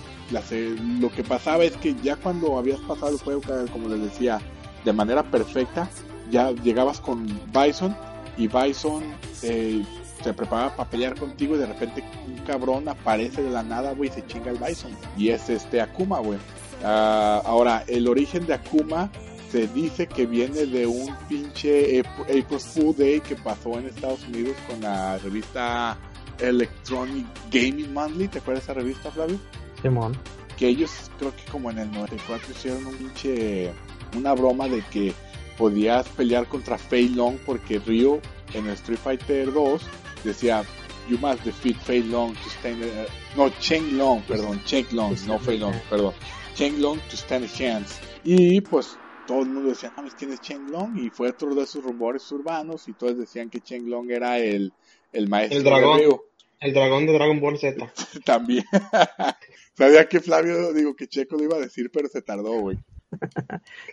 Lo 0.99 1.11
que 1.11 1.23
pasaba 1.23 1.63
es 1.63 1.75
que 1.77 1.95
ya 1.95 2.15
cuando 2.15 2.57
habías 2.57 2.79
pasado 2.81 3.11
el 3.11 3.19
juego, 3.19 3.41
como 3.71 3.89
les 3.89 4.01
decía, 4.01 4.39
de 4.85 4.93
manera 4.93 5.23
perfecta, 5.23 5.89
ya 6.29 6.51
llegabas 6.51 6.99
con 6.99 7.25
Bison 7.53 7.95
y 8.37 8.47
Bison 8.47 9.03
eh, 9.41 9.83
se 10.23 10.33
preparaba 10.33 10.75
para 10.75 10.89
pelear 10.89 11.15
contigo 11.15 11.55
y 11.55 11.59
de 11.59 11.65
repente 11.65 12.03
un 12.27 12.37
cabrón 12.45 12.87
aparece 12.89 13.43
de 13.43 13.49
la 13.49 13.63
nada, 13.63 13.93
güey, 13.93 14.09
y 14.09 14.13
se 14.13 14.25
chinga 14.25 14.51
el 14.51 14.57
Bison. 14.57 14.91
Y 15.17 15.29
es 15.29 15.49
este 15.49 15.81
Akuma, 15.81 16.19
güey. 16.19 16.39
Ah, 16.83 17.41
ahora, 17.45 17.83
el 17.87 18.07
origen 18.07 18.45
de 18.45 18.53
Akuma 18.53 19.09
se 19.51 19.67
dice 19.67 20.07
que 20.07 20.25
viene 20.25 20.65
de 20.65 20.85
un 20.87 21.15
pinche 21.29 21.99
Ap- 22.01 22.21
April 22.21 22.59
Fool 22.59 22.95
Day 22.97 23.19
que 23.21 23.35
pasó 23.35 23.77
en 23.79 23.87
Estados 23.87 24.23
Unidos 24.27 24.55
con 24.67 24.81
la 24.81 25.17
revista 25.19 25.97
Electronic 26.39 27.25
Gaming 27.51 27.93
Monthly. 27.93 28.27
¿Te 28.27 28.39
acuerdas 28.39 28.65
de 28.67 28.71
esa 28.71 28.79
revista, 28.79 29.11
Flavio? 29.11 29.39
Simón. 29.81 30.17
que 30.57 30.67
ellos 30.67 30.91
creo 31.19 31.35
que 31.35 31.43
como 31.51 31.69
en 31.69 31.77
el 31.79 31.91
94 31.91 32.51
hicieron 32.51 32.85
un 32.87 32.95
pinche 32.95 33.71
una 34.17 34.33
broma 34.33 34.67
de 34.67 34.81
que 34.91 35.13
podías 35.57 36.07
pelear 36.09 36.47
contra 36.47 36.77
Fei 36.79 37.09
Long 37.09 37.37
porque 37.45 37.77
Ryo 37.79 38.19
en 38.53 38.67
Street 38.69 38.97
Fighter 39.03 39.53
2 39.53 39.81
decía 40.23 40.63
you 41.07 41.17
must 41.19 41.43
defeat 41.43 41.75
Fei 41.83 42.01
Long 42.01 42.33
to 42.33 42.49
stand 42.49 42.81
a-" 42.83 43.37
no 43.37 43.49
Chen 43.59 43.97
Long 43.99 44.21
perdón 44.23 44.59
Chen 44.65 44.87
Long 44.91 45.15
no 45.27 45.37
Fei 45.37 45.59
Long 45.59 45.75
perdón 45.91 46.13
Chen 46.55 46.81
Long 46.81 46.97
to 47.09 47.15
stand 47.17 47.45
a 47.45 47.47
chance 47.53 47.95
y 48.23 48.59
pues 48.61 48.97
todo 49.27 49.43
el 49.43 49.49
mundo 49.49 49.69
decía, 49.69 49.93
no, 49.95 50.03
¿quién 50.17 50.31
es 50.33 50.41
Chen 50.41 50.71
Long? 50.71 50.97
Y 50.97 51.09
fue 51.09 51.29
otro 51.29 51.53
de 51.53 51.63
esos 51.63 51.83
rumores 51.83 52.31
urbanos 52.31 52.87
y 52.87 52.93
todos 52.93 53.17
decían 53.17 53.49
que 53.49 53.59
Chen 53.61 53.89
Long 53.89 54.09
era 54.09 54.39
el, 54.39 54.73
el 55.13 55.27
maestro 55.27 55.57
El 55.59 55.63
dragón. 55.63 55.97
de. 55.99 56.17
El 56.59 56.73
dragón 56.73 57.05
de 57.05 57.13
Dragon 57.13 57.39
Ball 57.39 57.59
Z. 57.59 57.91
También. 58.25 58.65
Sabía 59.77 60.07
que 60.09 60.19
Flavio, 60.19 60.73
digo 60.73 60.95
que 60.95 61.07
Checo 61.07 61.35
lo 61.37 61.43
iba 61.43 61.57
a 61.57 61.59
decir, 61.59 61.91
pero 61.91 62.07
se 62.07 62.23
tardó, 62.23 62.53
güey. 62.61 62.79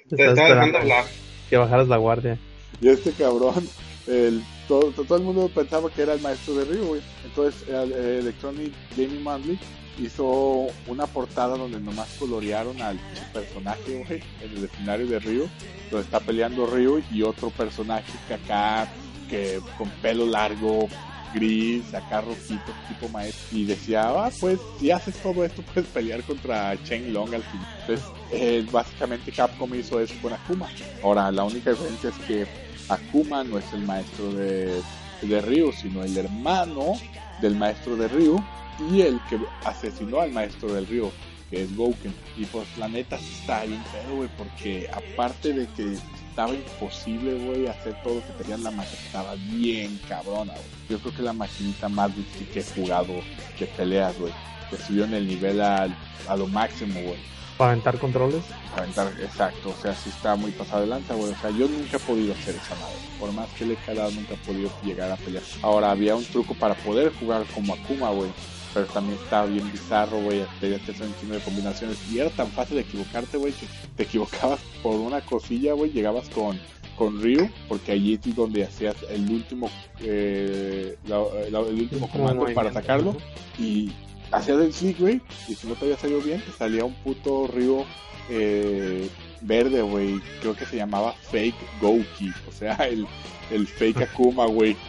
Te 0.08 0.24
Estaba 0.28 0.48
dejando 0.48 0.78
hablar. 0.78 1.04
que 1.50 1.56
bajaras 1.58 1.88
la 1.88 1.98
guardia. 1.98 2.38
Y 2.80 2.88
este 2.88 3.12
cabrón, 3.12 3.68
el, 4.06 4.42
todo, 4.68 4.90
todo 4.90 5.16
el 5.16 5.24
mundo 5.24 5.50
pensaba 5.54 5.90
que 5.90 6.02
era 6.02 6.14
el 6.14 6.20
maestro 6.20 6.54
de 6.54 6.64
Ryu, 6.64 6.84
güey. 6.84 7.02
Entonces, 7.24 7.68
el, 7.68 7.92
el 7.92 8.18
Electronic 8.20 8.72
Gaming 8.96 9.22
Monthly 9.22 9.58
hizo 9.98 10.66
una 10.86 11.06
portada 11.06 11.56
donde 11.56 11.80
nomás 11.80 12.08
colorearon 12.18 12.80
al 12.82 12.98
personaje, 13.32 14.04
güey, 14.06 14.22
en 14.42 14.56
el 14.56 14.64
escenario 14.64 15.06
de 15.06 15.18
Ryu, 15.18 15.48
donde 15.90 16.04
está 16.04 16.20
peleando 16.20 16.66
Ryu 16.66 17.02
y 17.12 17.22
otro 17.22 17.50
personaje 17.50 18.12
que 18.26 18.34
acá, 18.34 18.88
que 19.28 19.60
con 19.78 19.88
pelo 20.02 20.26
largo, 20.26 20.88
gris, 21.34 21.92
acá 21.94 22.20
rojito, 22.20 22.72
tipo 22.88 23.08
maestro, 23.08 23.58
y 23.58 23.64
decía, 23.64 24.08
ah, 24.08 24.30
pues 24.40 24.58
si 24.78 24.90
haces 24.90 25.16
todo 25.16 25.44
esto, 25.44 25.62
puedes 25.74 25.88
pelear 25.90 26.22
contra 26.22 26.80
Chen 26.84 27.12
Long 27.12 27.34
al 27.34 27.42
fin. 27.42 27.60
Entonces, 27.80 28.06
eh, 28.32 28.66
básicamente 28.70 29.32
Capcom 29.32 29.74
hizo 29.74 30.00
eso 30.00 30.14
con 30.22 30.32
Akuma. 30.32 30.68
Ahora, 31.02 31.30
la 31.30 31.44
única 31.44 31.70
diferencia 31.70 32.10
es 32.10 32.18
que 32.26 32.63
Akuma 32.88 33.44
no 33.44 33.58
es 33.58 33.72
el 33.72 33.82
maestro 33.82 34.32
de, 34.32 34.80
de 35.22 35.40
Ryu, 35.40 35.72
sino 35.72 36.02
el 36.02 36.16
hermano 36.16 36.94
del 37.40 37.56
maestro 37.56 37.96
de 37.96 38.08
Ryu 38.08 38.42
y 38.90 39.02
el 39.02 39.20
que 39.28 39.38
asesinó 39.64 40.20
al 40.20 40.32
maestro 40.32 40.72
del 40.74 40.86
Ryu, 40.86 41.10
que 41.50 41.62
es 41.62 41.76
Gouken. 41.76 42.14
Y 42.36 42.44
pues 42.46 42.66
la 42.78 42.88
neta 42.88 43.18
sí 43.18 43.32
está 43.40 43.64
bien 43.64 43.82
pedo, 43.92 44.16
güey, 44.16 44.28
porque 44.36 44.88
aparte 44.92 45.52
de 45.52 45.66
que 45.68 45.94
estaba 46.28 46.52
imposible, 46.52 47.34
güey, 47.46 47.66
hacer 47.68 47.96
todo 48.02 48.16
lo 48.16 48.26
que 48.26 48.42
tenía 48.42 48.58
la 48.58 48.70
máquina, 48.70 48.98
estaba 49.06 49.34
bien 49.36 49.98
cabrona, 50.08 50.52
güey. 50.52 50.64
Yo 50.90 50.98
creo 50.98 51.14
que 51.16 51.22
la 51.22 51.32
maquinita 51.32 51.88
más 51.88 52.14
difícil 52.16 52.48
que 52.48 52.60
he 52.60 52.64
jugado 52.64 53.14
de 53.58 53.66
peleas, 53.66 54.18
güey. 54.18 54.32
Que 54.70 54.76
subió 54.76 55.04
en 55.04 55.14
el 55.14 55.26
nivel 55.28 55.60
al- 55.60 55.96
a 56.28 56.36
lo 56.36 56.46
máximo, 56.48 57.00
güey 57.00 57.33
Para 57.58 57.72
aventar 57.72 57.98
controles. 57.98 58.42
aventar, 58.76 59.12
exacto, 59.22 59.70
o 59.70 59.82
sea, 59.82 59.94
sí 59.94 60.10
está 60.10 60.34
muy 60.36 60.50
pasado 60.50 60.80
de 60.82 60.88
lanza, 60.88 61.14
güey, 61.14 61.32
o 61.32 61.36
sea, 61.36 61.50
yo 61.50 61.68
nunca 61.68 61.96
he 61.96 62.00
podido 62.00 62.32
hacer 62.34 62.56
esa 62.56 62.74
madre, 62.74 62.96
por 63.20 63.32
más 63.32 63.48
que 63.50 63.64
le 63.66 63.74
he 63.74 63.76
calado, 63.76 64.10
nunca 64.10 64.34
he 64.34 64.36
podido 64.38 64.70
llegar 64.84 65.10
a 65.12 65.16
pelear. 65.16 65.42
Ahora, 65.62 65.90
había 65.92 66.16
un 66.16 66.24
truco 66.24 66.54
para 66.54 66.74
poder 66.74 67.12
jugar 67.14 67.44
como 67.54 67.74
Akuma, 67.74 68.10
güey, 68.10 68.30
pero 68.72 68.86
también 68.86 69.16
estaba 69.22 69.46
bien 69.46 69.70
bizarro, 69.70 70.18
güey. 70.20 70.44
Que 70.60 70.74
hacer 70.74 71.06
un 71.06 71.14
chingo 71.20 71.34
de 71.34 71.40
combinaciones. 71.42 71.96
Y 72.10 72.18
era 72.18 72.28
tan 72.30 72.48
fácil 72.48 72.74
de 72.74 72.82
equivocarte, 72.82 73.36
güey, 73.36 73.52
que 73.52 73.66
te 73.96 74.02
equivocabas 74.02 74.58
por 74.82 74.96
una 74.96 75.20
cosilla, 75.20 75.74
güey. 75.74 75.92
Llegabas 75.92 76.28
con, 76.30 76.58
con 76.98 77.22
Ryu, 77.22 77.48
porque 77.68 77.92
allí 77.92 78.14
es 78.14 78.34
donde 78.34 78.64
hacías 78.64 78.96
el 79.10 79.30
último, 79.30 79.70
eh, 80.00 80.96
la- 81.06 81.22
la- 81.52 81.60
el 81.60 81.80
último 81.82 82.08
comando 82.10 82.46
para 82.52 82.72
sacarlo. 82.72 83.16
Y 83.60 83.92
hacías 84.36 84.82
el 84.82 84.96
güey. 84.96 85.20
Y 85.48 85.54
si 85.54 85.66
no 85.66 85.74
te 85.74 85.84
había 85.84 85.96
salido 85.96 86.20
bien, 86.20 86.42
te 86.42 86.52
salía 86.52 86.84
un 86.84 86.94
puto 86.94 87.46
Ryu 87.46 87.84
eh, 88.28 89.08
verde, 89.40 89.82
güey. 89.82 90.20
Creo 90.40 90.54
que 90.54 90.66
se 90.66 90.76
llamaba 90.76 91.12
Fake 91.12 91.56
Goki. 91.80 92.32
O 92.48 92.52
sea, 92.52 92.74
el, 92.88 93.06
el 93.50 93.66
fake 93.66 94.02
Akuma, 94.02 94.46
güey. 94.46 94.76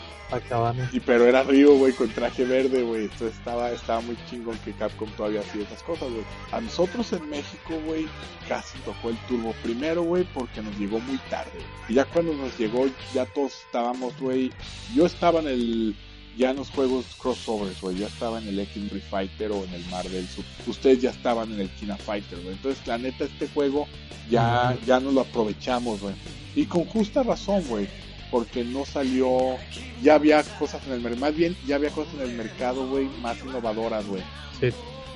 Y 0.92 1.00
pero 1.00 1.26
era 1.26 1.44
Ryu, 1.44 1.78
güey, 1.78 1.94
con 1.94 2.10
traje 2.10 2.46
verde, 2.46 2.84
güey. 2.84 3.04
Entonces 3.04 3.38
estaba, 3.38 3.72
estaba 3.72 4.02
muy 4.02 4.18
chingón 4.30 4.58
que 4.60 4.74
Capcom 4.74 5.10
todavía 5.12 5.42
hacía 5.42 5.64
esas 5.64 5.84
cosas, 5.84 6.10
güey. 6.10 6.24
A 6.52 6.62
nosotros 6.62 7.12
en 7.14 7.30
México, 7.30 7.80
güey, 7.86 8.08
casi 8.48 8.78
tocó 8.80 9.10
el 9.10 9.18
turbo 9.28 9.54
primero, 9.64 10.04
güey, 10.04 10.24
porque 10.34 10.62
nos 10.62 10.78
llegó 10.78 11.00
muy 11.00 11.18
tarde. 11.30 11.52
Y 11.88 11.96
ya 11.96 12.06
cuando 12.06 12.34
nos 12.34 12.58
llegó, 12.58 12.88
ya 13.14 13.26
todos 13.26 13.54
estábamos, 13.66 14.20
güey. 14.20 14.52
Yo 14.94 15.06
estaba 15.06 15.40
en 15.42 15.48
el. 15.48 15.96
Ya 16.38 16.52
en 16.52 16.58
los 16.58 16.70
juegos 16.70 17.06
crossovers, 17.18 17.80
güey. 17.82 17.98
Ya 17.98 18.08
estaba 18.08 18.40
en 18.40 18.48
el 18.50 18.60
X 18.60 18.84
Fighter 19.10 19.52
o 19.52 19.64
en 19.64 19.74
el 19.74 19.86
Marvel. 19.86 20.28
Su- 20.28 20.44
Ustedes 20.70 21.02
ya 21.02 21.12
estaban 21.12 21.54
en 21.54 21.62
el 21.62 21.70
Kina 21.70 21.96
Fighter, 21.98 22.40
güey. 22.42 22.54
Entonces, 22.56 22.86
la 22.88 22.98
neta, 22.98 23.24
este 23.26 23.48
juego 23.48 23.88
ya, 24.30 24.78
ya 24.86 25.00
no 25.00 25.12
lo 25.12 25.22
aprovechamos, 25.22 26.02
güey. 26.02 26.16
Y 26.56 26.66
con 26.66 26.86
justa 26.86 27.24
razón, 27.24 27.64
güey. 27.70 27.88
Porque 28.32 28.64
no 28.66 28.86
salió 28.86 29.56
ya 30.02 30.16
había 30.16 30.44
cosas 30.60 30.82
en 30.88 30.94
el 30.94 31.00
mercado, 31.00 31.22
más 31.22 31.36
bien 31.36 31.56
ya 31.66 31.76
había 31.76 31.90
cosas 31.92 32.16
en 32.16 32.22
el 32.22 32.34
mercado, 32.36 32.86
güey, 32.88 33.08
más 33.22 33.38
innovadoras, 33.46 34.06
güey, 34.08 34.24
Sí. 34.60 34.68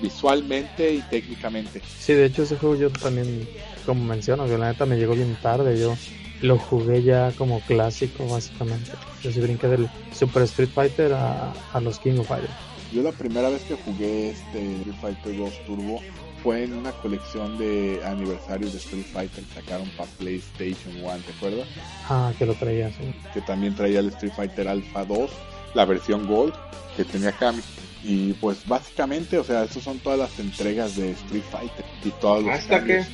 visualmente 0.01 0.93
y 0.93 1.01
técnicamente. 1.01 1.81
Sí, 1.99 2.13
de 2.13 2.25
hecho 2.25 2.43
ese 2.43 2.55
juego 2.55 2.75
yo 2.75 2.89
también, 2.91 3.47
como 3.85 4.03
menciono, 4.05 4.45
que 4.47 4.57
la 4.57 4.71
neta 4.71 4.85
me 4.85 4.95
llegó 4.95 5.15
bien 5.15 5.35
tarde, 5.41 5.77
yo 5.79 5.95
lo 6.41 6.57
jugué 6.57 7.03
ya 7.03 7.31
como 7.37 7.59
clásico 7.61 8.27
básicamente. 8.27 8.91
Yo 9.21 9.31
sí 9.31 9.39
brinqué 9.39 9.67
del 9.67 9.89
Super 10.13 10.43
Street 10.43 10.69
Fighter 10.73 11.13
a, 11.13 11.53
a 11.73 11.81
los 11.81 11.99
King 11.99 12.19
of 12.19 12.27
Fighters. 12.27 12.53
Yo 12.91 13.03
la 13.03 13.11
primera 13.11 13.49
vez 13.49 13.61
que 13.63 13.75
jugué 13.75 14.31
este 14.31 14.75
Street 14.77 14.95
Fighter 15.01 15.37
2 15.37 15.65
Turbo 15.65 16.01
fue 16.41 16.63
en 16.63 16.73
una 16.73 16.91
colección 16.91 17.57
de 17.57 18.01
aniversarios 18.05 18.71
de 18.71 18.79
Street 18.79 19.05
Fighter 19.11 19.43
que 19.43 19.53
sacaron 19.61 19.89
para 19.97 20.09
PlayStation 20.11 20.95
1, 21.03 21.17
¿te 21.25 21.31
acuerdas? 21.33 21.67
Ah, 22.07 22.31
que 22.39 22.45
lo 22.45 22.53
traía, 22.55 22.89
sí. 22.89 23.13
Que 23.33 23.41
también 23.41 23.75
traía 23.75 23.99
el 23.99 24.07
Street 24.07 24.31
Fighter 24.35 24.67
Alpha 24.69 25.03
2, 25.05 25.29
la 25.75 25.85
versión 25.85 26.25
Gold, 26.27 26.53
que 26.95 27.03
tenía 27.03 27.31
Kami. 27.33 27.61
Y 28.03 28.31
pues 28.33 28.65
básicamente, 28.65 29.37
o 29.37 29.43
sea, 29.43 29.65
esas 29.65 29.83
son 29.83 29.99
todas 29.99 30.17
las 30.17 30.39
entregas 30.39 30.95
de 30.95 31.11
Street 31.11 31.43
Fighter 31.51 31.85
y 32.05 32.09
todos 32.21 32.43
los 32.45 32.53
¿Hasta 32.55 32.77
cambios. 32.77 33.05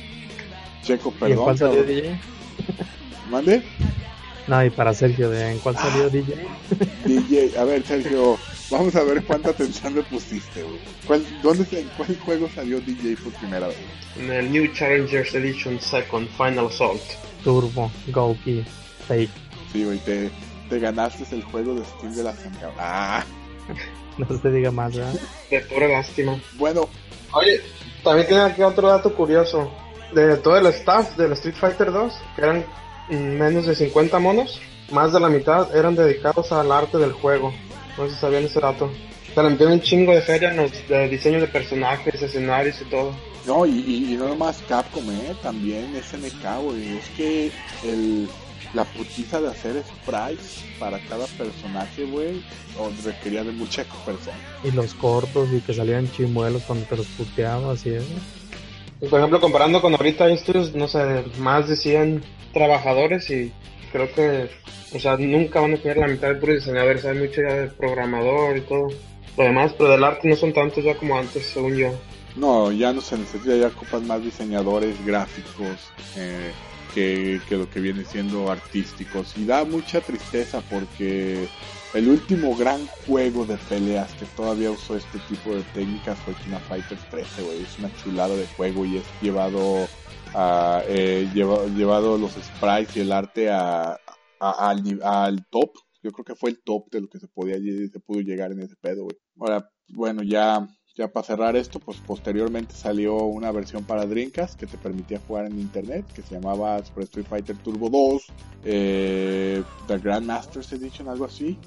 Checo, 0.84 1.08
¿Y 1.10 1.12
en 1.14 1.18
perdón. 1.18 1.44
cuál 1.44 1.58
salió 1.58 1.80
cabrón. 1.84 1.96
DJ? 1.96 2.20
¿Mande? 3.30 3.62
No, 4.46 4.64
y 4.64 4.70
para 4.70 4.94
Sergio, 4.94 5.28
¿de 5.30 5.52
¿en 5.52 5.58
cuál 5.58 5.76
salió 5.76 6.08
DJ? 6.08 6.46
DJ, 7.04 7.58
a 7.58 7.64
ver 7.64 7.82
Sergio, 7.84 8.38
vamos 8.70 8.94
a 8.94 9.02
ver 9.02 9.24
cuánta 9.24 9.50
atención 9.50 9.94
le 9.96 10.02
pusiste, 10.04 10.62
güey. 10.62 10.78
¿Cuál, 11.06 11.26
dónde, 11.42 11.66
¿En 11.72 11.88
cuál 11.96 12.16
juego 12.24 12.48
salió 12.54 12.80
DJ 12.80 13.16
por 13.16 13.32
primera 13.34 13.66
vez? 13.66 13.76
En 14.16 14.30
el 14.30 14.52
New 14.52 14.72
Challengers 14.72 15.34
Edition 15.34 15.80
Second 15.80 16.28
Final 16.36 16.66
Assault. 16.68 17.02
Turbo, 17.42 17.90
Goki, 18.08 18.64
Fake. 19.08 19.30
Sí, 19.72 19.84
güey, 19.84 19.98
te, 19.98 20.30
te 20.70 20.78
ganaste 20.78 21.24
el 21.34 21.42
juego 21.42 21.74
de 21.74 21.84
Steam 21.84 22.14
de 22.14 22.22
la 22.22 22.32
Zanca. 22.32 22.70
Ah, 22.78 23.24
No 24.18 24.26
se 24.38 24.50
diga 24.50 24.70
más, 24.70 24.96
¿verdad? 24.96 25.12
De 25.50 25.60
pura 25.60 25.88
lástima. 25.88 26.40
bueno, 26.56 26.88
Oye, 27.32 27.60
también 28.04 28.28
tiene 28.28 28.42
aquí 28.44 28.62
otro 28.62 28.88
dato 28.88 29.12
curioso. 29.14 29.70
De 30.14 30.36
todo 30.36 30.56
el 30.56 30.66
staff 30.66 31.16
del 31.16 31.32
Street 31.32 31.56
Fighter 31.56 31.90
2, 31.92 32.12
que 32.36 32.40
eran 32.42 32.64
menos 33.08 33.66
de 33.66 33.74
50 33.74 34.18
monos, 34.18 34.60
más 34.90 35.12
de 35.12 35.20
la 35.20 35.28
mitad 35.28 35.74
eran 35.76 35.94
dedicados 35.94 36.52
al 36.52 36.70
arte 36.70 36.98
del 36.98 37.12
juego. 37.12 37.52
No 37.96 38.06
sé 38.06 38.14
si 38.14 38.20
sabían 38.20 38.44
ese 38.44 38.60
dato. 38.60 38.90
Se 39.34 39.42
le 39.42 39.50
metieron 39.50 39.74
un 39.74 39.80
chingo 39.80 40.12
de 40.12 40.22
feria 40.22 40.50
en 40.50 40.56
los 40.56 40.88
de 40.88 41.08
diseño 41.08 41.40
de 41.40 41.46
personajes, 41.46 42.22
escenarios 42.22 42.80
y 42.80 42.84
todo. 42.86 43.12
no, 43.46 43.66
y, 43.66 43.70
y, 43.70 44.12
y 44.12 44.16
no 44.16 44.28
nomás 44.28 44.62
Capcom, 44.68 45.10
eh, 45.10 45.34
también 45.42 45.94
SNK, 45.94 46.62
güey. 46.62 46.96
Es 46.96 47.08
que 47.16 47.50
el, 47.84 48.28
la 48.74 48.84
putiza 48.84 49.40
de 49.40 49.48
hacer 49.48 49.82
sprites 49.82 50.64
para 50.78 50.98
cada 51.06 51.26
personaje, 51.26 52.04
güey, 52.04 52.42
o 52.78 52.90
requería 53.04 53.44
de 53.44 53.52
mucha 53.52 53.84
persona. 54.04 54.36
Y 54.64 54.70
los 54.70 54.94
cortos 54.94 55.48
y 55.52 55.60
que 55.60 55.74
salían 55.74 56.10
chimuelos 56.10 56.62
cuando 56.62 56.86
te 56.86 56.96
los 56.96 57.06
puteabas 57.08 57.84
y 57.86 57.90
eso. 57.90 58.06
Por 59.10 59.18
ejemplo, 59.18 59.40
comparando 59.40 59.82
con 59.82 59.92
ahorita 59.94 60.24
hay 60.24 60.34
estudios, 60.34 60.74
no 60.74 60.88
sé, 60.88 61.24
más 61.38 61.68
de 61.68 61.76
100 61.76 62.22
trabajadores 62.56 63.28
y 63.28 63.52
creo 63.92 64.10
que, 64.14 64.48
o 64.94 64.98
sea, 64.98 65.18
nunca 65.18 65.60
van 65.60 65.74
a 65.74 65.76
tener 65.76 65.98
la 65.98 66.06
mitad 66.06 66.28
de 66.28 66.36
puros 66.36 66.56
diseñadores, 66.56 67.04
hay 67.04 67.18
mucho 67.18 67.42
ya 67.42 67.54
de 67.54 67.66
programador 67.68 68.56
y 68.56 68.62
todo. 68.62 68.88
Lo 69.36 69.44
demás, 69.44 69.74
pero 69.76 69.90
del 69.90 70.02
arte 70.02 70.26
no 70.26 70.36
son 70.36 70.54
tantos 70.54 70.82
ya 70.82 70.96
como 70.96 71.18
antes, 71.18 71.44
según 71.44 71.76
yo. 71.76 71.92
No, 72.34 72.72
ya 72.72 72.94
no 72.94 73.02
se 73.02 73.18
necesita, 73.18 73.54
ya 73.56 73.66
ocupas 73.66 74.02
más 74.02 74.22
diseñadores 74.22 75.04
gráficos 75.04 75.92
eh, 76.16 76.50
que, 76.94 77.40
que 77.46 77.56
lo 77.56 77.68
que 77.68 77.80
viene 77.80 78.06
siendo 78.06 78.50
artísticos. 78.50 79.34
Y 79.36 79.44
da 79.44 79.66
mucha 79.66 80.00
tristeza 80.00 80.62
porque 80.70 81.48
el 81.92 82.08
último 82.08 82.56
gran 82.56 82.86
juego 83.06 83.44
de 83.44 83.58
peleas 83.68 84.10
que 84.14 84.24
todavía 84.34 84.70
usó 84.70 84.96
este 84.96 85.18
tipo 85.28 85.54
de 85.54 85.62
técnicas 85.74 86.18
fue 86.20 86.32
Kina 86.34 86.58
Fighters 86.60 87.06
13, 87.10 87.42
güey. 87.42 87.62
Es 87.62 87.78
una 87.78 87.94
chulada 88.02 88.34
de 88.34 88.46
juego 88.56 88.86
y 88.86 88.96
es 88.96 89.04
llevado 89.20 89.86
eh, 90.88 91.28
lleva- 91.32 91.66
llevado 91.66 92.18
los 92.18 92.32
sprites 92.32 92.96
y 92.96 93.00
el 93.00 93.12
arte 93.12 93.50
a, 93.50 93.98
al, 94.40 95.00
top. 95.50 95.70
Yo 96.02 96.12
creo 96.12 96.24
que 96.24 96.34
fue 96.34 96.50
el 96.50 96.62
top 96.62 96.90
de 96.90 97.00
lo 97.00 97.08
que 97.08 97.18
se 97.18 97.26
podía 97.28 97.56
pudo 98.00 98.20
llegar 98.20 98.52
en 98.52 98.60
ese 98.60 98.76
pedo. 98.76 99.08
Ahora, 99.38 99.68
bueno, 99.88 100.22
ya 100.22 100.68
ya 100.98 101.08
para 101.08 101.26
cerrar 101.26 101.56
esto, 101.56 101.78
pues 101.78 101.98
posteriormente 101.98 102.72
salió 102.74 103.16
una 103.24 103.52
versión 103.52 103.84
para 103.84 104.06
Dreamcast 104.06 104.58
que 104.58 104.66
te 104.66 104.78
permitía 104.78 105.20
jugar 105.26 105.44
en 105.44 105.60
internet, 105.60 106.06
que 106.14 106.22
se 106.22 106.34
llamaba 106.36 106.82
Super 106.82 107.04
Street 107.04 107.26
Fighter 107.28 107.54
Turbo 107.58 107.90
2, 107.90 108.22
eh, 108.64 109.62
The 109.88 109.98
Grandmasters 109.98 110.72
Edition, 110.72 111.08
algo 111.10 111.26
así. 111.26 111.58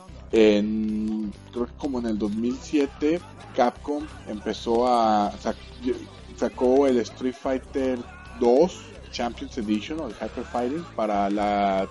Creo 1.52 1.68
que 1.68 1.74
como 1.78 2.00
en 2.00 2.08
el 2.08 2.18
2007, 2.18 3.20
Capcom 3.56 4.04
empezó 4.28 4.88
a 4.88 5.32
sac- 5.34 5.56
sacó 6.36 6.88
el 6.88 6.98
Street 6.98 7.36
Fighter 7.40 8.00
2 8.40 8.96
Champions 9.12 9.58
Edition 9.58 10.00
o 10.00 10.08
el 10.08 10.16
Hyper 10.16 10.46
Fighting 10.46 10.86
para 10.96 11.30
la, 11.30 11.90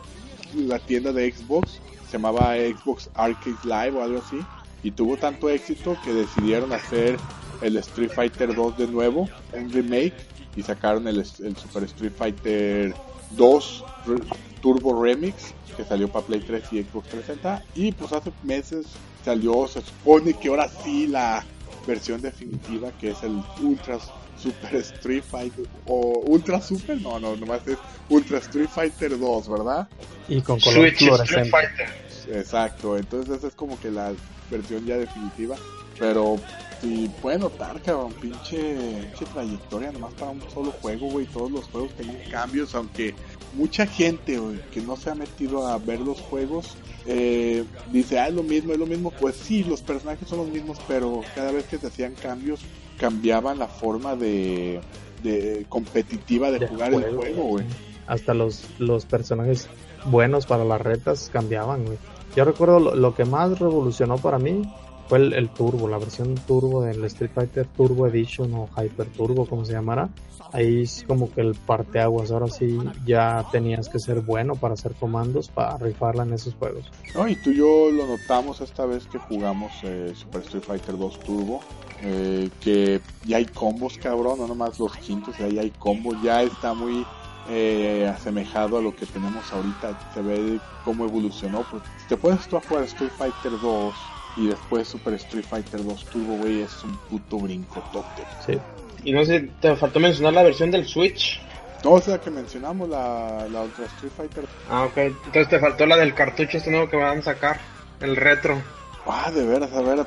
la 0.53 0.79
tienda 0.81 1.13
de 1.13 1.33
Xbox, 1.33 1.83
se 2.05 2.13
llamaba 2.13 2.55
Xbox 2.57 3.11
Arcade 3.15 3.59
Live 3.63 3.93
o 3.99 4.03
algo 4.03 4.19
así. 4.19 4.49
Y 4.83 4.93
tuvo 4.93 5.19
tanto 5.19 5.51
éxito 5.51 6.01
que 6.01 6.13
decidieron 6.13 6.73
hacer 6.73 7.21
el 7.61 7.77
Street 7.79 8.11
Fighter 8.15 8.55
2 8.55 8.77
de 8.77 8.87
nuevo, 8.89 9.29
un 9.51 9.73
remake, 9.73 10.29
y 10.55 10.63
sacaron 10.63 11.09
el, 11.09 11.19
el 11.19 11.57
Super 11.57 11.85
Street 11.85 12.13
Fighter 12.17 12.97
2 13.31 13.87
Re- 14.05 14.25
Turbo 14.61 15.03
Remix, 15.03 15.57
que 15.77 15.85
salió 15.85 16.11
para 16.11 16.27
Play 16.27 16.43
3 16.43 16.73
y 16.73 16.83
Xbox 16.83 17.09
360, 17.09 17.65
y 17.75 17.93
pues 17.93 18.13
hace 18.13 18.33
meses 18.43 19.01
salió, 19.21 19.67
se 19.69 19.83
supone 19.83 20.39
que 20.39 20.49
ahora 20.49 20.69
sí 20.69 21.07
la 21.09 21.45
versión 21.85 22.21
definitiva, 22.21 22.93
que 22.93 23.11
es 23.11 23.23
el 23.23 23.45
Ultra 23.57 23.99
Super 24.41 24.77
Street 24.77 25.23
Fighter, 25.23 25.67
o 25.87 26.23
Ultra 26.27 26.61
Super, 26.61 27.01
no, 27.01 27.19
no, 27.19 27.37
nomás 27.37 27.67
es 27.67 27.79
Ultra 28.09 28.39
Street 28.39 28.69
Fighter 28.69 29.19
2, 29.19 29.49
¿verdad? 29.49 29.89
Y 30.29 30.41
con 30.41 30.61
color 30.61 30.91
Switch 30.91 31.03
Street. 31.03 31.51
Fighter. 31.51 31.89
Exacto, 32.33 32.97
entonces 32.97 33.39
esa 33.39 33.49
es 33.49 33.55
como 33.55 33.79
que 33.81 33.91
la 33.91 34.13
versión 34.51 34.85
ya 34.87 34.97
definitiva. 34.97 35.57
Pero 35.99 36.37
sí, 36.81 37.11
puede 37.21 37.39
notar, 37.39 37.81
cabrón, 37.83 38.13
pinche, 38.15 38.75
pinche 39.03 39.25
trayectoria 39.33 39.91
nomás 39.91 40.15
para 40.15 40.31
un 40.31 40.43
solo 40.51 40.71
juego, 40.71 41.09
güey. 41.11 41.27
Todos 41.27 41.51
los 41.51 41.65
juegos 41.67 41.93
tenían 41.97 42.19
cambios, 42.31 42.75
aunque 42.75 43.15
mucha 43.55 43.87
gente, 43.87 44.39
güey, 44.39 44.61
que 44.73 44.81
no 44.81 44.97
se 44.97 45.11
ha 45.11 45.15
metido 45.15 45.67
a 45.67 45.79
ver 45.79 46.01
los 46.01 46.21
juegos, 46.21 46.77
eh, 47.07 47.65
dice, 47.93 48.19
ah, 48.19 48.29
es 48.29 48.35
lo 48.35 48.43
mismo, 48.43 48.73
es 48.73 48.79
lo 48.79 48.87
mismo. 48.87 49.11
Pues 49.11 49.37
sí, 49.37 49.65
los 49.65 49.83
personajes 49.83 50.29
son 50.29 50.39
los 50.39 50.49
mismos, 50.49 50.79
pero 50.87 51.23
cada 51.35 51.53
vez 51.53 51.65
que 51.67 51.79
se 51.79 51.87
hacían 51.87 52.15
cambios, 52.15 52.61
cambiaban 52.99 53.59
la 53.59 53.69
forma 53.69 54.17
de, 54.17 54.81
de 55.23 55.65
competitiva 55.69 56.51
de, 56.51 56.59
de 56.59 56.69
jugar 56.69 56.93
el 56.95 57.17
juego, 57.17 57.43
güey. 57.45 57.65
Hasta 58.07 58.35
los, 58.35 58.65
los 58.79 59.05
personajes 59.07 59.69
buenos 60.07 60.47
para 60.47 60.65
las 60.65 60.81
retas 60.81 61.31
cambiaban, 61.33 61.85
güey. 61.85 61.99
Yo 62.37 62.45
recuerdo 62.45 62.81
lo, 62.81 62.95
lo 62.95 63.15
que 63.15 63.25
más 63.25 63.59
revolucionó 63.59 64.19
para 64.19 64.39
mí 64.39 64.63
fue 65.09 65.19
el, 65.19 65.33
el 65.33 65.49
Turbo, 65.51 65.89
la 65.89 65.99
versión 65.99 66.35
Turbo 66.47 66.83
del 66.83 67.05
Street 67.05 67.31
Fighter 67.35 67.67
Turbo 67.77 68.07
Edition 68.07 68.53
o 68.55 68.69
Hyper 68.77 69.07
Turbo, 69.09 69.47
como 69.47 69.65
se 69.65 69.73
llamara. 69.73 70.09
Ahí 70.53 70.83
es 70.83 71.05
como 71.07 71.31
que 71.31 71.43
el 71.43 71.55
parteaguas, 71.55 72.31
ahora 72.31 72.49
sí 72.49 72.79
ya 73.05 73.45
tenías 73.53 73.89
que 73.89 73.99
ser 73.99 74.21
bueno 74.21 74.55
para 74.55 74.75
hacer 74.75 74.93
comandos, 74.95 75.49
para 75.49 75.77
rifarla 75.77 76.23
en 76.23 76.33
esos 76.33 76.55
juegos. 76.55 76.91
No, 77.15 77.29
y 77.29 77.37
tú 77.37 77.51
y 77.51 77.57
yo 77.57 77.91
lo 77.91 78.07
notamos 78.07 78.61
esta 78.63 78.87
vez 78.87 79.07
que 79.07 79.19
jugamos 79.19 79.73
eh, 79.83 80.13
Super 80.15 80.43
Street 80.43 80.63
Fighter 80.65 80.97
2 80.97 81.21
Turbo. 81.21 81.61
eh, 82.01 82.49
que 82.61 83.01
ya 83.27 83.39
hay 83.39 83.47
combos, 83.47 83.99
cabrón, 83.99 84.39
no 84.39 84.47
nomás 84.47 84.79
los 84.79 84.97
quintos, 84.99 85.37
ya 85.37 85.47
hay 85.47 85.71
combos, 85.79 86.17
ya 86.23 86.43
está 86.43 86.73
muy 86.73 87.05
eh, 87.51 88.07
asemejado 88.15 88.79
a 88.79 88.83
lo 88.83 88.95
que 88.95 89.05
tenemos 89.05 89.53
ahorita. 89.53 89.99
Se 90.15 90.23
ve 90.23 90.61
cómo 90.85 91.05
evolucionó. 91.05 91.65
Pues, 91.71 91.83
te 92.09 92.17
puedes 92.17 92.47
tú 92.49 92.57
a 92.57 92.61
jugar 92.61 92.85
Street 92.85 93.11
Fighter 93.19 93.53
2 93.61 93.95
y 94.39 94.47
después 94.47 94.89
Super 94.89 95.15
Street 95.15 95.45
Fighter 95.45 95.85
2 95.85 96.05
Turbo, 96.07 96.37
güey, 96.37 96.63
es 96.63 96.85
un 96.85 96.97
puto 96.97 97.39
brincotote. 97.39 98.23
Sí. 98.47 98.59
Y 99.05 99.13
no 99.13 99.25
sé, 99.25 99.51
te 99.61 99.75
faltó 99.77 100.01
mencionar 100.01 100.33
la 100.33 100.43
versión 100.43 100.71
del 100.71 100.87
Switch. 100.87 101.41
No, 101.85 101.93
o 101.93 102.01
sea 102.01 102.21
que 102.21 102.31
mencionamos 102.31 102.89
la, 102.89 103.47
la 103.51 103.63
Ultra 103.63 103.87
Street 103.87 104.13
Fighter. 104.17 104.45
Ah, 104.71 104.85
ok. 104.85 104.97
Entonces 104.97 105.49
te 105.49 105.59
faltó 105.61 105.87
la 105.87 105.97
del 105.97 106.15
cartucho 106.15 106.59
este 106.59 106.71
nuevo 106.71 106.89
que 106.89 106.97
van 106.97 107.19
a 107.19 107.23
sacar. 107.23 107.61
El 108.01 108.17
retro. 108.17 108.61
Ah, 109.07 109.31
de 109.31 109.45
veras, 109.45 109.73
a 109.73 109.81
ver, 109.81 110.05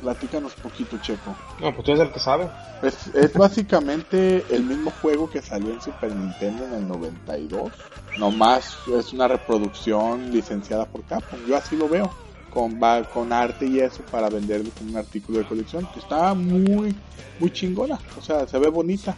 platícanos 0.00 0.54
poquito, 0.54 0.98
Checo. 0.98 1.34
No, 1.60 1.72
pues 1.72 1.84
tú 1.84 1.92
eres 1.92 2.02
el 2.02 2.12
que 2.12 2.18
sabe. 2.18 2.48
Es, 2.82 3.06
es 3.14 3.32
básicamente 3.34 4.44
el 4.50 4.64
mismo 4.64 4.90
juego 5.00 5.30
que 5.30 5.40
salió 5.40 5.72
en 5.72 5.80
Super 5.80 6.14
Nintendo 6.14 6.64
en 6.66 6.74
el 6.74 6.88
92. 6.88 7.70
Nomás 8.18 8.76
es 8.98 9.12
una 9.12 9.28
reproducción 9.28 10.30
licenciada 10.30 10.86
por 10.86 11.04
Capcom. 11.04 11.38
Yo 11.46 11.56
así 11.56 11.76
lo 11.76 11.88
veo. 11.88 12.12
Con, 12.52 12.80
va- 12.82 13.02
con 13.04 13.32
arte 13.32 13.66
y 13.66 13.80
eso 13.80 14.02
para 14.10 14.28
venderlo 14.28 14.70
como 14.76 14.90
un 14.90 14.96
artículo 14.96 15.38
de 15.38 15.44
colección. 15.44 15.88
Que 15.94 16.00
está 16.00 16.34
muy, 16.34 16.94
muy 17.38 17.50
chingona. 17.50 17.98
O 18.18 18.22
sea, 18.22 18.46
se 18.46 18.58
ve 18.58 18.68
bonita. 18.68 19.16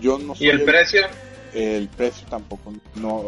Yo 0.00 0.18
no 0.18 0.34
¿Y 0.38 0.48
el 0.48 0.62
precio? 0.62 1.00
el 1.54 1.88
precio 1.88 2.26
tampoco 2.28 2.74
no, 2.96 3.22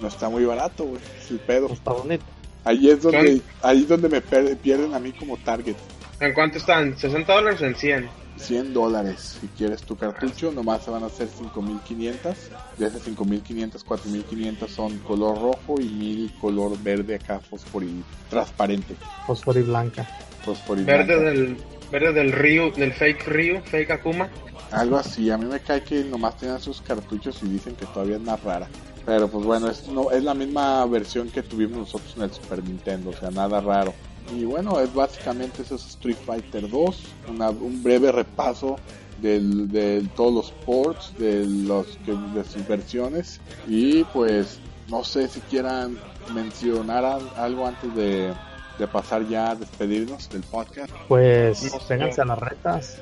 no 0.00 0.08
está 0.08 0.28
muy 0.28 0.44
barato, 0.44 0.84
güey. 0.84 1.00
Es 1.18 1.30
el 1.30 1.38
pedo. 1.38 1.68
Está 1.72 1.92
bonito. 1.92 2.24
Ahí 2.62 2.90
es 2.90 3.00
donde, 3.00 3.40
ahí 3.62 3.78
es 3.82 3.88
donde 3.88 4.08
me 4.10 4.20
per- 4.20 4.54
pierden 4.58 4.92
a 4.94 4.98
mí 4.98 5.12
como 5.12 5.38
target. 5.38 5.76
¿En 6.20 6.34
cuánto 6.34 6.58
están? 6.58 6.94
¿60 6.94 7.24
dólares 7.24 7.62
o 7.62 7.64
en 7.66 7.74
100? 7.74 8.08
100 8.40 8.72
dólares 8.72 9.38
si 9.40 9.46
quieres 9.48 9.82
tu 9.82 9.96
cartucho, 9.96 10.50
nomás 10.52 10.84
se 10.84 10.90
van 10.90 11.02
a 11.02 11.06
hacer 11.06 11.28
5500. 11.28 12.36
De 12.78 12.86
esas 12.86 13.02
5500, 13.02 13.84
4500 13.84 14.70
son 14.70 14.98
color 14.98 15.40
rojo 15.40 15.80
y 15.80 15.88
1000 15.88 16.34
color 16.40 16.82
verde 16.82 17.14
acá 17.16 17.40
fosforil 17.40 18.04
transparente. 18.28 18.96
Fósforo 19.26 19.60
y 19.60 19.62
blanca. 19.62 20.06
Fosforil 20.44 20.84
Verde 20.84 21.16
blanca. 21.16 21.30
del, 21.30 21.56
verde 21.90 22.12
del 22.12 22.32
Ryu, 22.32 22.72
del 22.72 22.92
fake 22.92 23.26
Ryu, 23.26 23.60
fake 23.62 23.90
Akuma. 23.90 24.28
Algo 24.72 24.96
así, 24.96 25.30
a 25.30 25.36
mí 25.36 25.46
me 25.46 25.60
cae 25.60 25.82
que 25.82 26.04
nomás 26.04 26.36
tienen 26.36 26.60
sus 26.60 26.80
cartuchos 26.80 27.42
y 27.42 27.48
dicen 27.48 27.74
que 27.74 27.86
todavía 27.86 28.16
es 28.16 28.22
más 28.22 28.42
rara. 28.42 28.68
Pero 29.04 29.28
pues 29.28 29.44
bueno, 29.44 29.68
es, 29.68 29.88
no, 29.88 30.10
es 30.10 30.22
la 30.22 30.34
misma 30.34 30.84
versión 30.86 31.28
que 31.30 31.42
tuvimos 31.42 31.78
nosotros 31.78 32.14
en 32.16 32.22
el 32.22 32.32
Super 32.32 32.62
Nintendo, 32.62 33.10
o 33.10 33.12
sea, 33.12 33.30
nada 33.30 33.60
raro. 33.60 33.92
Y 34.34 34.44
bueno, 34.44 34.78
es 34.80 34.92
básicamente 34.94 35.62
eso 35.62 35.74
es 35.74 35.86
Street 35.88 36.16
Fighter 36.24 36.68
2, 36.70 37.02
una- 37.28 37.50
un 37.50 37.82
breve 37.82 38.12
repaso 38.12 38.76
del- 39.20 39.68
de 39.70 40.06
todos 40.16 40.32
los 40.32 40.50
ports, 40.64 41.12
de, 41.18 41.44
los, 41.46 41.86
que- 42.06 42.12
de 42.34 42.44
sus 42.44 42.66
versiones. 42.66 43.40
Y 43.66 44.04
pues 44.04 44.58
no 44.88 45.02
sé 45.04 45.28
si 45.28 45.40
quieran 45.40 45.98
mencionar 46.32 47.04
al- 47.04 47.30
algo 47.36 47.66
antes 47.66 47.94
de, 47.94 48.32
de 48.78 48.86
pasar 48.86 49.26
ya 49.28 49.50
a 49.50 49.54
despedirnos 49.56 50.28
del 50.30 50.42
podcast. 50.42 50.92
Pues 51.08 51.62
No 51.72 51.80
sé. 51.80 51.94
vénganse 51.96 52.20
a 52.22 52.24
las 52.24 52.38
retas. 52.38 52.98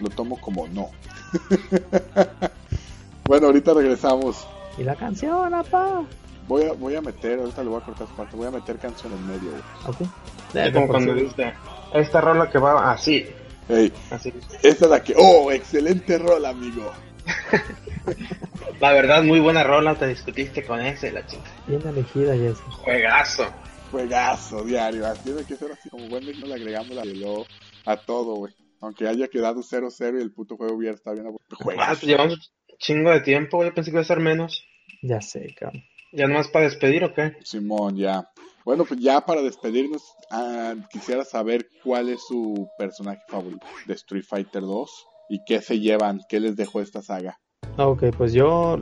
Lo 0.00 0.08
tomo 0.08 0.40
como 0.40 0.66
no. 0.68 0.88
bueno, 3.26 3.46
ahorita 3.46 3.74
regresamos. 3.74 4.46
Y 4.78 4.82
la 4.82 4.96
canción, 4.96 5.54
apá. 5.54 6.02
Voy 6.46 6.64
a, 6.64 6.72
voy 6.72 6.94
a 6.94 7.00
meter, 7.00 7.38
ahorita 7.38 7.62
le 7.62 7.70
voy 7.70 7.80
a 7.80 7.84
cortar 7.84 8.06
su 8.06 8.14
parte, 8.14 8.36
voy 8.36 8.46
a 8.46 8.50
meter 8.50 8.76
canción 8.78 9.12
en 9.12 9.26
medio. 9.26 9.50
güey. 9.50 9.62
Ok. 9.86 10.00
Es 10.48 10.52
De- 10.54 10.62
de 10.62 10.72
como 10.72 10.88
cuando 10.88 11.14
dice, 11.14 11.54
esta 11.94 12.20
rola 12.20 12.50
que 12.50 12.58
va 12.58 12.92
así. 12.92 13.26
Hey, 13.68 13.90
Así. 14.10 14.30
esta 14.62 14.84
es 14.84 14.90
la 14.90 15.02
que, 15.02 15.14
oh, 15.16 15.50
excelente 15.50 16.18
rol, 16.18 16.44
amigo. 16.44 16.92
La 18.80 18.92
verdad, 18.92 19.22
muy 19.22 19.40
buena 19.40 19.64
rola, 19.64 19.94
te 19.94 20.06
discutiste 20.06 20.62
con 20.64 20.80
ese, 20.80 21.10
la 21.12 21.26
chica. 21.26 21.50
Bien 21.66 21.80
elegida, 21.86 22.34
Jesse. 22.36 22.60
Juegazo. 22.82 23.46
Juegazo 23.90 24.64
diario, 24.64 25.06
así 25.06 25.22
tiene 25.24 25.44
que 25.44 25.56
ser 25.56 25.72
así 25.72 25.88
como 25.88 26.08
buen 26.08 26.24
no 26.40 26.46
le 26.46 26.54
agregamos 26.54 26.90
la 26.90 27.04
hielo 27.04 27.46
a 27.86 27.96
todo, 27.96 28.34
güey. 28.34 28.52
Aunque 28.80 29.06
haya 29.08 29.28
quedado 29.28 29.62
0-0 29.62 30.18
y 30.18 30.22
el 30.22 30.32
puto 30.32 30.56
juego 30.56 30.74
hubiera 30.74 30.94
estado 30.94 31.16
bien. 31.16 31.28
Ah, 31.28 31.54
Juegazo. 31.56 31.88
pues 31.92 32.02
llevamos 32.02 32.52
un 32.68 32.76
chingo 32.78 33.10
de 33.12 33.20
tiempo, 33.20 33.64
yo 33.64 33.72
pensé 33.72 33.90
que 33.90 33.94
iba 33.96 34.02
a 34.02 34.04
ser 34.04 34.20
menos. 34.20 34.62
Ya 35.00 35.20
sé, 35.22 35.54
cabrón. 35.58 35.82
¿Ya 36.16 36.28
nomás 36.28 36.46
para 36.48 36.66
despedir 36.66 37.02
o 37.02 37.12
qué? 37.12 37.36
Simón, 37.42 37.96
ya. 37.96 38.30
Bueno, 38.64 38.84
pues 38.84 39.00
ya 39.00 39.20
para 39.22 39.42
despedirnos, 39.42 40.14
ah, 40.30 40.74
quisiera 40.88 41.24
saber 41.24 41.66
cuál 41.82 42.08
es 42.08 42.22
su 42.26 42.68
personaje 42.78 43.20
favorito 43.28 43.66
de 43.86 43.94
Street 43.94 44.24
Fighter 44.24 44.62
2 44.62 45.06
y 45.28 45.44
qué 45.44 45.60
se 45.60 45.80
llevan, 45.80 46.20
qué 46.28 46.38
les 46.38 46.54
dejó 46.54 46.80
esta 46.80 47.02
saga. 47.02 47.38
Ok, 47.78 48.04
pues 48.16 48.32
yo 48.32 48.78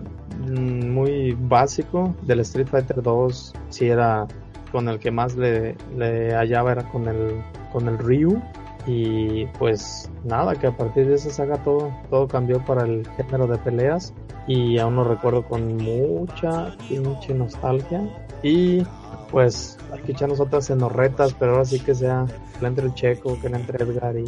mm, 0.46 0.90
muy 0.90 1.32
básico 1.32 2.14
del 2.22 2.40
Street 2.40 2.68
Fighter 2.68 3.02
2, 3.02 3.52
si 3.70 3.86
era 3.86 4.26
con 4.70 4.88
el 4.88 4.98
que 4.98 5.10
más 5.10 5.34
le, 5.34 5.76
le 5.96 6.34
hallaba 6.34 6.72
era 6.72 6.88
con 6.90 7.08
el 7.08 7.42
con 7.72 7.88
el 7.88 7.98
Ryu 7.98 8.40
y 8.86 9.46
pues 9.58 10.10
nada, 10.24 10.54
que 10.54 10.66
a 10.66 10.76
partir 10.76 11.06
de 11.06 11.14
esa 11.14 11.30
saga 11.30 11.62
todo 11.62 11.92
todo 12.10 12.28
cambió 12.28 12.64
para 12.64 12.84
el 12.84 13.06
género 13.16 13.46
de 13.46 13.58
peleas 13.58 14.14
y 14.46 14.78
aún 14.78 14.96
lo 14.96 15.04
recuerdo 15.04 15.44
con 15.44 15.76
mucha 15.76 16.74
pinche 16.88 17.34
nostalgia 17.34 18.02
y 18.42 18.82
pues 19.30 19.78
hay 19.92 20.00
que 20.00 20.12
echarnos 20.12 20.40
otras 20.40 20.68
retas, 20.92 21.34
pero 21.38 21.52
ahora 21.52 21.64
sí 21.64 21.80
que 21.80 21.94
sea 21.94 22.26
que 22.26 22.60
le 22.60 22.68
entre 22.68 22.86
el 22.86 22.94
Checo, 22.94 23.40
que 23.40 23.48
le 23.48 23.56
entre 23.56 23.82
Edgar 23.84 24.14
y, 24.18 24.24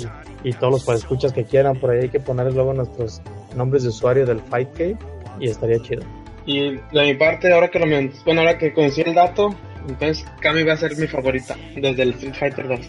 y 0.49 0.53
todos 0.55 0.87
los 0.87 0.97
escuchas 0.97 1.33
que 1.33 1.45
quieran, 1.45 1.79
por 1.79 1.91
ahí 1.91 2.03
hay 2.03 2.09
que 2.09 2.21
ponerles 2.21 2.55
luego 2.55 2.73
nuestros 2.73 3.21
nombres 3.55 3.83
de 3.83 3.91
usuario 3.91 4.25
del 4.25 4.41
Fight 4.41 4.73
Cave 4.73 4.97
y 5.41 5.49
estaría 5.49 5.79
chido. 5.81 6.03
Y 6.47 6.71
de 6.77 7.03
mi 7.03 7.15
parte, 7.15 7.53
ahora 7.53 7.69
que 7.69 7.79
lo 7.79 7.87
men- 7.87 8.13
bueno, 8.25 8.41
ahora 8.43 8.57
que 8.57 8.73
conocí 8.73 9.01
el 9.03 9.15
dato, 9.15 9.51
entonces 9.89 10.25
Kami 10.41 10.63
va 10.63 10.75
a 10.75 10.77
ser 10.79 10.97
mi 10.97 11.07
favorita 11.07 11.57
desde 11.75 12.03
el 12.03 12.11
Street 12.15 12.35
Fighter 12.35 12.69
2. 12.69 12.81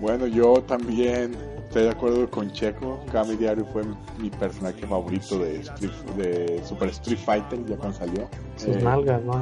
Bueno, 0.00 0.26
yo 0.26 0.62
también 0.62 1.32
estoy 1.76 1.82
de 1.90 1.90
acuerdo 1.90 2.30
con 2.30 2.50
Checo. 2.52 3.04
Kami 3.12 3.36
Diario 3.36 3.66
fue 3.66 3.82
mi, 4.18 4.30
personaje 4.30 4.86
favorito 4.86 5.38
de, 5.38 5.60
Street- 5.60 5.90
de 6.16 6.62
Super 6.64 6.88
Street 6.88 7.18
Fighter 7.18 7.64
ya 7.66 7.76
cuando 7.76 7.98
salió. 7.98 8.28
Sus 8.56 8.76
Eh, 8.76 8.80
nalgas, 8.82 9.22
¿no? 9.22 9.34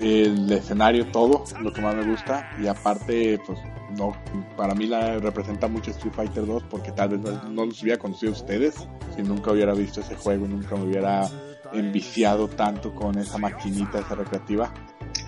El 0.00 0.50
escenario, 0.50 1.06
todo, 1.12 1.44
lo 1.60 1.72
que 1.72 1.80
más 1.80 1.94
me 1.94 2.04
gusta. 2.04 2.50
Y 2.60 2.66
aparte, 2.66 3.38
pues, 3.46 3.60
no, 3.96 4.12
para 4.56 4.74
mí 4.74 4.86
la 4.86 5.18
representa 5.18 5.68
mucho 5.68 5.92
Street 5.92 6.12
Fighter 6.12 6.44
2 6.44 6.64
porque 6.68 6.90
tal 6.90 7.10
vez 7.10 7.20
no, 7.20 7.48
no 7.50 7.66
los 7.66 7.80
hubiera 7.82 7.98
conocido 8.00 8.32
a 8.32 8.34
ustedes 8.34 8.74
si 9.14 9.22
nunca 9.22 9.52
hubiera 9.52 9.72
visto 9.72 10.00
ese 10.00 10.16
juego 10.16 10.46
y 10.46 10.48
nunca 10.48 10.74
me 10.74 10.84
hubiera 10.86 11.28
enviciado 11.72 12.48
tanto 12.48 12.92
con 12.96 13.16
esa 13.16 13.38
maquinita, 13.38 14.00
esa 14.00 14.16
recreativa. 14.16 14.72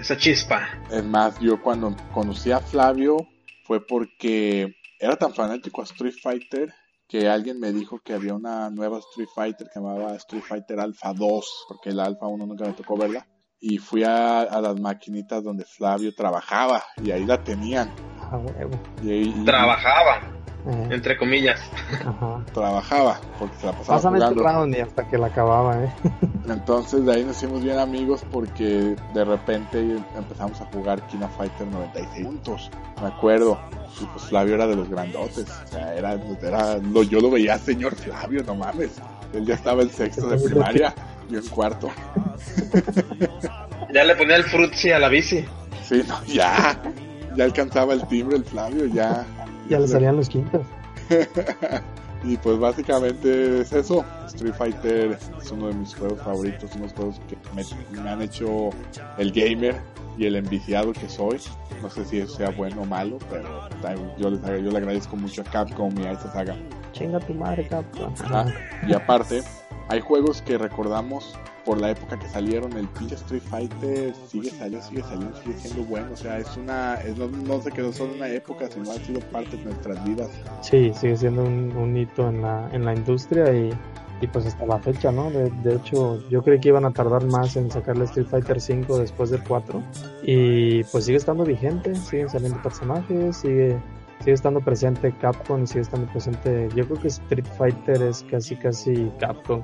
Esa 0.01 0.16
chispa. 0.16 0.66
Es 0.90 1.05
más, 1.05 1.39
yo 1.39 1.62
cuando 1.62 1.94
conocí 2.12 2.51
a 2.51 2.59
Flavio 2.59 3.16
fue 3.64 3.85
porque 3.86 4.74
era 5.03 5.16
tan 5.16 5.35
fanático 5.35 5.81
a 5.83 5.85
Street 5.85 6.15
Fighter 6.23 6.73
que 7.09 7.29
alguien 7.29 7.59
me 7.61 7.73
dijo 7.73 7.99
que 7.99 8.15
había 8.15 8.33
una 8.35 8.70
nueva 8.70 8.99
Street 9.01 9.29
Fighter 9.35 9.66
que 9.69 9.79
llamaba 9.81 10.15
Street 10.16 10.43
Fighter 10.49 10.81
Alpha 10.81 11.12
2, 11.12 11.65
porque 11.69 11.91
el 11.91 12.01
Alpha 12.01 12.27
1 12.27 12.47
nunca 12.47 12.65
me 12.65 12.73
tocó 12.73 12.97
verla. 12.97 13.27
Y 13.61 13.79
fui 13.79 14.03
a, 14.03 14.41
a 14.41 14.61
las 14.61 14.81
maquinitas 14.81 15.45
donde 15.45 15.65
Flavio 15.65 16.15
trabajaba 16.15 16.83
y 17.03 17.11
ahí 17.11 17.24
la 17.27 17.43
tenían. 17.43 17.93
A 18.31 18.39
huevo. 18.39 18.70
Y 19.03 19.11
ahí 19.11 19.35
y- 19.37 19.45
Trabajaba, 19.45 20.41
Eh, 20.64 20.89
entre 20.90 21.16
comillas. 21.16 21.60
ajá. 22.06 22.40
trabajaba 22.55 23.20
porque 23.39 23.56
se 23.56 23.66
la 23.66 23.72
pasaba 23.72 23.97
Pásame 23.98 24.18
jugando. 24.18 24.43
round 24.44 24.76
y 24.76 24.80
hasta 24.80 25.09
que 25.09 25.18
la 25.18 25.26
acababa, 25.26 25.82
¿eh? 25.84 25.93
Entonces 26.48 27.05
de 27.05 27.12
ahí 27.14 27.24
nos 27.24 27.36
hicimos 27.36 27.62
bien 27.64 27.78
amigos 27.78 28.24
porque 28.30 28.94
de 29.12 29.24
repente 29.24 29.97
empezamos 30.16 30.60
a 30.60 30.66
jugar 30.66 31.01
Kina 31.09 31.28
Fighter 31.28 31.66
96 31.66 32.26
juntos, 32.26 32.70
me 33.01 33.09
acuerdo. 33.09 33.59
Y 34.01 34.05
pues 34.06 34.24
Flavio 34.24 34.55
era 34.55 34.66
de 34.66 34.76
los 34.76 34.89
grandotes, 34.89 35.47
o 35.64 35.66
sea, 35.68 35.94
era, 35.94 36.14
era 36.43 36.76
lo, 36.78 37.02
yo 37.02 37.20
lo 37.20 37.30
veía 37.30 37.59
señor 37.59 37.94
Flavio, 37.97 38.43
no 38.44 38.55
mames. 38.55 38.93
Él 39.34 39.44
ya 39.47 39.55
estaba 39.55 39.82
en 39.82 39.90
sexto 39.90 40.28
de 40.28 40.39
primaria, 40.39 40.94
yo 41.28 41.39
en 41.40 41.48
cuarto. 41.48 41.90
Ya 43.93 44.05
le 44.05 44.14
ponía 44.16 44.36
el 44.36 44.44
frutzi 44.44 44.90
a 44.90 44.98
la 44.98 45.09
bici. 45.09 45.44
Sí, 45.82 46.02
no, 46.09 46.22
ya, 46.24 46.80
ya 47.36 47.44
alcanzaba 47.44 47.93
el 47.94 48.06
timbre 48.06 48.36
el 48.36 48.44
Flavio, 48.44 48.86
ya. 48.86 49.26
Ya 49.68 49.78
le 49.78 49.89
salían 49.89 50.16
los 50.16 50.28
quintos. 50.28 50.62
Y 52.24 52.36
pues 52.36 52.59
básicamente 52.59 53.62
es 53.62 53.72
eso. 53.72 54.05
Street 54.26 54.55
Fighter 54.55 55.18
es 55.40 55.51
uno 55.51 55.66
de 55.66 55.74
mis 55.74 55.93
juegos 55.94 56.20
favoritos, 56.20 56.70
unos 56.76 56.93
juegos 56.93 57.20
que 57.28 57.36
me, 57.52 57.64
me 58.01 58.09
han 58.09 58.22
hecho 58.22 58.70
el 59.18 59.32
gamer. 59.32 59.74
y 60.16 60.26
el 60.26 60.36
enviciado 60.36 60.93
que 60.93 61.09
soy. 61.09 61.40
No 61.82 61.90
sé 61.90 62.05
si 62.05 62.18
eso 62.18 62.36
sea 62.36 62.51
bueno 62.51 62.82
o 62.82 62.84
malo, 62.84 63.18
pero 63.28 63.68
yo, 64.18 64.30
les, 64.30 64.40
yo 64.40 64.70
le 64.70 64.78
agradezco 64.78 65.16
mucho 65.16 65.43
a 65.43 65.44
Capcom 65.44 65.93
y 65.98 66.05
a 66.05 66.12
esta 66.12 66.32
saga. 66.32 66.56
Chinga 66.93 67.18
tu 67.18 67.34
madre, 67.34 67.66
Capcom. 67.66 68.14
Ah, 68.26 68.47
y 68.86 68.93
aparte, 68.93 69.43
hay 69.89 70.01
juegos 70.01 70.43
que 70.43 70.59
recordamos 70.59 71.34
por 71.64 71.80
la 71.80 71.90
época 71.90 72.18
que 72.18 72.28
salieron, 72.28 72.72
el 72.76 72.89
pinche 72.89 73.14
Street 73.14 73.43
Fighter 73.43 74.14
sigue 74.28 74.51
saliendo, 74.51 74.86
sigue 74.86 75.02
saliendo, 75.02 75.36
sigue 75.43 75.59
siendo 75.59 75.82
bueno. 75.84 76.09
O 76.12 76.16
sea, 76.16 76.39
es 76.39 76.56
una, 76.56 76.94
es, 76.94 77.16
no, 77.16 77.28
no, 77.28 77.60
se 77.60 77.70
quedó 77.70 77.93
solo 77.93 78.14
una 78.14 78.28
época, 78.28 78.68
sino 78.70 78.90
ha 78.90 78.94
sido 78.94 79.20
parte 79.20 79.56
de 79.56 79.64
nuestras 79.64 80.05
vidas. 80.05 80.30
Sí, 80.62 80.93
sigue 80.94 81.16
siendo 81.16 81.44
un, 81.44 81.74
un 81.76 81.97
hito 81.97 82.28
en 82.28 82.43
la, 82.43 82.68
en 82.72 82.84
la 82.84 82.94
industria 82.94 83.52
y, 83.52 83.70
y 84.20 84.26
pues 84.26 84.47
hasta 84.47 84.66
la 84.66 84.78
fecha, 84.78 85.12
¿no? 85.12 85.30
De, 85.30 85.51
de, 85.51 85.76
hecho, 85.76 86.26
yo 86.28 86.43
creí 86.43 86.60
que 86.60 86.68
iban 86.68 86.84
a 86.84 86.93
tardar 86.93 87.24
más 87.26 87.56
en 87.56 87.70
sacarle 87.70 88.05
Street 88.05 88.26
Fighter 88.26 88.60
5 88.60 88.98
después 88.98 89.30
del 89.30 89.43
4 89.43 89.82
y 90.22 90.84
pues 90.84 91.05
sigue 91.05 91.18
estando 91.18 91.44
vigente, 91.44 91.94
siguen 91.94 92.28
saliendo 92.28 92.60
personajes, 92.62 93.36
sigue 93.36 93.76
sigue 94.23 94.35
estando 94.35 94.61
presente 94.61 95.12
Capcom 95.20 95.66
sigue 95.66 95.81
estando 95.81 96.07
presente. 96.07 96.69
Yo 96.74 96.86
creo 96.86 97.01
que 97.01 97.09
Street 97.09 97.44
Fighter 97.59 98.03
es 98.03 98.24
casi, 98.31 98.57
casi 98.57 99.11
Capcom, 99.19 99.62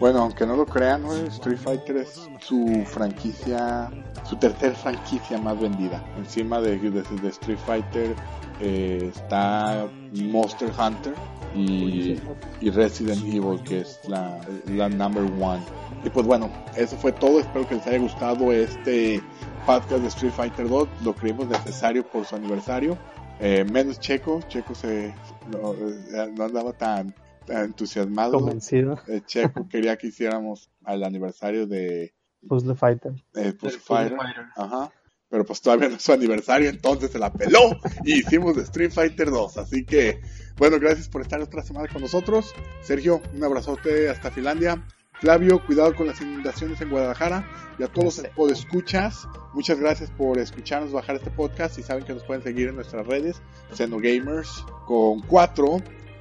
Bueno, 0.00 0.20
aunque 0.20 0.46
no 0.46 0.56
lo 0.56 0.66
crean, 0.66 1.04
Street 1.28 1.58
Fighter 1.58 1.98
es 1.98 2.28
su 2.40 2.82
franquicia, 2.86 3.90
su 4.24 4.36
tercer 4.36 4.74
franquicia 4.74 5.38
más 5.38 5.60
vendida. 5.60 6.04
Encima 6.18 6.60
de, 6.60 6.78
de, 6.78 7.28
Street 7.28 7.58
Fighter 7.64 8.14
eh, 8.60 9.10
está 9.14 9.86
Monster 10.12 10.70
Hunter 10.76 11.14
y, 11.54 12.20
y, 12.60 12.70
Resident 12.70 13.22
Evil, 13.24 13.62
que 13.62 13.80
es 13.80 14.00
la, 14.08 14.40
la 14.66 14.88
number 14.88 15.24
one. 15.40 15.62
Y 16.04 16.10
pues 16.10 16.26
bueno, 16.26 16.50
eso 16.76 16.96
fue 16.96 17.12
todo. 17.12 17.38
Espero 17.40 17.66
que 17.66 17.76
les 17.76 17.86
haya 17.86 17.98
gustado 17.98 18.52
este 18.52 19.22
podcast 19.64 20.02
de 20.02 20.08
Street 20.08 20.32
Fighter 20.32 20.68
2. 20.68 20.88
Lo 21.04 21.14
creímos 21.14 21.48
necesario 21.48 22.04
por 22.04 22.26
su 22.26 22.34
aniversario. 22.34 22.98
Eh, 23.40 23.64
menos 23.64 24.00
Checo, 24.00 24.40
Checo 24.48 24.74
se 24.74 25.14
no, 25.50 25.74
eh, 25.74 26.34
andaba 26.38 26.72
tan, 26.72 27.14
entusiasmado. 27.48 28.38
Convencido. 28.38 28.98
Eh, 29.08 29.22
Checo 29.26 29.68
quería 29.70 29.96
que 29.96 30.08
hiciéramos 30.08 30.70
al 30.84 31.04
aniversario 31.04 31.66
de 31.66 32.14
Puzzle 32.46 32.74
Fighter. 32.74 33.12
Puzzle 33.58 33.80
Fighter. 33.80 34.18
Ajá. 34.56 34.92
Pero 35.28 35.44
pues 35.44 35.60
todavía 35.60 35.88
no 35.88 35.96
es 35.96 36.02
su 36.02 36.12
aniversario, 36.12 36.70
entonces 36.70 37.10
se 37.10 37.18
la 37.18 37.32
peló 37.32 37.58
y 38.04 38.20
hicimos 38.20 38.54
de 38.54 38.62
Street 38.62 38.92
Fighter 38.92 39.30
2. 39.30 39.58
Así 39.58 39.84
que, 39.84 40.20
bueno, 40.56 40.78
gracias 40.78 41.08
por 41.08 41.22
estar 41.22 41.40
otra 41.40 41.62
semana 41.62 41.88
con 41.88 42.02
nosotros. 42.02 42.54
Sergio, 42.82 43.20
un 43.34 43.42
abrazote 43.42 44.10
hasta 44.10 44.30
Finlandia. 44.30 44.86
Flavio, 45.20 45.64
cuidado 45.64 45.94
con 45.94 46.06
las 46.06 46.20
inundaciones 46.20 46.80
en 46.80 46.90
Guadalajara. 46.90 47.48
Y 47.78 47.82
a 47.82 47.88
todos 47.88 48.22
los 48.36 48.52
escuchas, 48.52 49.26
muchas 49.52 49.80
gracias 49.80 50.10
por 50.10 50.38
escucharnos 50.38 50.92
bajar 50.92 51.16
este 51.16 51.30
podcast. 51.30 51.78
Y 51.78 51.82
saben 51.82 52.04
que 52.04 52.14
nos 52.14 52.24
pueden 52.24 52.42
seguir 52.42 52.68
en 52.68 52.76
nuestras 52.76 53.06
redes, 53.06 53.40
Xenogamers 53.72 54.64
con 54.86 55.20
4 55.22 55.76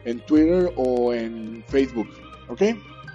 en 0.05 0.25
Twitter 0.25 0.71
o 0.75 1.13
en 1.13 1.63
Facebook. 1.67 2.07
¿Ok? 2.49 2.61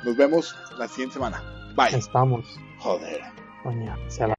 Nos 0.04 0.16
vemos 0.16 0.54
la 0.78 0.88
siguiente 0.88 1.14
semana. 1.14 1.42
Bye. 1.76 1.98
Estamos. 1.98 2.58
Joder. 2.78 3.20
Coño, 3.62 3.96
se 4.08 4.26
la... 4.26 4.37